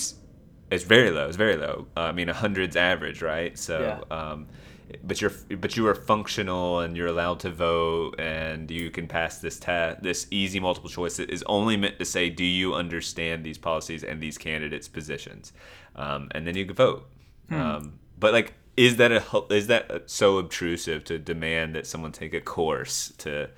it's 0.73 0.83
very 0.83 1.11
low. 1.11 1.27
It's 1.27 1.37
very 1.37 1.55
low. 1.55 1.87
Uh, 1.95 2.01
I 2.01 2.11
mean, 2.11 2.29
a 2.29 2.33
hundred's 2.33 2.75
average, 2.75 3.21
right? 3.21 3.57
So, 3.57 4.03
yeah. 4.09 4.15
um, 4.15 4.47
but 5.03 5.21
you're 5.21 5.31
but 5.57 5.77
you 5.77 5.87
are 5.87 5.95
functional 5.95 6.79
and 6.79 6.97
you're 6.97 7.07
allowed 7.07 7.39
to 7.41 7.49
vote 7.49 8.19
and 8.19 8.69
you 8.69 8.89
can 8.91 9.07
pass 9.07 9.39
this 9.39 9.59
test. 9.59 10.03
This 10.03 10.27
easy 10.31 10.59
multiple 10.59 10.89
choice 10.89 11.19
is 11.19 11.43
only 11.47 11.77
meant 11.77 11.99
to 11.99 12.05
say, 12.05 12.29
do 12.29 12.43
you 12.43 12.73
understand 12.73 13.43
these 13.43 13.57
policies 13.57 14.03
and 14.03 14.21
these 14.21 14.37
candidates' 14.37 14.87
positions? 14.87 15.53
Um, 15.95 16.29
and 16.31 16.45
then 16.45 16.55
you 16.55 16.65
can 16.65 16.75
vote. 16.75 17.09
Hmm. 17.49 17.55
Um, 17.55 17.99
but 18.19 18.33
like, 18.33 18.53
is 18.75 18.97
that 18.97 19.11
a 19.11 19.23
is 19.49 19.67
that 19.67 20.09
so 20.09 20.37
obtrusive 20.37 21.03
to 21.05 21.19
demand 21.19 21.75
that 21.75 21.85
someone 21.85 22.11
take 22.11 22.33
a 22.33 22.41
course 22.41 23.13
to 23.19 23.49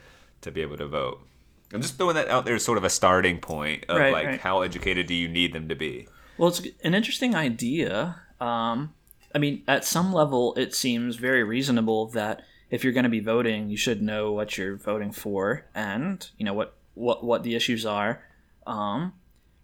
to 0.41 0.51
be 0.51 0.61
able 0.61 0.77
to 0.77 0.87
vote? 0.87 1.25
I'm 1.73 1.81
just 1.81 1.97
throwing 1.97 2.15
that 2.15 2.29
out 2.29 2.45
there 2.45 2.55
as 2.55 2.63
sort 2.63 2.77
of 2.77 2.83
a 2.83 2.89
starting 2.89 3.39
point 3.39 3.85
of 3.89 3.97
right, 3.97 4.13
like 4.13 4.25
right. 4.25 4.39
how 4.39 4.61
educated 4.61 5.07
do 5.07 5.13
you 5.13 5.27
need 5.27 5.53
them 5.53 5.67
to 5.69 5.75
be? 5.75 6.07
Well, 6.37 6.49
it's 6.49 6.61
an 6.83 6.93
interesting 6.93 7.35
idea. 7.35 8.21
Um, 8.39 8.93
I 9.33 9.39
mean, 9.39 9.63
at 9.67 9.83
some 9.83 10.13
level, 10.13 10.53
it 10.55 10.75
seems 10.75 11.15
very 11.15 11.43
reasonable 11.43 12.07
that 12.07 12.43
if 12.69 12.83
you're 12.83 12.93
going 12.93 13.03
to 13.03 13.09
be 13.09 13.19
voting, 13.19 13.69
you 13.69 13.77
should 13.77 14.01
know 14.01 14.31
what 14.31 14.57
you're 14.57 14.75
voting 14.75 15.11
for 15.11 15.65
and 15.73 16.29
you 16.37 16.45
know 16.45 16.53
what 16.53 16.75
what 16.93 17.23
what 17.23 17.43
the 17.43 17.55
issues 17.55 17.85
are. 17.85 18.23
Um, 18.67 19.13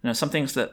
you 0.02 0.08
know, 0.08 0.12
some 0.12 0.30
things 0.30 0.54
that 0.54 0.72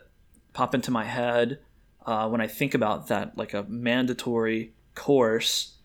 pop 0.53 0.73
into 0.73 0.91
my 0.91 1.05
head 1.05 1.59
uh, 2.05 2.27
when 2.29 2.41
I 2.41 2.47
think 2.47 2.73
about 2.73 3.07
that, 3.07 3.37
like 3.37 3.53
a 3.53 3.63
mandatory 3.63 4.73
course. 4.95 5.75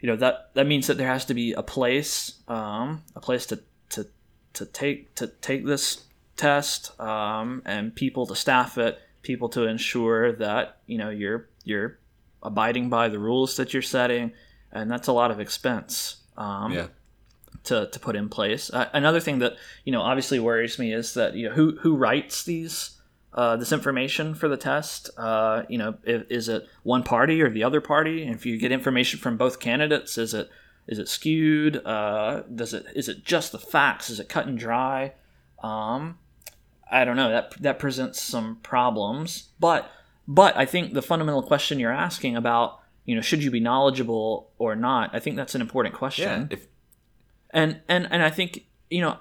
You 0.00 0.08
know 0.08 0.16
that 0.16 0.50
that 0.54 0.66
means 0.66 0.86
that 0.88 0.98
there 0.98 1.08
has 1.08 1.24
to 1.26 1.34
be 1.34 1.52
a 1.52 1.62
place, 1.62 2.34
um, 2.48 3.02
a 3.16 3.20
place 3.20 3.46
to 3.46 3.60
to 3.90 4.06
to 4.52 4.66
take 4.66 5.14
to 5.14 5.28
take 5.28 5.64
this 5.64 6.04
test, 6.36 6.98
um, 7.00 7.62
and 7.64 7.94
people 7.94 8.26
to 8.26 8.36
staff 8.36 8.76
it 8.76 9.00
people 9.24 9.48
to 9.48 9.66
ensure 9.66 10.32
that 10.32 10.76
you 10.86 10.98
know 10.98 11.10
you're 11.10 11.48
you're 11.64 11.98
abiding 12.42 12.88
by 12.88 13.08
the 13.08 13.18
rules 13.18 13.56
that 13.56 13.72
you're 13.72 13.82
setting, 13.82 14.30
and 14.70 14.88
that's 14.88 15.08
a 15.08 15.12
lot 15.12 15.32
of 15.32 15.40
expense. 15.40 16.18
Um, 16.36 16.72
yeah. 16.72 16.86
To, 17.68 17.88
to 17.90 17.98
put 17.98 18.14
in 18.14 18.28
place. 18.28 18.68
Uh, 18.70 18.90
another 18.92 19.20
thing 19.20 19.38
that 19.38 19.56
you 19.84 19.92
know 19.92 20.02
obviously 20.02 20.38
worries 20.38 20.78
me 20.78 20.92
is 20.92 21.14
that 21.14 21.34
you 21.34 21.48
know 21.48 21.54
who 21.54 21.78
who 21.78 21.96
writes 21.96 22.44
these 22.44 23.00
uh, 23.34 23.56
this 23.56 23.72
information 23.72 24.34
for 24.34 24.48
the 24.48 24.56
test. 24.56 25.10
Uh, 25.16 25.64
you 25.68 25.76
know, 25.76 25.96
if, 26.04 26.30
is 26.30 26.48
it 26.48 26.68
one 26.84 27.02
party 27.02 27.42
or 27.42 27.50
the 27.50 27.64
other 27.64 27.80
party? 27.80 28.26
If 28.26 28.46
you 28.46 28.58
get 28.58 28.70
information 28.70 29.18
from 29.18 29.36
both 29.36 29.58
candidates, 29.58 30.16
is 30.16 30.34
it 30.34 30.48
is 30.86 30.98
it 30.98 31.08
skewed? 31.08 31.84
Uh, 31.84 32.42
does 32.54 32.72
it 32.72 32.86
is 32.94 33.08
it 33.08 33.24
just 33.24 33.50
the 33.52 33.58
facts? 33.58 34.08
Is 34.08 34.20
it 34.20 34.28
cut 34.28 34.46
and 34.46 34.56
dry? 34.56 35.14
Um, 35.62 36.18
I 36.90 37.04
don't 37.04 37.16
know 37.16 37.30
that 37.30 37.60
that 37.60 37.78
presents 37.80 38.22
some 38.22 38.56
problems. 38.62 39.48
But 39.58 39.90
but 40.28 40.56
I 40.56 40.64
think 40.64 40.94
the 40.94 41.02
fundamental 41.02 41.42
question 41.42 41.80
you're 41.80 41.92
asking 41.92 42.36
about 42.36 42.80
you 43.04 43.16
know 43.16 43.20
should 43.20 43.42
you 43.42 43.50
be 43.50 43.60
knowledgeable 43.60 44.52
or 44.58 44.76
not, 44.76 45.10
I 45.12 45.18
think 45.18 45.34
that's 45.34 45.56
an 45.56 45.60
important 45.60 45.94
question. 45.96 46.48
Yeah. 46.50 46.56
If... 46.56 46.66
And 47.50 47.80
and 47.88 48.06
and 48.12 48.22
I 48.22 48.30
think 48.30 48.66
you 48.90 49.00
know 49.00 49.18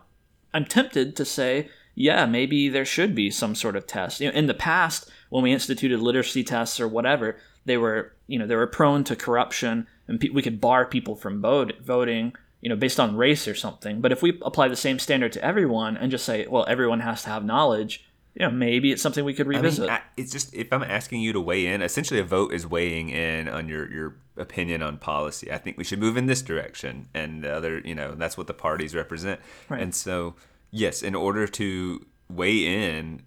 I'm 0.53 0.65
tempted 0.65 1.15
to 1.15 1.25
say 1.25 1.69
yeah, 1.95 2.25
maybe 2.25 2.69
there 2.69 2.85
should 2.85 3.13
be 3.13 3.29
some 3.29 3.55
sort 3.55 3.75
of 3.75 3.87
test. 3.87 4.19
You 4.19 4.29
know, 4.29 4.37
in 4.37 4.47
the 4.47 4.53
past, 4.53 5.09
when 5.29 5.43
we 5.43 5.51
instituted 5.51 5.99
literacy 5.99 6.43
tests 6.43 6.79
or 6.79 6.87
whatever, 6.87 7.37
they 7.65 7.77
were, 7.77 8.13
you 8.27 8.39
know, 8.39 8.47
they 8.47 8.55
were 8.55 8.67
prone 8.67 9.03
to 9.05 9.15
corruption, 9.15 9.87
and 10.07 10.19
pe- 10.19 10.29
we 10.29 10.41
could 10.41 10.59
bar 10.59 10.85
people 10.85 11.15
from 11.15 11.41
vote, 11.41 11.73
voting, 11.81 12.33
you 12.61 12.69
know, 12.69 12.75
based 12.75 12.99
on 12.99 13.15
race 13.15 13.47
or 13.47 13.55
something. 13.55 14.01
But 14.01 14.11
if 14.11 14.21
we 14.21 14.39
apply 14.41 14.67
the 14.69 14.75
same 14.75 14.99
standard 14.99 15.33
to 15.33 15.43
everyone 15.43 15.97
and 15.97 16.11
just 16.11 16.25
say, 16.25 16.47
well, 16.47 16.65
everyone 16.67 17.01
has 17.01 17.23
to 17.23 17.29
have 17.29 17.45
knowledge, 17.45 18.05
you 18.35 18.45
know, 18.45 18.51
maybe 18.51 18.91
it's 18.91 19.01
something 19.01 19.23
we 19.23 19.33
could 19.33 19.47
revisit. 19.47 19.89
I 19.89 19.93
mean, 19.93 20.01
it's 20.17 20.31
just 20.31 20.53
if 20.55 20.73
I'm 20.73 20.83
asking 20.83 21.21
you 21.21 21.33
to 21.33 21.41
weigh 21.41 21.67
in, 21.67 21.81
essentially 21.81 22.19
a 22.19 22.23
vote 22.23 22.51
is 22.51 22.65
weighing 22.65 23.09
in 23.09 23.47
on 23.47 23.67
your 23.67 23.91
your 23.91 24.15
opinion 24.37 24.81
on 24.81 24.97
policy. 24.97 25.51
I 25.51 25.59
think 25.59 25.77
we 25.77 25.83
should 25.83 25.99
move 25.99 26.17
in 26.17 26.25
this 26.25 26.41
direction, 26.41 27.09
and 27.13 27.43
the 27.43 27.53
other, 27.53 27.79
you 27.79 27.93
know, 27.93 28.15
that's 28.15 28.35
what 28.35 28.47
the 28.47 28.53
parties 28.53 28.95
represent. 28.95 29.39
Right. 29.69 29.81
And 29.81 29.93
so, 29.93 30.33
yes, 30.73 31.01
in 31.01 31.15
order 31.15 31.47
to 31.47 32.05
weigh 32.29 32.65
in, 32.65 33.21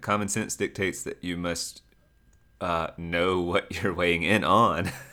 common 0.00 0.28
sense 0.28 0.56
dictates 0.56 1.02
that 1.02 1.22
you 1.22 1.36
must 1.36 1.82
uh, 2.60 2.88
know 2.96 3.40
what 3.40 3.82
you're 3.82 3.92
weighing 3.92 4.22
in 4.22 4.44
on. 4.44 4.90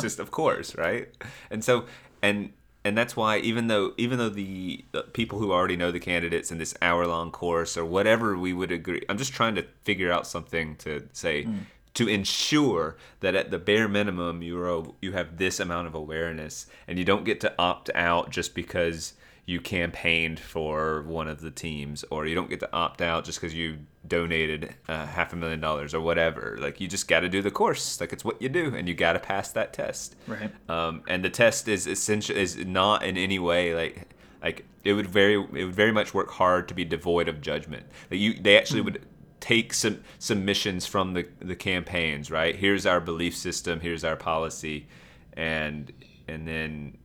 just 0.00 0.18
of 0.18 0.30
course, 0.30 0.74
right? 0.76 1.08
And 1.50 1.62
so, 1.62 1.84
and 2.22 2.52
and 2.84 2.96
that's 2.96 3.16
why 3.16 3.38
even 3.38 3.66
though 3.66 3.92
even 3.96 4.18
though 4.18 4.28
the, 4.28 4.84
the 4.92 5.02
people 5.02 5.40
who 5.40 5.52
already 5.52 5.76
know 5.76 5.90
the 5.90 5.98
candidates 5.98 6.52
in 6.52 6.58
this 6.58 6.74
hour 6.80 7.04
long 7.06 7.32
course 7.32 7.76
or 7.76 7.84
whatever 7.84 8.38
we 8.38 8.52
would 8.52 8.70
agree 8.70 9.02
i'm 9.08 9.18
just 9.18 9.32
trying 9.32 9.56
to 9.56 9.64
figure 9.82 10.12
out 10.12 10.24
something 10.24 10.76
to 10.76 11.08
say 11.12 11.42
mm. 11.42 11.58
to 11.94 12.06
ensure 12.06 12.96
that 13.18 13.34
at 13.34 13.50
the 13.50 13.58
bare 13.58 13.88
minimum 13.88 14.40
you 14.40 14.56
are 14.56 14.84
you 15.02 15.10
have 15.12 15.36
this 15.36 15.58
amount 15.58 15.88
of 15.88 15.96
awareness 15.96 16.66
and 16.86 16.96
you 16.96 17.04
don't 17.04 17.24
get 17.24 17.40
to 17.40 17.52
opt 17.58 17.90
out 17.96 18.30
just 18.30 18.54
because 18.54 19.14
you 19.46 19.60
campaigned 19.60 20.40
for 20.40 21.02
one 21.02 21.28
of 21.28 21.40
the 21.40 21.52
teams 21.52 22.04
or 22.10 22.26
you 22.26 22.34
don't 22.34 22.50
get 22.50 22.58
to 22.58 22.72
opt 22.72 23.00
out 23.00 23.24
just 23.24 23.40
because 23.40 23.54
you 23.54 23.78
donated 24.06 24.74
uh, 24.88 25.06
half 25.06 25.32
a 25.32 25.36
million 25.36 25.60
dollars 25.60 25.94
or 25.94 26.00
whatever. 26.00 26.58
Like 26.60 26.80
you 26.80 26.88
just 26.88 27.06
got 27.06 27.20
to 27.20 27.28
do 27.28 27.40
the 27.40 27.52
course. 27.52 28.00
Like 28.00 28.12
it's 28.12 28.24
what 28.24 28.42
you 28.42 28.48
do 28.48 28.74
and 28.74 28.88
you 28.88 28.94
got 28.94 29.12
to 29.12 29.20
pass 29.20 29.52
that 29.52 29.72
test. 29.72 30.16
Right. 30.26 30.50
Um, 30.68 31.02
and 31.06 31.24
the 31.24 31.30
test 31.30 31.68
is 31.68 31.86
essential 31.86 32.36
is 32.36 32.56
not 32.56 33.04
in 33.04 33.16
any 33.16 33.38
way 33.38 33.72
like 33.72 34.08
like 34.42 34.66
it 34.82 34.94
would 34.94 35.06
very 35.06 35.34
it 35.34 35.64
would 35.64 35.74
very 35.74 35.92
much 35.92 36.12
work 36.12 36.30
hard 36.30 36.66
to 36.68 36.74
be 36.74 36.84
devoid 36.84 37.28
of 37.28 37.40
judgment. 37.40 37.86
That 38.08 38.16
you 38.16 38.34
they 38.34 38.58
actually 38.58 38.80
mm-hmm. 38.80 38.94
would 38.94 39.06
take 39.38 39.74
some 39.74 40.02
submissions 40.18 40.86
from 40.86 41.14
the 41.14 41.28
the 41.38 41.54
campaigns 41.54 42.32
right? 42.32 42.56
Here's 42.56 42.84
our 42.84 43.00
belief 43.00 43.36
system 43.36 43.78
here's 43.78 44.02
our 44.02 44.16
policy 44.16 44.88
and 45.34 45.92
and 46.26 46.48
then 46.48 46.98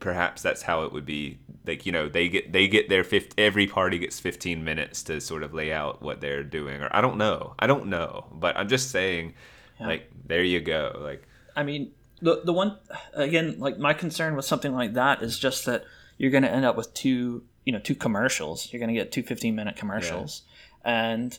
perhaps 0.00 0.42
that's 0.42 0.62
how 0.62 0.84
it 0.84 0.92
would 0.92 1.06
be 1.06 1.38
like 1.66 1.86
you 1.86 1.92
know 1.92 2.08
they 2.08 2.28
get 2.28 2.52
they 2.52 2.68
get 2.68 2.88
their 2.88 3.04
50, 3.04 3.40
every 3.42 3.66
party 3.66 3.98
gets 3.98 4.20
15 4.20 4.64
minutes 4.64 5.02
to 5.04 5.20
sort 5.20 5.42
of 5.42 5.54
lay 5.54 5.72
out 5.72 6.02
what 6.02 6.20
they're 6.20 6.42
doing 6.42 6.82
or 6.82 6.88
i 6.92 7.00
don't 7.00 7.16
know 7.16 7.54
i 7.58 7.66
don't 7.66 7.86
know 7.86 8.26
but 8.32 8.56
i'm 8.56 8.68
just 8.68 8.90
saying 8.90 9.34
yeah. 9.80 9.86
like 9.86 10.10
there 10.26 10.42
you 10.42 10.60
go 10.60 10.98
like 11.00 11.26
i 11.56 11.62
mean 11.62 11.92
the 12.20 12.42
the 12.44 12.52
one 12.52 12.78
again 13.14 13.56
like 13.58 13.78
my 13.78 13.92
concern 13.92 14.36
with 14.36 14.44
something 14.44 14.74
like 14.74 14.94
that 14.94 15.22
is 15.22 15.38
just 15.38 15.66
that 15.66 15.84
you're 16.18 16.30
going 16.30 16.42
to 16.44 16.50
end 16.50 16.64
up 16.64 16.76
with 16.76 16.92
two 16.94 17.42
you 17.64 17.72
know 17.72 17.78
two 17.78 17.94
commercials 17.94 18.72
you're 18.72 18.80
going 18.80 18.92
to 18.92 18.94
get 18.94 19.12
two 19.12 19.22
15 19.22 19.54
minute 19.54 19.76
commercials 19.76 20.42
yeah. 20.84 21.12
and 21.12 21.38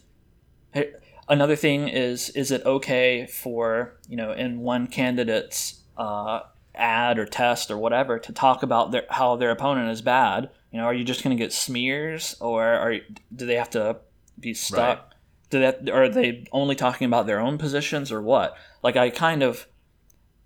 another 1.28 1.56
thing 1.56 1.88
is 1.88 2.30
is 2.32 2.52
it 2.52 2.66
okay 2.66 3.26
for 3.26 3.96
you 4.08 4.16
know 4.16 4.32
in 4.32 4.60
one 4.60 4.88
candidate's 4.88 5.82
uh, 5.98 6.42
ad 6.78 7.18
or 7.18 7.26
test 7.26 7.72
or 7.72 7.78
whatever 7.78 8.20
to 8.20 8.34
talk 8.34 8.64
about 8.64 8.92
their, 8.92 9.06
how 9.10 9.36
their 9.36 9.52
opponent 9.52 9.90
is 9.90 10.02
bad. 10.02 10.50
You 10.72 10.80
know, 10.80 10.86
are 10.86 10.94
you 10.94 11.04
just 11.04 11.24
going 11.24 11.36
to 11.36 11.42
get 11.42 11.54
smears, 11.54 12.36
or 12.40 12.64
are 12.64 12.96
do 13.36 13.46
they 13.46 13.56
have 13.56 13.70
to 13.72 13.98
be 14.40 14.54
stuck? 14.54 15.00
Right. 15.00 15.08
Do 15.50 15.60
that? 15.60 15.90
Are 15.90 16.10
they 16.10 16.46
only 16.52 16.76
talking 16.76 17.06
about 17.06 17.28
their 17.28 17.40
own 17.40 17.58
positions, 17.58 18.12
or 18.12 18.22
what? 18.22 18.58
Like, 18.84 18.96
I 18.98 19.10
kind 19.10 19.42
of, 19.42 19.68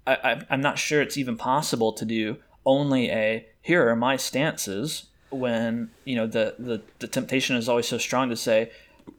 I, 0.06 0.44
I'm 0.50 0.62
not 0.62 0.78
sure 0.78 1.02
it's 1.02 1.18
even 1.18 1.36
possible 1.38 1.94
to 1.94 2.06
do 2.06 2.38
only 2.66 3.10
a 3.10 3.48
here 3.62 3.90
are 3.90 3.96
my 3.96 4.18
stances 4.18 5.08
when 5.32 5.90
you 6.06 6.16
know 6.16 6.28
the 6.28 6.56
the, 6.60 6.82
the 7.00 7.08
temptation 7.08 7.56
is 7.56 7.70
always 7.70 7.88
so 7.88 7.98
strong 7.98 8.30
to 8.30 8.36
say, 8.36 8.72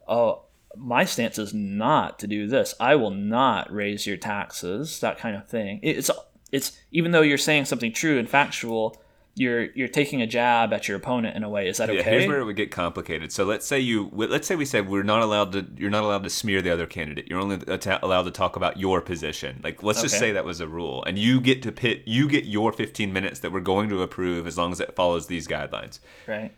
oh 0.07 0.43
my 0.77 1.03
stance 1.03 1.37
is 1.37 1.53
not 1.53 2.19
to 2.19 2.27
do 2.27 2.47
this. 2.47 2.73
I 2.79 2.95
will 2.95 3.11
not 3.11 3.71
raise 3.73 4.07
your 4.07 4.17
taxes, 4.17 4.99
that 5.01 5.17
kind 5.17 5.35
of 5.35 5.47
thing. 5.47 5.79
It's 5.83 6.09
it's 6.51 6.77
even 6.91 7.11
though 7.11 7.21
you're 7.21 7.37
saying 7.37 7.65
something 7.65 7.93
true 7.93 8.19
and 8.19 8.29
factual, 8.29 9.01
you're 9.35 9.71
you're 9.71 9.87
taking 9.87 10.21
a 10.21 10.27
jab 10.27 10.73
at 10.73 10.87
your 10.87 10.97
opponent 10.97 11.35
in 11.37 11.43
a 11.43 11.49
way. 11.49 11.67
Is 11.67 11.77
that 11.77 11.89
okay? 11.89 11.99
Yeah, 11.99 12.03
here's 12.03 12.27
where 12.27 12.39
it 12.39 12.43
would 12.43 12.57
get 12.57 12.71
complicated. 12.71 13.31
So 13.31 13.45
let's 13.45 13.65
say 13.65 13.79
you 13.79 14.09
let's 14.13 14.47
say 14.47 14.55
we 14.55 14.65
said 14.65 14.89
we're 14.89 15.03
not 15.03 15.21
allowed 15.21 15.53
to 15.53 15.65
you're 15.77 15.89
not 15.89 16.03
allowed 16.03 16.23
to 16.23 16.29
smear 16.29 16.61
the 16.61 16.71
other 16.71 16.85
candidate. 16.85 17.27
You're 17.29 17.39
only 17.39 17.59
allowed 17.67 18.23
to 18.23 18.31
talk 18.31 18.55
about 18.55 18.77
your 18.77 18.99
position. 19.01 19.61
Like 19.63 19.83
let's 19.83 19.99
okay. 19.99 20.07
just 20.07 20.19
say 20.19 20.31
that 20.33 20.43
was 20.43 20.59
a 20.59 20.67
rule, 20.67 21.03
and 21.05 21.17
you 21.17 21.39
get 21.39 21.61
to 21.63 21.71
pit 21.71 22.03
you 22.05 22.27
get 22.27 22.45
your 22.45 22.73
15 22.73 23.13
minutes 23.13 23.39
that 23.39 23.51
we're 23.51 23.61
going 23.61 23.89
to 23.89 24.01
approve 24.01 24.47
as 24.47 24.57
long 24.57 24.71
as 24.71 24.79
it 24.79 24.95
follows 24.95 25.27
these 25.27 25.47
guidelines. 25.47 25.99
Right. 26.27 26.51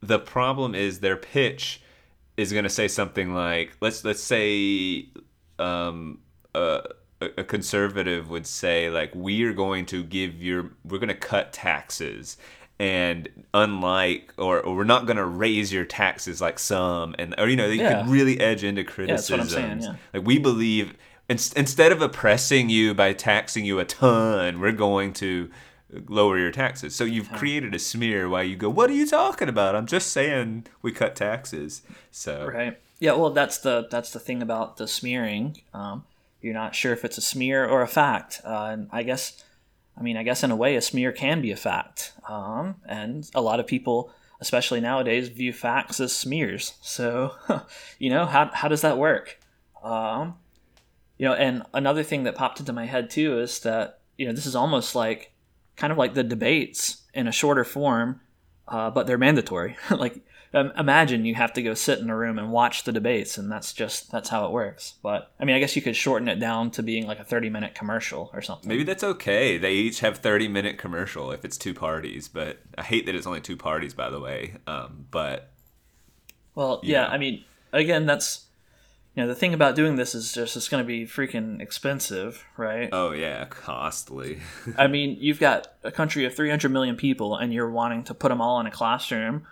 The 0.00 0.18
problem 0.18 0.74
is 0.74 1.00
their 1.00 1.16
pitch 1.16 1.82
is 2.36 2.52
going 2.52 2.64
to 2.64 2.70
say 2.70 2.86
something 2.86 3.34
like 3.34 3.76
let's 3.80 4.04
let's 4.04 4.22
say 4.22 5.08
um 5.58 6.20
uh 6.54 6.80
a 7.20 7.44
conservative 7.44 8.30
would 8.30 8.46
say 8.46 8.88
like 8.88 9.14
we 9.14 9.42
are 9.44 9.52
going 9.52 9.86
to 9.86 10.02
give 10.02 10.42
your 10.42 10.70
we're 10.84 10.98
going 10.98 11.08
to 11.08 11.14
cut 11.14 11.52
taxes. 11.52 12.36
And 12.78 13.28
unlike 13.52 14.32
or, 14.38 14.58
or 14.60 14.74
we're 14.74 14.84
not 14.84 15.04
going 15.04 15.18
to 15.18 15.26
raise 15.26 15.70
your 15.70 15.84
taxes 15.84 16.40
like 16.40 16.58
some 16.58 17.14
and 17.18 17.34
or 17.38 17.46
you 17.48 17.56
know 17.56 17.66
you 17.66 17.82
yeah. 17.82 18.02
could 18.02 18.10
really 18.10 18.40
edge 18.40 18.64
into 18.64 18.84
criticisms. 18.84 19.52
yeah, 19.52 19.90
yeah. 19.92 19.96
like 20.14 20.26
we 20.26 20.38
believe 20.38 20.96
in, 21.28 21.36
instead 21.56 21.92
of 21.92 22.00
oppressing 22.00 22.70
you 22.70 22.94
by 22.94 23.12
taxing 23.12 23.66
you 23.66 23.78
a 23.78 23.84
ton 23.84 24.60
we're 24.60 24.72
going 24.72 25.12
to 25.12 25.50
lower 26.08 26.38
your 26.38 26.52
taxes. 26.52 26.94
So 26.94 27.04
you've 27.04 27.30
created 27.32 27.74
a 27.74 27.78
smear 27.78 28.30
while 28.30 28.44
you 28.44 28.56
go 28.56 28.70
what 28.70 28.88
are 28.88 28.94
you 28.94 29.06
talking 29.06 29.50
about? 29.50 29.76
I'm 29.76 29.86
just 29.86 30.10
saying 30.10 30.66
we 30.80 30.90
cut 30.90 31.14
taxes. 31.14 31.82
So 32.10 32.46
right. 32.46 32.78
Yeah 32.98 33.12
well 33.12 33.30
that's 33.30 33.58
the 33.58 33.88
that's 33.90 34.10
the 34.10 34.20
thing 34.20 34.40
about 34.40 34.78
the 34.78 34.88
smearing 34.88 35.58
um, 35.74 36.04
you're 36.40 36.54
not 36.54 36.74
sure 36.74 36.92
if 36.92 37.04
it's 37.04 37.18
a 37.18 37.22
smear 37.22 37.66
or 37.66 37.82
a 37.82 37.88
fact. 37.88 38.40
Uh, 38.44 38.68
and 38.72 38.88
I 38.90 39.02
guess, 39.02 39.42
I 39.96 40.02
mean, 40.02 40.16
I 40.16 40.22
guess 40.22 40.42
in 40.42 40.50
a 40.50 40.56
way, 40.56 40.76
a 40.76 40.80
smear 40.80 41.12
can 41.12 41.40
be 41.40 41.50
a 41.50 41.56
fact. 41.56 42.12
Um, 42.28 42.76
and 42.86 43.28
a 43.34 43.42
lot 43.42 43.60
of 43.60 43.66
people, 43.66 44.12
especially 44.40 44.80
nowadays, 44.80 45.28
view 45.28 45.52
facts 45.52 46.00
as 46.00 46.14
smears. 46.14 46.74
So, 46.82 47.34
you 47.98 48.10
know, 48.10 48.26
how, 48.26 48.50
how 48.52 48.68
does 48.68 48.82
that 48.82 48.98
work? 48.98 49.38
Um, 49.82 50.34
you 51.18 51.26
know, 51.26 51.34
and 51.34 51.62
another 51.74 52.02
thing 52.02 52.24
that 52.24 52.34
popped 52.34 52.60
into 52.60 52.72
my 52.72 52.86
head 52.86 53.10
too 53.10 53.38
is 53.40 53.60
that, 53.60 54.00
you 54.16 54.26
know, 54.26 54.32
this 54.32 54.46
is 54.46 54.56
almost 54.56 54.94
like 54.94 55.32
kind 55.76 55.92
of 55.92 55.98
like 55.98 56.14
the 56.14 56.22
debates 56.24 57.02
in 57.14 57.26
a 57.26 57.32
shorter 57.32 57.64
form, 57.64 58.20
uh, 58.68 58.90
but 58.90 59.06
they're 59.06 59.18
mandatory. 59.18 59.76
like 59.90 60.20
um, 60.52 60.72
imagine 60.76 61.24
you 61.24 61.34
have 61.36 61.52
to 61.52 61.62
go 61.62 61.74
sit 61.74 62.00
in 62.00 62.10
a 62.10 62.16
room 62.16 62.38
and 62.38 62.50
watch 62.50 62.84
the 62.84 62.92
debates 62.92 63.38
and 63.38 63.50
that's 63.50 63.72
just 63.72 64.10
that's 64.10 64.28
how 64.30 64.46
it 64.46 64.52
works. 64.52 64.94
But 65.02 65.32
i 65.38 65.44
mean 65.44 65.56
i 65.56 65.60
guess 65.60 65.76
you 65.76 65.82
could 65.82 65.96
shorten 65.96 66.28
it 66.28 66.40
down 66.40 66.70
to 66.72 66.82
being 66.82 67.06
like 67.06 67.18
a 67.18 67.24
30 67.24 67.50
minute 67.50 67.74
commercial 67.74 68.30
or 68.32 68.42
something. 68.42 68.68
Maybe 68.68 68.84
that's 68.84 69.04
okay. 69.04 69.58
They 69.58 69.74
each 69.74 70.00
have 70.00 70.18
30 70.18 70.48
minute 70.48 70.78
commercial 70.78 71.30
if 71.30 71.44
it's 71.44 71.56
two 71.56 71.74
parties 71.74 72.28
but 72.28 72.58
i 72.76 72.82
hate 72.82 73.06
that 73.06 73.14
it's 73.14 73.26
only 73.26 73.40
two 73.40 73.56
parties 73.56 73.94
by 73.94 74.10
the 74.10 74.20
way 74.20 74.54
um, 74.66 75.06
but 75.10 75.50
well 76.54 76.80
yeah 76.82 77.02
know. 77.02 77.08
i 77.08 77.18
mean 77.18 77.44
again 77.72 78.06
that's 78.06 78.46
you 79.14 79.22
know 79.22 79.28
the 79.28 79.34
thing 79.34 79.54
about 79.54 79.74
doing 79.74 79.96
this 79.96 80.14
is 80.14 80.32
just 80.32 80.56
it's 80.56 80.68
going 80.68 80.82
to 80.82 80.86
be 80.86 81.04
freaking 81.04 81.60
expensive 81.60 82.44
right? 82.56 82.88
Oh 82.92 83.12
yeah 83.12 83.44
costly. 83.46 84.40
I 84.78 84.86
mean 84.94 85.16
you've 85.20 85.40
got 85.40 85.72
a 85.82 85.90
country 85.90 86.24
of 86.24 86.34
300 86.34 86.70
million 86.70 86.96
people 86.96 87.36
and 87.36 87.52
you're 87.52 87.70
wanting 87.70 88.04
to 88.04 88.14
put 88.14 88.28
them 88.28 88.40
all 88.40 88.60
in 88.60 88.66
a 88.66 88.70
classroom 88.70 89.46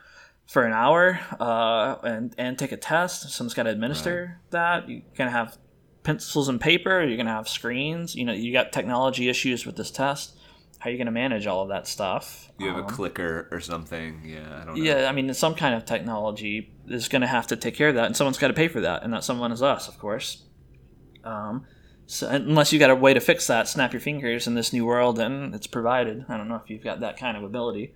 for 0.48 0.64
an 0.64 0.72
hour 0.72 1.20
uh, 1.38 1.96
and 2.02 2.34
and 2.38 2.58
take 2.58 2.72
a 2.72 2.76
test. 2.76 3.30
Someone's 3.30 3.54
got 3.54 3.64
to 3.64 3.70
administer 3.70 4.40
right. 4.42 4.50
that. 4.50 4.88
You're 4.88 5.02
gonna 5.16 5.30
have 5.30 5.56
pencils 6.02 6.48
and 6.48 6.60
paper. 6.60 7.04
You're 7.04 7.18
gonna 7.18 7.30
have 7.30 7.48
screens. 7.48 8.16
You 8.16 8.24
know, 8.24 8.32
you 8.32 8.52
got 8.52 8.72
technology 8.72 9.28
issues 9.28 9.64
with 9.64 9.76
this 9.76 9.90
test. 9.90 10.34
How 10.78 10.88
are 10.88 10.92
you 10.92 10.98
gonna 10.98 11.10
manage 11.10 11.46
all 11.46 11.62
of 11.62 11.68
that 11.68 11.86
stuff? 11.86 12.50
You 12.58 12.68
have 12.68 12.78
um, 12.78 12.84
a 12.84 12.88
clicker 12.88 13.48
or 13.50 13.60
something. 13.60 14.22
Yeah, 14.24 14.62
I 14.62 14.64
don't 14.64 14.76
know. 14.76 14.82
Yeah, 14.82 15.08
I 15.08 15.12
mean, 15.12 15.32
some 15.34 15.54
kind 15.54 15.74
of 15.74 15.84
technology 15.84 16.72
is 16.88 17.08
gonna 17.08 17.26
have 17.26 17.46
to 17.48 17.56
take 17.56 17.74
care 17.74 17.90
of 17.90 17.96
that, 17.96 18.06
and 18.06 18.16
someone's 18.16 18.38
got 18.38 18.48
to 18.48 18.54
pay 18.54 18.68
for 18.68 18.80
that, 18.80 19.02
and 19.02 19.12
that 19.12 19.24
someone 19.24 19.52
is 19.52 19.62
us, 19.62 19.86
of 19.86 19.98
course. 19.98 20.44
Um, 21.24 21.66
so 22.06 22.26
unless 22.26 22.72
you 22.72 22.78
got 22.78 22.90
a 22.90 22.94
way 22.94 23.12
to 23.12 23.20
fix 23.20 23.48
that, 23.48 23.68
snap 23.68 23.92
your 23.92 24.00
fingers 24.00 24.46
in 24.46 24.54
this 24.54 24.72
new 24.72 24.86
world, 24.86 25.18
and 25.18 25.54
it's 25.54 25.66
provided. 25.66 26.24
I 26.28 26.38
don't 26.38 26.48
know 26.48 26.56
if 26.56 26.70
you've 26.70 26.82
got 26.82 27.00
that 27.00 27.18
kind 27.18 27.36
of 27.36 27.42
ability. 27.42 27.92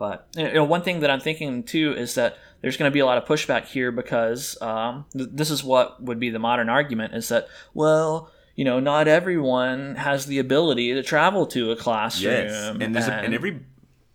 But 0.00 0.26
you 0.34 0.52
know, 0.52 0.64
one 0.64 0.82
thing 0.82 0.98
that 1.00 1.10
I'm 1.10 1.20
thinking 1.20 1.62
too 1.62 1.94
is 1.96 2.16
that 2.16 2.36
there's 2.60 2.76
going 2.76 2.90
to 2.90 2.92
be 2.92 2.98
a 2.98 3.06
lot 3.06 3.18
of 3.18 3.24
pushback 3.24 3.66
here 3.66 3.92
because 3.92 4.60
um, 4.60 5.04
th- 5.12 5.30
this 5.32 5.50
is 5.50 5.62
what 5.62 6.02
would 6.02 6.18
be 6.18 6.30
the 6.30 6.40
modern 6.40 6.68
argument 6.68 7.14
is 7.14 7.28
that 7.28 7.46
well 7.72 8.32
you 8.56 8.64
know 8.64 8.80
not 8.80 9.06
everyone 9.06 9.94
has 9.94 10.26
the 10.26 10.38
ability 10.38 10.92
to 10.94 11.02
travel 11.02 11.46
to 11.46 11.70
a 11.70 11.76
classroom 11.76 12.32
yes. 12.32 12.76
and 12.80 12.94
there's 12.94 13.06
and, 13.06 13.14
a, 13.14 13.18
and 13.18 13.34
every 13.34 13.60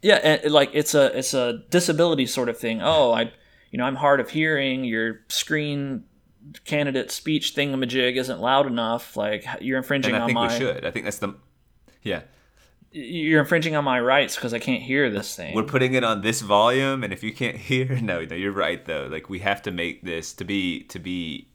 yeah 0.01 0.15
and 0.15 0.51
like 0.51 0.69
it's 0.73 0.93
a 0.93 1.17
it's 1.17 1.33
a 1.33 1.63
disability 1.69 2.25
sort 2.25 2.49
of 2.49 2.57
thing 2.57 2.81
oh 2.81 3.13
I 3.13 3.31
you 3.75 3.77
know, 3.77 3.83
I'm 3.83 3.95
hard 3.95 4.21
of 4.21 4.29
hearing. 4.29 4.85
Your 4.85 5.19
screen 5.27 6.05
candidate 6.63 7.11
speech 7.11 7.55
thingamajig 7.55 8.15
isn't 8.15 8.39
loud 8.39 8.67
enough. 8.67 9.17
Like 9.17 9.45
you're 9.59 9.77
infringing 9.77 10.15
and 10.15 10.21
I 10.21 10.21
on 10.21 10.27
think 10.29 10.35
my. 10.35 10.47
we 10.47 10.57
should. 10.57 10.85
I 10.85 10.91
think 10.91 11.03
that's 11.03 11.17
the 11.17 11.35
yeah. 12.01 12.21
You're 12.97 13.41
infringing 13.41 13.75
on 13.75 13.83
my 13.83 13.99
rights 13.99 14.35
because 14.35 14.53
I 14.53 14.59
can't 14.59 14.81
hear 14.81 15.09
this 15.09 15.35
thing. 15.35 15.53
We're 15.53 15.63
putting 15.63 15.95
it 15.95 16.05
on 16.05 16.21
this 16.21 16.39
volume, 16.39 17.03
and 17.03 17.11
if 17.11 17.23
you 17.23 17.33
can't 17.33 17.57
hear, 17.69 17.99
no, 17.99 18.23
no, 18.23 18.35
you're 18.35 18.53
right 18.53 18.83
though. 18.85 19.07
Like 19.11 19.29
we 19.29 19.39
have 19.39 19.61
to 19.63 19.71
make 19.71 20.03
this 20.03 20.33
to 20.35 20.45
be 20.45 20.83
to 20.83 20.97
be 20.97 21.49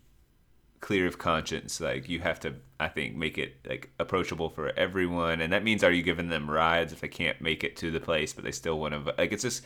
clear 0.80 1.06
of 1.06 1.16
conscience. 1.16 1.80
Like 1.80 2.10
you 2.10 2.20
have 2.20 2.40
to, 2.40 2.56
I 2.78 2.88
think, 2.88 3.16
make 3.16 3.38
it 3.38 3.56
like 3.66 3.90
approachable 3.98 4.50
for 4.50 4.68
everyone, 4.78 5.40
and 5.40 5.50
that 5.54 5.64
means 5.64 5.82
are 5.82 5.90
you 5.90 6.02
giving 6.02 6.28
them 6.28 6.50
rides 6.50 6.92
if 6.92 7.00
they 7.00 7.08
can't 7.08 7.40
make 7.40 7.64
it 7.64 7.74
to 7.78 7.90
the 7.90 8.00
place, 8.00 8.34
but 8.34 8.44
they 8.44 8.52
still 8.52 8.78
want 8.78 8.92
to? 8.92 9.14
Like 9.16 9.32
it's 9.32 9.42
just 9.42 9.62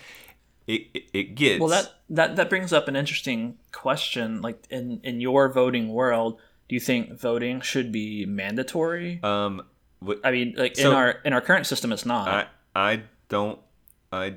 it, 0.69 0.87
it, 0.95 1.03
it 1.13 1.35
gets 1.35 1.59
well 1.59 1.71
that 1.71 1.93
that 2.11 2.37
that 2.37 2.49
brings 2.51 2.73
up 2.73 2.87
an 2.87 2.95
interesting 2.95 3.59
question. 3.73 4.43
Like 4.43 4.65
in 4.71 5.01
in 5.03 5.21
your 5.21 5.49
voting 5.49 5.89
world, 5.89 6.39
do 6.69 6.77
you 6.77 6.81
think 6.81 7.19
voting 7.19 7.61
should 7.63 7.91
be 7.91 8.27
mandatory? 8.27 9.19
um. 9.25 9.63
What, 10.05 10.21
I 10.25 10.31
mean, 10.31 10.55
like 10.57 10.79
in 10.79 10.87
our 10.87 11.11
in 11.25 11.33
our 11.33 11.41
current 11.41 11.67
system, 11.67 11.93
it's 11.93 12.07
not. 12.07 12.29
I 12.29 12.47
I 12.93 13.03
don't 13.29 13.59
I 14.13 14.35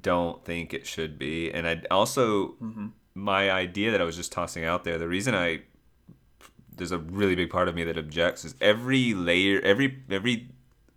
don't 0.00 0.44
think 0.44 0.72
it 0.74 0.86
should 0.86 1.18
be, 1.18 1.50
and 1.50 1.66
I 1.66 1.82
also 1.90 2.48
mm-hmm. 2.62 2.88
my 3.14 3.50
idea 3.50 3.90
that 3.90 4.00
I 4.00 4.04
was 4.04 4.16
just 4.16 4.32
tossing 4.32 4.64
out 4.64 4.84
there. 4.84 4.98
The 4.98 5.08
reason 5.08 5.34
I 5.34 5.62
there's 6.74 6.92
a 6.92 6.98
really 6.98 7.34
big 7.34 7.50
part 7.50 7.68
of 7.68 7.74
me 7.74 7.84
that 7.84 7.98
objects 7.98 8.44
is 8.44 8.54
every 8.60 9.14
layer, 9.14 9.60
every 9.60 10.02
every 10.10 10.50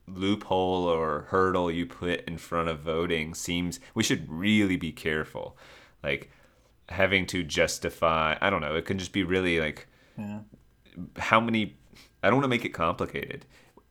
loophole 0.07 0.85
or 0.85 1.21
hurdle 1.29 1.71
you 1.71 1.85
put 1.85 2.23
in 2.25 2.37
front 2.37 2.69
of 2.69 2.79
voting 2.79 3.33
seems 3.33 3.79
we 3.93 4.03
should 4.03 4.29
really 4.29 4.77
be 4.77 4.91
careful, 4.91 5.57
like 6.03 6.29
having 6.89 7.25
to 7.27 7.43
justify. 7.43 8.37
I 8.41 8.49
don't 8.49 8.61
know. 8.61 8.75
It 8.75 8.85
can 8.85 8.97
just 8.97 9.13
be 9.13 9.23
really 9.23 9.59
like 9.59 9.87
yeah. 10.17 10.39
how 11.17 11.39
many 11.39 11.77
i 12.25 12.29
don't 12.29 12.37
want 12.37 12.43
to 12.43 12.49
make 12.49 12.65
it 12.65 12.69
complicated. 12.73 13.45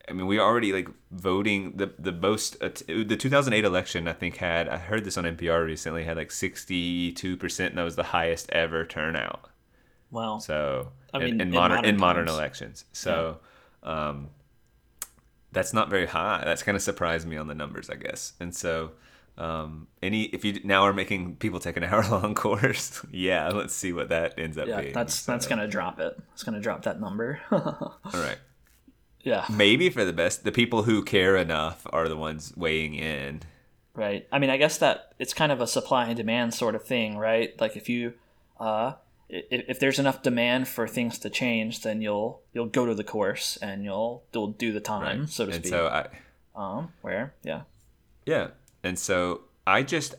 I 0.07 0.13
mean 0.13 0.27
we 0.27 0.39
already 0.39 0.71
like 0.71 0.89
voting 1.11 1.77
the 1.77 1.87
the 1.97 2.11
most 2.11 2.61
uh, 2.61 2.69
the 2.87 3.17
2008 3.17 3.65
election 3.65 4.07
i 4.07 4.13
think 4.13 4.37
had 4.37 4.69
i 4.69 4.77
heard 4.77 5.03
this 5.03 5.17
on 5.17 5.23
npr 5.23 5.65
recently 5.65 6.03
had 6.03 6.15
like 6.17 6.29
62% 6.29 7.59
and 7.67 7.77
that 7.77 7.83
was 7.83 7.95
the 7.95 8.03
highest 8.03 8.51
ever 8.51 8.85
turnout. 8.85 9.49
Wow. 10.11 10.37
so 10.37 10.91
I 11.13 11.17
in- 11.17 11.23
mean, 11.23 11.33
in, 11.35 11.41
in 11.41 11.49
modern, 11.53 11.75
modern 11.77 11.89
in 11.89 11.99
modern 11.99 12.27
elections. 12.27 12.85
So 12.91 13.39
um 13.83 14.29
that's 15.51 15.73
not 15.73 15.89
very 15.89 16.05
high. 16.05 16.41
That's 16.43 16.63
kind 16.63 16.75
of 16.75 16.81
surprised 16.81 17.25
me 17.27 17.37
on 17.37 17.47
the 17.47 17.55
numbers 17.55 17.89
i 17.89 17.95
guess. 17.95 18.33
And 18.39 18.53
so 18.55 18.91
um 19.37 19.87
any 20.01 20.23
if 20.23 20.45
you 20.45 20.61
now 20.63 20.83
are 20.83 20.93
making 20.93 21.35
people 21.35 21.59
take 21.59 21.75
an 21.75 21.83
hour 21.89 22.05
long 22.09 22.33
course 22.35 23.05
yeah 23.11 23.49
let's 23.49 23.73
see 23.73 23.91
what 23.91 24.09
that 24.09 24.37
ends 24.37 24.57
up 24.57 24.67
yeah, 24.67 24.81
being 24.81 24.93
that's 24.93 25.15
So, 25.19 25.31
that's 25.31 25.47
gonna 25.47 25.67
drop 25.67 25.99
it. 25.99 26.17
It's 26.33 26.43
gonna 26.43 26.61
drop 26.61 26.83
that 26.83 26.99
number. 27.01 27.41
all 27.51 27.99
right 28.13 28.37
yeah, 29.21 29.45
maybe 29.49 29.89
for 29.89 30.05
the 30.05 30.13
best 30.13 30.43
the 30.43 30.51
people 30.51 30.83
who 30.83 31.03
care 31.03 31.35
enough 31.35 31.85
are 31.91 32.07
the 32.07 32.15
ones 32.15 32.53
weighing 32.55 32.93
in 32.93 33.41
right. 33.95 34.27
I 34.31 34.39
mean, 34.39 34.49
I 34.49 34.57
guess 34.57 34.77
that 34.77 35.13
it's 35.19 35.33
kind 35.33 35.51
of 35.51 35.61
a 35.61 35.67
supply 35.67 36.05
and 36.05 36.15
demand 36.15 36.53
sort 36.53 36.75
of 36.75 36.83
thing, 36.83 37.17
right? 37.17 37.59
Like 37.59 37.75
if 37.75 37.89
you, 37.89 38.13
uh, 38.59 38.93
if, 39.29 39.65
if 39.67 39.79
there's 39.79 39.99
enough 39.99 40.21
demand 40.21 40.67
for 40.67 40.87
things 40.87 41.17
to 41.19 41.29
change, 41.29 41.81
then 41.81 42.01
you'll 42.01 42.41
you'll 42.53 42.67
go 42.67 42.85
to 42.85 42.93
the 42.93 43.03
course 43.03 43.57
and 43.57 43.83
you'll 43.83 44.23
you'll 44.33 44.47
do 44.51 44.71
the 44.71 44.79
time, 44.79 45.27
so 45.27 45.45
to 45.45 45.51
and 45.51 45.63
speak. 45.63 45.71
so 45.71 45.87
i 45.87 46.07
um, 46.55 46.93
where 47.01 47.33
yeah, 47.43 47.61
yeah 48.25 48.49
and 48.85 48.97
so 48.99 49.41
i 49.67 49.81
just 49.81 50.15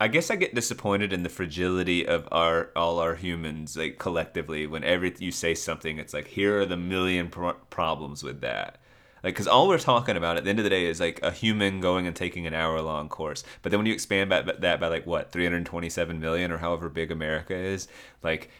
i 0.00 0.08
guess 0.08 0.30
i 0.30 0.36
get 0.36 0.54
disappointed 0.54 1.12
in 1.12 1.22
the 1.22 1.28
fragility 1.28 2.06
of 2.06 2.28
our 2.32 2.70
all 2.76 2.98
our 2.98 3.14
humans 3.14 3.76
like 3.76 3.98
collectively. 3.98 4.66
Whenever 4.66 5.06
you 5.06 5.30
say 5.30 5.54
something 5.54 5.98
it's 5.98 6.14
like 6.14 6.28
here 6.28 6.60
are 6.60 6.66
the 6.66 6.76
million 6.76 7.28
pro- 7.28 7.54
problems 7.70 8.22
with 8.22 8.40
that. 8.40 8.78
Like 9.24 9.34
because 9.34 9.48
all 9.48 9.66
we're 9.66 9.78
talking 9.78 10.16
about 10.16 10.36
at 10.36 10.44
the 10.44 10.50
end 10.50 10.60
of 10.60 10.64
the 10.64 10.70
day 10.70 10.86
is 10.86 11.00
like 11.00 11.20
a 11.22 11.32
human 11.32 11.80
going 11.80 12.06
and 12.06 12.14
taking 12.14 12.46
an 12.46 12.54
hour 12.54 12.80
long 12.80 13.08
course. 13.08 13.42
But 13.62 13.70
then 13.70 13.80
when 13.80 13.86
you 13.86 13.92
expand 13.92 14.30
that, 14.30 14.60
that 14.60 14.78
by 14.78 14.86
like 14.86 15.06
what 15.06 15.32
327 15.32 16.20
million 16.20 16.52
or 16.52 16.58
however 16.58 16.88
big 16.88 17.10
america 17.10 17.54
is 17.54 17.88
like 18.22 18.50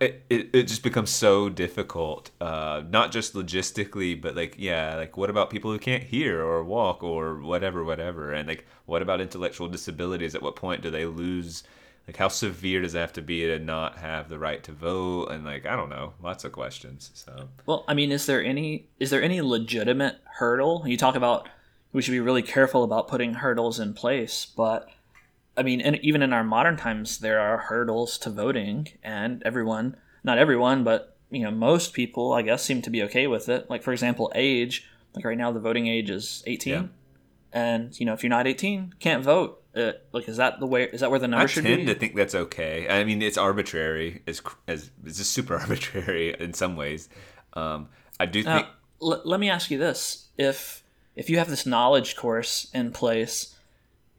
it, 0.00 0.24
it, 0.30 0.62
just 0.64 0.82
becomes 0.82 1.10
so 1.10 1.48
difficult 1.48 2.30
uh, 2.40 2.82
not 2.88 3.12
just 3.12 3.34
logistically 3.34 4.20
but 4.20 4.34
like 4.34 4.54
yeah 4.58 4.96
like 4.96 5.16
what 5.16 5.30
about 5.30 5.50
people 5.50 5.70
who 5.70 5.78
can't 5.78 6.02
hear 6.02 6.42
or 6.42 6.64
walk 6.64 7.02
or 7.02 7.40
whatever 7.40 7.84
whatever? 7.84 8.32
And 8.32 8.48
like 8.48 8.66
what 8.86 9.02
about 9.02 9.20
intellectual 9.20 9.68
disabilities? 9.68 10.34
At 10.34 10.42
what 10.42 10.56
point 10.56 10.82
do 10.82 10.90
they 10.90 11.06
lose 11.06 11.64
like 12.06 12.16
how 12.16 12.28
severe 12.28 12.82
does 12.82 12.94
it 12.94 12.98
have 12.98 13.12
to 13.14 13.22
be 13.22 13.40
to 13.46 13.58
not 13.58 13.98
have 13.98 14.28
the 14.28 14.38
right 14.38 14.62
to 14.64 14.72
vote? 14.72 15.30
And 15.30 15.44
like 15.44 15.66
i 15.66 15.76
don't 15.76 15.90
know 15.90 16.14
lots 16.22 16.44
of 16.44 16.52
questions 16.52 17.10
so. 17.14 17.48
Well, 17.66 17.84
I 17.88 17.94
mean, 17.94 18.10
is 18.12 18.26
there 18.26 18.42
any 18.42 18.86
is 18.98 19.10
there 19.10 19.22
any 19.22 19.40
legitimate 19.40 20.16
hurdle? 20.24 20.84
You 20.86 20.96
talk 20.96 21.16
about 21.16 21.48
we 21.92 22.02
should 22.02 22.12
be 22.12 22.20
really 22.20 22.42
careful 22.42 22.84
about 22.84 23.08
putting 23.08 23.34
hurdles 23.34 23.78
in 23.78 23.94
place, 23.94 24.46
but 24.46 24.88
I 25.56 25.62
mean, 25.62 25.80
and 25.80 25.96
even 26.02 26.22
in 26.22 26.32
our 26.32 26.44
modern 26.44 26.76
times, 26.76 27.18
there 27.18 27.40
are 27.40 27.58
hurdles 27.58 28.18
to 28.18 28.30
voting, 28.30 28.88
and 29.02 29.42
everyone, 29.44 29.96
not 30.24 30.38
everyone, 30.38 30.82
but 30.84 31.16
you 31.30 31.42
know, 31.42 31.50
most 31.50 31.92
people, 31.94 32.32
I 32.32 32.42
guess, 32.42 32.62
seem 32.64 32.82
to 32.82 32.90
be 32.90 33.02
okay 33.04 33.26
with 33.26 33.48
it. 33.48 33.68
Like 33.70 33.82
for 33.82 33.92
example, 33.92 34.32
age. 34.34 34.88
Like 35.14 35.24
right 35.24 35.38
now, 35.38 35.52
the 35.52 35.60
voting 35.60 35.86
age 35.86 36.10
is 36.10 36.42
eighteen, 36.46 36.72
Yeah. 36.74 36.86
and 37.52 38.00
you 38.00 38.04
know, 38.06 38.14
if 38.14 38.22
you're 38.24 38.30
not 38.30 38.46
eighteen, 38.46 38.94
can't 38.98 39.22
vote. 39.22 39.62
Uh, 39.76 39.92
like, 40.12 40.28
is 40.28 40.36
that 40.38 40.58
the 40.60 40.66
way? 40.66 40.84
Is 40.84 41.00
that 41.00 41.10
where 41.10 41.18
the 41.20 41.26
number 41.28 41.42
i 41.44 41.46
should 41.46 41.64
tend 41.64 41.86
to 41.88 41.94
think 41.96 42.14
that's 42.14 42.34
okay 42.34 42.86
i 42.88 43.02
mean 43.02 43.20
it's 43.20 43.36
arbitrary 43.36 44.22
as 44.28 44.40
as 44.68 44.90
it's 45.04 45.18
just 45.18 45.32
super 45.32 45.56
arbitrary 45.60 46.32
in 46.38 46.52
some 46.52 46.76
ways 46.76 47.08
um 47.54 47.88
i 48.20 48.24
do 48.26 48.44
think 48.44 48.68
l- 49.02 49.20
let 49.24 49.40
me 49.40 49.50
ask 49.50 49.72
you 49.72 49.78
this: 49.78 50.28
if 50.38 50.84
if 51.16 51.28
you 51.30 51.38
have 51.38 51.48
this 51.48 51.66
knowledge 51.66 52.14
course 52.16 52.70
in 52.72 52.92
place, 52.92 53.56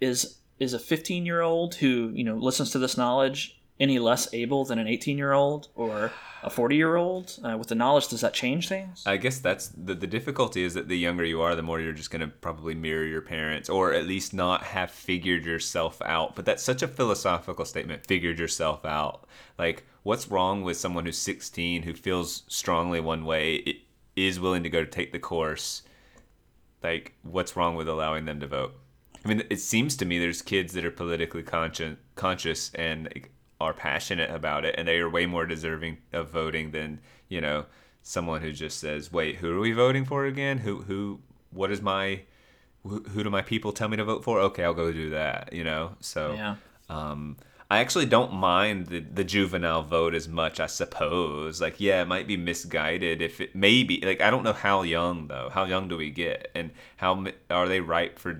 is 0.02 0.38
is 0.60 0.74
a 0.74 0.80
15 0.80 1.26
year 1.26 1.42
old 1.42 1.76
who 1.76 2.12
you 2.14 2.24
know 2.24 2.36
listens 2.36 2.72
to 2.72 2.80
this 2.80 2.98
knowledge 2.98 3.60
any 3.80 4.00
less 4.00 4.34
able 4.34 4.64
than 4.66 4.80
an 4.80 4.88
18 4.88 5.18
year 5.18 5.34
old 5.34 5.68
or 5.76 6.12
a 6.44 6.50
40 6.50 6.76
year 6.76 6.96
old 6.96 7.38
uh, 7.44 7.58
with 7.58 7.70
the 7.70 7.76
knowledge? 7.76 8.08
Does 8.08 8.22
that 8.22 8.34
change 8.34 8.70
things? 8.70 9.04
I 9.06 9.18
guess 9.18 9.40
that's 9.40 9.70
the 9.70 9.96
the 9.96 10.08
difficulty 10.08 10.64
is 10.64 10.76
that 10.76 10.88
the 10.88 10.98
younger 10.98 11.26
you 11.26 11.42
are, 11.42 11.56
the 11.56 11.64
more 11.64 11.82
you're 11.82 11.92
just 11.92 12.12
going 12.12 12.22
to 12.22 12.28
probably 12.28 12.76
mirror 12.76 13.04
your 13.04 13.22
parents, 13.22 13.70
or 13.70 13.94
at 13.94 14.06
least 14.06 14.34
not 14.34 14.64
have 14.64 14.92
figured 14.92 15.46
yourself 15.46 16.02
out. 16.04 16.36
But 16.36 16.46
that's 16.46 16.64
such 16.64 16.82
a 16.82 16.88
philosophical 16.88 17.66
statement. 17.66 18.06
Figured 18.06 18.40
yourself 18.40 18.86
out. 18.86 19.28
Like, 19.58 19.86
what's 20.04 20.30
wrong 20.30 20.64
with 20.64 20.78
someone 20.78 21.06
who's 21.06 21.18
16 21.18 21.84
who 21.84 21.94
feels 21.94 22.44
strongly 22.48 23.00
one 23.00 23.26
way, 23.26 23.82
is 24.16 24.40
willing 24.40 24.64
to 24.64 24.70
go 24.70 24.86
to 24.86 24.90
take 24.90 25.12
the 25.12 25.20
course? 25.20 25.82
Like, 26.84 27.14
what's 27.24 27.56
wrong 27.56 27.76
with 27.76 27.90
allowing 27.90 28.26
them 28.26 28.40
to 28.40 28.48
vote? 28.48 28.76
I 29.26 29.28
mean, 29.28 29.44
it 29.50 29.60
seems 29.60 29.98
to 29.98 30.06
me 30.06 30.20
there's 30.20 30.44
kids 30.44 30.74
that 30.74 30.86
are 30.86 30.92
politically 30.92 31.42
conscious, 31.42 31.98
conscious 32.16 32.72
and 32.76 33.10
are 33.60 33.74
passionate 33.74 34.30
about 34.30 34.66
it, 34.66 34.76
and 34.78 34.88
they 34.88 35.00
are 35.00 35.10
way 35.10 35.26
more 35.26 35.48
deserving 35.48 35.98
of 36.14 36.30
voting 36.30 36.72
than 36.72 37.00
you 37.28 37.42
know 37.42 37.66
someone 38.04 38.42
who 38.42 38.52
just 38.52 38.80
says, 38.80 39.12
"Wait, 39.12 39.38
who 39.38 39.52
are 39.58 39.60
we 39.60 39.72
voting 39.72 40.06
for 40.06 40.26
again? 40.26 40.60
Who 40.60 40.84
who? 40.84 41.22
What 41.50 41.72
is 41.72 41.82
my? 41.82 42.22
Who, 42.84 43.02
who 43.02 43.24
do 43.24 43.32
my 43.32 43.42
people 43.42 43.72
tell 43.72 43.88
me 43.88 43.98
to 43.98 44.04
vote 44.04 44.24
for? 44.24 44.40
Okay, 44.42 44.64
I'll 44.64 44.76
go 44.76 44.92
do 44.92 45.10
that." 45.10 45.52
You 45.54 45.64
know, 45.64 45.96
so 46.02 46.34
Yeah. 46.34 46.56
um, 46.88 47.38
I 47.70 47.80
actually 47.80 48.06
don't 48.06 48.32
mind 48.32 48.88
the, 48.88 49.00
the 49.00 49.24
juvenile 49.24 49.82
vote 49.82 50.14
as 50.14 50.28
much, 50.28 50.60
I 50.60 50.68
suppose. 50.68 51.60
Like, 51.60 51.80
yeah, 51.80 52.04
it 52.04 52.08
might 52.08 52.28
be 52.28 52.38
misguided 52.38 53.24
if 53.24 53.42
it 53.42 53.56
maybe 53.56 54.02
like 54.02 54.22
I 54.22 54.30
don't 54.30 54.44
know 54.44 54.54
how 54.54 54.84
young 54.84 55.28
though. 55.28 55.50
How 55.52 55.66
young 55.66 55.88
do 55.88 55.98
we 55.98 56.12
get, 56.12 56.52
and 56.54 56.72
how 56.98 57.26
are 57.50 57.68
they 57.68 57.80
ripe 57.80 58.20
for? 58.20 58.40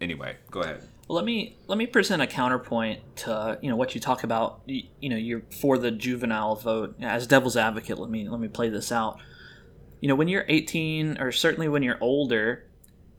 anyway, 0.00 0.36
go 0.50 0.60
ahead. 0.60 0.82
Let 1.08 1.24
me 1.24 1.56
let 1.66 1.76
me 1.76 1.86
present 1.86 2.22
a 2.22 2.26
counterpoint 2.26 3.00
to 3.16 3.58
you 3.60 3.68
know 3.68 3.76
what 3.76 3.96
you 3.96 4.00
talk 4.00 4.22
about. 4.22 4.62
You, 4.66 4.84
you 5.00 5.08
know, 5.08 5.16
you're 5.16 5.42
for 5.60 5.76
the 5.76 5.90
juvenile 5.90 6.54
vote 6.54 6.94
as 7.02 7.26
devil's 7.26 7.56
advocate. 7.56 7.98
Let 7.98 8.10
me 8.10 8.28
let 8.28 8.38
me 8.38 8.48
play 8.48 8.68
this 8.68 8.92
out. 8.92 9.18
You 10.00 10.08
know, 10.08 10.14
when 10.14 10.28
you're 10.28 10.44
18, 10.48 11.18
or 11.20 11.30
certainly 11.30 11.68
when 11.68 11.84
you're 11.84 11.98
older, 12.00 12.64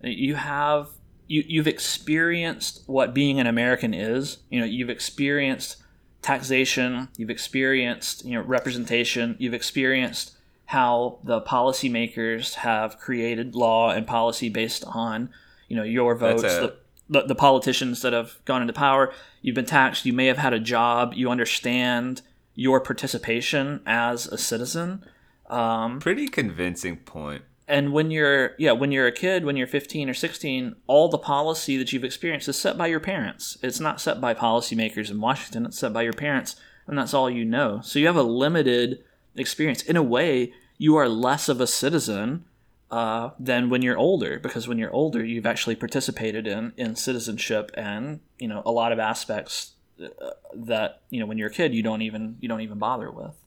you 0.02 0.36
have 0.36 0.90
you 1.28 1.44
you've 1.48 1.68
experienced 1.68 2.84
what 2.86 3.14
being 3.14 3.40
an 3.40 3.48
American 3.48 3.94
is. 3.94 4.38
You 4.50 4.60
know, 4.60 4.66
you've 4.66 4.90
experienced 4.90 5.78
taxation, 6.22 7.10
you've 7.18 7.30
experienced 7.30 8.26
you 8.26 8.34
know 8.34 8.42
representation, 8.42 9.36
you've 9.40 9.54
experienced 9.54 10.34
how 10.66 11.20
the 11.24 11.42
policymakers 11.42 12.56
have 12.56 12.98
created 12.98 13.56
law 13.56 13.92
and 13.92 14.08
policy 14.08 14.50
based 14.50 14.84
on 14.86 15.30
you 15.68 15.76
know 15.76 15.84
your 15.84 16.16
votes. 16.16 16.42
The, 16.42 16.78
the, 17.10 17.24
the 17.24 17.36
politicians 17.36 18.02
that 18.02 18.14
have 18.14 18.40
gone 18.46 18.62
into 18.62 18.74
power, 18.74 19.14
you've 19.42 19.56
been 19.56 19.66
taxed, 19.66 20.06
you 20.06 20.14
may 20.14 20.28
have 20.28 20.38
had 20.38 20.54
a 20.54 20.60
job, 20.60 21.14
you 21.14 21.30
understand 21.30 22.22
your 22.56 22.80
participation 22.80 23.82
as 23.86 24.26
a 24.28 24.38
citizen. 24.38 25.04
Um, 25.50 26.00
Pretty 26.00 26.28
convincing 26.28 26.98
point. 26.98 27.44
And 27.68 27.94
when 27.94 28.12
you're 28.12 28.56
yeah 28.58 28.72
when 28.72 28.92
you're 28.92 29.08
a 29.08 29.12
kid 29.12 29.46
when 29.46 29.56
you're 29.56 29.68
15 29.68 30.10
or 30.10 30.14
16 30.14 30.76
all 30.88 31.10
the 31.10 31.18
policy 31.18 31.78
that 31.78 31.94
you've 31.94 32.04
experienced 32.04 32.48
is 32.48 32.58
set 32.58 32.78
by 32.78 32.88
your 32.88 33.00
parents. 33.00 33.58
It's 33.62 33.80
not 33.80 34.02
set 34.02 34.20
by 34.20 34.34
policymakers 34.34 35.10
in 35.10 35.22
washington. 35.22 35.66
It's 35.66 35.80
set 35.80 35.94
by 35.94 36.02
your 36.02 36.14
parents 36.14 36.56
and 36.88 36.98
that's 36.98 37.14
all 37.14 37.30
you 37.30 37.46
know. 37.46 37.80
So 37.82 38.00
you 38.00 38.08
have 38.08 38.18
a 38.18 38.24
limited 38.24 39.04
experience. 39.36 39.82
In 39.82 39.96
a 39.96 40.04
way 40.04 40.54
you 40.78 40.96
are 40.96 41.08
less 41.08 41.48
of 41.48 41.62
a 41.62 41.68
citizen 41.68 42.46
uh, 42.92 43.32
than 43.40 43.70
when 43.70 43.82
you're 43.82 43.98
older 43.98 44.40
because 44.40 44.68
when 44.68 44.78
you're 44.78 44.94
older 44.94 45.24
you've 45.24 45.46
actually 45.48 45.76
participated 45.76 46.46
in 46.46 46.74
in 46.78 46.96
citizenship 46.96 47.72
and 47.76 48.20
you 48.38 48.48
know 48.48 48.62
a 48.66 48.72
lot 48.72 48.92
of 48.92 49.00
aspects 49.00 49.72
uh, 50.00 50.30
that 50.54 51.02
you 51.10 51.20
know 51.20 51.26
when 51.26 51.38
you're 51.38 51.50
a 51.50 51.54
kid 51.54 51.74
you 51.74 51.82
don't 51.82 52.04
even 52.04 52.38
you 52.40 52.48
don't 52.48 52.62
even 52.62 52.78
bother 52.78 53.10
with 53.10 53.43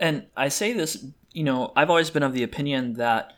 and 0.00 0.26
i 0.36 0.48
say 0.48 0.72
this 0.72 1.04
you 1.32 1.44
know, 1.44 1.72
I've 1.76 1.90
always 1.90 2.10
been 2.10 2.22
of 2.22 2.32
the 2.32 2.42
opinion 2.42 2.94
that 2.94 3.34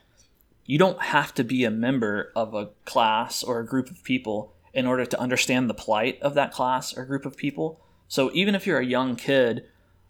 you 0.65 0.79
don't 0.79 1.03
have 1.03 1.35
to 1.35 1.45
be 1.45 1.65
a 1.65 1.71
member 1.71 2.33
of 2.37 2.55
a 2.55 2.71
class 2.85 3.43
or 3.43 3.61
a 3.61 3.67
group 3.67 3.91
of 3.91 4.03
people 4.05 4.55
in 4.73 4.87
order 4.87 5.05
to 5.05 5.21
understand 5.21 5.69
the 5.69 5.75
plight 5.75 6.19
of 6.23 6.35
that 6.35 6.53
class 6.53 6.97
or 6.97 7.05
group 7.05 7.27
of 7.27 7.37
people. 7.37 7.81
So 8.09 8.31
even 8.33 8.55
if 8.55 8.67
you're 8.67 8.79
a 8.79 8.87
young 8.87 9.17
kid, 9.17 9.65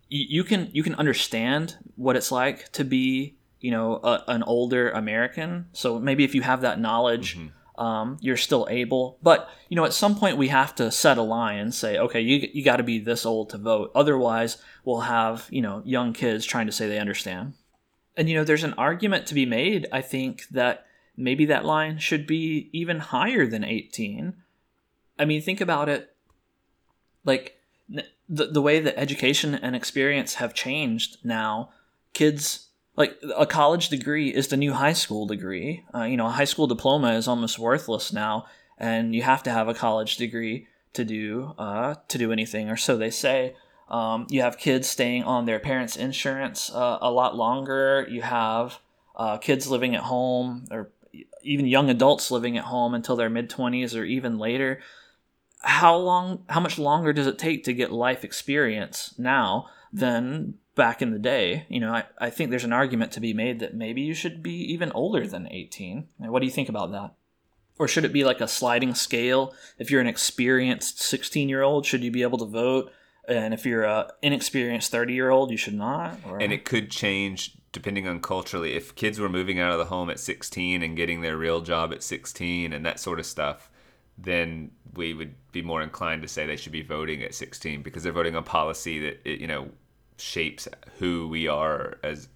you, 0.09 0.45
can 0.45 0.71
you 0.73 0.83
can 0.83 0.95
understand 0.97 1.79
what 1.97 2.17
it's 2.17 2.31
like 2.31 2.71
to 2.73 2.85
be, 2.85 3.37
you 3.61 3.71
know, 3.71 3.97
a, 4.03 4.23
an 4.29 4.43
older 4.43 4.91
American. 4.91 5.67
So 5.73 5.99
maybe 5.99 6.25
if 6.25 6.35
you 6.35 6.43
have 6.43 6.61
that 6.61 6.81
knowledge, 6.81 7.37
mm-hmm. 7.37 7.49
Um, 7.81 8.19
you're 8.21 8.37
still 8.37 8.69
able. 8.71 9.19
But 9.23 9.49
you 9.69 9.75
know, 9.75 9.85
at 9.85 9.95
some 9.95 10.15
point 10.15 10.37
we 10.37 10.49
have 10.49 10.75
to 10.77 10.93
set 10.93 11.19
a 11.19 11.23
line 11.23 11.59
and 11.59 11.75
say, 11.75 11.99
okay, 11.99 12.21
you 12.21 12.49
you 12.53 12.63
got 12.63 12.77
to 12.77 12.83
be 12.83 12.99
this 13.01 13.27
old 13.27 13.51
to 13.51 13.59
vote. 13.59 13.91
Otherwise, 13.95 14.59
we'll 14.85 15.01
have 15.01 15.49
you 15.51 15.63
know 15.63 15.83
young 15.85 16.13
kids 16.13 16.45
trying 16.45 16.67
to 16.67 16.73
say 16.73 16.87
they 16.87 16.99
understand. 16.99 17.55
And 18.17 18.29
you 18.29 18.37
know, 18.37 18.45
there's 18.45 18.65
an 18.65 18.75
argument 18.75 19.27
to 19.27 19.35
be 19.35 19.47
made, 19.47 19.87
I 19.91 20.03
think, 20.03 20.47
that 20.49 20.87
maybe 21.17 21.47
that 21.47 21.65
line 21.65 21.99
should 21.99 22.27
be 22.27 22.69
even 22.73 22.99
higher 22.99 23.47
than 23.47 23.65
18. 23.65 24.35
I 25.19 25.25
mean, 25.25 25.41
think 25.41 25.61
about 25.63 25.89
it 25.89 26.15
like 27.25 27.57
the 27.89 28.47
the 28.47 28.63
way 28.63 28.81
that 28.81 29.01
education 29.01 29.55
and 29.55 29.75
experience 29.75 30.35
have 30.35 30.53
changed 30.53 31.17
now. 31.25 31.71
Kids 32.13 32.70
like 32.97 33.17
a 33.37 33.47
college 33.47 33.89
degree 33.89 34.29
is 34.29 34.49
the 34.49 34.57
new 34.57 34.73
high 34.73 34.93
school 34.93 35.27
degree. 35.27 35.85
Uh, 35.95 36.05
you 36.05 36.17
know, 36.17 36.27
a 36.27 36.31
high 36.31 36.45
school 36.45 36.67
diploma 36.67 37.13
is 37.15 37.29
almost 37.29 37.59
worthless 37.59 38.13
now, 38.13 38.47
and 38.79 39.15
you 39.15 39.23
have 39.23 39.43
to 39.45 39.51
have 39.51 39.69
a 39.69 39.75
college 39.75 40.17
degree 40.17 40.67
to 40.93 41.05
do 41.05 41.55
uh, 41.59 41.95
to 42.09 42.19
do 42.19 42.33
anything, 42.33 42.69
or 42.69 42.77
so 42.77 42.97
they 42.97 43.11
say. 43.11 43.55
Um, 43.89 44.27
you 44.31 44.43
have 44.43 44.59
kids 44.59 44.89
staying 44.89 45.25
on 45.25 45.47
their 45.47 45.59
parents' 45.59 45.97
insurance 45.97 46.71
uh, 46.73 46.99
a 47.01 47.11
lot 47.11 47.37
longer. 47.37 48.07
You 48.09 48.23
have 48.23 48.79
uh, 49.17 49.39
kids 49.39 49.69
living 49.69 49.95
at 49.95 50.03
home, 50.03 50.67
or 50.71 50.91
even 51.43 51.67
young 51.67 51.91
adults 51.91 52.31
living 52.31 52.57
at 52.57 52.65
home 52.65 52.95
until 52.95 53.17
their 53.17 53.31
mid 53.31 53.51
twenties 53.51 53.97
or 53.97 54.05
even 54.05 54.39
later. 54.39 54.81
How 55.63 55.97
long? 55.97 56.45
How 56.49 56.61
much 56.61 56.79
longer 56.79 57.13
does 57.13 57.27
it 57.27 57.39
take 57.39 57.65
to 57.65 57.73
get 57.73 57.93
life 57.93 58.25
experience 58.25 59.15
now 59.19 59.69
than 59.93 60.55
back 60.81 61.03
in 61.03 61.11
the 61.11 61.19
day? 61.19 61.67
You 61.69 61.79
know, 61.79 61.93
I, 61.93 62.05
I 62.17 62.31
think 62.31 62.49
there's 62.49 62.65
an 62.65 62.73
argument 62.73 63.13
to 63.13 63.21
be 63.21 63.35
made 63.35 63.59
that 63.59 63.75
maybe 63.75 64.01
you 64.01 64.15
should 64.15 64.43
be 64.43 64.55
even 64.73 64.91
older 64.93 65.27
than 65.27 65.47
18. 65.51 66.09
What 66.17 66.41
do 66.41 66.47
you 66.47 66.53
think 66.53 66.71
about 66.71 66.91
that? 66.93 67.13
Or 67.79 67.87
should 67.87 68.07
it 68.07 68.15
be 68.15 68.25
like 68.25 68.41
a 68.41 68.49
sliding 68.49 68.95
scale? 68.95 69.55
If 69.79 69.91
you're 69.91 70.01
an 70.01 70.07
experienced 70.07 71.03
16 71.03 71.51
year 71.51 71.61
old, 71.61 71.85
should 71.85 72.03
you 72.03 72.11
be 72.11 72.23
able 72.23 72.39
to 72.39 72.47
vote? 72.47 72.91
and 73.29 73.53
if 73.53 73.67
you're 73.67 73.85
an 73.85 74.07
inexperienced 74.23 74.91
30 74.91 75.13
year 75.13 75.29
old 75.29 75.51
you 75.51 75.57
should 75.57 75.75
not 75.75 76.19
or... 76.27 76.41
and 76.41 76.55
it 76.55 76.65
could 76.65 76.91
change 76.91 77.55
depending 77.71 78.09
on 78.09 78.19
culturally 78.19 78.73
if 78.73 78.95
kids 78.95 79.21
were 79.21 79.29
moving 79.29 79.61
out 79.61 79.71
of 79.71 79.79
the 79.79 79.85
home 79.85 80.09
at 80.09 80.19
16 80.19 80.83
and 80.83 80.97
getting 80.97 81.21
their 81.21 81.37
real 81.37 81.61
job 81.61 81.93
at 81.93 82.03
16 82.03 82.73
and 82.73 82.85
that 82.85 82.99
sort 82.99 83.21
of 83.21 83.27
stuff 83.27 83.71
then 84.17 84.71
we 84.95 85.13
would 85.13 85.35
be 85.53 85.61
more 85.61 85.83
inclined 85.83 86.23
to 86.23 86.29
say 86.29 86.47
they 86.47 86.57
should 86.57 86.73
be 86.73 86.83
voting 86.83 87.23
at 87.23 87.35
16 87.35 87.83
because 87.83 88.03
they're 88.03 88.11
voting 88.11 88.35
on 88.35 88.43
policy 88.43 88.99
that 89.01 89.21
it, 89.29 89.39
you 89.39 89.47
know 89.47 89.69
shapes 90.21 90.69
who 90.99 91.29
we 91.29 91.49
are 91.49 91.99
as 92.03 92.29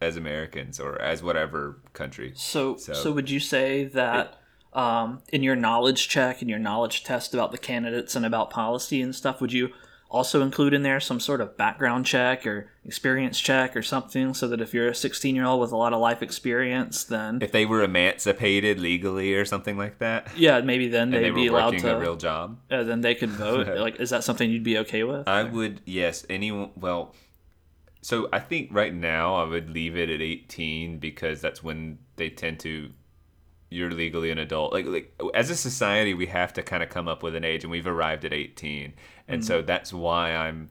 as 0.00 0.16
Americans 0.16 0.80
or 0.80 1.00
as 1.00 1.22
whatever 1.22 1.80
country. 1.92 2.32
So 2.34 2.76
so, 2.76 2.92
so 2.92 3.12
would 3.12 3.30
you 3.30 3.40
say 3.40 3.84
that 3.84 4.38
it, 4.72 4.78
um, 4.78 5.22
in 5.30 5.42
your 5.42 5.56
knowledge 5.56 6.08
check 6.08 6.40
and 6.40 6.48
your 6.48 6.58
knowledge 6.58 7.04
test 7.04 7.34
about 7.34 7.52
the 7.52 7.58
candidates 7.58 8.14
and 8.16 8.24
about 8.24 8.50
policy 8.50 9.02
and 9.02 9.14
stuff 9.14 9.40
would 9.40 9.52
you 9.52 9.70
also 10.10 10.42
include 10.42 10.74
in 10.74 10.82
there 10.82 10.98
some 10.98 11.20
sort 11.20 11.40
of 11.40 11.56
background 11.56 12.04
check 12.04 12.44
or 12.44 12.68
experience 12.84 13.38
check 13.38 13.76
or 13.76 13.82
something 13.82 14.34
so 14.34 14.48
that 14.48 14.60
if 14.60 14.74
you're 14.74 14.88
a 14.88 14.94
16 14.94 15.36
year 15.36 15.44
old 15.44 15.60
with 15.60 15.70
a 15.70 15.76
lot 15.76 15.92
of 15.92 16.00
life 16.00 16.22
experience 16.22 17.04
then 17.04 17.38
if 17.40 17.52
they 17.52 17.64
were 17.64 17.82
emancipated 17.82 18.80
legally 18.80 19.34
or 19.34 19.44
something 19.44 19.76
like 19.76 19.98
that? 19.98 20.28
Yeah 20.36 20.60
maybe 20.62 20.88
then 20.88 21.10
they'd 21.10 21.24
they 21.24 21.30
be 21.30 21.46
allowed 21.46 21.78
to 21.78 21.96
a 21.96 21.98
real 21.98 22.16
job? 22.16 22.58
Uh, 22.70 22.82
then 22.82 23.00
they 23.00 23.14
could 23.14 23.30
vote. 23.30 23.68
Like 23.80 24.00
is 24.00 24.10
that 24.10 24.24
something 24.24 24.50
you'd 24.50 24.64
be 24.64 24.78
okay 24.78 25.04
with? 25.04 25.28
I 25.28 25.44
would 25.44 25.80
yes 25.84 26.26
anyone 26.28 26.70
well 26.76 27.14
so 28.02 28.28
i 28.32 28.38
think 28.38 28.68
right 28.72 28.94
now 28.94 29.34
i 29.34 29.44
would 29.44 29.70
leave 29.70 29.96
it 29.96 30.10
at 30.10 30.20
18 30.20 30.98
because 30.98 31.40
that's 31.40 31.62
when 31.62 31.98
they 32.16 32.30
tend 32.30 32.60
to 32.60 32.90
you're 33.70 33.90
legally 33.90 34.30
an 34.30 34.38
adult. 34.38 34.72
Like 34.72 34.86
like 34.86 35.14
as 35.32 35.48
a 35.48 35.56
society, 35.56 36.12
we 36.12 36.26
have 36.26 36.52
to 36.54 36.62
kind 36.62 36.82
of 36.82 36.88
come 36.88 37.08
up 37.08 37.22
with 37.22 37.34
an 37.36 37.44
age, 37.44 37.62
and 37.62 37.70
we've 37.70 37.86
arrived 37.86 38.24
at 38.24 38.32
18, 38.32 38.92
and 39.28 39.40
mm-hmm. 39.40 39.46
so 39.46 39.62
that's 39.62 39.92
why 39.92 40.34
I'm 40.34 40.70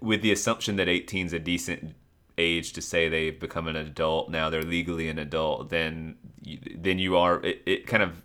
with 0.00 0.22
the 0.22 0.32
assumption 0.32 0.76
that 0.76 0.88
18 0.88 1.26
is 1.26 1.32
a 1.32 1.38
decent 1.38 1.94
age 2.38 2.72
to 2.74 2.82
say 2.82 3.08
they've 3.08 3.38
become 3.38 3.66
an 3.66 3.76
adult 3.76 4.28
now 4.30 4.50
they're 4.50 4.62
legally 4.62 5.08
an 5.08 5.18
adult 5.18 5.70
then 5.70 6.16
then 6.76 6.98
you 6.98 7.16
are 7.16 7.40
it, 7.42 7.62
it 7.64 7.86
kind 7.86 8.02
of 8.02 8.20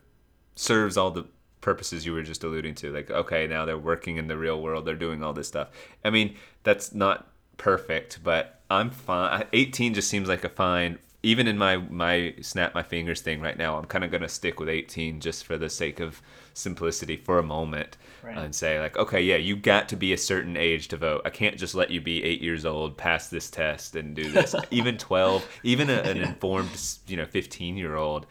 serves 0.55 0.97
all 0.97 1.11
the 1.11 1.23
purposes 1.61 2.05
you 2.05 2.11
were 2.11 2.23
just 2.23 2.43
alluding 2.43 2.75
to 2.75 2.91
like 2.91 3.09
okay 3.09 3.47
now 3.47 3.63
they're 3.63 3.77
working 3.77 4.17
in 4.17 4.27
the 4.27 4.35
real 4.35 4.59
world 4.59 4.85
they're 4.85 4.95
doing 4.95 5.23
all 5.23 5.31
this 5.31 5.47
stuff 5.47 5.69
i 6.03 6.09
mean 6.09 6.35
that's 6.63 6.93
not 6.93 7.30
perfect 7.61 8.19
but 8.23 8.59
i'm 8.69 8.89
fine 8.89 9.45
18 9.53 9.93
just 9.93 10.09
seems 10.09 10.27
like 10.27 10.43
a 10.43 10.49
fine 10.49 10.97
even 11.23 11.47
in 11.47 11.57
my 11.57 11.77
my 11.77 12.33
snap 12.41 12.73
my 12.73 12.81
fingers 12.81 13.21
thing 13.21 13.41
right 13.41 13.57
now, 13.57 13.77
I'm 13.77 13.85
kind 13.85 14.03
of 14.03 14.11
gonna 14.11 14.29
stick 14.29 14.59
with 14.59 14.69
18 14.69 15.19
just 15.19 15.45
for 15.45 15.57
the 15.57 15.69
sake 15.69 15.99
of 15.99 16.21
simplicity 16.53 17.15
for 17.15 17.37
a 17.37 17.43
moment, 17.43 17.97
right. 18.23 18.37
and 18.37 18.55
say 18.55 18.79
like, 18.79 18.97
okay, 18.97 19.21
yeah, 19.21 19.35
you 19.35 19.55
got 19.55 19.87
to 19.89 19.95
be 19.95 20.13
a 20.13 20.17
certain 20.17 20.57
age 20.57 20.87
to 20.89 20.97
vote. 20.97 21.21
I 21.23 21.29
can't 21.29 21.57
just 21.57 21.75
let 21.75 21.91
you 21.91 22.01
be 22.01 22.23
eight 22.23 22.41
years 22.41 22.65
old, 22.65 22.97
pass 22.97 23.27
this 23.29 23.49
test, 23.49 23.95
and 23.95 24.15
do 24.15 24.31
this. 24.31 24.55
even 24.71 24.97
12, 24.97 25.47
even 25.63 25.89
a, 25.89 25.97
an 25.97 26.17
informed, 26.17 26.69
you 27.07 27.17
know, 27.17 27.25
15 27.25 27.77
year 27.77 27.95
old, 27.95 28.25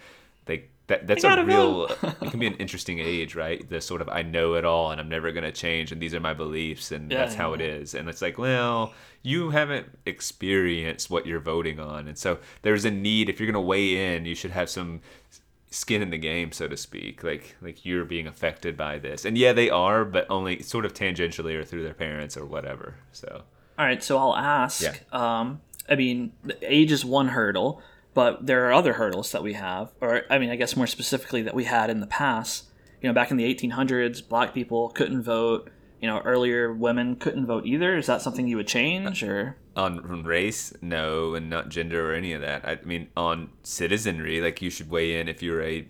they 0.46 0.64
that, 0.90 1.06
that's 1.06 1.24
a 1.24 1.44
real 1.44 1.86
it 2.02 2.30
can 2.30 2.38
be 2.38 2.46
an 2.46 2.54
interesting 2.54 2.98
age 2.98 3.34
right 3.34 3.68
the 3.68 3.80
sort 3.80 4.00
of 4.02 4.08
i 4.08 4.22
know 4.22 4.54
it 4.54 4.64
all 4.64 4.90
and 4.90 5.00
i'm 5.00 5.08
never 5.08 5.32
going 5.32 5.44
to 5.44 5.52
change 5.52 5.92
and 5.92 6.00
these 6.00 6.14
are 6.14 6.20
my 6.20 6.34
beliefs 6.34 6.92
and 6.92 7.10
yeah, 7.10 7.18
that's 7.18 7.34
how 7.34 7.50
yeah. 7.50 7.54
it 7.54 7.60
is 7.62 7.94
and 7.94 8.08
it's 8.08 8.20
like 8.20 8.38
well 8.38 8.92
you 9.22 9.50
haven't 9.50 9.86
experienced 10.06 11.10
what 11.10 11.26
you're 11.26 11.40
voting 11.40 11.78
on. 11.78 12.08
And 12.08 12.16
so 12.16 12.38
there's 12.62 12.84
a 12.84 12.90
need 12.90 13.28
if 13.28 13.38
you're 13.38 13.46
going 13.46 13.62
to 13.62 13.66
weigh 13.66 14.14
in, 14.14 14.24
you 14.24 14.34
should 14.34 14.50
have 14.52 14.70
some 14.70 15.00
skin 15.72 16.02
in 16.02 16.10
the 16.10 16.18
game 16.18 16.50
so 16.50 16.66
to 16.66 16.76
speak 16.76 17.22
like 17.22 17.54
like 17.62 17.86
you're 17.86 18.04
being 18.04 18.26
affected 18.26 18.76
by 18.76 18.98
this 18.98 19.24
and 19.24 19.38
yeah 19.38 19.52
they 19.52 19.70
are 19.70 20.04
but 20.04 20.26
only 20.28 20.60
sort 20.60 20.84
of 20.84 20.92
tangentially 20.92 21.54
or 21.54 21.64
through 21.64 21.84
their 21.84 21.94
parents 21.94 22.36
or 22.36 22.44
whatever 22.44 22.96
so 23.12 23.44
all 23.78 23.84
right 23.86 24.02
so 24.02 24.18
i'll 24.18 24.34
ask 24.34 24.82
yeah. 24.82 24.94
um 25.12 25.60
i 25.88 25.94
mean 25.94 26.32
age 26.62 26.90
is 26.90 27.04
one 27.04 27.28
hurdle 27.28 27.80
but 28.14 28.46
there 28.46 28.66
are 28.66 28.72
other 28.72 28.94
hurdles 28.94 29.32
that 29.32 29.42
we 29.42 29.52
have 29.54 29.92
or 30.00 30.22
i 30.30 30.38
mean 30.38 30.50
i 30.50 30.56
guess 30.56 30.76
more 30.76 30.86
specifically 30.86 31.42
that 31.42 31.54
we 31.54 31.64
had 31.64 31.90
in 31.90 32.00
the 32.00 32.06
past. 32.06 32.66
You 33.02 33.08
know 33.08 33.14
back 33.14 33.30
in 33.30 33.38
the 33.38 33.54
1800s 33.54 34.26
black 34.28 34.52
people 34.52 34.90
couldn't 34.90 35.22
vote. 35.22 35.70
You 36.02 36.08
know 36.08 36.20
earlier 36.20 36.72
women 36.72 37.16
couldn't 37.16 37.46
vote 37.46 37.64
either. 37.64 37.96
Is 37.96 38.06
that 38.06 38.20
something 38.20 38.46
you 38.46 38.56
would 38.56 38.68
change 38.68 39.22
or? 39.22 39.56
On 39.74 40.24
race? 40.24 40.74
No 40.82 41.34
and 41.34 41.48
not 41.48 41.70
gender 41.70 42.10
or 42.10 42.14
any 42.14 42.34
of 42.34 42.42
that. 42.42 42.66
I 42.68 42.78
mean 42.84 43.08
on 43.16 43.50
citizenry 43.62 44.40
like 44.40 44.60
you 44.60 44.68
should 44.68 44.90
weigh 44.90 45.18
in 45.18 45.28
if 45.28 45.42
you're 45.42 45.62
a 45.62 45.88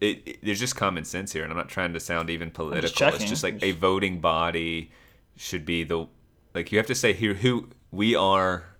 it, 0.00 0.22
it, 0.26 0.38
there's 0.42 0.60
just 0.60 0.76
common 0.76 1.04
sense 1.04 1.32
here 1.32 1.42
and 1.42 1.50
i'm 1.50 1.56
not 1.56 1.70
trying 1.70 1.94
to 1.94 2.00
sound 2.00 2.28
even 2.28 2.50
political 2.50 2.86
just 2.86 3.22
it's 3.22 3.30
just 3.30 3.42
like 3.42 3.62
a 3.62 3.72
voting 3.72 4.20
body 4.20 4.90
should 5.36 5.64
be 5.64 5.84
the 5.84 6.06
like 6.54 6.70
you 6.70 6.78
have 6.78 6.86
to 6.86 6.94
say 6.94 7.12
here 7.12 7.32
who 7.32 7.68
we 7.90 8.14
are 8.14 8.75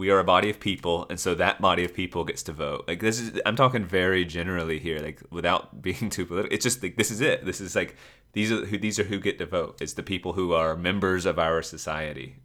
we 0.00 0.08
are 0.10 0.18
a 0.18 0.24
body 0.24 0.48
of 0.48 0.58
people 0.58 1.06
and 1.10 1.20
so 1.20 1.34
that 1.34 1.60
body 1.60 1.84
of 1.84 1.92
people 1.92 2.24
gets 2.24 2.42
to 2.44 2.52
vote. 2.52 2.84
Like 2.88 3.00
this 3.00 3.20
is 3.20 3.38
i'm 3.44 3.54
talking 3.54 3.84
very 3.84 4.24
generally 4.24 4.78
here 4.78 4.98
like 4.98 5.20
without 5.30 5.82
being 5.88 6.08
too 6.08 6.24
political. 6.24 6.54
It's 6.54 6.64
just 6.64 6.82
like 6.82 6.96
this 6.96 7.10
is 7.10 7.20
it. 7.20 7.44
This 7.44 7.60
is 7.60 7.76
like 7.76 7.96
these 8.32 8.50
are 8.50 8.64
who 8.64 8.78
these 8.78 8.98
are 8.98 9.04
who 9.04 9.20
get 9.20 9.38
to 9.38 9.46
vote. 9.46 9.82
It's 9.82 9.92
the 9.92 10.02
people 10.02 10.32
who 10.32 10.54
are 10.54 10.74
members 10.74 11.26
of 11.26 11.38
our 11.38 11.60
society. 11.60 12.36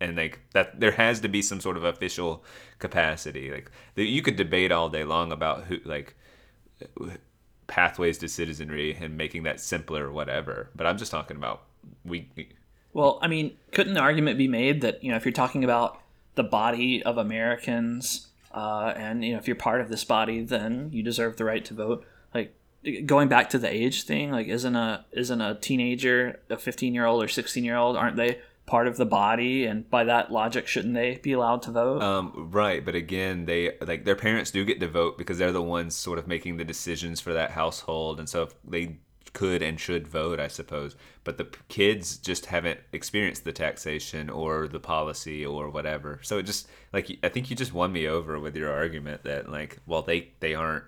And 0.00 0.16
like 0.16 0.40
that 0.54 0.80
there 0.80 0.92
has 0.92 1.20
to 1.20 1.28
be 1.28 1.42
some 1.42 1.60
sort 1.60 1.76
of 1.76 1.84
official 1.84 2.44
capacity. 2.78 3.50
Like 3.50 3.70
you 3.94 4.22
could 4.22 4.36
debate 4.36 4.72
all 4.72 4.88
day 4.88 5.04
long 5.04 5.32
about 5.32 5.64
who 5.64 5.80
like 5.84 6.16
pathways 7.66 8.16
to 8.18 8.28
citizenry 8.28 8.96
and 8.98 9.18
making 9.18 9.42
that 9.42 9.60
simpler 9.60 10.06
or 10.08 10.12
whatever 10.12 10.68
but 10.74 10.86
i'm 10.86 10.98
just 10.98 11.10
talking 11.10 11.36
about 11.38 11.62
we 12.04 12.28
well 12.92 13.18
i 13.22 13.28
mean 13.28 13.56
couldn't 13.70 13.94
the 13.94 14.00
argument 14.00 14.36
be 14.36 14.48
made 14.48 14.82
that 14.82 15.02
you 15.02 15.10
know 15.10 15.16
if 15.16 15.24
you're 15.24 15.32
talking 15.32 15.64
about 15.64 16.01
the 16.34 16.42
body 16.42 17.02
of 17.02 17.18
Americans 17.18 18.28
uh, 18.52 18.92
and 18.96 19.24
you 19.24 19.32
know 19.32 19.38
if 19.38 19.46
you're 19.46 19.56
part 19.56 19.80
of 19.80 19.88
this 19.88 20.04
body, 20.04 20.42
then 20.42 20.90
you 20.92 21.02
deserve 21.02 21.36
the 21.36 21.44
right 21.44 21.64
to 21.64 21.74
vote. 21.74 22.04
Like 22.34 22.54
going 23.06 23.28
back 23.28 23.50
to 23.50 23.58
the 23.58 23.72
age 23.72 24.04
thing, 24.04 24.30
like 24.30 24.46
isn't 24.46 24.76
a 24.76 25.04
isn't 25.12 25.40
a 25.40 25.54
teenager, 25.54 26.40
a 26.50 26.56
15 26.56 26.94
year 26.94 27.06
old 27.06 27.22
or 27.22 27.28
16 27.28 27.64
year 27.64 27.76
old, 27.76 27.96
aren't 27.96 28.16
they 28.16 28.40
part 28.66 28.86
of 28.86 28.96
the 28.98 29.06
body? 29.06 29.64
And 29.64 29.88
by 29.88 30.04
that 30.04 30.30
logic, 30.30 30.66
shouldn't 30.66 30.94
they 30.94 31.18
be 31.22 31.32
allowed 31.32 31.62
to 31.62 31.70
vote? 31.70 32.02
Um, 32.02 32.48
right, 32.52 32.84
but 32.84 32.94
again, 32.94 33.46
they 33.46 33.76
like 33.80 34.04
their 34.04 34.16
parents 34.16 34.50
do 34.50 34.64
get 34.64 34.80
to 34.80 34.88
vote 34.88 35.16
because 35.16 35.38
they're 35.38 35.52
the 35.52 35.62
ones 35.62 35.96
sort 35.96 36.18
of 36.18 36.28
making 36.28 36.58
the 36.58 36.64
decisions 36.64 37.20
for 37.20 37.32
that 37.32 37.52
household, 37.52 38.18
and 38.18 38.28
so 38.28 38.42
if 38.42 38.54
they 38.64 38.98
could 39.32 39.62
and 39.62 39.80
should 39.80 40.06
vote, 40.06 40.38
I 40.38 40.48
suppose. 40.48 40.94
But 41.24 41.38
the 41.38 41.48
kids 41.68 42.16
just 42.18 42.46
haven't 42.46 42.80
experienced 42.92 43.44
the 43.44 43.52
taxation 43.52 44.28
or 44.28 44.68
the 44.68 44.80
policy 44.80 45.44
or 45.46 45.70
whatever. 45.70 46.20
So 46.22 46.38
it 46.38 46.42
just 46.44 46.68
like 46.92 47.18
I 47.22 47.28
think 47.28 47.48
you 47.50 47.56
just 47.56 47.72
won 47.72 47.92
me 47.92 48.06
over 48.06 48.38
with 48.38 48.56
your 48.56 48.72
argument 48.72 49.22
that 49.24 49.50
like 49.50 49.78
well 49.86 50.02
they 50.02 50.28
they 50.40 50.54
aren't 50.54 50.84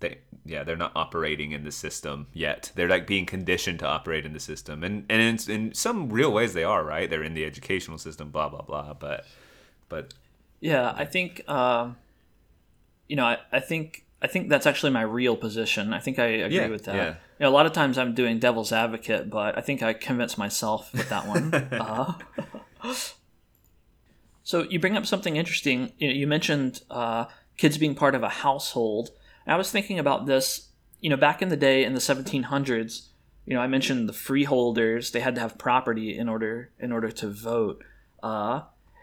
they 0.00 0.18
yeah 0.44 0.64
they're 0.64 0.76
not 0.76 0.92
operating 0.94 1.52
in 1.52 1.64
the 1.64 1.72
system 1.72 2.26
yet. 2.32 2.70
They're 2.74 2.88
like 2.88 3.06
being 3.06 3.26
conditioned 3.26 3.78
to 3.78 3.86
operate 3.86 4.26
in 4.26 4.32
the 4.32 4.40
system, 4.40 4.84
and 4.84 5.06
and 5.08 5.22
in, 5.48 5.50
in 5.50 5.74
some 5.74 6.10
real 6.10 6.32
ways 6.32 6.52
they 6.52 6.64
are 6.64 6.84
right. 6.84 7.08
They're 7.08 7.22
in 7.22 7.34
the 7.34 7.44
educational 7.44 7.98
system, 7.98 8.30
blah 8.30 8.48
blah 8.48 8.62
blah. 8.62 8.92
But 8.94 9.24
but 9.88 10.12
yeah, 10.60 10.92
I 10.96 11.04
think 11.04 11.48
um, 11.48 11.96
you 13.08 13.16
know 13.16 13.24
I, 13.24 13.38
I 13.52 13.60
think 13.60 14.04
I 14.20 14.26
think 14.26 14.48
that's 14.48 14.66
actually 14.66 14.90
my 14.92 15.02
real 15.02 15.36
position. 15.36 15.92
I 15.94 16.00
think 16.00 16.18
I 16.18 16.26
agree 16.26 16.56
Yeah, 16.56 16.68
with 16.68 16.84
that. 16.86 16.96
yeah. 16.96 17.14
You 17.38 17.44
know, 17.44 17.50
a 17.50 17.52
lot 17.52 17.66
of 17.66 17.72
times 17.72 17.98
I'm 17.98 18.14
doing 18.14 18.38
devil's 18.38 18.72
advocate, 18.72 19.28
but 19.28 19.58
I 19.58 19.60
think 19.60 19.82
I 19.82 19.92
convinced 19.92 20.38
myself 20.38 20.92
with 20.92 21.08
that 21.08 21.26
one. 21.26 21.52
uh, 21.72 22.14
so 24.44 24.62
you 24.62 24.78
bring 24.78 24.96
up 24.96 25.06
something 25.06 25.36
interesting. 25.36 25.92
You, 25.98 26.08
know, 26.08 26.14
you 26.14 26.26
mentioned 26.26 26.82
uh, 26.90 27.24
kids 27.56 27.78
being 27.78 27.94
part 27.94 28.14
of 28.14 28.22
a 28.22 28.28
household. 28.28 29.10
And 29.46 29.54
I 29.54 29.56
was 29.56 29.70
thinking 29.70 29.98
about 29.98 30.26
this. 30.26 30.68
You 31.00 31.10
know, 31.10 31.16
back 31.16 31.42
in 31.42 31.48
the 31.48 31.56
day 31.56 31.84
in 31.84 31.92
the 31.92 32.00
1700s, 32.00 33.08
you 33.46 33.54
know, 33.54 33.60
I 33.60 33.66
mentioned 33.66 34.08
the 34.08 34.14
freeholders. 34.14 35.10
They 35.10 35.20
had 35.20 35.34
to 35.34 35.40
have 35.40 35.58
property 35.58 36.16
in 36.16 36.28
order 36.28 36.70
in 36.78 36.92
order 36.92 37.10
to 37.10 37.28
vote. 37.28 37.84
Uh, 38.22 38.62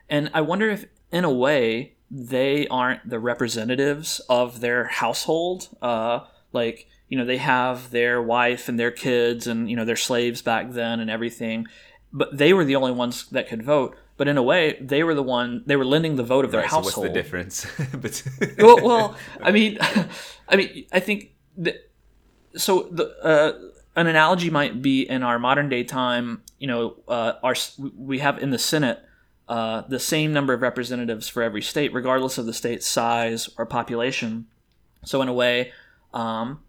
and 0.09 0.31
I 0.33 0.41
wonder 0.41 0.69
if, 0.69 0.85
in 1.11 1.23
a 1.23 1.31
way, 1.31 1.93
they 2.09 2.67
aren't 2.67 3.07
the 3.07 3.19
representatives 3.19 4.19
of 4.29 4.59
their 4.61 4.85
household. 4.85 5.69
Uh, 5.81 6.21
like, 6.51 6.87
you 7.11 7.17
know, 7.17 7.25
they 7.25 7.38
have 7.38 7.91
their 7.91 8.21
wife 8.21 8.69
and 8.69 8.79
their 8.79 8.89
kids 8.89 9.45
and, 9.45 9.69
you 9.69 9.75
know, 9.75 9.83
their 9.83 9.97
slaves 9.97 10.41
back 10.41 10.71
then 10.71 11.01
and 11.01 11.09
everything. 11.09 11.67
But 12.13 12.38
they 12.38 12.53
were 12.53 12.63
the 12.63 12.77
only 12.77 12.93
ones 12.93 13.27
that 13.31 13.49
could 13.49 13.63
vote. 13.63 13.97
But 14.15 14.29
in 14.29 14.38
a 14.38 14.41
way, 14.41 14.77
they 14.79 15.03
were 15.03 15.13
the 15.13 15.21
one, 15.21 15.61
they 15.65 15.75
were 15.75 15.83
lending 15.83 16.15
the 16.15 16.23
vote 16.23 16.45
of 16.45 16.51
their 16.51 16.61
right, 16.61 16.69
so 16.69 16.77
household. 16.77 17.07
what's 17.07 17.13
the 17.13 17.21
difference? 17.21 17.67
but 18.01 18.23
well, 18.57 18.81
well, 18.81 19.17
I 19.41 19.51
mean, 19.51 19.77
I 20.47 20.55
mean, 20.55 20.85
I 20.93 21.01
think 21.01 21.31
that 21.57 21.91
so 22.55 22.83
the 22.83 23.13
uh, 23.21 23.59
an 23.97 24.07
analogy 24.07 24.49
might 24.49 24.81
be 24.81 25.01
in 25.01 25.21
our 25.21 25.38
modern 25.38 25.67
day 25.67 25.83
time. 25.83 26.43
You 26.59 26.67
know, 26.67 26.95
uh, 27.09 27.33
our 27.43 27.55
we 27.97 28.19
have 28.19 28.39
in 28.39 28.51
the 28.51 28.59
Senate 28.59 28.99
uh, 29.49 29.81
the 29.81 29.99
same 29.99 30.31
number 30.31 30.53
of 30.53 30.61
representatives 30.61 31.27
for 31.27 31.43
every 31.43 31.61
state, 31.61 31.93
regardless 31.93 32.38
of 32.38 32.45
the 32.45 32.53
state's 32.53 32.88
size 32.88 33.49
or 33.57 33.65
population. 33.65 34.47
So 35.03 35.21
in 35.21 35.27
a 35.27 35.33
way, 35.33 35.73
um, 36.13 36.61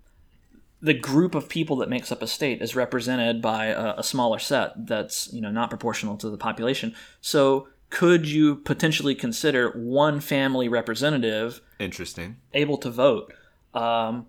the 0.83 0.95
group 0.95 1.35
of 1.35 1.49
people 1.49 1.77
that 1.77 1.89
makes 1.89 2.11
up 2.11 2.23
a 2.23 2.27
state 2.27 2.61
is 2.61 2.75
represented 2.75 3.41
by 3.41 3.67
a, 3.67 3.95
a 3.99 4.03
smaller 4.03 4.39
set 4.39 4.87
that's 4.87 5.33
you 5.33 5.41
know 5.41 5.51
not 5.51 5.71
proportional 5.71 6.17
to 6.17 6.29
the 6.29 6.37
population. 6.37 6.95
So 7.21 7.69
could 7.89 8.27
you 8.27 8.57
potentially 8.57 9.15
consider 9.15 9.71
one 9.71 10.21
family 10.21 10.69
representative 10.69 11.61
interesting. 11.79 12.37
able 12.53 12.79
to 12.79 12.91
vote? 12.91 13.33
Um, 13.75 14.27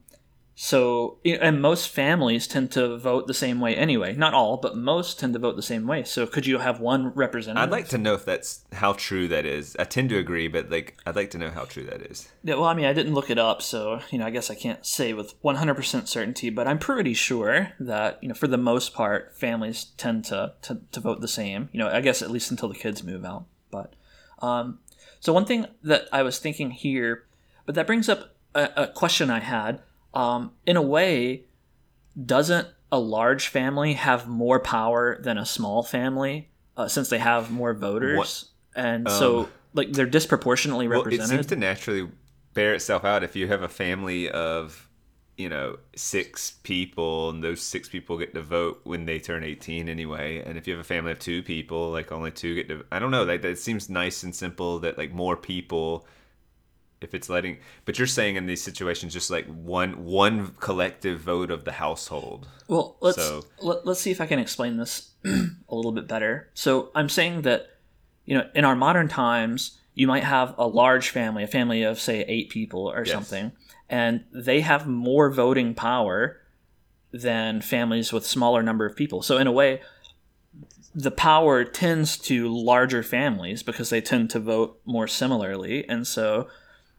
so, 0.55 1.17
and 1.25 1.61
most 1.61 1.89
families 1.89 2.45
tend 2.45 2.71
to 2.73 2.95
vote 2.97 3.25
the 3.25 3.33
same 3.33 3.59
way 3.59 3.75
anyway. 3.75 4.13
Not 4.15 4.35
all, 4.35 4.57
but 4.57 4.77
most 4.77 5.19
tend 5.19 5.33
to 5.33 5.39
vote 5.39 5.55
the 5.55 5.63
same 5.63 5.87
way. 5.87 6.03
So, 6.03 6.27
could 6.27 6.45
you 6.45 6.59
have 6.59 6.79
one 6.79 7.07
representative? 7.07 7.63
I'd 7.63 7.71
like 7.71 7.89
to 7.89 7.97
know 7.97 8.13
if 8.13 8.23
that's 8.23 8.63
how 8.71 8.93
true 8.93 9.27
that 9.29 9.47
is. 9.47 9.75
I 9.79 9.85
tend 9.85 10.09
to 10.09 10.17
agree, 10.17 10.47
but 10.47 10.69
like 10.69 10.95
I'd 11.07 11.15
like 11.15 11.31
to 11.31 11.39
know 11.39 11.49
how 11.49 11.65
true 11.65 11.83
that 11.85 12.03
is. 12.03 12.29
Yeah, 12.43 12.55
well, 12.55 12.65
I 12.65 12.75
mean, 12.75 12.85
I 12.85 12.93
didn't 12.93 13.15
look 13.15 13.31
it 13.31 13.39
up, 13.39 13.63
so 13.63 14.01
you 14.11 14.19
know, 14.19 14.27
I 14.27 14.29
guess 14.29 14.51
I 14.51 14.55
can't 14.55 14.85
say 14.85 15.13
with 15.13 15.41
100% 15.41 16.07
certainty, 16.07 16.51
but 16.51 16.67
I'm 16.67 16.79
pretty 16.79 17.15
sure 17.15 17.73
that 17.79 18.19
you 18.21 18.29
know, 18.29 18.35
for 18.35 18.47
the 18.47 18.57
most 18.57 18.93
part, 18.93 19.35
families 19.35 19.85
tend 19.97 20.25
to 20.25 20.53
to, 20.61 20.81
to 20.91 20.99
vote 20.99 21.21
the 21.21 21.27
same. 21.27 21.69
You 21.71 21.79
know, 21.79 21.87
I 21.87 22.01
guess 22.01 22.21
at 22.21 22.29
least 22.29 22.51
until 22.51 22.69
the 22.69 22.75
kids 22.75 23.03
move 23.03 23.25
out. 23.25 23.45
But 23.71 23.95
um, 24.39 24.79
so 25.19 25.33
one 25.33 25.45
thing 25.45 25.65
that 25.81 26.07
I 26.11 26.21
was 26.21 26.37
thinking 26.37 26.69
here, 26.69 27.23
but 27.65 27.73
that 27.73 27.87
brings 27.87 28.07
up 28.07 28.35
a, 28.53 28.69
a 28.75 28.87
question 28.87 29.31
I 29.31 29.39
had. 29.39 29.81
Um, 30.13 30.51
in 30.65 30.77
a 30.77 30.81
way, 30.81 31.45
doesn't 32.25 32.67
a 32.91 32.99
large 32.99 33.47
family 33.47 33.93
have 33.93 34.27
more 34.27 34.59
power 34.59 35.17
than 35.21 35.37
a 35.37 35.45
small 35.45 35.81
family 35.83 36.49
uh, 36.77 36.87
since 36.87 37.09
they 37.09 37.19
have 37.19 37.51
more 37.51 37.73
voters? 37.73 38.17
What- 38.17 38.43
And 38.75 39.07
so, 39.09 39.39
Um, 39.41 39.49
like, 39.73 39.91
they're 39.93 40.05
disproportionately 40.07 40.87
Well, 40.87 41.01
it 41.01 41.05
represented. 41.05 41.29
seems 41.29 41.45
to 41.47 41.55
naturally 41.55 42.09
bear 42.53 42.73
itself 42.73 43.03
out 43.05 43.23
if 43.23 43.35
you 43.35 43.47
have 43.47 43.61
a 43.63 43.67
family 43.69 44.29
of, 44.29 44.87
you 45.37 45.49
know, 45.49 45.77
six 45.95 46.51
people 46.63 47.29
and 47.31 47.43
those 47.43 47.61
six 47.61 47.89
people 47.89 48.17
get 48.17 48.33
to 48.35 48.41
vote 48.41 48.81
when 48.83 49.05
they 49.05 49.19
turn 49.19 49.43
18 49.43 49.89
anyway. 49.89 50.41
And 50.45 50.57
if 50.57 50.67
you 50.67 50.73
have 50.73 50.79
a 50.81 50.83
family 50.83 51.11
of 51.11 51.19
two 51.19 51.41
people, 51.43 51.89
like 51.91 52.11
only 52.11 52.29
two 52.31 52.53
get 52.55 52.67
to, 52.69 52.83
I 52.91 52.99
don't 52.99 53.09
know, 53.11 53.23
like 53.23 53.41
that 53.43 53.57
seems 53.57 53.89
nice 53.89 54.21
and 54.23 54.35
simple 54.35 54.77
that 54.79 54.97
like 54.97 55.11
more 55.11 55.35
people, 55.37 56.05
if 57.03 57.13
it's 57.13 57.29
letting, 57.29 57.57
but 57.85 57.97
you're 57.97 58.07
saying 58.07 58.35
in 58.35 58.45
these 58.45 58.61
situations, 58.63 59.13
just 59.13 59.29
like 59.29 59.45
one, 59.47 60.05
one 60.05 60.55
collective 60.59 61.19
vote 61.19 61.51
of 61.51 61.65
the 61.65 61.73
household. 61.73 62.47
Well, 62.67 62.97
let's 63.01 63.17
So- 63.17 63.43
let, 63.61 63.85
let's 63.85 63.99
see 63.99 64.11
if 64.11 64.21
I 64.21 64.25
can 64.25 64.39
explain 64.39 64.77
this 64.77 65.11
a 65.25 65.75
little 65.75 65.91
bit 65.91 66.07
better. 66.07 66.49
So 66.53 66.91
I'm 66.95 67.09
saying 67.09 67.41
that 67.43 67.67
you 68.25 68.35
know 68.37 68.47
in 68.55 68.63
our 68.65 68.75
modern 68.75 69.07
times 69.09 69.79
you 69.95 70.07
might 70.07 70.23
have 70.23 70.55
a 70.57 70.65
large 70.67 71.09
family, 71.09 71.43
a 71.43 71.47
family 71.47 71.83
of 71.83 71.99
say 71.99 72.21
eight 72.27 72.49
people 72.49 72.89
or 72.89 73.03
Yes. 73.05 73.13
something, 73.13 73.51
and 73.89 74.23
they 74.33 74.61
have 74.61 74.87
more 74.87 75.29
voting 75.31 75.73
power 75.75 76.39
than 77.11 77.61
families 77.61 78.11
with 78.11 78.25
smaller 78.25 78.63
number 78.63 78.85
of 78.87 78.95
people. 78.95 79.21
So 79.21 79.37
in 79.37 79.45
a 79.45 79.51
way, 79.51 79.81
the 80.95 81.11
power 81.11 81.63
tends 81.63 82.17
to 82.19 82.47
larger 82.47 83.03
families 83.03 83.61
because 83.63 83.89
they 83.89 84.01
tend 84.01 84.29
to 84.31 84.39
vote 84.39 84.79
more 84.85 85.07
similarly, 85.07 85.87
and 85.87 86.05
so. 86.07 86.47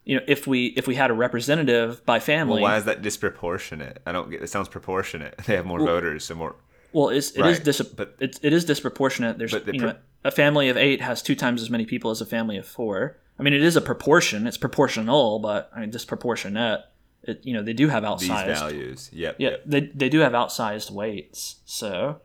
You 0.04 0.16
know, 0.16 0.22
if 0.28 0.46
we 0.46 0.66
if 0.66 0.86
we 0.86 0.94
had 0.94 1.10
a 1.10 1.14
representative 1.14 2.04
by 2.04 2.20
family, 2.20 2.54
Well, 2.54 2.70
why 2.70 2.76
is 2.76 2.84
that 2.84 3.00
disproportionate? 3.02 4.02
I 4.06 4.12
don't 4.12 4.30
get, 4.30 4.42
it 4.42 4.48
sounds 4.48 4.68
proportionate. 4.68 5.34
They 5.46 5.56
have 5.56 5.66
more 5.66 5.78
voters, 5.78 6.24
so 6.24 6.34
more, 6.34 6.56
Well, 6.92 7.08
it's, 7.08 7.30
it 7.30 7.46
is 7.46 7.56
Right, 7.58 7.64
dis- 7.64 7.80
but- 7.82 8.16
it, 8.20 8.38
it 8.42 8.52
is 8.52 8.64
disproportionate. 8.64 9.38
There's 9.38 9.52
the 9.52 9.72
you 9.72 9.80
pro- 9.80 9.94
a 10.24 10.30
family 10.30 10.68
of 10.68 10.76
eight 10.76 11.00
has 11.00 11.22
two 11.22 11.34
times 11.34 11.62
as 11.62 11.70
many 11.70 11.86
people 11.86 12.10
as 12.10 12.20
a 12.20 12.26
family 12.26 12.56
of 12.56 12.66
four. 12.66 13.18
I 13.38 13.42
mean, 13.42 13.52
it 13.52 13.62
is 13.62 13.76
a 13.76 13.80
proportion. 13.80 14.46
It's 14.46 14.56
proportional, 14.58 15.38
but 15.38 15.70
I 15.74 15.80
mean 15.80 15.90
disproportionate. 15.90 16.80
It, 17.22 17.40
you 17.42 17.54
know, 17.54 17.62
they 17.62 17.72
do 17.72 17.88
have 17.88 18.02
outsized 18.04 18.20
these 18.46 18.58
values. 18.58 19.10
Yep. 19.12 19.36
Yeah, 19.38 19.50
yep. 19.50 19.62
they 19.64 19.80
they 19.80 20.08
do 20.10 20.18
have 20.20 20.32
outsized 20.32 20.90
weights. 20.90 21.56
So 21.64 22.20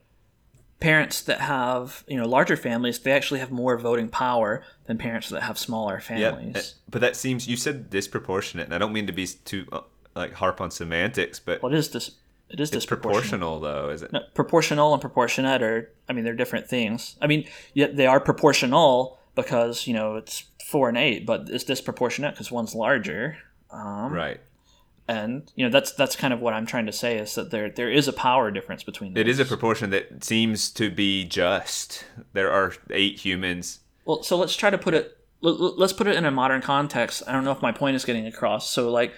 parents 0.79 1.21
that 1.23 1.41
have 1.41 2.03
you 2.07 2.17
know 2.17 2.27
larger 2.27 2.55
families, 2.55 2.99
they 2.99 3.11
actually 3.11 3.39
have 3.39 3.51
more 3.51 3.77
voting 3.77 4.09
power 4.09 4.63
than 4.85 4.97
parents 4.97 5.29
that 5.29 5.43
have 5.43 5.57
smaller 5.57 5.99
families. 5.99 6.55
uh, 6.55 6.61
But 6.89 7.01
that 7.01 7.15
seems 7.15 7.47
you 7.47 7.57
said 7.57 7.89
disproportionate, 7.89 8.65
and 8.65 8.73
I 8.73 8.77
don't 8.77 8.93
mean 8.93 9.07
to 9.07 9.13
be 9.13 9.27
too 9.27 9.65
uh, 9.71 9.81
like 10.15 10.33
harp 10.33 10.61
on 10.61 10.71
semantics, 10.71 11.39
but 11.39 11.61
Well, 11.61 11.73
it 11.73 11.77
is 11.77 11.89
dis- 11.89 12.11
it 12.49 12.59
is 12.59 12.71
it's 12.71 12.85
proportional 12.85 13.59
though, 13.59 13.89
is 13.89 14.01
it? 14.01 14.11
No, 14.11 14.21
proportional 14.33 14.91
and 14.93 14.99
proportionate 15.01 15.61
are 15.61 15.91
i 16.07 16.13
mean 16.13 16.23
they're 16.23 16.33
different 16.33 16.67
things 16.67 17.15
i 17.21 17.27
mean 17.27 17.45
yet 17.75 17.95
they 17.95 18.07
are 18.07 18.19
proportional 18.19 19.19
because 19.35 19.85
you 19.85 19.93
know 19.93 20.15
it's 20.15 20.45
four 20.65 20.89
and 20.89 20.97
eight 20.97 21.27
but 21.27 21.47
it's 21.49 21.63
disproportionate 21.63 22.33
because 22.33 22.51
one's 22.51 22.73
larger 22.73 23.37
um, 23.71 24.11
Right. 24.11 24.39
And 25.09 25.51
you 25.55 25.65
know 25.65 25.71
that's 25.71 25.91
that's 25.93 26.15
kind 26.15 26.33
of 26.33 26.39
what 26.39 26.53
i'm 26.53 26.65
trying 26.67 26.85
to 26.85 26.91
say 26.91 27.17
is 27.17 27.33
that 27.35 27.49
there 27.51 27.69
there 27.69 27.91
is 27.91 28.07
a 28.07 28.13
power 28.13 28.51
difference 28.51 28.83
between 28.83 29.17
It 29.17 29.27
is 29.27 29.39
a 29.39 29.45
proportion 29.45 29.89
that 29.89 30.23
seems 30.23 30.69
to 30.71 30.89
be 30.91 31.25
just. 31.25 32.05
There 32.33 32.51
are 32.51 32.73
eight 32.91 33.17
humans. 33.25 33.79
well 34.05 34.21
so 34.23 34.37
let's 34.37 34.55
try 34.55 34.69
to 34.69 34.77
put 34.77 34.93
it 34.93 35.17
let- 35.41 35.59
let- 35.59 35.77
let's 35.79 35.93
put 35.93 36.07
it 36.07 36.15
in 36.15 36.25
a 36.25 36.31
modern 36.31 36.61
context 36.61 37.23
i 37.27 37.31
don't 37.33 37.43
know 37.43 37.51
if 37.51 37.61
my 37.61 37.71
point 37.71 37.95
is 37.95 38.05
getting 38.05 38.27
across 38.27 38.69
so 38.69 38.91
like 38.91 39.11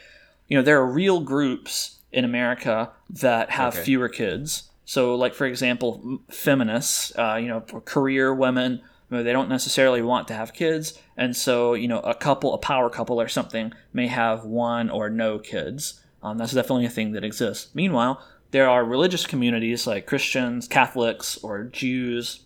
you 0.47 0.55
know 0.57 0.63
there 0.63 0.79
are 0.81 0.87
real 1.03 1.19
groups 1.19 1.99
in 2.11 2.23
america 2.25 2.91
that 3.09 3.49
have 3.49 3.73
Okay. 3.75 3.83
fewer 3.83 4.09
kids 4.09 4.69
so 4.85 5.15
like 5.15 5.33
for 5.33 5.45
example 5.45 6.19
feminists 6.29 7.11
uh, 7.17 7.35
you 7.41 7.47
know 7.47 7.61
career 7.95 8.33
women 8.33 8.81
you 9.09 9.17
know, 9.17 9.23
they 9.23 9.33
don't 9.33 9.49
necessarily 9.49 10.01
want 10.01 10.27
to 10.29 10.33
have 10.33 10.53
kids 10.53 10.97
and 11.21 11.35
so 11.35 11.73
you 11.73 11.87
know 11.87 11.99
a 11.99 12.13
couple 12.15 12.53
a 12.53 12.57
power 12.57 12.89
couple 12.89 13.19
or 13.21 13.27
something 13.27 13.71
may 13.93 14.07
have 14.07 14.43
one 14.45 14.89
or 14.89 15.09
no 15.09 15.39
kids 15.39 16.01
um, 16.23 16.37
that's 16.37 16.53
definitely 16.53 16.85
a 16.85 16.89
thing 16.89 17.11
that 17.13 17.23
exists 17.23 17.73
meanwhile 17.75 18.21
there 18.51 18.69
are 18.69 18.83
religious 18.83 19.25
communities 19.25 19.87
like 19.87 20.05
christians 20.05 20.67
catholics 20.67 21.37
or 21.43 21.63
jews 21.63 22.41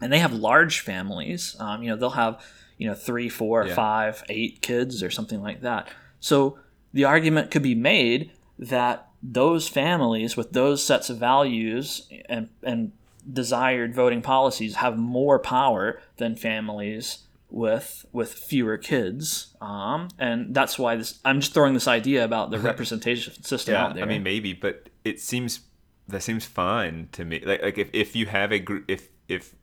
and 0.00 0.12
they 0.12 0.18
have 0.20 0.32
large 0.32 0.80
families. 0.80 1.56
Um, 1.58 1.82
you 1.82 1.90
know, 1.90 1.96
they'll 1.96 2.10
have 2.10 2.40
you 2.76 2.86
know 2.88 2.94
three, 2.94 3.28
four, 3.28 3.66
Yeah. 3.66 3.74
five, 3.74 4.22
eight 4.28 4.62
kids 4.62 5.02
or 5.02 5.10
something 5.10 5.42
like 5.42 5.62
that. 5.62 5.88
So 6.20 6.58
the 6.92 7.04
argument 7.04 7.50
could 7.50 7.62
be 7.62 7.74
made 7.74 8.30
that 8.58 9.08
those 9.22 9.68
families 9.68 10.36
with 10.36 10.52
those 10.52 10.84
sets 10.84 11.10
of 11.10 11.18
values 11.18 12.08
and 12.28 12.48
and 12.62 12.92
desired 13.30 13.94
voting 13.94 14.22
policies 14.22 14.76
have 14.76 14.96
more 14.96 15.38
power 15.38 16.00
than 16.16 16.36
families 16.36 17.24
with 17.50 18.04
with 18.12 18.32
fewer 18.34 18.76
kids 18.76 19.54
um, 19.60 20.08
and 20.18 20.54
that's 20.54 20.78
why 20.78 20.96
this 20.96 21.18
i'm 21.24 21.40
just 21.40 21.54
throwing 21.54 21.74
this 21.74 21.88
idea 21.88 22.24
about 22.24 22.50
the 22.50 22.58
representation 22.70 23.42
system 23.42 23.74
Yeah, 23.74 23.84
out 23.84 23.94
there 23.94 24.04
I 24.04 24.06
mean 24.06 24.22
maybe, 24.22 24.52
but 24.52 24.90
it 25.04 25.20
seems 25.20 25.60
that 26.08 26.22
seems 26.22 26.46
fine 26.46 27.08
to 27.12 27.24
me. 27.24 27.42
Like 27.44 27.62
like 27.62 27.78
if, 27.78 27.90
if 27.92 28.16
you 28.16 28.26
have 28.26 28.50
a 28.50 28.58
group 28.58 28.84
if 28.88 29.08
if 29.28 29.54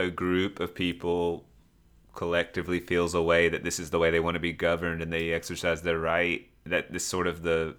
a 0.00 0.08
group 0.10 0.60
of 0.60 0.74
people 0.74 1.48
collectively 2.14 2.80
feels 2.80 3.14
a 3.14 3.22
way 3.22 3.48
that 3.48 3.64
this 3.64 3.78
is 3.78 3.90
the 3.90 3.98
way 3.98 4.10
they 4.10 4.20
want 4.20 4.34
to 4.34 4.40
be 4.40 4.52
governed 4.52 5.02
and 5.02 5.12
they 5.12 5.32
exercise 5.32 5.82
their 5.82 5.98
right, 5.98 6.48
that 6.64 6.92
this 6.92 7.04
sort 7.04 7.26
of 7.26 7.42
the 7.42 7.76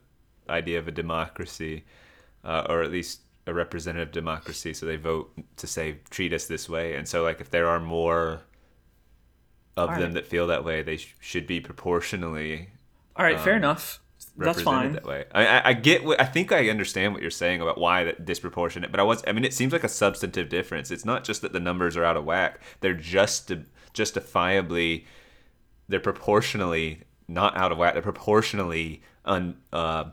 idea 0.50 0.80
of 0.80 0.88
a 0.88 0.92
democracy, 0.92 1.86
uh, 2.44 2.66
or 2.70 2.82
at 2.82 2.92
least 2.92 3.22
a 3.48 3.54
representative 3.54 4.12
democracy. 4.12 4.74
So 4.74 4.86
they 4.86 4.98
vote 4.98 5.32
to 5.58 5.68
say 5.68 6.00
treat 6.10 6.34
us 6.34 6.46
this 6.46 6.70
way, 6.70 6.96
and 6.96 7.08
so 7.08 7.24
like 7.24 7.40
if 7.40 7.50
there 7.50 7.68
are 7.68 7.80
more 7.80 8.42
of 9.84 9.90
All 9.90 9.96
them 9.96 10.06
right. 10.06 10.14
that 10.14 10.28
feel 10.28 10.48
that 10.48 10.64
way, 10.64 10.82
they 10.82 10.98
sh- 10.98 11.16
should 11.20 11.48
be 11.48 11.60
proportionally 11.60 12.70
all 13.16 13.26
right 13.26 13.40
fair 13.40 13.58
enough 13.58 14.00
that's 14.38 14.62
fine 14.62 14.94
that 14.94 15.06
way. 15.06 15.26
I, 15.34 15.46
I, 15.46 15.70
I 15.70 15.74
get 15.74 16.04
what 16.04 16.22
I 16.22 16.26
think 16.26 16.52
I 16.52 16.70
understand 16.70 17.14
what 17.14 17.22
you're 17.22 17.32
saying 17.32 17.62
about 17.62 17.78
why 17.78 18.06
that 18.06 18.26
disproportionate, 18.26 18.92
but 18.92 19.00
I 19.00 19.04
was 19.04 19.24
I 19.28 19.34
mean 19.34 19.44
it 19.44 19.54
seems 19.54 19.74
like 19.74 19.84
a 19.84 19.90
substantive 19.90 20.50
difference. 20.50 20.92
It's 20.92 21.06
not 21.06 21.24
just 21.24 21.42
that 21.42 21.52
the 21.52 21.60
numbers 21.60 21.98
are 21.98 22.06
out 22.06 22.18
of 22.18 22.26
whack; 22.26 22.62
they're 22.80 22.94
just 22.94 23.52
justifiably, 23.94 25.06
they're 25.88 26.00
proportionally 26.00 27.02
not 27.28 27.56
out 27.58 27.72
of 27.72 27.78
whack. 27.78 27.94
They're 27.94 28.02
proportionally 28.02 29.02
un 29.26 29.58
uh, 29.74 30.06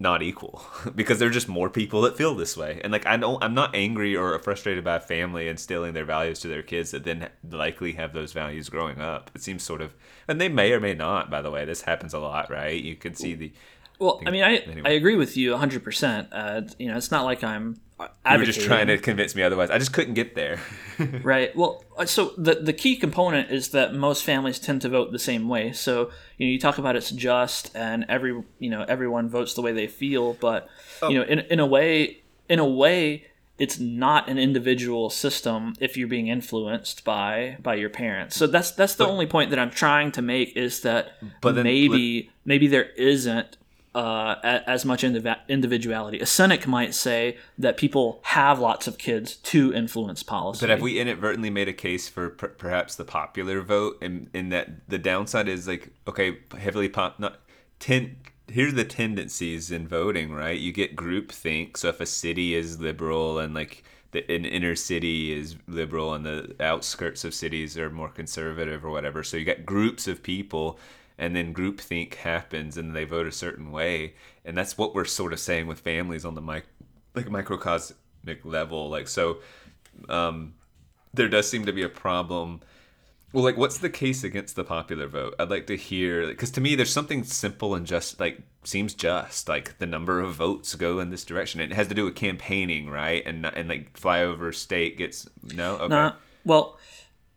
not 0.00 0.22
equal 0.22 0.64
because 0.96 1.18
there 1.18 1.28
are 1.28 1.32
just 1.32 1.48
more 1.48 1.68
people 1.68 2.00
that 2.00 2.16
feel 2.16 2.34
this 2.34 2.56
way. 2.56 2.80
And 2.82 2.90
like 2.90 3.06
I 3.06 3.16
don't, 3.18 3.42
I'm 3.44 3.54
not 3.54 3.74
angry 3.74 4.16
or 4.16 4.36
frustrated 4.38 4.82
by 4.82 4.96
a 4.96 5.00
family 5.00 5.46
instilling 5.46 5.92
their 5.92 6.06
values 6.06 6.40
to 6.40 6.48
their 6.48 6.62
kids 6.62 6.90
that 6.90 7.04
then 7.04 7.28
likely 7.48 7.92
have 7.92 8.14
those 8.14 8.32
values 8.32 8.70
growing 8.70 9.00
up. 9.00 9.30
It 9.34 9.42
seems 9.42 9.62
sort 9.62 9.82
of, 9.82 9.94
and 10.26 10.40
they 10.40 10.48
may 10.48 10.72
or 10.72 10.80
may 10.80 10.94
not. 10.94 11.30
By 11.30 11.42
the 11.42 11.50
way, 11.50 11.66
this 11.66 11.82
happens 11.82 12.14
a 12.14 12.18
lot, 12.18 12.50
right? 12.50 12.82
You 12.82 12.96
can 12.96 13.14
see 13.14 13.34
the. 13.34 13.52
Well 14.00 14.20
i 14.26 14.30
mean 14.30 14.42
i 14.42 14.56
anyway. 14.56 14.82
i 14.90 14.92
agree 14.94 15.14
with 15.14 15.36
you 15.36 15.52
100% 15.54 16.28
uh, 16.32 16.62
you 16.78 16.88
know 16.88 16.96
it's 16.96 17.10
not 17.12 17.24
like 17.24 17.44
i'm 17.44 17.80
You 18.00 18.38
were 18.38 18.44
just 18.46 18.62
trying 18.62 18.86
to 18.86 18.96
convince 18.96 19.34
me 19.34 19.42
otherwise. 19.42 19.68
I 19.70 19.76
just 19.76 19.92
couldn't 19.92 20.14
get 20.14 20.34
there. 20.34 20.58
Right. 21.22 21.54
Well, 21.56 21.84
uh, 21.98 22.06
so 22.06 22.32
the 22.36 22.54
the 22.56 22.72
key 22.74 22.96
component 22.96 23.50
is 23.50 23.68
that 23.70 23.94
most 23.94 24.22
families 24.24 24.58
tend 24.58 24.80
to 24.82 24.88
vote 24.88 25.12
the 25.12 25.18
same 25.18 25.48
way. 25.48 25.72
So 25.72 26.10
you 26.36 26.46
know, 26.46 26.52
you 26.52 26.58
talk 26.58 26.76
about 26.78 26.94
it's 26.96 27.10
just 27.10 27.74
and 27.74 28.04
every 28.08 28.32
you 28.58 28.70
know 28.70 28.82
everyone 28.88 29.28
votes 29.30 29.52
the 29.54 29.62
way 29.62 29.72
they 29.72 29.86
feel, 29.86 30.34
but 30.34 30.68
you 31.02 31.16
know, 31.18 31.22
in 31.32 31.38
in 31.40 31.58
a 31.60 31.66
way, 31.66 32.20
in 32.50 32.58
a 32.58 32.66
way, 32.66 33.26
it's 33.58 33.78
not 33.78 34.28
an 34.28 34.38
individual 34.38 35.08
system 35.10 35.74
if 35.80 35.96
you're 35.96 36.08
being 36.16 36.28
influenced 36.28 37.04
by 37.04 37.56
by 37.62 37.74
your 37.76 37.90
parents. 37.90 38.36
So 38.36 38.46
that's 38.46 38.70
that's 38.72 38.94
the 38.96 39.06
only 39.06 39.26
point 39.26 39.50
that 39.50 39.58
I'm 39.58 39.70
trying 39.70 40.12
to 40.12 40.22
make 40.22 40.56
is 40.56 40.80
that 40.80 41.12
But 41.40 41.54
then- 41.54 41.64
maybe 41.64 42.30
maybe 42.44 42.66
there 42.66 42.90
isn't 42.96 43.56
uh, 43.94 44.36
as 44.42 44.84
much 44.84 45.02
individuality. 45.02 46.20
A 46.20 46.26
cynic 46.26 46.66
might 46.66 46.94
say 46.94 47.36
that 47.58 47.76
people 47.76 48.20
have 48.22 48.60
lots 48.60 48.86
of 48.86 48.98
kids 48.98 49.36
to 49.36 49.74
influence 49.74 50.22
policy. 50.22 50.60
But 50.60 50.70
have 50.70 50.80
we 50.80 51.00
inadvertently 51.00 51.50
made 51.50 51.68
a 51.68 51.72
case 51.72 52.08
for 52.08 52.30
per- 52.30 52.48
perhaps 52.48 52.94
the 52.94 53.04
popular 53.04 53.60
vote, 53.62 53.98
in, 54.00 54.30
in 54.32 54.50
that 54.50 54.88
the 54.88 54.98
downside 54.98 55.48
is 55.48 55.66
like 55.66 55.92
okay, 56.06 56.38
heavily 56.56 56.88
pop 56.88 57.18
not 57.18 57.40
ten. 57.78 58.16
Here 58.48 58.68
are 58.68 58.72
the 58.72 58.84
tendencies 58.84 59.70
in 59.70 59.86
voting, 59.86 60.32
right? 60.32 60.58
You 60.58 60.72
get 60.72 60.96
groupthink. 60.96 61.76
So 61.76 61.88
if 61.88 62.00
a 62.00 62.06
city 62.06 62.54
is 62.54 62.80
liberal 62.80 63.38
and 63.38 63.54
like 63.54 63.84
the 64.12 64.28
an 64.30 64.44
inner 64.44 64.74
city 64.76 65.32
is 65.32 65.56
liberal 65.66 66.14
and 66.14 66.24
the 66.24 66.54
outskirts 66.60 67.24
of 67.24 67.32
cities 67.32 67.78
are 67.78 67.90
more 67.90 68.08
conservative 68.08 68.84
or 68.84 68.90
whatever, 68.90 69.24
so 69.24 69.36
you 69.36 69.44
get 69.44 69.66
groups 69.66 70.06
of 70.06 70.22
people. 70.22 70.78
And 71.20 71.36
then 71.36 71.54
groupthink 71.54 72.14
happens, 72.14 72.76
and 72.76 72.96
they 72.96 73.04
vote 73.04 73.26
a 73.26 73.32
certain 73.32 73.70
way, 73.70 74.14
and 74.44 74.56
that's 74.56 74.78
what 74.78 74.94
we're 74.94 75.04
sort 75.04 75.34
of 75.34 75.38
saying 75.38 75.66
with 75.66 75.78
families 75.78 76.24
on 76.24 76.34
the 76.34 76.40
mic, 76.40 76.64
like 77.14 77.30
microcosmic 77.30 78.42
level. 78.42 78.88
Like 78.88 79.06
so, 79.06 79.38
um, 80.08 80.54
there 81.12 81.28
does 81.28 81.48
seem 81.48 81.66
to 81.66 81.72
be 81.72 81.82
a 81.82 81.90
problem. 81.90 82.60
Well, 83.32 83.44
like, 83.44 83.58
what's 83.58 83.78
the 83.78 83.90
case 83.90 84.24
against 84.24 84.56
the 84.56 84.64
popular 84.64 85.06
vote? 85.06 85.34
I'd 85.38 85.50
like 85.50 85.66
to 85.66 85.76
hear 85.76 86.26
because 86.26 86.50
to 86.52 86.60
me, 86.60 86.74
there's 86.74 86.92
something 86.92 87.22
simple 87.22 87.74
and 87.74 87.86
just 87.86 88.18
like 88.18 88.40
seems 88.64 88.94
just 88.94 89.46
like 89.46 89.78
the 89.78 89.86
number 89.86 90.20
of 90.20 90.34
votes 90.34 90.74
go 90.74 91.00
in 91.00 91.10
this 91.10 91.24
direction. 91.24 91.60
It 91.60 91.74
has 91.74 91.88
to 91.88 91.94
do 91.94 92.06
with 92.06 92.16
campaigning, 92.16 92.88
right? 92.88 93.22
And 93.26 93.44
and 93.44 93.68
like 93.68 93.92
flyover 93.92 94.54
state 94.54 94.96
gets 94.96 95.28
no. 95.42 95.76
Okay. 95.76 95.88
Nah, 95.88 96.14
well, 96.44 96.78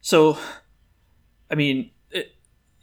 so, 0.01 0.37
I 1.51 1.55
mean, 1.55 1.91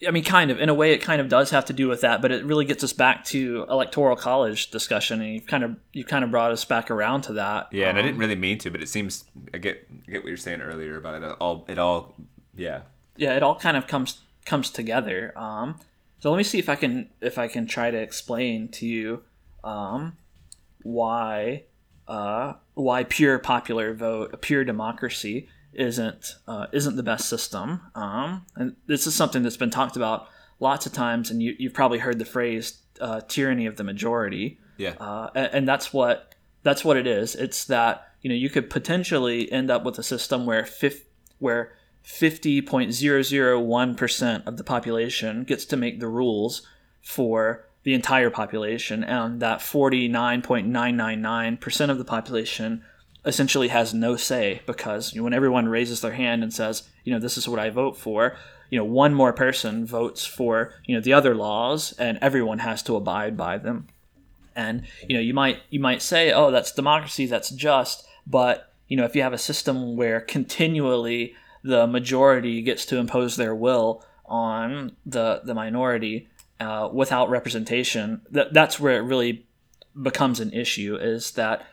I 0.06 0.10
mean, 0.12 0.24
kind 0.24 0.50
of 0.50 0.58
in 0.58 0.68
a 0.70 0.74
way, 0.74 0.92
it 0.92 1.02
kind 1.02 1.20
of 1.20 1.28
does 1.28 1.50
have 1.50 1.66
to 1.66 1.72
do 1.74 1.86
with 1.88 2.00
that, 2.00 2.22
but 2.22 2.32
it 2.32 2.44
really 2.44 2.64
gets 2.64 2.82
us 2.82 2.92
back 2.92 3.24
to 3.26 3.66
electoral 3.68 4.16
college 4.16 4.70
discussion, 4.70 5.20
and 5.20 5.34
you 5.34 5.40
kind 5.42 5.62
of 5.62 5.76
you 5.92 6.04
kind 6.04 6.24
of 6.24 6.30
brought 6.30 6.52
us 6.52 6.64
back 6.64 6.90
around 6.90 7.22
to 7.22 7.34
that. 7.34 7.68
Yeah, 7.70 7.88
and 7.90 7.98
I 7.98 8.00
Um, 8.00 8.06
didn't 8.06 8.18
really 8.18 8.36
mean 8.36 8.58
to, 8.58 8.70
but 8.70 8.80
it 8.82 8.88
seems 8.88 9.24
I 9.52 9.58
get 9.58 9.86
I 10.08 10.12
get 10.12 10.22
what 10.22 10.28
you're 10.28 10.36
saying 10.38 10.62
earlier 10.62 10.96
about 10.96 11.22
it 11.22 11.36
all. 11.40 11.66
It 11.68 11.78
all, 11.78 12.14
yeah. 12.56 12.82
yeah, 13.16 13.36
it 13.36 13.42
all 13.42 13.56
kind 13.56 13.76
of 13.76 13.86
comes 13.86 14.20
comes 14.46 14.70
together. 14.70 15.32
Um, 15.36 15.78
so 16.18 16.30
let 16.30 16.38
me 16.38 16.44
see 16.44 16.58
if 16.58 16.68
I 16.70 16.76
can 16.76 17.10
if 17.20 17.36
I 17.36 17.46
can 17.48 17.66
try 17.66 17.90
to 17.90 17.98
explain 17.98 18.68
to 18.68 18.86
you 18.86 19.22
um, 19.62 20.16
why 20.82 21.64
uh, 22.08 22.54
why 22.74 23.04
pure 23.04 23.38
popular 23.38 23.92
vote, 23.94 24.40
pure 24.40 24.64
democracy, 24.64 25.48
isn't 25.72 26.36
uh, 26.46 26.66
isn't 26.72 26.96
the 26.96 27.02
best 27.02 27.28
system. 27.28 27.80
Um, 27.94 28.46
and 28.56 28.76
this 28.86 29.06
is 29.06 29.14
something 29.14 29.42
that's 29.42 29.56
been 29.56 29.70
talked 29.70 29.96
about 29.96 30.28
lots 30.58 30.86
of 30.86 30.92
times, 30.92 31.30
and 31.30 31.42
you, 31.42 31.54
you've 31.58 31.74
probably 31.74 31.98
heard 31.98 32.18
the 32.18 32.24
phrase 32.24 32.78
uh, 33.00 33.20
"tyranny 33.28 33.66
of 33.66 33.76
the 33.76 33.84
majority." 33.84 34.58
Yeah. 34.76 34.94
uh, 34.98 35.28
and, 35.34 35.50
and 35.52 35.68
that's 35.68 35.92
what 35.92 36.34
that's 36.62 36.84
what 36.84 36.96
it 36.96 37.06
is. 37.06 37.34
It's 37.34 37.64
that 37.66 38.12
you 38.22 38.28
know 38.28 38.36
you 38.36 38.50
could 38.50 38.70
potentially 38.70 39.50
end 39.50 39.70
up 39.70 39.84
with 39.84 39.98
a 39.98 40.02
system 40.02 40.46
where 40.46 40.64
fif- 40.64 41.06
where 41.38 41.72
fifty 42.02 42.62
point 42.62 42.92
zero 42.92 43.22
zero 43.22 43.60
one 43.60 43.94
percent 43.94 44.46
of 44.46 44.56
the 44.56 44.64
population 44.64 45.44
gets 45.44 45.64
to 45.66 45.76
make 45.76 46.00
the 46.00 46.08
rules 46.08 46.66
for 47.02 47.66
the 47.82 47.94
entire 47.94 48.30
population, 48.30 49.02
and 49.04 49.40
that 49.40 49.62
forty 49.62 50.08
nine 50.08 50.42
point 50.42 50.66
nine 50.66 50.96
nine 50.96 51.22
nine 51.22 51.56
percent 51.56 51.90
of 51.90 51.98
the 51.98 52.04
population 52.04 52.84
essentially 53.24 53.68
has 53.68 53.92
no 53.92 54.16
say 54.16 54.62
because 54.66 55.14
when 55.14 55.34
everyone 55.34 55.68
raises 55.68 56.00
their 56.00 56.12
hand 56.12 56.42
and 56.42 56.52
says, 56.52 56.88
you 57.04 57.12
know, 57.12 57.18
this 57.18 57.36
is 57.36 57.48
what 57.48 57.58
I 57.60 57.70
vote 57.70 57.96
for, 57.96 58.36
you 58.70 58.78
know, 58.78 58.84
one 58.84 59.14
more 59.14 59.32
person 59.32 59.84
votes 59.84 60.24
for, 60.24 60.72
you 60.86 60.94
know, 60.94 61.00
the 61.00 61.12
other 61.12 61.34
laws 61.34 61.92
and 61.98 62.18
everyone 62.22 62.60
has 62.60 62.82
to 62.84 62.96
abide 62.96 63.36
by 63.36 63.58
them. 63.58 63.88
And, 64.56 64.86
you 65.08 65.14
know, 65.14 65.20
you 65.20 65.34
might 65.34 65.60
you 65.70 65.80
might 65.80 66.02
say, 66.02 66.32
"Oh, 66.32 66.50
that's 66.50 66.72
democracy, 66.72 67.26
that's 67.26 67.50
just," 67.50 68.04
but, 68.26 68.72
you 68.88 68.96
know, 68.96 69.04
if 69.04 69.14
you 69.14 69.22
have 69.22 69.32
a 69.32 69.38
system 69.38 69.96
where 69.96 70.20
continually 70.20 71.34
the 71.62 71.86
majority 71.86 72.60
gets 72.62 72.84
to 72.86 72.98
impose 72.98 73.36
their 73.36 73.54
will 73.54 74.04
on 74.26 74.96
the 75.06 75.42
the 75.44 75.54
minority 75.54 76.28
uh, 76.58 76.88
without 76.92 77.30
representation, 77.30 78.22
that 78.30 78.52
that's 78.52 78.80
where 78.80 78.98
it 78.98 79.02
really 79.02 79.46
becomes 80.00 80.40
an 80.40 80.52
issue 80.52 80.96
is 80.96 81.32
that 81.32 81.66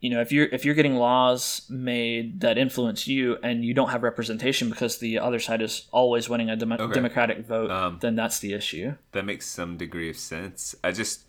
you 0.00 0.10
know 0.10 0.20
if 0.20 0.30
you're 0.30 0.46
if 0.46 0.64
you're 0.64 0.74
getting 0.74 0.96
laws 0.96 1.62
made 1.68 2.40
that 2.40 2.56
influence 2.58 3.06
you 3.08 3.36
and 3.42 3.64
you 3.64 3.74
don't 3.74 3.90
have 3.90 4.02
representation 4.02 4.70
because 4.70 4.98
the 4.98 5.18
other 5.18 5.38
side 5.40 5.60
is 5.62 5.88
always 5.90 6.28
winning 6.28 6.50
a 6.50 6.56
dem- 6.56 6.72
Okay. 6.72 6.92
democratic 6.94 7.46
vote 7.46 7.70
Um, 7.70 7.98
then 8.00 8.14
that's 8.14 8.38
the 8.38 8.52
issue 8.52 8.94
That 9.12 9.24
makes 9.24 9.46
some 9.46 9.76
degree 9.76 10.10
of 10.10 10.16
sense. 10.16 10.74
I 10.84 10.92
just 10.92 11.24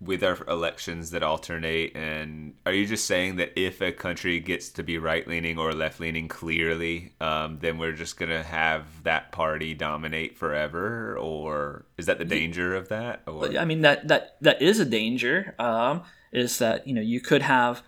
with 0.00 0.22
our 0.22 0.36
elections 0.48 1.10
that 1.12 1.22
alternate 1.22 1.96
and 1.96 2.54
are 2.66 2.72
you 2.72 2.84
just 2.86 3.06
saying 3.06 3.36
that 3.36 3.52
if 3.58 3.80
a 3.80 3.90
country 3.90 4.38
gets 4.38 4.68
to 4.68 4.82
be 4.82 4.98
right 4.98 5.26
leaning 5.26 5.56
or 5.58 5.72
left 5.72 5.98
leaning 5.98 6.28
clearly, 6.28 7.12
um, 7.20 7.58
then 7.60 7.78
we're 7.78 7.92
just 7.92 8.18
gonna 8.18 8.42
have 8.42 9.02
that 9.04 9.32
party 9.32 9.72
dominate 9.72 10.36
forever, 10.36 11.16
or 11.16 11.86
is 11.96 12.06
that 12.06 12.18
the 12.18 12.24
danger 12.24 12.74
of 12.74 12.88
that? 12.88 13.22
Or 13.26 13.56
I 13.56 13.64
mean 13.64 13.80
that 13.80 14.08
that 14.08 14.36
that 14.42 14.60
is 14.60 14.78
a 14.78 14.84
danger. 14.84 15.54
Um, 15.58 16.02
is 16.32 16.58
that 16.58 16.86
you 16.86 16.92
know 16.94 17.00
you 17.00 17.20
could 17.20 17.42
have 17.42 17.82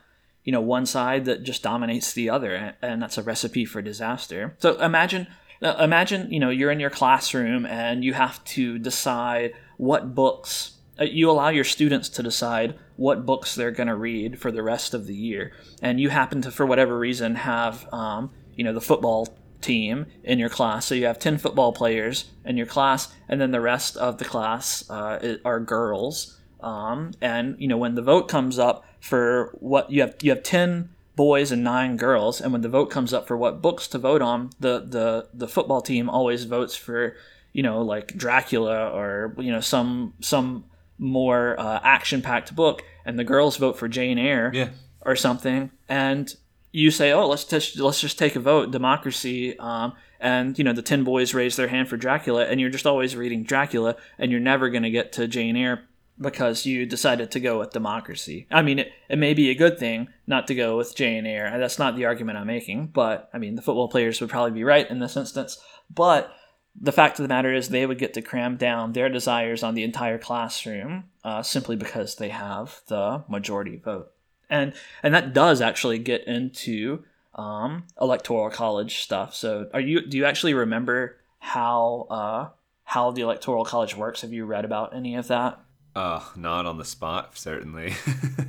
you 0.47 0.52
know 0.52 0.62
one 0.62 0.86
side 0.86 1.27
that 1.27 1.43
just 1.43 1.62
dominates 1.62 2.14
the 2.14 2.31
other, 2.31 2.74
and- 2.81 3.02
that's 3.02 3.18
a 3.18 3.23
recipe 3.23 3.66
for 3.66 3.82
disaster. 3.82 4.56
So 4.59 4.81
imagine 4.81 5.27
uh, 5.62 5.77
imagine 5.81 6.32
you 6.32 6.40
know 6.40 6.48
you're 6.51 6.70
in 6.70 6.81
your 6.81 6.94
classroom 7.01 7.66
and 7.66 8.02
you 8.02 8.14
have 8.14 8.43
to 8.56 8.78
decide 8.78 9.52
what 9.77 10.14
books 10.14 10.77
uh, 10.98 11.05
you 11.05 11.31
allow 11.31 11.48
your 11.48 11.64
students 11.64 12.09
to 12.09 12.23
decide 12.23 12.78
what 12.97 13.27
books 13.27 13.55
they're 13.55 13.70
going 13.70 13.89
to 13.89 13.94
read 13.94 14.39
for 14.40 14.51
the 14.51 14.62
rest 14.62 14.94
of 14.94 15.06
the 15.06 15.14
year, 15.14 15.52
and 15.82 16.01
you 16.01 16.09
happen 16.09 16.40
to, 16.43 16.51
for 16.51 16.64
whatever 16.64 16.98
reason, 16.98 17.35
have 17.35 17.93
um, 17.93 18.31
you 18.55 18.64
know 18.64 18.73
the 18.73 18.81
football 18.81 19.28
team 19.60 20.06
in 20.23 20.39
your 20.39 20.48
class. 20.48 20.86
So 20.86 20.94
you 20.94 21.06
have 21.06 21.18
ten 21.18 21.39
football 21.39 21.73
players 21.73 22.27
in 22.44 22.56
your 22.56 22.66
class, 22.66 23.12
and 23.28 23.40
then 23.40 23.51
the 23.51 23.60
rest 23.60 23.97
of 23.97 24.18
the 24.18 24.24
class 24.24 24.89
uh, 24.89 25.36
are 25.44 25.60
girls. 25.60 26.39
Um, 26.60 27.12
and 27.20 27.56
you 27.59 27.68
know 27.68 27.77
when 27.77 27.94
the 27.94 28.02
vote 28.02 28.28
comes 28.28 28.59
up 28.59 28.85
for 29.07 29.51
what 29.61 29.91
you 29.91 30.01
have, 30.03 30.16
you 30.23 30.31
have 30.31 30.43
ten 30.43 30.91
boys 31.15 31.51
and 31.53 31.65
nine 31.65 31.97
girls, 31.97 32.41
and 32.41 32.53
when 32.53 32.61
the 32.62 32.69
vote 32.69 32.91
comes 32.91 33.12
up 33.15 33.27
for 33.27 33.37
what 33.37 33.62
books 33.62 33.89
to 33.89 33.99
vote 33.99 34.23
on, 34.23 34.51
the 34.61 34.81
the 34.81 35.28
the 35.33 35.49
football 35.49 35.81
team 35.81 36.11
always 36.11 36.45
votes 36.45 36.77
for 36.77 37.16
you 37.53 37.62
know 37.62 37.81
like 37.83 38.16
Dracula 38.16 38.91
or 38.91 39.35
you 39.39 39.51
know 39.53 39.61
some 39.61 40.12
some 40.20 40.65
more 40.99 41.59
uh, 41.61 41.81
action 41.83 42.23
packed 42.23 42.55
book, 42.55 42.83
and 43.05 43.19
the 43.19 43.24
girls 43.24 43.57
vote 43.57 43.78
for 43.78 43.89
Jane 43.89 44.19
Eyre 44.19 44.51
Yeah. 44.55 44.69
or 45.03 45.15
something, 45.16 45.70
and 45.89 46.35
you 46.73 46.91
say, 46.91 47.12
"Oh, 47.12 47.27
let's 47.28 47.45
just 47.45 47.78
let's 47.78 48.01
just 48.01 48.19
take 48.19 48.37
a 48.37 48.41
vote, 48.41 48.70
democracy." 48.70 49.59
Um, 49.59 49.93
and 50.20 50.59
you 50.59 50.65
know 50.65 50.73
the 50.73 50.83
ten 50.83 51.05
boys 51.05 51.35
raise 51.35 51.57
their 51.57 51.69
hand 51.69 51.89
for 51.89 51.97
Dracula, 51.97 52.45
and 52.47 52.61
you're 52.61 52.70
just 52.70 52.87
always 52.87 53.15
reading 53.16 53.43
Dracula, 53.45 53.97
and 54.19 54.31
you're 54.31 54.41
never 54.41 54.69
going 54.70 54.83
to 54.83 54.91
get 54.91 55.12
to 55.12 55.27
Jane 55.28 55.57
Eyre 55.57 55.83
because 56.18 56.64
you 56.64 56.86
decided 56.86 57.30
to 57.30 57.40
go 57.40 57.59
with 57.59 57.72
democracy. 57.72 58.47
I 58.51 58.62
mean, 58.62 58.78
it, 58.78 58.93
it 59.09 59.18
may 59.18 59.34
be 59.34 59.51
a 59.51 59.55
good 59.55 59.78
thing 59.78 60.09
not 60.26 60.47
to 60.47 60.55
go 60.55 60.76
with 60.76 60.97
Jane 60.97 61.26
Eyre. 61.26 61.59
That's 61.59 61.78
not 61.78 61.97
the 61.97 62.06
argument 62.06 62.38
I'm 62.38 62.47
making, 62.47 62.88
but 62.88 63.28
I 63.34 63.38
mean, 63.38 63.55
the 63.55 63.62
football 63.62 63.88
players 63.88 64.20
would 64.20 64.30
probably 64.30 64.52
be 64.52 64.64
right 64.64 64.88
in 64.90 64.98
this 64.98 65.16
instance. 65.16 65.59
But 65.94 66.34
the 66.80 66.93
fact 66.93 67.18
of 67.18 67.22
the 67.24 67.28
matter 67.28 67.52
is, 67.52 67.68
they 67.68 67.86
would 67.86 67.98
get 67.98 68.14
to 68.14 68.22
cram 68.22 68.56
down 68.56 68.93
their 68.93 69.09
desires 69.09 69.62
on 69.62 69.74
the 69.74 69.82
entire 69.82 70.18
classroom 70.18 71.05
uh, 71.24 71.43
simply 71.43 71.76
because 71.76 72.16
they 72.16 72.28
have 72.28 72.80
the 72.88 73.24
majority 73.28 73.76
vote, 73.76 74.12
and 74.51 74.74
and 75.02 75.14
that 75.14 75.32
does 75.32 75.60
actually 75.60 75.98
get 75.98 76.26
into 76.26 77.05
um, 77.34 77.84
electoral 78.01 78.51
college 78.51 78.98
stuff. 78.98 79.34
So, 79.34 79.68
are 79.72 79.80
you 79.80 80.06
do 80.06 80.16
you 80.16 80.24
actually 80.24 80.55
remember 80.55 81.16
how 81.38 82.06
uh, 82.10 82.48
how 82.84 83.10
the 83.10 83.22
electoral 83.22 83.64
college 83.64 83.97
works? 83.97 84.20
Have 84.20 84.32
you 84.32 84.44
read 84.44 84.64
about 84.64 84.94
any 84.94 85.16
of 85.16 85.28
that? 85.28 85.59
Uh, 85.97 86.23
not 86.36 86.66
on 86.66 86.77
the 86.78 86.85
spot, 86.85 87.39
certainly. 87.39 87.94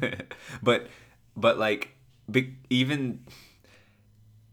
but, 0.61 0.87
but 1.35 1.57
like, 1.57 1.95
be, 2.29 2.57
even 2.69 3.21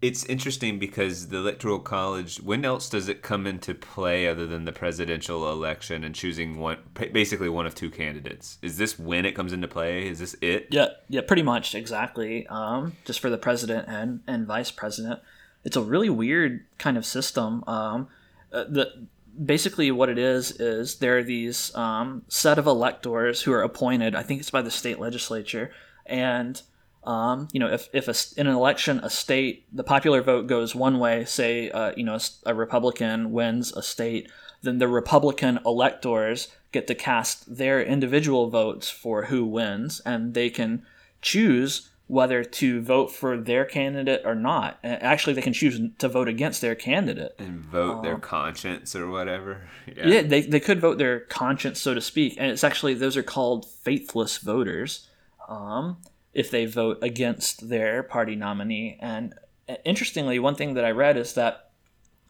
it's 0.05 0.23
interesting 0.27 0.79
because 0.79 1.29
the 1.29 1.39
electoral 1.39 1.79
college. 1.79 2.37
When 2.37 2.65
else 2.65 2.91
does 2.91 3.09
it 3.09 3.23
come 3.23 3.47
into 3.47 3.75
play 3.75 4.29
other 4.29 4.47
than 4.47 4.67
the 4.67 4.73
presidential 4.73 5.51
election 5.51 6.05
and 6.05 6.15
choosing 6.15 6.59
one, 6.59 6.77
basically 6.95 7.49
one 7.49 7.67
of 7.67 7.75
two 7.75 7.91
candidates? 7.91 8.59
Is 8.61 8.77
this 8.77 8.99
when 8.99 9.25
it 9.25 9.33
comes 9.33 9.55
into 9.55 9.67
play? 9.67 10.07
Is 10.07 10.19
this 10.19 10.37
it? 10.43 10.69
Yeah, 10.71 10.89
yeah, 11.09 11.23
pretty 11.23 11.43
much 11.43 11.75
exactly. 11.75 12.47
Um, 12.49 12.97
just 13.07 13.19
for 13.19 13.31
the 13.31 13.39
president 13.39 13.89
and 13.89 14.21
and 14.27 14.47
vice 14.47 14.71
president, 14.71 15.21
it's 15.65 15.77
a 15.77 15.83
really 15.83 16.11
weird 16.11 16.67
kind 16.77 16.99
of 16.99 17.07
system. 17.07 17.65
Um, 17.67 18.09
uh, 18.53 18.65
the 18.69 19.07
basically 19.43 19.91
what 19.91 20.09
it 20.09 20.19
is 20.19 20.53
is 20.53 20.97
there 20.99 21.19
are 21.19 21.23
these 21.23 21.75
um, 21.75 22.23
set 22.29 22.59
of 22.59 22.67
electors 22.67 23.43
who 23.43 23.53
are 23.53 23.63
appointed. 23.63 24.15
I 24.15 24.23
think 24.23 24.41
it's 24.41 24.51
by 24.51 24.63
the 24.63 24.71
state 24.71 24.99
legislature, 24.99 25.71
and 26.07 26.61
um, 27.05 27.49
you 27.53 27.61
know 27.61 27.69
if 27.69 27.89
if 27.93 28.09
a, 28.09 28.15
in 28.41 28.47
an 28.47 28.55
election 28.55 29.01
a 29.03 29.11
state 29.11 29.67
the 29.73 29.85
popular 29.85 30.23
vote 30.23 30.47
goes 30.47 30.75
one 30.75 30.99
way, 30.99 31.25
say 31.25 31.71
uh, 31.71 31.93
you 31.97 32.05
know 32.05 32.19
a 32.47 32.55
Republican 32.55 33.33
wins 33.33 33.73
a 33.73 33.83
state, 33.83 34.31
then 34.63 34.79
the 34.79 34.89
Republican 34.89 35.59
electors 35.65 36.49
get 36.73 36.87
to 36.87 36.95
cast 36.95 37.57
their 37.57 37.83
individual 37.83 38.51
votes 38.51 38.91
for 38.91 39.27
who 39.27 39.45
wins, 39.45 40.01
and 40.05 40.35
they 40.35 40.51
can 40.51 40.85
choose 41.23 41.91
whether 42.07 42.45
to 42.45 42.83
vote 42.83 43.11
for 43.11 43.37
their 43.37 43.65
candidate 43.65 44.23
or 44.25 44.35
not. 44.35 44.79
Actually, 44.85 45.33
they 45.33 45.43
can 45.43 45.55
choose 45.55 45.81
to 45.99 46.09
vote 46.09 46.29
against 46.29 46.61
their 46.61 46.75
candidate 46.75 47.35
and 47.39 47.61
vote 47.61 48.03
their 48.03 48.19
conscience 48.19 48.95
or 48.95 49.09
whatever. 49.09 49.63
Yeah. 49.87 50.07
yeah, 50.07 50.23
they, 50.23 50.41
they 50.41 50.61
could 50.61 50.81
vote 50.81 50.97
their 50.97 51.21
conscience, 51.21 51.79
so 51.79 51.93
to 51.93 52.01
speak. 52.01 52.37
And 52.39 52.51
it's 52.51 52.65
actually, 52.65 52.95
those 52.95 53.19
are 53.19 53.23
called 53.23 53.69
faithless 53.69 54.39
voters 54.39 55.11
um, 55.47 55.99
if 56.33 56.51
they 56.51 56.65
vote 56.65 56.99
against 57.03 57.69
their 57.69 58.03
party 58.03 58.35
nominee. 58.35 58.97
And 58.99 59.35
uh, 59.69 59.75
interestingly, 59.85 60.39
one 60.39 60.55
thing 60.55 60.73
that 60.75 60.87
I 60.87 60.91
read 60.91 61.19
is 61.19 61.35
that 61.35 61.71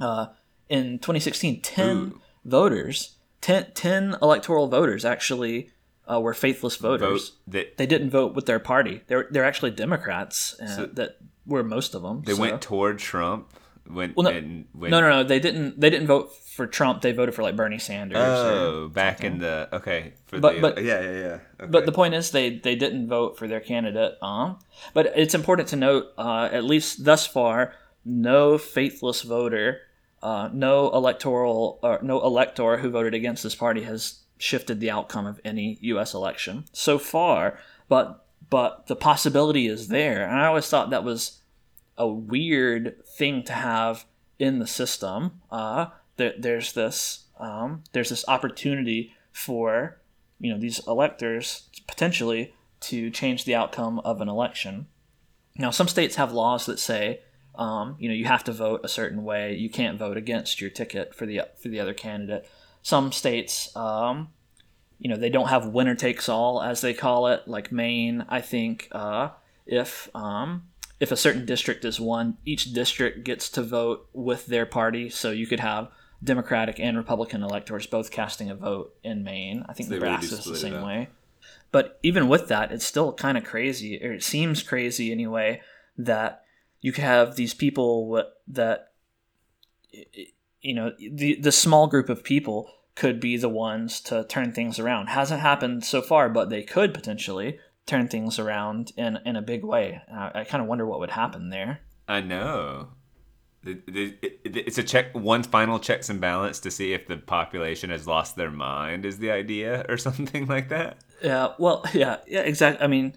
uh, 0.01 0.27
in 0.69 0.99
2016, 0.99 1.63
10 1.63 1.97
Ooh. 1.97 2.21
voters, 2.45 3.19
10, 3.41 3.69
10 3.73 4.17
electoral 4.21 4.67
voters 4.67 5.05
actually 5.05 5.71
uh, 6.11 6.21
were 6.21 6.35
faithless 6.35 6.77
voters. 6.77 7.33
That 7.47 7.77
They 7.77 7.87
didn't 7.87 8.11
vote 8.11 8.35
with 8.35 8.47
their 8.47 8.59
party. 8.59 9.03
They're 9.07 9.27
they're 9.31 9.45
actually 9.45 9.71
Democrats. 9.73 10.57
Uh, 10.61 10.67
So- 10.67 10.87
that 10.87 11.17
were 11.47 11.63
most 11.63 11.95
of 11.95 12.03
them. 12.03 12.23
they 12.25 12.35
so- 12.35 12.41
went 12.41 12.63
toward 12.63 12.99
Trump. 12.99 13.49
When, 13.87 14.15
Well, 14.17 14.25
no- 14.25 14.31
and 14.31 14.65
when, 14.73 14.91
No, 14.91 15.01
no, 15.03 15.11
no. 15.11 15.25
They 15.25 15.39
didn't. 15.39 15.79
They 15.79 15.91
didn't 15.91 16.07
vote 16.07 16.35
for 16.35 16.67
Trump. 16.67 17.03
They 17.03 17.13
voted 17.13 17.35
for 17.35 17.43
like 17.43 17.55
Bernie 17.55 17.79
Sanders. 17.79 18.17
Oh, 18.19 18.89
back 18.89 19.23
in 19.23 19.41
the 19.41 19.69
okay. 19.75 20.15
For 20.25 20.41
But- 20.41 20.55
the, 20.55 20.61
but- 20.63 20.83
yeah, 20.83 21.03
yeah, 21.03 21.11
yeah. 21.13 21.39
Okay. 21.61 21.71
But 21.71 21.85
the 21.85 21.93
point 21.93 22.15
is, 22.15 22.31
they 22.31 22.59
they 22.59 22.77
didn't 22.77 23.09
vote 23.09 23.37
for 23.39 23.47
their 23.47 23.61
candidate. 23.61 24.15
Um, 24.23 24.59
but 24.95 25.13
it's 25.15 25.35
important 25.35 25.69
to 25.69 25.77
note, 25.77 26.07
uh, 26.17 26.49
at 26.51 26.65
least 26.65 27.05
thus 27.05 27.27
far, 27.27 27.75
no 28.07 28.57
faithless 28.57 29.21
voter, 29.21 29.83
uh, 30.23 30.49
no 30.51 30.91
electoral, 30.93 31.79
or 31.83 31.99
no 32.03 32.23
elector 32.23 32.79
who 32.79 32.89
voted 32.89 33.13
against 33.13 33.43
this 33.43 33.55
party 33.55 33.83
has 33.83 34.21
shifted 34.45 34.79
the 34.79 34.91
outcome 34.91 35.27
of 35.27 35.41
any 35.45 35.79
U.S. 35.81 36.15
election 36.15 36.67
so 36.73 36.99
far. 36.99 37.59
But 37.89 38.27
but 38.51 38.87
the 38.87 38.97
possibility 38.97 39.67
is 39.67 39.89
there, 39.89 40.27
and 40.27 40.39
I 40.39 40.47
always 40.47 40.69
thought 40.69 40.91
that 40.91 41.05
was 41.05 41.41
a 41.97 42.07
weird 42.07 43.05
thing 43.07 43.43
to 43.45 43.53
have 43.53 44.05
in 44.39 44.59
the 44.59 44.67
system. 44.67 45.41
Uh, 45.51 45.87
there, 46.17 46.35
there's 46.39 46.73
this 46.75 47.25
um, 47.39 47.83
there's 47.93 48.11
this 48.11 48.25
opportunity 48.29 49.15
for 49.33 49.99
you 50.39 50.53
know 50.53 50.59
these 50.59 50.87
electors 50.87 51.69
potentially 51.87 52.55
to 52.81 53.11
change 53.11 53.45
the 53.45 53.55
outcome 53.55 53.99
of 54.01 54.21
an 54.21 54.29
election. 54.29 54.87
Now, 55.57 55.71
some 55.71 55.89
states 55.89 56.17
have 56.17 56.33
laws 56.33 56.67
that 56.67 56.79
say 56.79 57.21
um, 57.55 57.97
you 57.99 58.09
know 58.09 58.15
you 58.15 58.27
have 58.27 58.45
to 58.45 58.53
vote 58.53 58.83
a 58.85 58.89
certain 58.89 59.25
way. 59.25 59.55
You 59.55 59.71
can't 59.71 59.99
vote 59.99 60.19
against 60.19 60.61
your 60.61 60.71
ticket 60.71 61.15
for 61.15 61.25
the 61.25 61.43
for 61.61 61.69
the 61.69 61.81
other 61.81 61.95
candidate. 61.95 62.47
Some 62.85 63.13
states, 63.13 63.75
um, 63.75 64.29
you 64.99 65.09
know, 65.09 65.17
they 65.17 65.31
don't 65.31 65.49
have 65.49 65.67
winner 65.67 65.95
takes 65.95 66.29
all 66.29 66.63
as 66.63 66.83
they 66.83 66.93
call 66.93 67.29
it. 67.29 67.49
Like 67.49 67.73
Maine, 67.73 68.27
I 68.29 68.43
think 68.43 68.89
uh, 68.93 69.31
if 69.67 70.09
um, 70.15 70.69
if 71.01 71.11
a 71.11 71.17
certain 71.17 71.47
district 71.47 71.87
is 71.87 71.99
won, 71.99 72.37
each 72.45 72.75
district 72.75 73.25
gets 73.25 73.49
to 73.51 73.63
vote 73.63 74.07
with 74.13 74.47
their 74.47 74.67
party. 74.67 75.09
So 75.09 75.31
you 75.31 75.47
could 75.47 75.61
have 75.61 75.89
Democratic 76.23 76.79
and 76.79 76.99
Republican 76.99 77.43
electors 77.43 77.87
both 77.87 78.11
casting 78.11 78.51
a 78.51 78.55
vote 78.55 78.95
in 79.03 79.25
Maine. 79.25 79.65
I 79.67 79.73
think 79.73 79.89
they 79.89 79.99
really 79.99 80.19
do 80.19 80.27
Nebraska's 80.27 80.45
the 80.45 80.57
same 80.57 80.83
way. 80.83 81.09
But 81.73 81.99
even 82.03 82.29
with 82.29 82.49
that, 82.49 82.71
it's 82.71 82.85
still 82.85 83.15
kind 83.15 83.39
of 83.39 83.45
crazy, 83.45 83.99
or 84.05 84.13
it 84.13 84.23
seems 84.23 84.63
crazy 84.63 85.11
anyway, 85.11 85.63
that 85.97 86.45
you 86.83 86.93
could 86.93 87.05
have 87.05 87.37
these 87.37 87.55
people 87.55 88.23
that, 88.47 88.93
you 90.65 90.75
know, 90.75 90.93
the, 90.99 91.37
the 91.41 91.53
small 91.53 91.87
group 91.87 92.09
of 92.09 92.25
people 92.25 92.71
could 92.95 93.21
be 93.21 93.37
the 93.37 93.49
ones 93.49 94.01
to 94.01 94.25
turn 94.25 94.53
things 94.53 94.79
around. 94.79 95.09
Hasn't 95.09 95.41
happened 95.41 95.85
so 95.85 96.01
far, 96.01 96.29
but 96.29 96.49
they 96.51 96.63
could 96.63 96.95
potentially 96.95 97.59
turn 97.87 98.09
things 98.09 98.39
around 98.39 98.93
in, 98.97 99.19
in 99.27 99.37
a 99.37 99.43
big 99.43 99.65
way. 99.65 100.01
I, 100.13 100.41
I 100.41 100.45
kind 100.45 100.63
of 100.63 100.69
wonder 100.69 100.87
what 100.87 101.01
would 101.01 101.11
happen 101.11 101.51
there. 101.51 101.81
I 102.09 102.21
know. 102.21 102.89
It- 103.65 103.83
it- 103.89 104.41
it- 104.45 104.57
It's 104.69 104.79
a 104.79 104.83
check, 104.83 105.15
one 105.15 105.43
final 105.43 105.79
checks 105.79 106.09
and 106.11 106.21
balance 106.21 106.61
to 106.61 106.71
see 106.71 106.93
if 106.93 107.07
the 107.09 107.17
population 107.17 107.91
has 107.91 108.07
lost 108.07 108.37
their 108.37 108.51
mind. 108.51 109.05
Is 109.07 109.19
the 109.19 109.31
idea 109.31 109.85
or 109.89 109.97
something 110.07 110.47
like 110.47 110.69
that? 110.71 110.99
Yeah, 111.23 111.55
well, 111.59 111.85
yeah, 111.95 112.19
yeah, 112.27 112.41
exactly. 112.41 112.85
I 112.85 112.89
mean, 112.89 113.15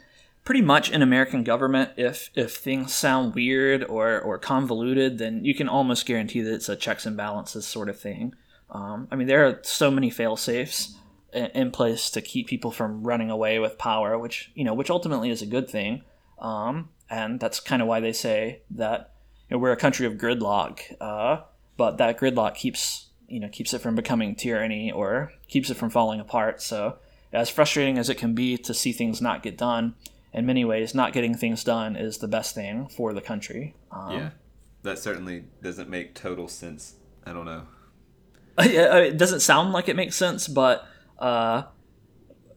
pretty 0.47 0.61
much 0.61 0.89
in 0.89 1.01
American 1.01 1.43
government, 1.43 1.91
if 1.97 2.29
if 2.33 2.55
things 2.55 2.93
sound 2.93 3.35
weird 3.35 3.83
or 3.83 4.17
or 4.17 4.37
convoluted, 4.37 5.17
then 5.17 5.43
you 5.43 5.53
can 5.53 5.67
almost 5.67 6.05
guarantee 6.05 6.39
that 6.39 6.53
it's 6.53 6.69
a 6.69 6.75
checks 6.77 7.05
and 7.05 7.17
balances 7.17 7.67
sort 7.67 7.89
of 7.89 7.99
thing. 7.99 8.33
Um, 8.69 9.09
I 9.11 9.17
mean, 9.17 9.27
there 9.27 9.45
are 9.45 9.59
so 9.63 9.91
many 9.91 10.09
fail 10.09 10.37
safes 10.37 10.95
in 11.33 11.71
place 11.71 12.09
to 12.11 12.21
keep 12.21 12.47
people 12.47 12.71
from 12.71 13.03
running 13.03 13.29
away 13.29 13.59
with 13.59 13.77
power, 13.77 14.17
which 14.17 14.49
you 14.55 14.63
know, 14.63 14.73
which 14.73 14.89
ultimately 14.89 15.31
is 15.31 15.41
a 15.41 15.45
good 15.45 15.69
thing. 15.69 16.03
Um, 16.39 16.91
and 17.09 17.41
that's 17.41 17.59
kind 17.59 17.81
of 17.81 17.89
why 17.89 17.99
they 17.99 18.13
say 18.13 18.61
that 18.71 19.15
you 19.49 19.57
know, 19.57 19.59
we're 19.59 19.73
a 19.73 19.75
country 19.75 20.05
of 20.05 20.13
gridlock, 20.13 20.79
uh, 21.01 21.41
but 21.75 21.97
that 21.97 22.17
gridlock 22.17 22.55
keeps 22.55 23.07
you 23.27 23.41
know 23.41 23.49
keeps 23.49 23.73
it 23.73 23.81
from 23.81 23.95
becoming 23.95 24.33
tyranny 24.33 24.93
or 24.93 25.33
keeps 25.49 25.69
it 25.69 25.75
from 25.75 25.89
falling 25.89 26.21
apart. 26.21 26.61
So 26.61 26.99
as 27.33 27.49
frustrating 27.49 27.97
as 27.97 28.09
it 28.09 28.15
can 28.15 28.33
be 28.33 28.57
to 28.59 28.73
see 28.73 28.93
things 28.93 29.21
not 29.21 29.43
get 29.43 29.57
done, 29.57 29.95
in 30.33 30.45
many 30.45 30.65
ways, 30.65 30.93
not 30.93 31.13
getting 31.13 31.35
things 31.35 31.63
done 31.63 31.95
is 31.95 32.17
the 32.17 32.27
best 32.27 32.53
thing 32.53 32.87
for 32.87 33.13
the 33.13 33.21
country. 33.21 33.75
Um, 33.91 34.11
yeah, 34.11 34.29
that 34.83 34.99
certainly 34.99 35.45
doesn't 35.61 35.89
make 35.89 36.15
total 36.15 36.47
sense. 36.47 36.95
I 37.25 37.33
don't 37.33 37.45
know. 37.45 37.63
it 38.59 39.17
doesn't 39.17 39.41
sound 39.41 39.71
like 39.71 39.87
it 39.89 39.95
makes 39.95 40.15
sense, 40.15 40.47
but 40.47 40.87
uh, 41.19 41.63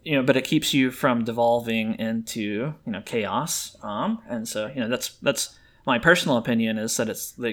you 0.05 0.16
know, 0.16 0.22
but 0.22 0.36
it 0.36 0.44
keeps 0.44 0.72
you 0.72 0.90
from 0.90 1.24
devolving 1.24 1.98
into 1.98 2.40
you 2.86 2.92
know 2.92 3.02
chaos. 3.02 3.76
Um, 3.82 4.22
and 4.28 4.48
so 4.48 4.66
you 4.68 4.80
know 4.80 4.88
that's 4.88 5.10
that's 5.22 5.59
my 5.86 5.98
personal 5.98 6.36
opinion 6.36 6.78
is 6.78 6.97
that 6.97 7.09
it's 7.09 7.32
the, 7.32 7.52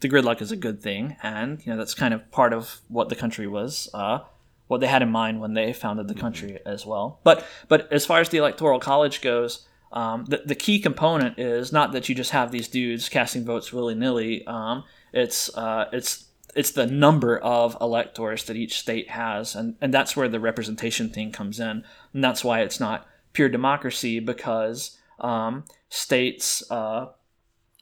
the 0.00 0.08
gridlock 0.08 0.42
is 0.42 0.52
a 0.52 0.56
good 0.56 0.82
thing, 0.82 1.16
and 1.22 1.64
you 1.64 1.72
know 1.72 1.78
that's 1.78 1.94
kind 1.94 2.14
of 2.14 2.30
part 2.30 2.52
of 2.52 2.80
what 2.88 3.08
the 3.08 3.16
country 3.16 3.46
was, 3.46 3.88
uh, 3.94 4.20
what 4.68 4.80
they 4.80 4.86
had 4.86 5.02
in 5.02 5.10
mind 5.10 5.40
when 5.40 5.54
they 5.54 5.72
founded 5.72 6.08
the 6.08 6.14
country 6.14 6.52
mm-hmm. 6.52 6.68
as 6.68 6.86
well. 6.86 7.20
But 7.24 7.44
but 7.68 7.92
as 7.92 8.06
far 8.06 8.20
as 8.20 8.28
the 8.28 8.38
electoral 8.38 8.78
college 8.78 9.20
goes, 9.20 9.66
um, 9.92 10.24
the 10.26 10.42
the 10.44 10.54
key 10.54 10.78
component 10.78 11.38
is 11.38 11.72
not 11.72 11.92
that 11.92 12.08
you 12.08 12.14
just 12.14 12.30
have 12.30 12.52
these 12.52 12.68
dudes 12.68 13.08
casting 13.08 13.44
votes 13.44 13.72
willy 13.72 13.94
nilly. 13.94 14.46
Um, 14.46 14.84
it's 15.12 15.54
uh, 15.56 15.86
it's 15.92 16.26
it's 16.54 16.72
the 16.72 16.86
number 16.86 17.38
of 17.38 17.76
electors 17.80 18.44
that 18.44 18.56
each 18.56 18.78
state 18.78 19.10
has, 19.10 19.54
and 19.54 19.76
and 19.80 19.92
that's 19.92 20.16
where 20.16 20.28
the 20.28 20.40
representation 20.40 21.10
thing 21.10 21.32
comes 21.32 21.58
in, 21.58 21.84
and 22.12 22.24
that's 22.24 22.44
why 22.44 22.60
it's 22.60 22.80
not 22.80 23.06
pure 23.32 23.48
democracy 23.48 24.20
because 24.20 24.98
um, 25.20 25.64
states 25.88 26.68
uh, 26.70 27.06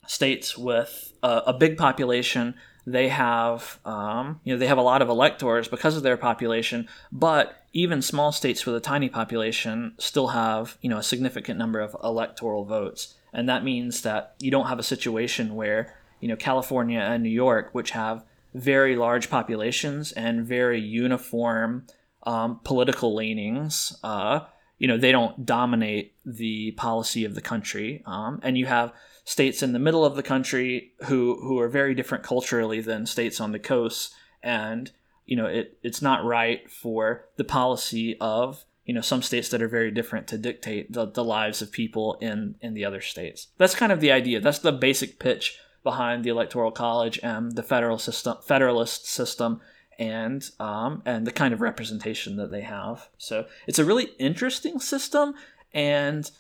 states 0.06 0.56
with 0.56 1.12
a, 1.22 1.42
a, 1.46 1.52
big 1.52 1.76
population 1.76 2.54
they 2.86 3.08
have 3.08 3.78
um, 3.84 4.40
you 4.44 4.54
know 4.54 4.58
they 4.58 4.66
have 4.66 4.78
a 4.78 4.82
lot 4.82 5.02
of 5.02 5.08
electors 5.08 5.68
because 5.68 5.96
of 5.96 6.02
their 6.02 6.16
population 6.16 6.88
but 7.10 7.66
even 7.76 8.00
small 8.00 8.32
states 8.32 8.64
with 8.64 8.74
a 8.74 8.80
tiny 8.80 9.10
population 9.10 9.92
still 9.98 10.28
have 10.28 10.78
you 10.80 10.88
know 10.88 10.96
a 10.96 11.02
significant 11.02 11.58
number 11.58 11.78
of 11.78 11.94
electoral 12.02 12.64
votes. 12.64 13.14
And 13.34 13.50
that 13.50 13.64
means 13.64 14.00
that 14.00 14.34
you 14.40 14.50
don't 14.50 14.68
have 14.68 14.78
a 14.78 14.82
situation 14.82 15.54
where 15.54 15.94
you 16.20 16.28
know 16.28 16.36
California 16.36 17.00
and 17.00 17.22
New 17.22 17.28
York 17.28 17.68
which 17.72 17.90
have 17.90 18.24
very 18.54 18.96
large 18.96 19.28
populations 19.28 20.12
and 20.12 20.46
very 20.46 20.80
uniform 20.80 21.86
um, 22.22 22.60
political 22.64 23.14
leanings 23.14 23.94
uh, 24.02 24.40
you 24.78 24.88
know 24.88 24.96
they 24.96 25.12
don't 25.12 25.44
dominate 25.44 26.14
the 26.24 26.70
policy 26.72 27.26
of 27.26 27.34
the 27.34 27.42
country 27.42 28.02
um, 28.06 28.40
and 28.42 28.56
you 28.56 28.64
have 28.64 28.90
states 29.26 29.60
in 29.60 29.72
the 29.72 29.78
middle 29.78 30.04
of 30.04 30.16
the 30.16 30.22
country 30.22 30.92
who 31.04 31.38
who 31.42 31.58
are 31.58 31.68
very 31.68 31.94
different 31.94 32.24
culturally 32.24 32.80
than 32.80 33.04
states 33.04 33.40
on 33.40 33.52
the 33.52 33.58
coast. 33.58 34.14
And 34.42 34.90
you 35.26 35.36
know 35.36 35.46
it 35.46 35.78
it's 35.82 36.00
not 36.00 36.24
right 36.24 36.70
for 36.70 37.26
the 37.36 37.44
policy 37.44 38.16
of 38.20 38.64
you 38.84 38.94
know 38.94 39.00
some 39.00 39.20
states 39.20 39.48
that 39.50 39.60
are 39.60 39.68
very 39.68 39.90
different 39.90 40.28
to 40.28 40.38
dictate 40.38 40.92
the, 40.92 41.06
the 41.06 41.24
lives 41.24 41.60
of 41.60 41.72
people 41.72 42.16
in 42.20 42.54
in 42.62 42.72
the 42.72 42.84
other 42.84 43.02
states. 43.02 43.48
That's 43.58 43.74
kind 43.74 43.92
of 43.92 44.00
the 44.00 44.12
idea. 44.12 44.40
That's 44.40 44.60
the 44.60 44.72
basic 44.72 45.18
pitch 45.18 45.58
behind 45.82 46.24
the 46.24 46.30
electoral 46.30 46.70
college 46.70 47.18
and 47.22 47.52
the 47.56 47.62
federal 47.62 47.98
system 47.98 48.36
federalist 48.42 49.06
system 49.06 49.60
and 49.98 50.48
um, 50.60 51.02
and 51.04 51.26
the 51.26 51.32
kind 51.32 51.52
of 51.52 51.60
representation 51.60 52.36
that 52.36 52.52
they 52.52 52.62
have. 52.62 53.08
So 53.18 53.46
it's 53.66 53.80
a 53.80 53.84
really 53.84 54.10
interesting 54.18 54.78
system 54.78 55.34
and 55.72 56.30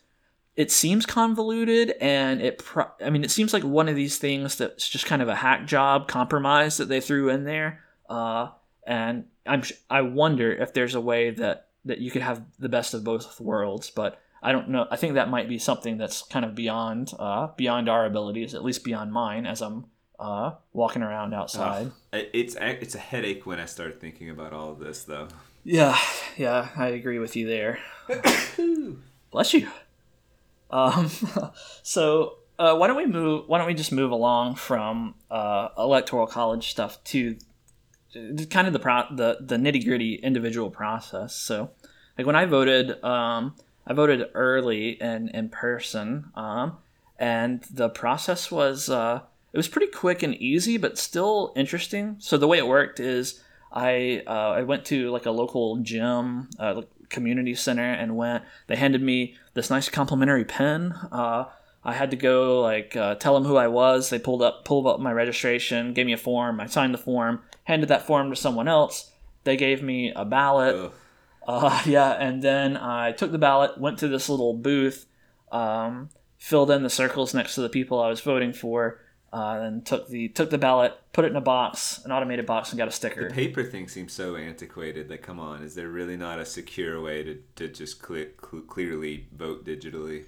it 0.56 0.72
seems 0.72 1.04
convoluted 1.04 1.94
and 2.00 2.40
it 2.40 2.58
pro- 2.58 2.90
i 3.04 3.10
mean 3.10 3.22
it 3.22 3.30
seems 3.30 3.52
like 3.52 3.62
one 3.62 3.88
of 3.88 3.94
these 3.94 4.18
things 4.18 4.56
that's 4.56 4.88
just 4.88 5.06
kind 5.06 5.22
of 5.22 5.28
a 5.28 5.34
hack 5.34 5.66
job 5.66 6.08
compromise 6.08 6.78
that 6.78 6.88
they 6.88 7.00
threw 7.00 7.28
in 7.28 7.44
there. 7.44 7.80
Uh, 8.08 8.48
and 8.86 9.24
i'm 9.46 9.62
i 9.90 10.00
wonder 10.00 10.52
if 10.52 10.72
there's 10.72 10.94
a 10.94 11.00
way 11.00 11.30
that 11.30 11.68
that 11.84 11.98
you 11.98 12.10
could 12.10 12.22
have 12.22 12.42
the 12.58 12.68
best 12.68 12.94
of 12.94 13.02
both 13.02 13.40
worlds 13.40 13.90
but 13.90 14.20
i 14.42 14.52
don't 14.52 14.68
know 14.68 14.86
i 14.90 14.96
think 14.96 15.14
that 15.14 15.28
might 15.28 15.48
be 15.48 15.58
something 15.58 15.98
that's 15.98 16.22
kind 16.22 16.44
of 16.44 16.54
beyond 16.54 17.12
uh, 17.18 17.48
beyond 17.56 17.88
our 17.88 18.06
abilities 18.06 18.54
at 18.54 18.64
least 18.64 18.84
beyond 18.84 19.12
mine 19.12 19.44
as 19.44 19.60
i'm 19.60 19.86
uh, 20.18 20.52
walking 20.72 21.02
around 21.02 21.34
outside. 21.34 21.92
It's 22.10 22.56
it's 22.58 22.94
a 22.94 22.98
headache 22.98 23.44
when 23.44 23.60
i 23.60 23.66
start 23.66 24.00
thinking 24.00 24.30
about 24.30 24.54
all 24.54 24.70
of 24.70 24.78
this 24.78 25.04
though. 25.04 25.28
Yeah 25.64 25.98
yeah 26.36 26.68
i 26.76 26.88
agree 26.88 27.18
with 27.18 27.36
you 27.36 27.46
there. 27.46 27.78
Bless 29.30 29.52
you 29.52 29.68
um, 30.70 31.10
so 31.82 32.38
uh, 32.58 32.74
why 32.76 32.86
don't 32.86 32.96
we 32.96 33.06
move? 33.06 33.44
Why 33.46 33.58
don't 33.58 33.66
we 33.66 33.74
just 33.74 33.92
move 33.92 34.10
along 34.10 34.56
from 34.56 35.14
uh, 35.30 35.68
electoral 35.76 36.26
college 36.26 36.70
stuff 36.70 37.02
to 37.04 37.36
kind 38.50 38.66
of 38.66 38.72
the 38.72 38.78
pro- 38.78 39.14
the 39.14 39.38
the 39.40 39.56
nitty 39.56 39.84
gritty 39.84 40.14
individual 40.14 40.70
process. 40.70 41.34
So, 41.34 41.70
like 42.16 42.26
when 42.26 42.36
I 42.36 42.46
voted, 42.46 43.02
um, 43.04 43.56
I 43.86 43.92
voted 43.92 44.28
early 44.34 45.00
and 45.00 45.28
in 45.30 45.50
person, 45.50 46.30
um, 46.34 46.78
and 47.18 47.62
the 47.70 47.88
process 47.88 48.50
was 48.50 48.88
uh, 48.88 49.20
it 49.52 49.56
was 49.56 49.68
pretty 49.68 49.92
quick 49.92 50.22
and 50.22 50.34
easy, 50.34 50.76
but 50.76 50.98
still 50.98 51.52
interesting. 51.56 52.16
So 52.18 52.36
the 52.36 52.48
way 52.48 52.58
it 52.58 52.66
worked 52.66 53.00
is 53.00 53.42
I 53.72 54.22
uh, 54.26 54.50
I 54.56 54.62
went 54.62 54.84
to 54.86 55.10
like 55.10 55.26
a 55.26 55.30
local 55.30 55.76
gym, 55.78 56.48
uh, 56.58 56.82
community 57.08 57.54
center 57.54 57.92
and 57.92 58.16
went. 58.16 58.44
They 58.66 58.76
handed 58.76 59.02
me 59.02 59.36
this 59.54 59.70
nice 59.70 59.88
complimentary 59.88 60.44
pen. 60.44 60.92
Uh, 61.10 61.46
I 61.84 61.92
had 61.92 62.10
to 62.10 62.16
go 62.16 62.60
like 62.60 62.96
uh, 62.96 63.14
tell 63.14 63.34
them 63.34 63.44
who 63.44 63.56
I 63.56 63.68
was. 63.68 64.10
They 64.10 64.18
pulled 64.18 64.42
up 64.42 64.64
pulled 64.64 64.86
up 64.86 64.98
my 64.98 65.12
registration, 65.12 65.92
gave 65.92 66.06
me 66.06 66.12
a 66.12 66.18
form. 66.18 66.60
I 66.60 66.66
signed 66.66 66.92
the 66.92 66.98
form, 66.98 67.42
handed 67.64 67.88
that 67.90 68.06
form 68.06 68.30
to 68.30 68.36
someone 68.36 68.66
else. 68.66 69.12
They 69.44 69.56
gave 69.56 69.82
me 69.82 70.12
a 70.14 70.24
ballot. 70.24 70.92
Uh, 71.46 71.82
yeah, 71.86 72.10
and 72.12 72.42
then 72.42 72.76
I 72.76 73.12
took 73.12 73.30
the 73.30 73.38
ballot, 73.38 73.78
went 73.78 73.98
to 74.00 74.08
this 74.08 74.28
little 74.28 74.54
booth, 74.54 75.06
um, 75.52 76.10
filled 76.38 76.72
in 76.72 76.82
the 76.82 76.90
circles 76.90 77.34
next 77.34 77.54
to 77.54 77.60
the 77.60 77.68
people 77.68 78.00
I 78.00 78.08
was 78.08 78.20
voting 78.20 78.52
for, 78.52 79.00
uh, 79.36 79.60
and 79.60 79.84
took 79.84 80.08
the 80.08 80.28
took 80.28 80.48
the 80.48 80.56
ballot, 80.56 80.98
put 81.12 81.26
it 81.26 81.28
in 81.30 81.36
a 81.36 81.42
box, 81.42 82.00
an 82.06 82.10
automated 82.10 82.46
box, 82.46 82.70
and 82.70 82.78
got 82.78 82.88
a 82.88 82.90
sticker. 82.90 83.28
The 83.28 83.34
paper 83.34 83.64
thing 83.64 83.86
seems 83.86 84.14
so 84.14 84.34
antiquated. 84.34 85.10
Like, 85.10 85.20
come 85.20 85.38
on, 85.38 85.62
is 85.62 85.74
there 85.74 85.90
really 85.90 86.16
not 86.16 86.38
a 86.38 86.46
secure 86.46 87.02
way 87.02 87.22
to, 87.22 87.42
to 87.56 87.68
just 87.68 88.04
cl- 88.04 88.28
cl- 88.42 88.62
clearly 88.62 89.26
vote 89.36 89.66
digitally? 89.66 90.24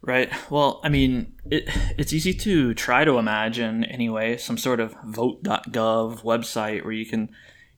Right. 0.00 0.30
Well, 0.48 0.80
I 0.84 0.90
mean, 0.90 1.32
it 1.50 1.68
it's 1.98 2.12
easy 2.12 2.32
to 2.34 2.72
try 2.74 3.04
to 3.04 3.18
imagine 3.18 3.82
anyway 3.82 4.36
some 4.36 4.58
sort 4.58 4.78
of 4.78 4.94
vote.gov 5.04 6.22
website 6.22 6.84
where 6.84 6.92
you 6.92 7.06
can, 7.06 7.30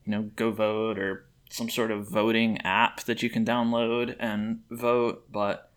you 0.05 0.11
know, 0.11 0.29
go 0.35 0.51
vote 0.51 0.99
or 0.99 1.25
some 1.49 1.67
sort 1.67 1.89
of 1.89 2.07
voting 2.07 2.61
app 2.61 3.01
that 3.05 3.23
you 3.23 3.29
can 3.31 3.43
download 3.43 4.15
and 4.19 4.59
vote, 4.69 5.31
but 5.31 5.68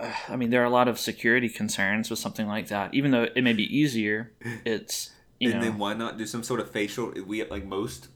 I 0.28 0.36
mean, 0.36 0.50
there 0.50 0.62
are 0.62 0.66
a 0.66 0.70
lot 0.70 0.88
of 0.88 0.98
security 0.98 1.48
concerns 1.48 2.10
with 2.10 2.18
something 2.18 2.46
like 2.46 2.68
that. 2.68 2.94
Even 2.94 3.10
though 3.10 3.24
it 3.34 3.42
may 3.42 3.52
be 3.52 3.64
easier, 3.64 4.32
it's 4.64 5.10
you 5.38 5.50
and 5.50 5.60
know. 5.60 5.66
then 5.66 5.78
why 5.78 5.94
not 5.94 6.18
do 6.18 6.26
some 6.26 6.42
sort 6.42 6.60
of 6.60 6.70
facial? 6.70 7.12
We 7.26 7.44
like 7.44 7.64
most 7.64 8.08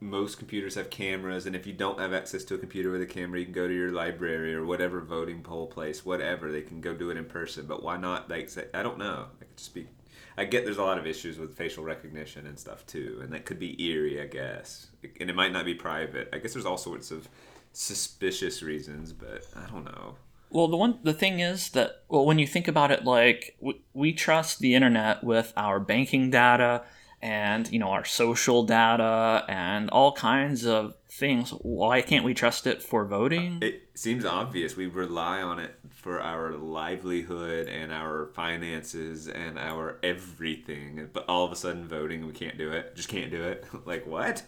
most 0.00 0.38
computers 0.38 0.74
have 0.74 0.90
cameras, 0.90 1.46
and 1.46 1.56
if 1.56 1.66
you 1.66 1.72
don't 1.72 1.98
have 1.98 2.12
access 2.12 2.44
to 2.44 2.54
a 2.54 2.58
computer 2.58 2.90
with 2.90 3.00
a 3.00 3.06
camera, 3.06 3.38
you 3.38 3.46
can 3.46 3.54
go 3.54 3.66
to 3.66 3.74
your 3.74 3.90
library 3.90 4.54
or 4.54 4.64
whatever 4.64 5.00
voting 5.00 5.42
poll 5.42 5.66
place, 5.66 6.04
whatever. 6.04 6.52
They 6.52 6.62
can 6.62 6.80
go 6.80 6.94
do 6.94 7.10
it 7.10 7.16
in 7.16 7.24
person. 7.24 7.66
But 7.66 7.82
why 7.82 7.96
not? 7.96 8.28
Like, 8.28 8.48
say, 8.50 8.66
I 8.74 8.82
don't 8.82 8.98
know. 8.98 9.26
I 9.40 9.44
could 9.44 9.56
just 9.56 9.74
be. 9.74 9.88
I 10.36 10.44
get 10.44 10.64
there's 10.64 10.78
a 10.78 10.84
lot 10.84 10.98
of 10.98 11.06
issues 11.06 11.38
with 11.38 11.56
facial 11.56 11.84
recognition 11.84 12.46
and 12.46 12.58
stuff 12.58 12.84
too, 12.86 13.20
and 13.22 13.32
that 13.32 13.46
could 13.46 13.58
be 13.60 13.80
eerie, 13.80 14.20
I 14.20 14.26
guess. 14.26 14.88
And 15.20 15.30
it 15.30 15.36
might 15.36 15.52
not 15.52 15.64
be 15.64 15.74
private. 15.74 16.28
I 16.32 16.38
guess 16.38 16.54
there's 16.54 16.66
all 16.66 16.76
sorts 16.76 17.12
of 17.12 17.28
suspicious 17.72 18.62
reasons, 18.62 19.12
but 19.12 19.46
I 19.56 19.70
don't 19.70 19.84
know. 19.84 20.16
Well, 20.54 20.68
the 20.68 20.76
one 20.76 21.00
the 21.02 21.12
thing 21.12 21.40
is 21.40 21.70
that 21.70 22.04
well, 22.08 22.24
when 22.24 22.38
you 22.38 22.46
think 22.46 22.68
about 22.68 22.92
it, 22.92 23.04
like 23.04 23.56
we, 23.58 23.82
we 23.92 24.12
trust 24.12 24.60
the 24.60 24.76
internet 24.76 25.24
with 25.24 25.52
our 25.56 25.80
banking 25.80 26.30
data 26.30 26.84
and 27.20 27.68
you 27.72 27.80
know 27.80 27.88
our 27.88 28.04
social 28.04 28.62
data 28.62 29.44
and 29.48 29.90
all 29.90 30.12
kinds 30.12 30.64
of 30.64 30.94
things. 31.10 31.50
Why 31.50 32.02
can't 32.02 32.24
we 32.24 32.34
trust 32.34 32.68
it 32.68 32.84
for 32.84 33.04
voting? 33.04 33.58
It 33.62 33.88
seems 33.94 34.24
obvious. 34.24 34.76
We 34.76 34.86
rely 34.86 35.42
on 35.42 35.58
it 35.58 35.74
for 35.90 36.20
our 36.20 36.52
livelihood 36.52 37.66
and 37.66 37.92
our 37.92 38.26
finances 38.26 39.26
and 39.26 39.58
our 39.58 39.98
everything. 40.04 41.08
But 41.12 41.24
all 41.28 41.44
of 41.44 41.50
a 41.50 41.56
sudden, 41.56 41.88
voting, 41.88 42.28
we 42.28 42.32
can't 42.32 42.56
do 42.56 42.70
it. 42.70 42.94
Just 42.94 43.08
can't 43.08 43.32
do 43.32 43.42
it. 43.42 43.66
like 43.86 44.06
what? 44.06 44.44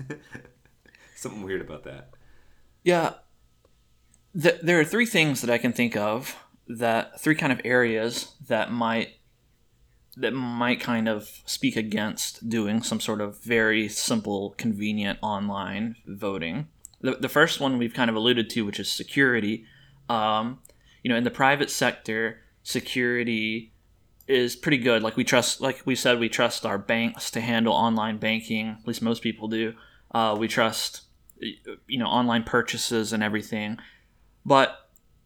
Something 1.17 1.43
weird 1.43 1.63
about 1.63 1.83
that. 1.83 2.11
Yeah, 2.85 3.15
th- 4.41 4.61
there 4.63 4.81
are 4.81 4.85
three 4.85 5.07
things 5.07 5.41
that 5.41 5.51
I 5.51 5.59
can 5.59 5.73
think 5.73 5.97
of 5.97 6.37
that 6.69 7.21
three 7.21 7.35
kind 7.35 7.53
of 7.53 7.61
areas 7.65 8.35
that 8.49 8.73
might 8.73 9.17
that 10.17 10.33
might 10.33 10.81
kind 10.81 11.09
of 11.09 11.43
speak 11.45 11.77
against 11.77 12.49
doing 12.49 12.83
some 12.83 13.01
sort 13.01 13.21
of 13.21 13.39
very 13.43 13.87
simple, 13.89 14.55
convenient 14.57 15.19
online 15.21 15.97
voting. 16.07 16.69
The, 17.03 17.17
the 17.17 17.29
first 17.29 17.61
one 17.61 17.77
we've 17.77 17.93
kind 17.93 18.09
of 18.09 18.17
alluded 18.17 18.49
to, 18.51 18.63
which 18.63 18.81
is 18.81 18.91
security. 18.91 19.67
Um, 20.09 20.61
you 21.03 21.11
know, 21.11 21.17
in 21.17 21.25
the 21.25 21.31
private 21.31 21.71
sector, 21.71 22.41
security 22.63 23.75
is 24.27 24.57
pretty 24.57 24.79
good. 24.79 25.03
Like 25.03 25.19
we 25.19 25.25
trust, 25.25 25.61
like 25.61 25.83
we 25.85 25.95
said, 25.95 26.19
we 26.19 26.31
trust 26.31 26.65
our 26.65 26.79
banks 26.79 27.31
to 27.33 27.43
handle 27.43 27.75
online 27.75 28.17
banking. 28.17 28.79
At 28.81 28.87
least 28.87 29.03
most 29.03 29.23
people 29.23 29.49
do. 29.49 29.75
Uh, 30.13 30.35
we 30.39 30.49
trust, 30.49 31.03
you 31.39 31.99
know, 31.99 32.07
online 32.07 32.43
purchases 32.43 33.13
and 33.13 33.23
everything. 33.23 33.79
But 34.47 34.79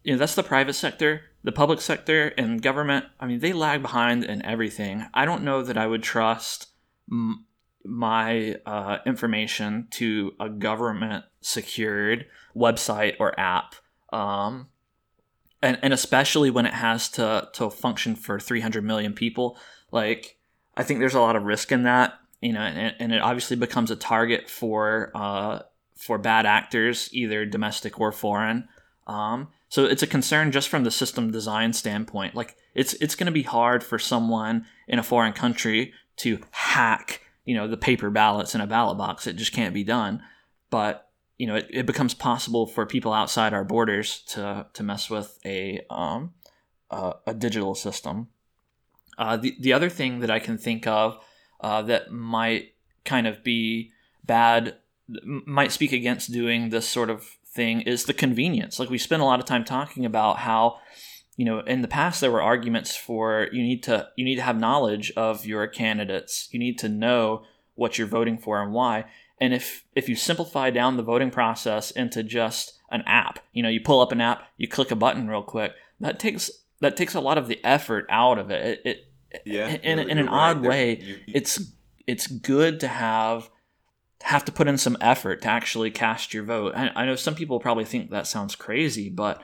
you 0.03 0.13
know, 0.13 0.17
that's 0.17 0.35
the 0.35 0.43
private 0.43 0.73
sector. 0.73 1.21
The 1.43 1.51
public 1.51 1.79
sector 1.79 2.29
and 2.29 2.61
government, 2.61 3.05
I 3.19 3.27
mean, 3.27 3.39
they 3.39 3.53
lag 3.53 3.83
behind 3.83 4.23
in 4.23 4.43
everything. 4.43 5.05
I 5.13 5.25
don't 5.25 5.43
know 5.43 5.61
that 5.61 5.77
I 5.77 5.85
would 5.85 6.01
trust 6.01 6.67
m- 7.09 7.45
my 7.85 8.55
uh, 8.65 8.97
information 9.05 9.87
to 9.91 10.33
a 10.39 10.49
government 10.49 11.25
secured 11.41 12.25
website 12.55 13.15
or 13.19 13.39
app 13.39 13.75
Um, 14.11 14.67
and, 15.61 15.77
and 15.83 15.93
especially 15.93 16.49
when 16.49 16.65
it 16.65 16.73
has 16.73 17.07
to, 17.09 17.47
to 17.53 17.69
function 17.69 18.15
for 18.15 18.39
300 18.39 18.83
million 18.83 19.13
people, 19.13 19.57
like 19.91 20.37
I 20.75 20.83
think 20.83 20.99
there's 20.99 21.13
a 21.13 21.21
lot 21.21 21.35
of 21.35 21.43
risk 21.43 21.71
in 21.71 21.83
that, 21.83 22.13
you 22.41 22.53
know, 22.53 22.61
and, 22.61 22.95
and 22.99 23.11
it 23.13 23.21
obviously 23.21 23.55
becomes 23.55 23.91
a 23.91 23.95
target 23.95 24.49
for 24.49 25.11
uh, 25.13 25.59
for 25.95 26.17
bad 26.17 26.47
actors, 26.47 27.09
either 27.11 27.45
domestic 27.45 27.99
or 27.99 28.11
foreign. 28.11 28.67
Um, 29.07 29.49
so 29.69 29.85
it's 29.85 30.03
a 30.03 30.07
concern 30.07 30.51
just 30.51 30.69
from 30.69 30.83
the 30.83 30.91
system 30.91 31.31
design 31.31 31.73
standpoint. 31.73 32.35
Like 32.35 32.55
it's 32.75 32.93
it's 32.95 33.15
going 33.15 33.25
to 33.25 33.31
be 33.31 33.43
hard 33.43 33.83
for 33.83 33.99
someone 33.99 34.65
in 34.87 34.99
a 34.99 35.03
foreign 35.03 35.33
country 35.33 35.93
to 36.17 36.39
hack, 36.51 37.21
you 37.45 37.55
know, 37.55 37.67
the 37.67 37.77
paper 37.77 38.09
ballots 38.09 38.53
in 38.53 38.61
a 38.61 38.67
ballot 38.67 38.97
box. 38.97 39.27
It 39.27 39.37
just 39.37 39.53
can't 39.53 39.73
be 39.73 39.83
done. 39.83 40.21
But 40.69 41.09
you 41.37 41.47
know, 41.47 41.55
it, 41.55 41.67
it 41.71 41.85
becomes 41.85 42.13
possible 42.13 42.67
for 42.67 42.85
people 42.85 43.13
outside 43.13 43.53
our 43.53 43.63
borders 43.63 44.21
to 44.27 44.67
to 44.73 44.83
mess 44.83 45.09
with 45.09 45.39
a 45.45 45.81
um, 45.89 46.33
a 46.91 47.33
digital 47.33 47.75
system. 47.75 48.27
Uh, 49.17 49.37
the 49.37 49.55
the 49.59 49.73
other 49.73 49.89
thing 49.89 50.19
that 50.19 50.31
I 50.31 50.39
can 50.39 50.57
think 50.57 50.85
of 50.87 51.23
uh, 51.61 51.81
that 51.83 52.11
might 52.11 52.73
kind 53.05 53.27
of 53.27 53.43
be 53.43 53.91
bad, 54.23 54.75
might 55.23 55.71
speak 55.71 55.91
against 55.91 56.31
doing 56.31 56.69
this 56.69 56.87
sort 56.87 57.09
of 57.09 57.37
thing 57.53 57.81
is 57.81 58.05
the 58.05 58.13
convenience. 58.13 58.79
Like 58.79 58.89
we 58.89 58.97
spend 58.97 59.21
a 59.21 59.25
lot 59.25 59.39
of 59.39 59.45
time 59.45 59.65
talking 59.65 60.05
about 60.05 60.39
how 60.39 60.79
you 61.37 61.45
know 61.45 61.59
in 61.59 61.81
the 61.81 61.87
past 61.87 62.21
there 62.21 62.31
were 62.31 62.41
arguments 62.41 62.95
for 62.95 63.47
you 63.51 63.61
need 63.61 63.83
to 63.83 64.07
you 64.15 64.25
need 64.25 64.35
to 64.35 64.41
have 64.41 64.59
knowledge 64.59 65.11
of 65.15 65.45
your 65.45 65.67
candidates. 65.67 66.49
You 66.51 66.59
need 66.59 66.77
to 66.79 66.89
know 66.89 67.43
what 67.75 67.97
you're 67.97 68.07
voting 68.07 68.37
for 68.37 68.61
and 68.61 68.73
why. 68.73 69.05
And 69.39 69.53
if 69.53 69.85
if 69.95 70.07
you 70.07 70.15
simplify 70.15 70.69
down 70.69 70.97
the 70.97 71.03
voting 71.03 71.31
process 71.31 71.91
into 71.91 72.23
just 72.23 72.79
an 72.91 73.03
app, 73.05 73.39
you 73.53 73.63
know, 73.63 73.69
you 73.69 73.81
pull 73.81 74.01
up 74.01 74.11
an 74.11 74.21
app, 74.21 74.43
you 74.57 74.67
click 74.67 74.91
a 74.91 74.95
button 74.95 75.27
real 75.27 75.43
quick. 75.43 75.73
That 75.99 76.19
takes 76.19 76.51
that 76.79 76.95
takes 76.97 77.15
a 77.15 77.21
lot 77.21 77.37
of 77.37 77.47
the 77.47 77.63
effort 77.63 78.05
out 78.09 78.37
of 78.37 78.51
it. 78.51 78.81
It, 78.83 78.97
it 79.31 79.43
yeah, 79.45 79.67
in, 79.67 79.99
in 79.99 80.17
an 80.17 80.25
right. 80.25 80.51
odd 80.51 80.61
way, 80.61 80.99
you, 80.99 81.15
you, 81.25 81.33
it's 81.33 81.73
it's 82.05 82.27
good 82.27 82.79
to 82.81 82.87
have 82.87 83.49
have 84.23 84.45
to 84.45 84.51
put 84.51 84.67
in 84.67 84.77
some 84.77 84.97
effort 85.01 85.41
to 85.41 85.47
actually 85.47 85.91
cast 85.91 86.33
your 86.33 86.43
vote. 86.43 86.73
I, 86.75 86.91
I 86.95 87.05
know 87.05 87.15
some 87.15 87.35
people 87.35 87.59
probably 87.59 87.85
think 87.85 88.09
that 88.11 88.27
sounds 88.27 88.55
crazy, 88.55 89.09
but 89.09 89.41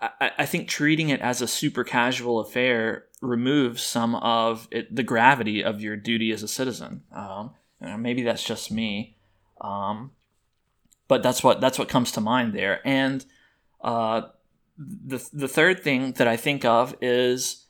I, 0.00 0.32
I 0.38 0.46
think 0.46 0.68
treating 0.68 1.10
it 1.10 1.20
as 1.20 1.40
a 1.40 1.46
super 1.46 1.84
casual 1.84 2.40
affair 2.40 3.06
removes 3.20 3.82
some 3.82 4.16
of 4.16 4.66
it, 4.70 4.94
the 4.94 5.02
gravity 5.04 5.62
of 5.62 5.80
your 5.80 5.96
duty 5.96 6.32
as 6.32 6.42
a 6.42 6.48
citizen. 6.48 7.02
Um, 7.14 7.52
maybe 7.80 8.22
that's 8.22 8.42
just 8.42 8.72
me, 8.72 9.16
um, 9.60 10.10
but 11.08 11.22
that's 11.22 11.44
what 11.44 11.60
that's 11.60 11.78
what 11.78 11.88
comes 11.88 12.12
to 12.12 12.20
mind 12.20 12.52
there. 12.52 12.80
And 12.84 13.24
uh, 13.80 14.22
the 14.76 15.24
the 15.32 15.48
third 15.48 15.84
thing 15.84 16.12
that 16.12 16.26
I 16.26 16.36
think 16.36 16.64
of 16.64 16.96
is, 17.00 17.66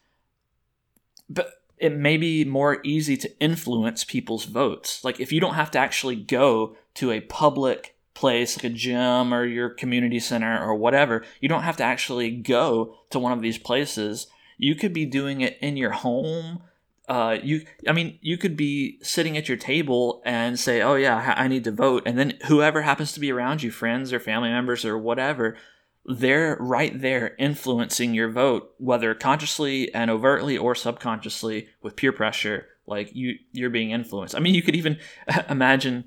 but 1.28 1.50
it 1.82 1.92
may 1.92 2.16
be 2.16 2.44
more 2.44 2.78
easy 2.84 3.16
to 3.16 3.40
influence 3.40 4.04
people's 4.04 4.44
votes. 4.44 5.02
Like 5.04 5.18
if 5.18 5.32
you 5.32 5.40
don't 5.40 5.54
have 5.54 5.72
to 5.72 5.80
actually 5.80 6.14
go 6.14 6.76
to 6.94 7.10
a 7.10 7.20
public 7.20 7.96
place 8.14 8.56
like 8.56 8.64
a 8.64 8.70
gym 8.70 9.34
or 9.34 9.44
your 9.44 9.68
community 9.68 10.20
center 10.20 10.62
or 10.62 10.76
whatever, 10.76 11.24
you 11.40 11.48
don't 11.48 11.64
have 11.64 11.76
to 11.78 11.82
actually 11.82 12.30
go 12.30 12.94
to 13.10 13.18
one 13.18 13.32
of 13.32 13.42
these 13.42 13.58
places. 13.58 14.28
You 14.58 14.76
could 14.76 14.92
be 14.92 15.04
doing 15.04 15.40
it 15.40 15.58
in 15.60 15.76
your 15.76 15.90
home 15.90 16.62
uh, 17.08 17.36
you 17.42 17.66
i 17.88 17.92
mean 17.92 18.18
you 18.22 18.38
could 18.38 18.56
be 18.56 18.98
sitting 19.02 19.36
at 19.36 19.48
your 19.48 19.58
table 19.58 20.22
and 20.24 20.58
say 20.58 20.80
oh 20.80 20.94
yeah 20.94 21.34
i 21.36 21.48
need 21.48 21.64
to 21.64 21.72
vote 21.72 22.04
and 22.06 22.16
then 22.16 22.38
whoever 22.46 22.82
happens 22.82 23.12
to 23.12 23.20
be 23.20 23.32
around 23.32 23.62
you 23.62 23.70
friends 23.70 24.12
or 24.12 24.20
family 24.20 24.48
members 24.48 24.84
or 24.84 24.96
whatever 24.96 25.56
they're 26.04 26.56
right 26.60 27.00
there 27.00 27.34
influencing 27.38 28.14
your 28.14 28.30
vote 28.30 28.72
whether 28.78 29.14
consciously 29.14 29.92
and 29.94 30.10
overtly 30.10 30.58
or 30.58 30.74
subconsciously 30.74 31.68
with 31.80 31.96
peer 31.96 32.12
pressure 32.12 32.66
like 32.86 33.14
you 33.14 33.36
you're 33.52 33.70
being 33.70 33.90
influenced 33.90 34.34
i 34.34 34.40
mean 34.40 34.54
you 34.54 34.62
could 34.62 34.76
even 34.76 34.98
imagine 35.48 36.04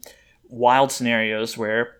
wild 0.49 0.91
scenarios 0.91 1.57
where 1.57 1.97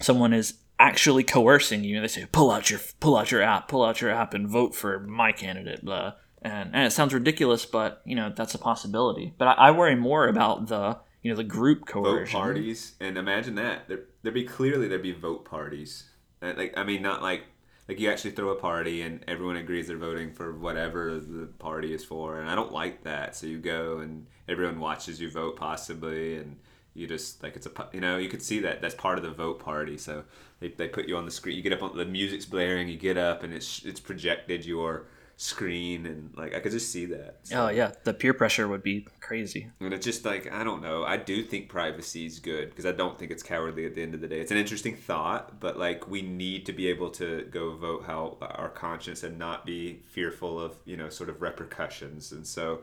someone 0.00 0.32
is 0.32 0.54
actually 0.78 1.22
coercing 1.22 1.84
you 1.84 2.00
they 2.00 2.08
say 2.08 2.26
pull 2.32 2.50
out 2.50 2.70
your 2.70 2.80
pull 3.00 3.16
out 3.16 3.30
your 3.30 3.42
app 3.42 3.68
pull 3.68 3.84
out 3.84 4.00
your 4.00 4.10
app 4.10 4.32
and 4.34 4.48
vote 4.48 4.74
for 4.74 5.00
my 5.00 5.32
candidate 5.32 5.84
blah 5.84 6.12
and, 6.46 6.70
and 6.74 6.86
it 6.86 6.92
sounds 6.92 7.12
ridiculous, 7.12 7.66
but 7.66 8.02
you 8.04 8.14
know 8.14 8.32
that's 8.34 8.54
a 8.54 8.58
possibility. 8.58 9.34
But 9.36 9.48
I, 9.48 9.52
I 9.52 9.70
worry 9.72 9.96
more 9.96 10.28
about 10.28 10.68
the 10.68 10.98
you 11.22 11.30
know 11.30 11.36
the 11.36 11.44
group 11.44 11.86
coercion. 11.86 12.32
Vote 12.32 12.44
parties, 12.44 12.94
and 13.00 13.18
imagine 13.18 13.56
that 13.56 13.88
there 13.88 14.00
there'd 14.22 14.34
be 14.34 14.44
clearly 14.44 14.88
there'd 14.88 15.02
be 15.02 15.12
vote 15.12 15.44
parties. 15.44 16.10
Uh, 16.46 16.54
like 16.56 16.74
I 16.76 16.84
mean, 16.84 17.02
not 17.02 17.22
like 17.22 17.44
like 17.88 18.00
you 18.00 18.10
actually 18.10 18.32
throw 18.32 18.50
a 18.50 18.56
party 18.56 19.02
and 19.02 19.24
everyone 19.28 19.56
agrees 19.56 19.86
they're 19.86 19.96
voting 19.96 20.32
for 20.32 20.52
whatever 20.52 21.18
the 21.18 21.46
party 21.58 21.94
is 21.94 22.04
for, 22.04 22.40
and 22.40 22.50
I 22.50 22.54
don't 22.54 22.72
like 22.72 23.04
that. 23.04 23.36
So 23.36 23.46
you 23.46 23.58
go 23.58 23.98
and 23.98 24.26
everyone 24.48 24.80
watches 24.80 25.20
you 25.20 25.30
vote 25.30 25.56
possibly, 25.56 26.36
and 26.36 26.56
you 26.94 27.06
just 27.06 27.42
like 27.42 27.56
it's 27.56 27.66
a 27.66 27.88
you 27.92 28.00
know 28.00 28.16
you 28.18 28.28
could 28.28 28.42
see 28.42 28.60
that 28.60 28.80
that's 28.80 28.94
part 28.94 29.18
of 29.18 29.24
the 29.24 29.30
vote 29.30 29.58
party. 29.60 29.98
So 29.98 30.24
they, 30.60 30.68
they 30.68 30.88
put 30.88 31.08
you 31.08 31.16
on 31.16 31.24
the 31.24 31.30
screen. 31.30 31.56
You 31.56 31.62
get 31.62 31.72
up 31.72 31.82
on 31.82 31.96
the 31.96 32.04
music's 32.04 32.46
blaring. 32.46 32.88
You 32.88 32.96
get 32.96 33.16
up 33.16 33.42
and 33.42 33.52
it's 33.52 33.84
it's 33.84 34.00
projected 34.00 34.64
your 34.64 35.06
screen 35.38 36.06
and 36.06 36.32
like 36.34 36.54
I 36.54 36.60
could 36.60 36.72
just 36.72 36.90
see 36.90 37.04
that. 37.06 37.40
So. 37.42 37.66
Oh 37.66 37.68
yeah, 37.68 37.92
the 38.04 38.14
peer 38.14 38.32
pressure 38.32 38.66
would 38.68 38.82
be 38.82 39.06
crazy. 39.20 39.68
And 39.80 39.92
it's 39.92 40.04
just 40.04 40.24
like 40.24 40.50
I 40.50 40.64
don't 40.64 40.82
know. 40.82 41.04
I 41.04 41.18
do 41.18 41.42
think 41.42 41.68
privacy 41.68 42.24
is 42.24 42.38
good 42.38 42.70
because 42.70 42.86
I 42.86 42.92
don't 42.92 43.18
think 43.18 43.30
it's 43.30 43.42
cowardly 43.42 43.84
at 43.84 43.94
the 43.94 44.02
end 44.02 44.14
of 44.14 44.20
the 44.20 44.28
day. 44.28 44.40
It's 44.40 44.50
an 44.50 44.56
interesting 44.56 44.96
thought, 44.96 45.60
but 45.60 45.78
like 45.78 46.08
we 46.08 46.22
need 46.22 46.64
to 46.66 46.72
be 46.72 46.88
able 46.88 47.10
to 47.10 47.46
go 47.50 47.76
vote 47.76 48.04
how 48.06 48.38
our 48.40 48.70
conscience 48.70 49.22
and 49.22 49.38
not 49.38 49.66
be 49.66 50.00
fearful 50.10 50.58
of 50.58 50.76
you 50.86 50.96
know 50.96 51.10
sort 51.10 51.28
of 51.28 51.42
repercussions. 51.42 52.32
And 52.32 52.46
so 52.46 52.80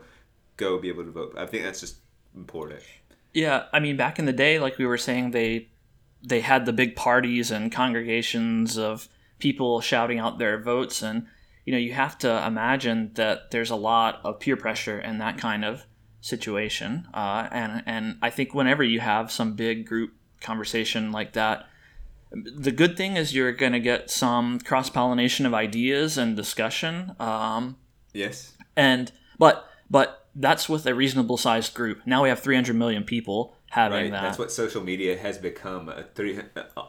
go 0.56 0.78
be 0.78 0.88
able 0.88 1.04
to 1.04 1.10
vote. 1.10 1.34
I 1.36 1.46
think 1.46 1.64
that's 1.64 1.80
just 1.80 1.96
important. 2.36 2.82
Yeah, 3.32 3.64
I 3.72 3.80
mean 3.80 3.96
back 3.96 4.20
in 4.20 4.26
the 4.26 4.32
day, 4.32 4.60
like 4.60 4.78
we 4.78 4.86
were 4.86 4.98
saying, 4.98 5.32
they 5.32 5.70
they 6.22 6.40
had 6.40 6.66
the 6.66 6.72
big 6.72 6.94
parties 6.94 7.50
and 7.50 7.72
congregations 7.72 8.78
of 8.78 9.08
people 9.40 9.80
shouting 9.80 10.20
out 10.20 10.38
their 10.38 10.62
votes 10.62 11.02
and 11.02 11.26
you 11.64 11.72
know, 11.72 11.78
you 11.78 11.92
have 11.94 12.18
to 12.18 12.46
imagine 12.46 13.10
that 13.14 13.50
there's 13.50 13.70
a 13.70 13.76
lot 13.76 14.20
of 14.24 14.40
peer 14.40 14.56
pressure 14.56 15.00
in 15.00 15.18
that 15.18 15.38
kind 15.38 15.64
of 15.64 15.86
situation. 16.20 17.06
Uh, 17.14 17.48
and 17.50 17.82
and 17.86 18.18
I 18.22 18.30
think 18.30 18.54
whenever 18.54 18.82
you 18.82 19.00
have 19.00 19.30
some 19.30 19.54
big 19.54 19.86
group 19.86 20.14
conversation 20.40 21.12
like 21.12 21.32
that, 21.34 21.66
the 22.32 22.72
good 22.72 22.96
thing 22.96 23.16
is 23.16 23.34
you're 23.34 23.52
going 23.52 23.72
to 23.72 23.80
get 23.80 24.10
some 24.10 24.58
cross 24.60 24.90
pollination 24.90 25.46
of 25.46 25.54
ideas 25.54 26.18
and 26.18 26.36
discussion. 26.36 27.14
Um, 27.18 27.76
yes. 28.12 28.52
And 28.76 29.12
but 29.38 29.68
but 29.88 30.26
that's 30.34 30.68
with 30.68 30.86
a 30.86 30.94
reasonable 30.94 31.36
sized 31.36 31.74
group. 31.74 32.00
Now 32.06 32.22
we 32.22 32.28
have 32.28 32.40
300 32.40 32.74
million 32.74 33.04
people 33.04 33.56
having 33.74 34.02
right. 34.02 34.10
that. 34.12 34.22
That's 34.22 34.38
what 34.38 34.52
social 34.52 34.84
media 34.84 35.18
has 35.18 35.36
become. 35.36 35.88
A 35.88 36.04
three, 36.14 36.38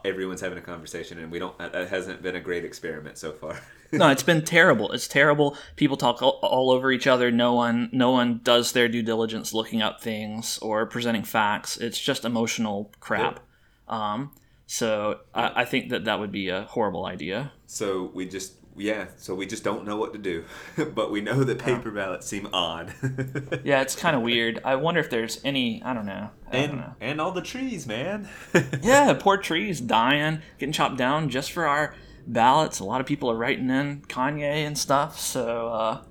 everyone's 0.05 0.41
having 0.41 0.59
a 0.59 0.61
conversation, 0.61 1.17
and 1.17 1.31
we 1.31 1.39
don't. 1.39 1.57
That 1.57 1.89
hasn't 1.89 2.21
been 2.21 2.35
a 2.35 2.39
great 2.39 2.63
experiment 2.63 3.17
so 3.17 3.31
far. 3.31 3.59
no, 3.91 4.09
it's 4.09 4.21
been 4.21 4.45
terrible. 4.45 4.91
It's 4.91 5.07
terrible. 5.07 5.57
People 5.77 5.97
talk 5.97 6.21
all, 6.21 6.39
all, 6.43 6.69
over 6.69 6.91
each 6.91 7.07
other. 7.07 7.31
No 7.31 7.53
one, 7.53 7.89
no 7.91 8.11
one 8.11 8.39
does 8.43 8.73
their 8.73 8.87
due 8.87 9.01
diligence, 9.01 9.51
looking 9.51 9.81
up 9.81 9.99
things 9.99 10.59
or 10.59 10.85
presenting 10.85 11.23
facts. 11.23 11.75
It's 11.77 11.99
just 11.99 12.23
emotional 12.23 12.91
crap. 12.99 13.39
Um, 13.87 14.31
so 14.67 15.21
I, 15.33 15.61
I 15.61 15.65
think 15.65 15.89
that 15.89 16.05
that 16.05 16.19
would 16.19 16.31
be 16.31 16.49
a 16.49 16.65
horrible 16.65 17.07
idea. 17.07 17.51
So 17.65 18.11
we 18.13 18.27
just 18.27 18.53
yeah, 18.77 19.07
so 19.17 19.33
we 19.35 19.45
just 19.45 19.63
don't 19.63 19.85
know 19.85 19.95
what 19.95 20.13
to 20.13 20.19
do, 20.19 20.43
but 20.93 21.11
we 21.11 21.21
know 21.21 21.43
that 21.43 21.59
paper 21.59 21.91
ballots 21.91 22.27
seem 22.27 22.47
odd. 22.51 22.93
yeah, 23.63 23.81
it's 23.81 23.95
kind 23.95 24.15
of 24.15 24.21
weird. 24.21 24.59
I 24.63 24.75
wonder 24.75 24.99
if 24.99 25.09
there's 25.09 25.39
any. 25.43 25.81
I 25.83 25.93
don't 25.93 26.05
know. 26.05 26.29
I 26.51 26.57
and 26.57 26.71
don't 26.71 26.81
know. 26.81 26.93
and 26.99 27.21
all 27.21 27.31
the 27.31 27.41
trees, 27.41 27.87
man. 27.87 28.27
yeah, 28.81 29.13
poor 29.19 29.37
trees 29.37 29.79
dying, 29.79 30.41
getting 30.57 30.73
chopped 30.73 30.97
down 30.97 31.29
just 31.29 31.51
for 31.51 31.65
our 31.65 31.95
ballots. 32.27 32.79
A 32.79 32.83
lot 32.83 33.01
of 33.01 33.07
people 33.07 33.31
are 33.31 33.37
writing 33.37 33.69
in 33.69 34.01
Kanye 34.01 34.65
and 34.65 34.77
stuff. 34.77 35.19
So 35.19 35.69
uh, 35.69 36.03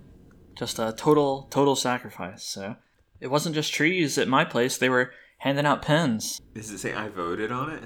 just 0.56 0.78
a 0.78 0.94
total 0.96 1.48
total 1.50 1.76
sacrifice. 1.76 2.44
So 2.44 2.76
it 3.20 3.30
wasn't 3.30 3.54
just 3.54 3.74
trees 3.74 4.16
at 4.16 4.28
my 4.28 4.44
place. 4.44 4.78
They 4.78 4.88
were 4.88 5.12
handing 5.38 5.66
out 5.66 5.82
pens. 5.82 6.40
Does 6.54 6.70
it 6.70 6.78
say 6.78 6.94
I 6.94 7.08
voted 7.08 7.52
on 7.52 7.70
it? 7.70 7.82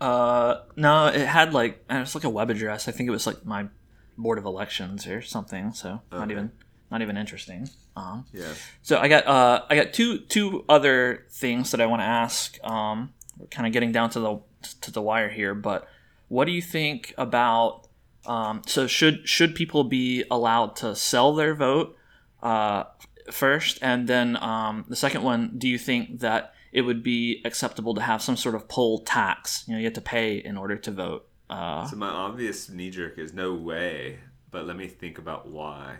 Uh, 0.00 0.62
no, 0.74 1.06
it 1.06 1.26
had 1.26 1.54
like 1.54 1.84
it 1.88 2.00
was 2.00 2.16
like 2.16 2.24
a 2.24 2.30
web 2.30 2.50
address. 2.50 2.88
I 2.88 2.90
think 2.90 3.06
it 3.06 3.12
was 3.12 3.26
like 3.26 3.44
my 3.46 3.68
board 4.16 4.38
of 4.38 4.44
elections 4.44 5.06
or 5.06 5.22
something. 5.22 5.72
So 5.72 5.88
okay. 5.90 6.18
not 6.18 6.30
even 6.30 6.52
not 6.90 7.02
even 7.02 7.16
interesting. 7.16 7.68
Um, 7.96 8.26
yeah. 8.32 8.52
So 8.82 8.98
I 8.98 9.08
got 9.08 9.26
uh, 9.26 9.64
I 9.68 9.76
got 9.76 9.92
two 9.92 10.18
two 10.18 10.64
other 10.68 11.26
things 11.30 11.70
that 11.70 11.80
I 11.80 11.86
want 11.86 12.00
to 12.00 12.06
ask. 12.06 12.62
Um, 12.64 13.14
we're 13.38 13.46
kind 13.46 13.66
of 13.66 13.72
getting 13.72 13.92
down 13.92 14.10
to 14.10 14.20
the 14.20 14.40
to 14.82 14.90
the 14.90 15.02
wire 15.02 15.30
here, 15.30 15.54
but 15.54 15.88
what 16.28 16.44
do 16.44 16.52
you 16.52 16.62
think 16.62 17.14
about? 17.18 17.88
Um, 18.24 18.62
so 18.66 18.86
should 18.86 19.28
should 19.28 19.54
people 19.54 19.84
be 19.84 20.24
allowed 20.30 20.76
to 20.76 20.94
sell 20.94 21.34
their 21.34 21.54
vote 21.54 21.96
uh, 22.42 22.84
first, 23.30 23.78
and 23.82 24.06
then 24.06 24.36
um, 24.36 24.84
the 24.88 24.96
second 24.96 25.22
one? 25.22 25.54
Do 25.58 25.68
you 25.68 25.78
think 25.78 26.20
that 26.20 26.54
it 26.72 26.82
would 26.82 27.02
be 27.02 27.42
acceptable 27.44 27.94
to 27.94 28.00
have 28.00 28.22
some 28.22 28.36
sort 28.36 28.54
of 28.54 28.68
poll 28.68 29.00
tax? 29.00 29.64
You 29.66 29.74
know, 29.74 29.78
you 29.78 29.86
have 29.86 29.94
to 29.94 30.00
pay 30.00 30.36
in 30.36 30.56
order 30.56 30.76
to 30.76 30.90
vote 30.90 31.26
Uh, 31.52 31.86
So 31.86 31.96
my 31.96 32.08
obvious 32.08 32.68
knee 32.68 32.90
jerk 32.90 33.18
is 33.18 33.32
no 33.32 33.54
way, 33.54 34.20
but 34.50 34.66
let 34.66 34.76
me 34.76 34.88
think 34.88 35.18
about 35.18 35.48
why. 35.48 35.98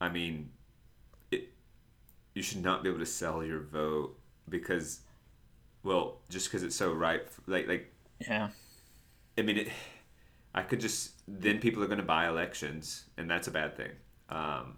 I 0.00 0.08
mean, 0.08 0.50
it 1.30 1.52
you 2.34 2.42
should 2.42 2.62
not 2.62 2.82
be 2.82 2.88
able 2.88 3.00
to 3.00 3.06
sell 3.06 3.44
your 3.44 3.60
vote 3.60 4.18
because, 4.48 5.00
well, 5.82 6.20
just 6.30 6.48
because 6.48 6.62
it's 6.62 6.76
so 6.76 6.92
ripe, 6.92 7.30
Like 7.46 7.68
like 7.68 7.92
yeah. 8.20 8.50
I 9.38 9.42
mean, 9.42 9.58
it, 9.58 9.68
I 10.54 10.62
could 10.62 10.80
just 10.80 11.12
then 11.28 11.58
people 11.60 11.82
are 11.82 11.86
going 11.86 11.98
to 11.98 12.04
buy 12.04 12.28
elections, 12.28 13.04
and 13.16 13.30
that's 13.30 13.48
a 13.48 13.50
bad 13.50 13.76
thing. 13.76 13.92
Um, 14.28 14.76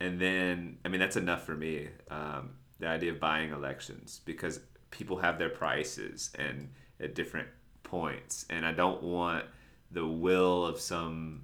and 0.00 0.20
then 0.20 0.78
I 0.84 0.88
mean 0.88 1.00
that's 1.00 1.16
enough 1.16 1.44
for 1.44 1.54
me. 1.56 1.88
Um, 2.10 2.52
the 2.78 2.88
idea 2.88 3.12
of 3.12 3.20
buying 3.20 3.52
elections 3.52 4.20
because 4.24 4.60
people 4.90 5.18
have 5.18 5.38
their 5.38 5.48
prices 5.50 6.30
and 6.38 6.70
at 7.00 7.14
different 7.14 7.48
points, 7.94 8.44
and 8.50 8.66
I 8.66 8.72
don't 8.72 9.02
want 9.04 9.44
the 9.92 10.04
will 10.06 10.66
of 10.66 10.80
some. 10.80 11.42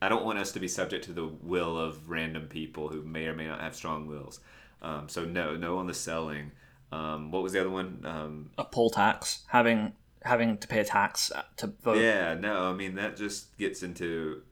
I 0.00 0.08
don't 0.08 0.24
want 0.24 0.38
us 0.38 0.52
to 0.52 0.60
be 0.60 0.68
subject 0.68 1.04
to 1.06 1.12
the 1.12 1.26
will 1.26 1.78
of 1.78 2.08
random 2.08 2.46
people 2.48 2.88
who 2.88 3.02
may 3.02 3.26
or 3.26 3.34
may 3.34 3.46
not 3.46 3.60
have 3.60 3.74
strong 3.76 4.06
wills. 4.06 4.40
Um, 4.80 5.08
so 5.08 5.24
no, 5.24 5.56
no 5.56 5.76
on 5.78 5.86
the 5.86 5.94
selling. 5.94 6.52
Um, 6.92 7.30
what 7.30 7.42
was 7.42 7.52
the 7.52 7.60
other 7.60 7.70
one? 7.70 8.02
Um, 8.04 8.50
A 8.56 8.64
poll 8.64 8.88
tax, 8.90 9.44
having 9.48 9.92
having 10.22 10.56
to 10.58 10.66
pay 10.66 10.80
a 10.80 10.84
tax 10.84 11.30
to 11.58 11.66
vote. 11.82 11.98
Yeah, 11.98 12.34
no, 12.34 12.70
I 12.70 12.72
mean 12.72 12.94
that 12.94 13.16
just 13.16 13.56
gets 13.58 13.82
into. 13.82 14.42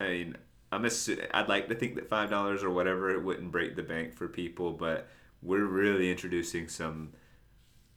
I 0.00 0.08
mean, 0.08 0.36
I'm 0.72 0.82
assu- 0.82 1.28
I'd 1.32 1.48
like 1.48 1.68
to 1.68 1.74
think 1.76 1.94
that 1.94 2.08
five 2.08 2.28
dollars 2.28 2.64
or 2.64 2.70
whatever 2.70 3.10
it 3.14 3.22
wouldn't 3.22 3.52
break 3.52 3.76
the 3.76 3.82
bank 3.84 4.14
for 4.14 4.26
people, 4.26 4.72
but 4.72 5.06
we're 5.42 5.64
really 5.64 6.10
introducing 6.10 6.66
some. 6.68 7.12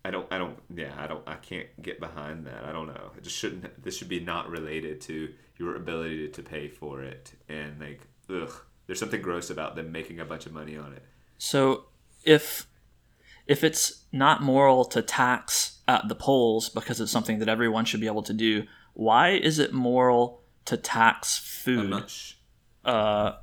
I 0.06 0.12
don't. 0.12 0.28
I 0.32 0.38
don't. 0.38 0.58
Yeah, 0.74 0.94
I 0.98 1.08
don't. 1.08 1.24
I 1.28 1.36
can't 1.36 1.68
get 1.82 2.00
behind 2.00 2.46
that. 2.46 2.66
I 2.66 2.72
don't 2.74 2.88
know. 2.88 3.12
It 3.18 3.24
just 3.24 3.38
shouldn't. 3.38 3.84
This 3.84 3.98
should 3.98 4.10
be 4.10 4.20
not 4.20 4.50
related 4.50 5.00
to 5.02 5.34
your 5.58 5.76
ability 5.76 6.28
to, 6.30 6.44
pay 6.44 6.68
for 6.68 7.02
it, 7.04 7.32
and 7.48 7.80
like, 7.80 8.02
ugh, 8.30 8.52
there's 8.86 9.00
something 9.00 9.22
gross 9.22 9.50
about 9.50 9.76
them 9.76 9.92
making 9.92 10.20
a 10.20 10.26
bunch 10.26 10.46
of 10.46 10.52
money 10.52 10.76
on 10.76 10.94
it. 10.94 11.04
So 11.38 11.86
if 12.26 12.68
if 13.48 13.64
it's 13.64 14.04
not 14.12 14.42
moral 14.42 14.86
to 14.86 15.02
tax 15.02 15.80
at 15.88 16.08
the 16.08 16.16
polls 16.16 16.70
because 16.70 17.00
it's 17.00 17.12
something 17.12 17.40
that 17.40 17.50
everyone 17.50 17.86
should 17.86 18.02
be 18.02 18.08
able 18.08 18.24
to 18.24 18.34
do, 18.34 18.64
why 18.94 19.30
is 19.30 19.60
it 19.60 19.74
moral 19.74 20.42
to 20.66 20.76
tax 20.78 21.40
I'm 21.40 21.76
food? 21.76 21.90
not. 21.90 22.10
Sh- 22.10 22.34
uh, 22.84 23.34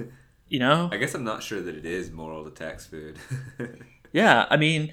you 0.48 0.58
know, 0.58 0.90
I 0.92 0.98
guess 0.98 1.14
I'm 1.14 1.24
not 1.24 1.42
sure 1.42 1.62
that 1.62 1.74
it 1.74 1.86
is 1.86 2.10
moral 2.10 2.44
to 2.44 2.50
tax 2.50 2.86
food. 2.86 3.18
yeah. 4.12 4.46
I 4.50 4.56
mean, 4.56 4.92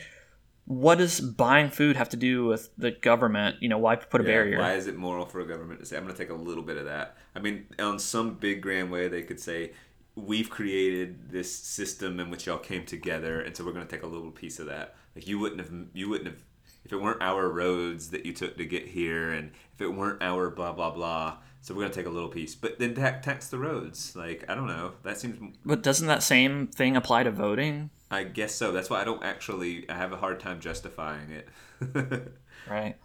what 0.67 0.97
does 0.97 1.21
buying 1.21 1.69
food 1.69 1.95
have 1.95 2.09
to 2.09 2.17
do 2.17 2.45
with 2.45 2.69
the 2.77 2.91
government? 2.91 3.55
You 3.61 3.69
know, 3.69 3.77
why 3.77 3.95
put 3.95 4.19
a 4.19 4.23
Yeah, 4.25 4.29
barrier? 4.29 4.59
Why 4.59 4.73
is 4.73 4.85
it 4.87 4.97
moral 4.97 5.25
for 5.25 5.39
a 5.39 5.47
government 5.47 5.79
to 5.79 5.85
say, 5.85 5.95
I'm 5.95 6.03
going 6.03 6.13
to 6.13 6.21
take 6.21 6.29
a 6.29 6.35
little 6.35 6.61
bit 6.63 6.75
of 6.75 6.85
that? 6.85 7.15
I 7.33 7.39
mean, 7.39 7.67
on 7.79 7.99
some 7.99 8.33
big 8.33 8.61
grand 8.61 8.91
way, 8.91 9.07
they 9.07 9.23
could 9.23 9.39
say, 9.39 9.71
we've 10.15 10.49
created 10.49 11.29
this 11.29 11.55
system 11.55 12.19
in 12.19 12.29
which 12.29 12.47
y'all 12.47 12.57
came 12.57 12.85
together, 12.85 13.39
and 13.39 13.55
so 13.55 13.63
we're 13.63 13.71
going 13.71 13.87
to 13.87 13.91
take 13.91 14.03
a 14.03 14.07
little 14.07 14.29
piece 14.29 14.59
of 14.59 14.65
that. 14.65 14.95
Like 15.15 15.25
you 15.25 15.39
wouldn't 15.39 15.61
have, 15.61 15.71
you 15.93 16.09
wouldn't 16.09 16.27
have, 16.27 16.43
if 16.83 16.91
it 16.91 17.01
weren't 17.01 17.21
our 17.21 17.47
roads 17.47 18.09
that 18.09 18.25
you 18.25 18.33
took 18.33 18.57
to 18.57 18.65
get 18.65 18.87
here, 18.87 19.31
and 19.31 19.51
if 19.73 19.81
it 19.81 19.87
weren't 19.87 20.21
our 20.21 20.49
blah 20.49 20.73
blah 20.73 20.89
blah, 20.89 21.37
so 21.61 21.73
we're 21.73 21.81
going 21.81 21.91
to 21.91 21.99
take 21.99 22.07
a 22.07 22.13
little 22.13 22.29
piece. 22.29 22.55
But 22.55 22.79
then 22.79 22.93
tax 22.93 23.47
the 23.47 23.57
roads. 23.57 24.15
Like 24.15 24.43
I 24.49 24.55
don't 24.55 24.67
know. 24.67 24.93
That 25.03 25.17
seems. 25.19 25.55
But 25.65 25.81
doesn't 25.81 26.07
that 26.07 26.23
same 26.23 26.67
thing 26.67 26.97
apply 26.97 27.23
to 27.23 27.31
voting? 27.31 27.89
I 28.09 28.23
guess 28.23 28.55
so. 28.55 28.71
That's 28.71 28.89
why 28.89 29.01
I 29.01 29.03
don't 29.03 29.23
actually. 29.23 29.89
I 29.89 29.95
have 29.95 30.13
a 30.13 30.17
hard 30.17 30.39
time 30.39 30.59
justifying 30.59 31.31
it. 31.31 31.47
Right. 32.69 32.95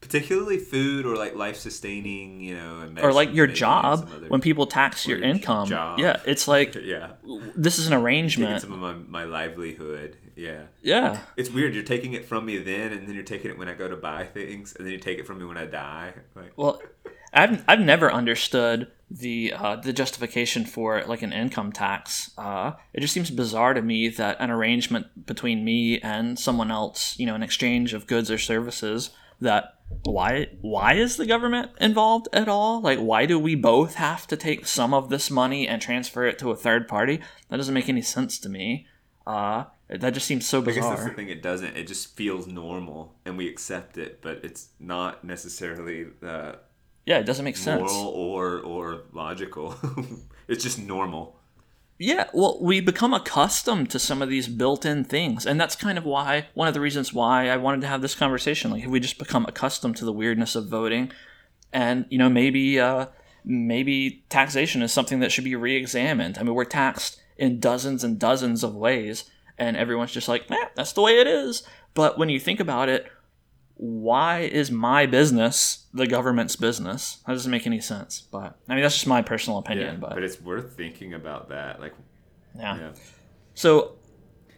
particularly 0.00 0.58
food 0.58 1.04
or 1.04 1.16
like 1.16 1.34
life 1.34 1.56
sustaining, 1.56 2.40
you 2.40 2.54
know, 2.56 2.80
and 2.80 3.00
Or 3.00 3.12
like 3.12 3.34
your 3.34 3.48
job 3.48 4.08
when 4.28 4.40
people 4.40 4.66
tax 4.66 5.06
your 5.08 5.20
income. 5.20 5.66
job. 5.66 5.98
Yeah, 5.98 6.20
it's 6.24 6.46
like 6.54 6.76
yeah, 6.76 7.12
this 7.56 7.78
is 7.80 7.86
an 7.86 7.92
taking 7.92 8.04
arrangement. 8.04 8.60
some 8.60 8.72
of 8.72 8.78
my, 8.78 8.92
my 8.94 9.24
livelihood. 9.24 10.16
Yeah, 10.36 10.62
Yeah. 10.82 11.18
it's 11.36 11.50
weird. 11.50 11.74
You're 11.74 11.82
taking 11.82 12.12
it 12.12 12.24
from 12.26 12.46
me 12.46 12.58
then, 12.58 12.92
and 12.92 13.08
then 13.08 13.14
you're 13.16 13.24
taking 13.24 13.50
it 13.50 13.58
when 13.58 13.68
I 13.68 13.74
go 13.74 13.88
to 13.88 13.96
buy 13.96 14.24
things, 14.24 14.76
and 14.76 14.86
then 14.86 14.92
you 14.92 14.98
take 15.00 15.18
it 15.18 15.26
from 15.26 15.38
me 15.40 15.44
when 15.46 15.58
I 15.58 15.66
die. 15.66 16.14
Like, 16.36 16.52
Well, 16.56 16.80
I've 17.32 17.64
I've 17.66 17.80
never 17.80 18.12
understood 18.12 18.86
the 19.10 19.52
uh, 19.56 19.76
the 19.76 19.92
justification 19.92 20.64
for 20.64 21.02
like 21.06 21.22
an 21.22 21.32
income 21.32 21.72
tax. 21.72 22.30
Uh, 22.36 22.72
it 22.92 23.00
just 23.00 23.14
seems 23.14 23.30
bizarre 23.30 23.74
to 23.74 23.82
me 23.82 24.08
that 24.08 24.36
an 24.40 24.50
arrangement 24.50 25.26
between 25.26 25.64
me 25.64 26.00
and 26.00 26.38
someone 26.38 26.70
else, 26.70 27.18
you 27.18 27.26
know, 27.26 27.34
an 27.34 27.42
exchange 27.42 27.94
of 27.94 28.06
goods 28.06 28.30
or 28.30 28.38
services, 28.38 29.10
that 29.40 29.74
why 30.04 30.48
why 30.60 30.94
is 30.94 31.16
the 31.16 31.26
government 31.26 31.70
involved 31.80 32.28
at 32.32 32.48
all? 32.48 32.80
Like, 32.80 32.98
why 32.98 33.26
do 33.26 33.38
we 33.38 33.54
both 33.54 33.94
have 33.94 34.26
to 34.26 34.36
take 34.36 34.66
some 34.66 34.92
of 34.92 35.08
this 35.08 35.30
money 35.30 35.66
and 35.66 35.80
transfer 35.80 36.26
it 36.26 36.38
to 36.40 36.50
a 36.50 36.56
third 36.56 36.86
party? 36.86 37.20
That 37.48 37.56
doesn't 37.56 37.74
make 37.74 37.88
any 37.88 38.02
sense 38.02 38.38
to 38.40 38.48
me. 38.48 38.86
Uh, 39.26 39.64
that 39.88 40.12
just 40.12 40.26
seems 40.26 40.46
so 40.46 40.60
bizarre. 40.60 40.84
I 40.84 40.88
guess 40.88 40.98
that's 40.98 41.10
the 41.10 41.16
thing. 41.16 41.28
It 41.30 41.42
doesn't. 41.42 41.76
It 41.76 41.86
just 41.86 42.14
feels 42.16 42.46
normal, 42.46 43.14
and 43.24 43.38
we 43.38 43.48
accept 43.48 43.96
it, 43.96 44.20
but 44.20 44.44
it's 44.44 44.68
not 44.78 45.24
necessarily 45.24 46.06
uh, 46.22 46.56
Yeah, 47.08 47.20
it 47.20 47.24
doesn't 47.24 47.44
make 47.46 47.56
sense. 47.56 47.90
moral 47.90 48.08
or 48.08 48.60
or 48.60 49.00
logical. 49.14 49.74
it's 50.48 50.62
just 50.62 50.78
normal. 50.78 51.36
Yeah, 51.96 52.28
well, 52.34 52.58
we 52.60 52.80
become 52.82 53.14
accustomed 53.14 53.88
to 53.90 53.98
some 53.98 54.20
of 54.20 54.28
these 54.28 54.46
built-in 54.46 55.04
things, 55.04 55.46
and 55.46 55.58
that's 55.58 55.74
kind 55.74 55.96
of 55.96 56.04
why 56.04 56.48
one 56.52 56.68
of 56.68 56.74
the 56.74 56.82
reasons 56.82 57.14
why 57.14 57.48
I 57.48 57.56
wanted 57.56 57.80
to 57.80 57.86
have 57.86 58.02
this 58.02 58.14
conversation. 58.14 58.70
Like, 58.70 58.86
we 58.86 59.00
just 59.00 59.18
become 59.18 59.46
accustomed 59.48 59.96
to 59.96 60.04
the 60.04 60.12
weirdness 60.12 60.54
of 60.54 60.68
voting, 60.68 61.10
and 61.72 62.04
you 62.10 62.18
know, 62.18 62.28
maybe 62.28 62.78
uh, 62.78 63.06
maybe 63.42 64.26
taxation 64.28 64.82
is 64.82 64.92
something 64.92 65.20
that 65.20 65.32
should 65.32 65.44
be 65.44 65.56
re-examined. 65.56 66.36
I 66.36 66.42
mean, 66.42 66.54
we're 66.54 66.66
taxed 66.66 67.22
in 67.38 67.58
dozens 67.58 68.04
and 68.04 68.18
dozens 68.18 68.62
of 68.62 68.74
ways, 68.74 69.24
and 69.56 69.78
everyone's 69.78 70.12
just 70.12 70.28
like, 70.28 70.50
"Man, 70.50 70.68
that's 70.74 70.92
the 70.92 71.00
way 71.00 71.18
it 71.18 71.26
is." 71.26 71.62
But 71.94 72.18
when 72.18 72.28
you 72.28 72.38
think 72.38 72.60
about 72.60 72.90
it, 72.90 73.10
why 73.78 74.40
is 74.40 74.70
my 74.70 75.06
business 75.06 75.86
the 75.94 76.06
government's 76.06 76.56
business? 76.56 77.18
That 77.26 77.32
doesn't 77.32 77.50
make 77.50 77.66
any 77.66 77.80
sense. 77.80 78.20
But 78.20 78.58
I 78.68 78.74
mean, 78.74 78.82
that's 78.82 78.94
just 78.96 79.06
my 79.06 79.22
personal 79.22 79.62
Yeah, 79.64 79.72
opinion. 79.72 80.00
but 80.00 80.22
it's 80.22 80.40
worth 80.40 80.76
thinking 80.76 81.14
about 81.14 81.48
that. 81.48 81.80
Like, 81.80 81.94
yeah. 82.56 82.76
yeah. 82.78 82.90
So, 83.54 83.92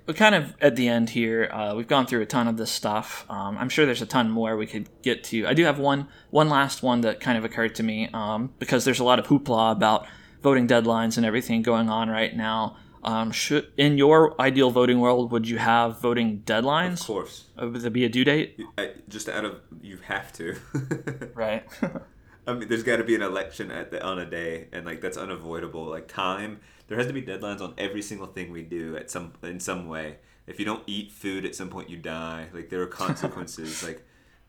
we're 0.06 0.14
kind 0.14 0.34
of 0.34 0.54
at 0.60 0.74
the 0.74 0.88
end 0.88 1.10
here. 1.10 1.48
Uh, 1.52 1.74
we've 1.76 1.86
gone 1.86 2.06
through 2.06 2.22
a 2.22 2.26
ton 2.26 2.48
of 2.48 2.56
this 2.56 2.70
stuff. 2.70 3.24
Um, 3.28 3.56
I'm 3.58 3.68
sure 3.68 3.86
there's 3.86 4.02
a 4.02 4.06
ton 4.06 4.28
more 4.30 4.56
we 4.56 4.66
could 4.66 4.88
get 5.02 5.22
to. 5.24 5.46
I 5.46 5.54
do 5.54 5.64
have 5.64 5.78
one 5.78 6.08
one 6.30 6.48
last 6.48 6.82
one 6.82 7.02
that 7.02 7.20
kind 7.20 7.38
of 7.38 7.44
occurred 7.44 7.74
to 7.76 7.82
me 7.82 8.08
um, 8.12 8.52
because 8.58 8.84
there's 8.84 8.98
a 9.00 9.04
lot 9.04 9.18
of 9.20 9.26
hoopla 9.26 9.70
about 9.72 10.06
voting 10.42 10.66
deadlines 10.66 11.16
and 11.18 11.24
everything 11.26 11.62
going 11.62 11.88
on 11.90 12.08
right 12.08 12.34
now. 12.34 12.76
Um, 13.02 13.32
should 13.32 13.72
in 13.76 13.96
your 13.96 14.38
ideal 14.40 14.70
voting 14.70 15.00
world, 15.00 15.32
would 15.32 15.48
you 15.48 15.56
have 15.58 16.00
voting 16.00 16.42
deadlines? 16.44 17.00
Of 17.00 17.06
course. 17.06 17.44
Uh, 17.60 17.68
Would 17.68 17.80
there 17.80 17.90
be 17.90 18.04
a 18.04 18.08
due 18.10 18.24
date? 18.24 18.60
I, 18.76 18.92
just 19.08 19.28
out 19.28 19.44
of 19.44 19.60
you 19.82 19.98
have 20.04 20.32
to. 20.34 20.56
Right. 21.34 21.64
I 22.46 22.54
mean, 22.54 22.68
there's 22.68 22.82
got 22.82 22.96
to 22.96 23.04
be 23.04 23.14
an 23.14 23.22
election 23.22 23.70
at 23.70 23.90
the 23.90 24.02
on 24.04 24.18
a 24.18 24.26
day, 24.26 24.66
and 24.72 24.84
like 24.84 25.00
that's 25.00 25.16
unavoidable. 25.16 25.84
Like 25.84 26.08
time, 26.08 26.60
there 26.88 26.98
has 26.98 27.06
to 27.06 27.12
be 27.12 27.22
deadlines 27.22 27.60
on 27.60 27.74
every 27.78 28.02
single 28.02 28.26
thing 28.26 28.50
we 28.50 28.62
do 28.62 28.96
at 28.96 29.10
some 29.10 29.32
in 29.42 29.60
some 29.60 29.88
way. 29.88 30.16
If 30.46 30.58
you 30.58 30.64
don't 30.64 30.82
eat 30.86 31.12
food 31.12 31.44
at 31.44 31.54
some 31.54 31.68
point, 31.68 31.88
you 31.88 31.96
die. 31.96 32.48
Like 32.52 32.68
there 32.68 32.82
are 32.82 32.86
consequences. 32.86 33.82
like, 33.86 34.04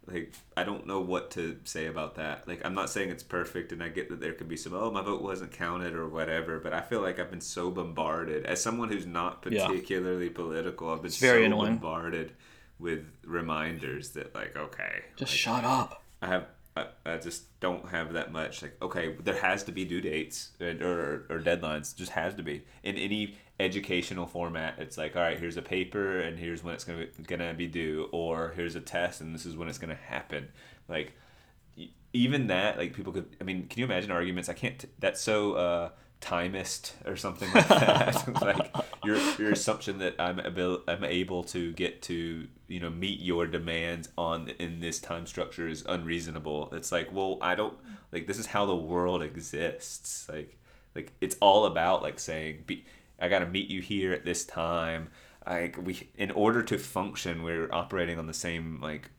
like 0.07 0.34
I 0.57 0.64
don't 0.64 0.88
know 0.88 0.99
what 0.99 1.32
to 1.32 1.57
say 1.64 1.86
about 1.86 2.15
that. 2.15 2.48
Like 2.48 2.61
I'm 2.65 2.73
not 2.73 2.90
saying 2.90 3.10
it's 3.10 3.23
perfect, 3.23 3.72
and 3.72 3.84
I 3.84 3.90
get 3.90 4.10
that 4.10 4.19
there 4.19 4.34
could 4.34 4.48
be 4.49 4.57
some 4.57 4.73
oh 4.73 4.90
my 4.91 5.02
vote 5.02 5.22
wasn't 5.22 5.52
counted 5.52 5.94
or 5.94 6.07
whatever. 6.07 6.60
But 6.60 6.73
I 6.73 6.82
feel 6.82 7.02
like 7.02 7.19
I've 7.19 7.30
been 7.30 7.41
so 7.41 7.69
bombarded 7.69 8.45
as 8.45 8.61
someone 8.61 8.90
who's 8.90 9.06
not 9.06 9.45
Yeah. 9.49 9.68
particularly 9.68 10.30
political. 10.30 10.90
I've 10.91 11.02
been 11.03 11.11
very 11.11 11.41
so 11.41 11.45
annoying. 11.45 11.73
bombarded 11.78 12.34
with 12.80 13.06
reminders 13.23 14.10
that 14.11 14.34
like 14.34 14.56
okay, 14.57 15.03
Just 15.15 15.32
like, 15.32 15.38
shut 15.40 15.64
up. 15.64 16.03
I 16.22 16.28
have 16.28 16.45
I, 16.76 16.86
I 17.06 17.18
just 17.18 17.60
don't 17.60 17.90
have 17.90 18.14
that 18.14 18.32
much 18.32 18.61
like 18.61 18.78
okay 18.82 19.15
there 19.23 19.38
has 19.40 19.64
to 19.65 19.72
be 19.72 19.84
due 19.86 20.02
dates 20.02 20.52
and- 20.60 20.82
or, 20.82 21.26
or 21.30 21.40
deadlines 21.40 21.94
just 21.95 22.14
has 22.14 22.34
to 22.36 22.44
be 22.44 22.64
in 22.84 22.95
any 22.95 23.36
educational 23.62 24.26
format. 24.26 24.76
It's 24.80 24.98
like 24.98 25.16
all 25.16 25.22
right 25.22 25.40
here's 25.40 25.58
a 25.58 25.62
paper 25.62 26.20
and 26.20 26.38
here's 26.38 26.64
when 26.64 26.74
it's 26.74 26.84
gonna 26.84 27.06
gonna 27.28 27.54
be 27.54 27.68
due 27.68 28.10
or 28.12 28.54
here's 28.56 28.76
a 28.76 28.82
test 28.82 29.22
and 29.22 29.34
this 29.34 29.46
is 29.46 29.56
when 29.56 29.68
it's 29.68 29.78
gonna 29.78 29.96
happen. 29.96 30.50
Like 30.88 31.14
even 32.14 32.48
that 32.48 32.78
like 32.78 32.94
people 32.94 33.14
could 33.14 33.38
i 33.40 33.44
mean 33.46 33.68
can 33.68 33.80
you 33.80 33.86
imagine 33.86 34.12
arguments? 34.12 34.50
I 34.50 34.54
can't 34.54 34.84
that's 35.00 35.22
so 35.22 35.54
uh 35.54 35.90
timist 36.20 36.92
or 37.06 37.16
something 37.16 37.52
like 37.54 37.68
that. 37.68 38.28
Like 38.42 38.76
your 39.04 39.18
your 39.40 39.52
assumption 39.52 39.98
that 39.98 40.16
i'm 40.20 40.40
able 40.40 40.84
i'm 40.88 41.04
able 41.04 41.44
to 41.46 41.72
get 41.74 42.04
to 42.04 42.48
you 42.68 42.80
know 42.80 42.92
meet 42.92 43.20
your 43.20 43.48
demands 43.48 44.10
on 44.16 44.50
in 44.60 44.80
this 44.80 45.00
time 45.00 45.26
structure 45.26 45.68
is 45.68 45.84
unreasonable. 45.88 46.70
It's 46.74 46.92
like 46.92 47.12
well 47.14 47.38
i 47.42 47.56
don't 47.56 47.78
like 48.12 48.28
this 48.28 48.38
is 48.38 48.48
how 48.48 48.66
the 48.66 48.76
world 48.76 49.24
exists. 49.24 50.28
Like 50.30 50.58
like 50.96 51.14
it's 51.22 51.36
all 51.40 51.66
about 51.66 52.02
like 52.02 52.20
saying 52.20 52.64
be, 52.66 52.86
i 53.22 53.30
got 53.30 53.39
to 53.39 53.45
meet 53.45 53.69
you 53.69 53.81
here 53.81 54.11
at 54.11 54.26
this 54.26 54.43
time 54.45 55.10
like 55.48 55.77
we 55.81 56.10
in 56.18 56.31
order 56.31 56.61
to 56.61 56.77
function 56.77 57.43
we're 57.43 57.72
operating 57.72 58.19
on 58.19 58.27
the 58.27 58.34
same 58.34 58.80
like 58.81 59.10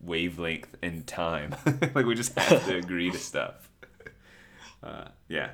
wavelength 0.00 0.76
in 0.82 1.02
time. 1.04 1.54
like 1.94 2.06
we 2.06 2.14
just 2.14 2.38
have 2.38 2.64
to 2.66 2.76
agree 2.76 3.10
to 3.10 3.18
stuff. 3.18 3.68
Uh, 4.82 5.08
yeah, 5.28 5.50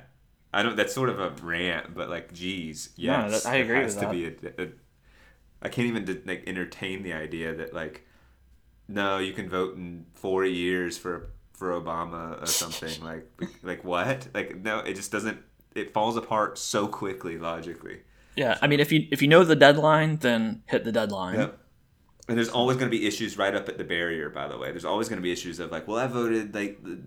I 0.53 0.61
don't. 0.63 0.75
That's 0.75 0.93
sort 0.93 1.09
of 1.09 1.19
a 1.19 1.29
rant, 1.43 1.95
but 1.95 2.09
like, 2.09 2.33
geez, 2.33 2.89
yes, 2.95 3.31
No, 3.31 3.37
that- 3.37 3.45
I 3.45 3.55
agree 3.57 3.79
It 3.79 3.83
has 3.83 3.95
with 3.95 4.03
to 4.03 4.09
be 4.11 4.25
a, 4.25 4.63
a, 4.63 4.67
I 5.61 5.69
can't 5.69 5.87
even 5.87 6.23
like 6.25 6.43
entertain 6.47 7.03
the 7.03 7.13
idea 7.13 7.55
that 7.55 7.73
like, 7.73 8.05
no, 8.87 9.17
you 9.19 9.33
can 9.33 9.49
vote 9.49 9.75
in 9.75 10.05
four 10.13 10.45
years 10.45 10.97
for 10.97 11.31
for 11.53 11.71
Obama 11.79 12.41
or 12.41 12.45
something. 12.47 13.03
like, 13.03 13.27
like 13.63 13.83
what? 13.83 14.27
Like, 14.33 14.57
no, 14.57 14.79
it 14.79 14.95
just 14.95 15.11
doesn't. 15.11 15.37
It 15.75 15.93
falls 15.93 16.17
apart 16.17 16.57
so 16.57 16.87
quickly 16.87 17.37
logically. 17.37 18.01
Yeah, 18.35 18.57
I 18.61 18.67
mean, 18.67 18.79
if 18.79 18.91
you 18.91 19.07
if 19.11 19.21
you 19.21 19.27
know 19.27 19.43
the 19.43 19.55
deadline, 19.55 20.17
then 20.17 20.63
hit 20.67 20.83
the 20.83 20.91
deadline. 20.91 21.39
Yep. 21.39 21.57
And 22.27 22.37
there's 22.37 22.49
always 22.49 22.77
going 22.77 22.89
to 22.89 22.97
be 22.97 23.05
issues 23.05 23.37
right 23.37 23.53
up 23.53 23.67
at 23.67 23.77
the 23.77 23.83
barrier. 23.83 24.29
By 24.29 24.47
the 24.47 24.57
way, 24.57 24.69
there's 24.71 24.85
always 24.85 25.09
going 25.09 25.17
to 25.17 25.23
be 25.23 25.31
issues 25.31 25.59
of 25.59 25.71
like, 25.71 25.87
well, 25.87 25.97
I 25.97 26.07
voted 26.07 26.53
like 26.55 26.81
the 26.83 26.99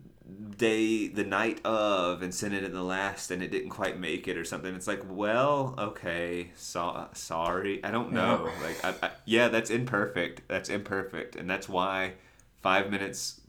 day, 0.57 1.09
the 1.09 1.25
night 1.25 1.65
of, 1.65 2.23
and 2.23 2.35
sent 2.35 2.55
it 2.55 2.65
in 2.65 2.73
the 2.73 2.83
last, 2.83 3.31
and 3.31 3.43
it 3.43 3.51
didn't 3.51 3.71
quite 3.71 3.99
make 3.99 4.29
it 4.29 4.37
or 4.37 4.45
something. 4.45 4.75
It's 4.75 4.87
like, 4.87 5.03
well, 5.09 5.75
okay, 5.79 6.51
so 6.57 7.09
sorry, 7.13 7.83
I 7.85 7.91
don't 7.91 8.13
know. 8.13 8.51
Like, 8.63 8.85
I, 8.85 9.07
I, 9.07 9.11
yeah, 9.25 9.49
that's 9.49 9.71
imperfect. 9.71 10.43
That's 10.49 10.69
imperfect, 10.69 11.37
and 11.37 11.49
that's 11.49 11.69
why 11.69 12.15
five 12.61 12.91
minutes 12.91 13.41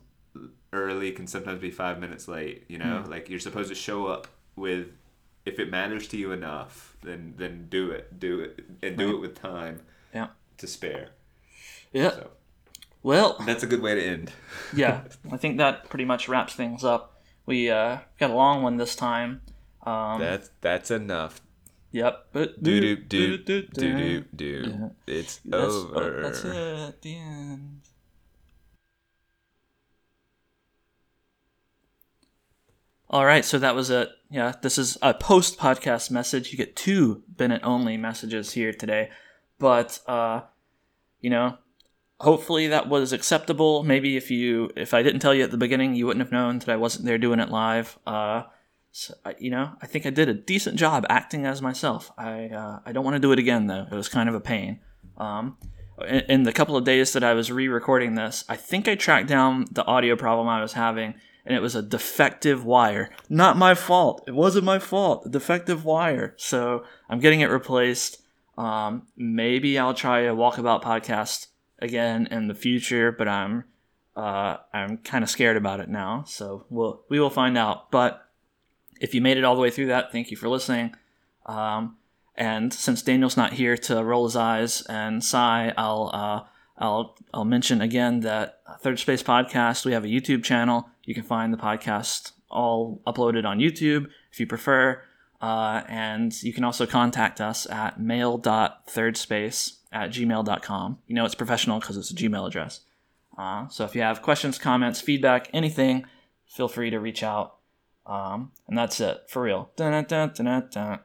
early 0.73 1.11
can 1.11 1.27
sometimes 1.27 1.61
be 1.61 1.71
five 1.71 1.99
minutes 1.99 2.27
late. 2.27 2.65
You 2.67 2.77
know, 2.77 3.01
hmm. 3.01 3.11
like 3.11 3.29
you're 3.29 3.39
supposed 3.39 3.69
to 3.69 3.75
show 3.75 4.07
up 4.07 4.27
with. 4.55 4.87
If 5.45 5.59
it 5.59 5.69
matters 5.69 6.07
to 6.09 6.17
you 6.17 6.31
enough, 6.31 6.97
then 7.03 7.35
then 7.37 7.67
do 7.69 7.91
it, 7.91 8.19
do 8.19 8.39
it, 8.41 8.65
and 8.81 8.97
do 8.97 9.15
it 9.15 9.19
with 9.21 9.39
time 9.39 9.81
Yeah. 10.13 10.27
to 10.57 10.67
spare. 10.67 11.09
Yeah. 11.93 12.11
So 12.11 12.31
Well, 13.03 13.37
that's 13.45 13.63
a 13.63 13.67
good 13.67 13.81
way 13.81 13.95
to 13.95 14.01
end. 14.03 14.31
yeah, 14.75 15.03
I 15.31 15.37
think 15.37 15.57
that 15.57 15.89
pretty 15.89 16.05
much 16.05 16.27
wraps 16.27 16.53
things 16.55 16.83
up. 16.83 17.21
We 17.45 17.69
uh, 17.69 17.99
got 18.19 18.31
a 18.31 18.33
long 18.33 18.63
one 18.63 18.77
this 18.77 18.95
time. 18.95 19.41
Um, 19.83 20.19
That's 20.19 20.49
that's 20.61 20.89
enough. 20.89 21.41
Yep. 21.91 22.27
But 22.33 22.63
Do 22.63 22.79
do 22.81 22.95
do 22.95 23.37
do 23.37 23.61
do 23.67 24.21
do. 24.35 24.91
It's 25.05 25.37
That's, 25.45 25.63
over. 25.63 26.19
oh, 26.19 26.21
that's 26.23 26.43
it 26.43 26.55
at 26.55 27.01
the 27.03 27.15
end. 27.15 27.81
All 33.09 33.25
right, 33.25 33.45
so 33.45 33.59
that 33.59 33.75
was 33.75 33.89
it. 33.89 34.09
Yeah, 34.29 34.53
this 34.61 34.77
is 34.77 34.97
a 35.01 35.13
post 35.13 35.57
podcast 35.57 36.09
message. 36.11 36.51
You 36.51 36.57
get 36.57 36.75
two 36.75 37.23
Bennett 37.27 37.63
only 37.63 37.97
messages 37.97 38.53
here 38.53 38.73
today, 38.73 39.09
but 39.59 39.99
uh, 40.07 40.41
you 41.21 41.29
know, 41.29 41.57
hopefully 42.19 42.67
that 42.67 42.89
was 42.89 43.13
acceptable. 43.13 43.83
Maybe 43.83 44.17
if 44.17 44.31
you 44.31 44.71
if 44.75 44.93
I 44.93 45.03
didn't 45.03 45.19
tell 45.19 45.33
you 45.33 45.43
at 45.43 45.51
the 45.51 45.57
beginning, 45.57 45.95
you 45.95 46.05
wouldn't 46.07 46.25
have 46.25 46.31
known 46.31 46.59
that 46.59 46.69
I 46.69 46.75
wasn't 46.75 47.05
there 47.05 47.17
doing 47.17 47.39
it 47.39 47.49
live. 47.49 47.97
Uh, 48.05 48.43
so, 48.91 49.13
you 49.39 49.51
know, 49.51 49.73
I 49.81 49.87
think 49.87 50.05
I 50.05 50.09
did 50.09 50.29
a 50.29 50.33
decent 50.33 50.77
job 50.77 51.05
acting 51.09 51.45
as 51.45 51.61
myself. 51.61 52.11
I 52.17 52.47
uh, 52.47 52.79
I 52.85 52.91
don't 52.93 53.03
want 53.03 53.15
to 53.15 53.19
do 53.19 53.31
it 53.31 53.39
again 53.39 53.67
though. 53.67 53.85
It 53.91 53.95
was 53.95 54.09
kind 54.09 54.29
of 54.29 54.35
a 54.35 54.41
pain. 54.41 54.79
Um, 55.17 55.57
in, 56.07 56.21
in 56.29 56.43
the 56.43 56.53
couple 56.53 56.75
of 56.75 56.83
days 56.83 57.13
that 57.13 57.23
I 57.23 57.33
was 57.33 57.51
re-recording 57.51 58.15
this, 58.15 58.43
I 58.49 58.55
think 58.55 58.87
I 58.87 58.95
tracked 58.95 59.27
down 59.27 59.65
the 59.71 59.85
audio 59.85 60.15
problem 60.15 60.47
I 60.47 60.61
was 60.61 60.73
having, 60.73 61.15
and 61.45 61.55
it 61.55 61.61
was 61.61 61.75
a 61.75 61.81
defective 61.81 62.65
wire. 62.65 63.09
Not 63.29 63.57
my 63.57 63.75
fault. 63.75 64.23
It 64.27 64.33
wasn't 64.33 64.65
my 64.65 64.79
fault. 64.79 65.25
A 65.25 65.29
defective 65.29 65.85
wire. 65.85 66.33
So 66.37 66.83
I'm 67.09 67.19
getting 67.19 67.41
it 67.41 67.49
replaced. 67.49 68.21
Um, 68.57 69.07
maybe 69.15 69.77
I'll 69.77 69.93
try 69.93 70.21
a 70.21 70.35
walkabout 70.35 70.81
podcast 70.81 71.47
again 71.79 72.27
in 72.31 72.47
the 72.47 72.55
future, 72.55 73.11
but 73.11 73.27
I'm 73.27 73.65
uh, 74.15 74.57
I'm 74.73 74.97
kind 74.99 75.23
of 75.23 75.29
scared 75.29 75.57
about 75.57 75.81
it 75.81 75.89
now. 75.89 76.23
So 76.25 76.65
we'll 76.69 77.03
we 77.09 77.19
will 77.19 77.29
find 77.29 77.57
out. 77.57 77.91
But 77.91 78.25
if 78.99 79.13
you 79.13 79.21
made 79.21 79.37
it 79.37 79.43
all 79.43 79.55
the 79.55 79.61
way 79.61 79.69
through 79.69 79.87
that, 79.87 80.11
thank 80.11 80.31
you 80.31 80.37
for 80.37 80.49
listening. 80.49 80.95
Um, 81.45 81.97
and 82.35 82.73
since 82.73 83.01
Daniel's 83.01 83.37
not 83.37 83.53
here 83.53 83.77
to 83.77 84.03
roll 84.03 84.25
his 84.25 84.35
eyes 84.35 84.81
and 84.83 85.23
sigh, 85.23 85.73
I'll 85.77 86.11
uh, 86.13 86.47
I'll 86.77 87.17
I'll 87.33 87.45
mention 87.45 87.81
again 87.81 88.21
that 88.21 88.61
Third 88.81 88.99
Space 88.99 89.23
Podcast. 89.23 89.85
We 89.85 89.93
have 89.93 90.05
a 90.05 90.09
YouTube 90.09 90.43
channel. 90.43 90.89
You 91.05 91.13
can 91.13 91.23
find 91.23 91.53
the 91.53 91.57
podcast 91.57 92.31
all 92.49 93.01
uploaded 93.05 93.45
on 93.45 93.59
YouTube 93.59 94.07
if 94.31 94.39
you 94.39 94.47
prefer. 94.47 95.01
Uh, 95.41 95.83
and 95.87 96.41
you 96.43 96.53
can 96.53 96.63
also 96.63 96.85
contact 96.85 97.41
us 97.41 97.69
at 97.69 97.99
mail.thirdspace 97.99 99.77
at 99.91 100.09
gmail.com. 100.09 100.97
You 101.07 101.15
know 101.15 101.25
it's 101.25 101.35
professional 101.35 101.79
because 101.79 101.97
it's 101.97 102.11
a 102.11 102.15
Gmail 102.15 102.47
address. 102.47 102.81
Uh, 103.37 103.67
so 103.67 103.83
if 103.83 103.95
you 103.95 104.01
have 104.01 104.21
questions, 104.21 104.57
comments, 104.57 105.01
feedback, 105.01 105.49
anything, 105.53 106.05
feel 106.47 106.67
free 106.67 106.89
to 106.89 106.99
reach 106.99 107.21
out. 107.21 107.57
Um, 108.05 108.51
and 108.67 108.77
that's 108.77 108.99
it 108.99 109.23
for 109.27 109.41
real. 109.41 109.71
Dun, 109.75 110.03
dun, 110.05 110.31
dun. 110.71 110.99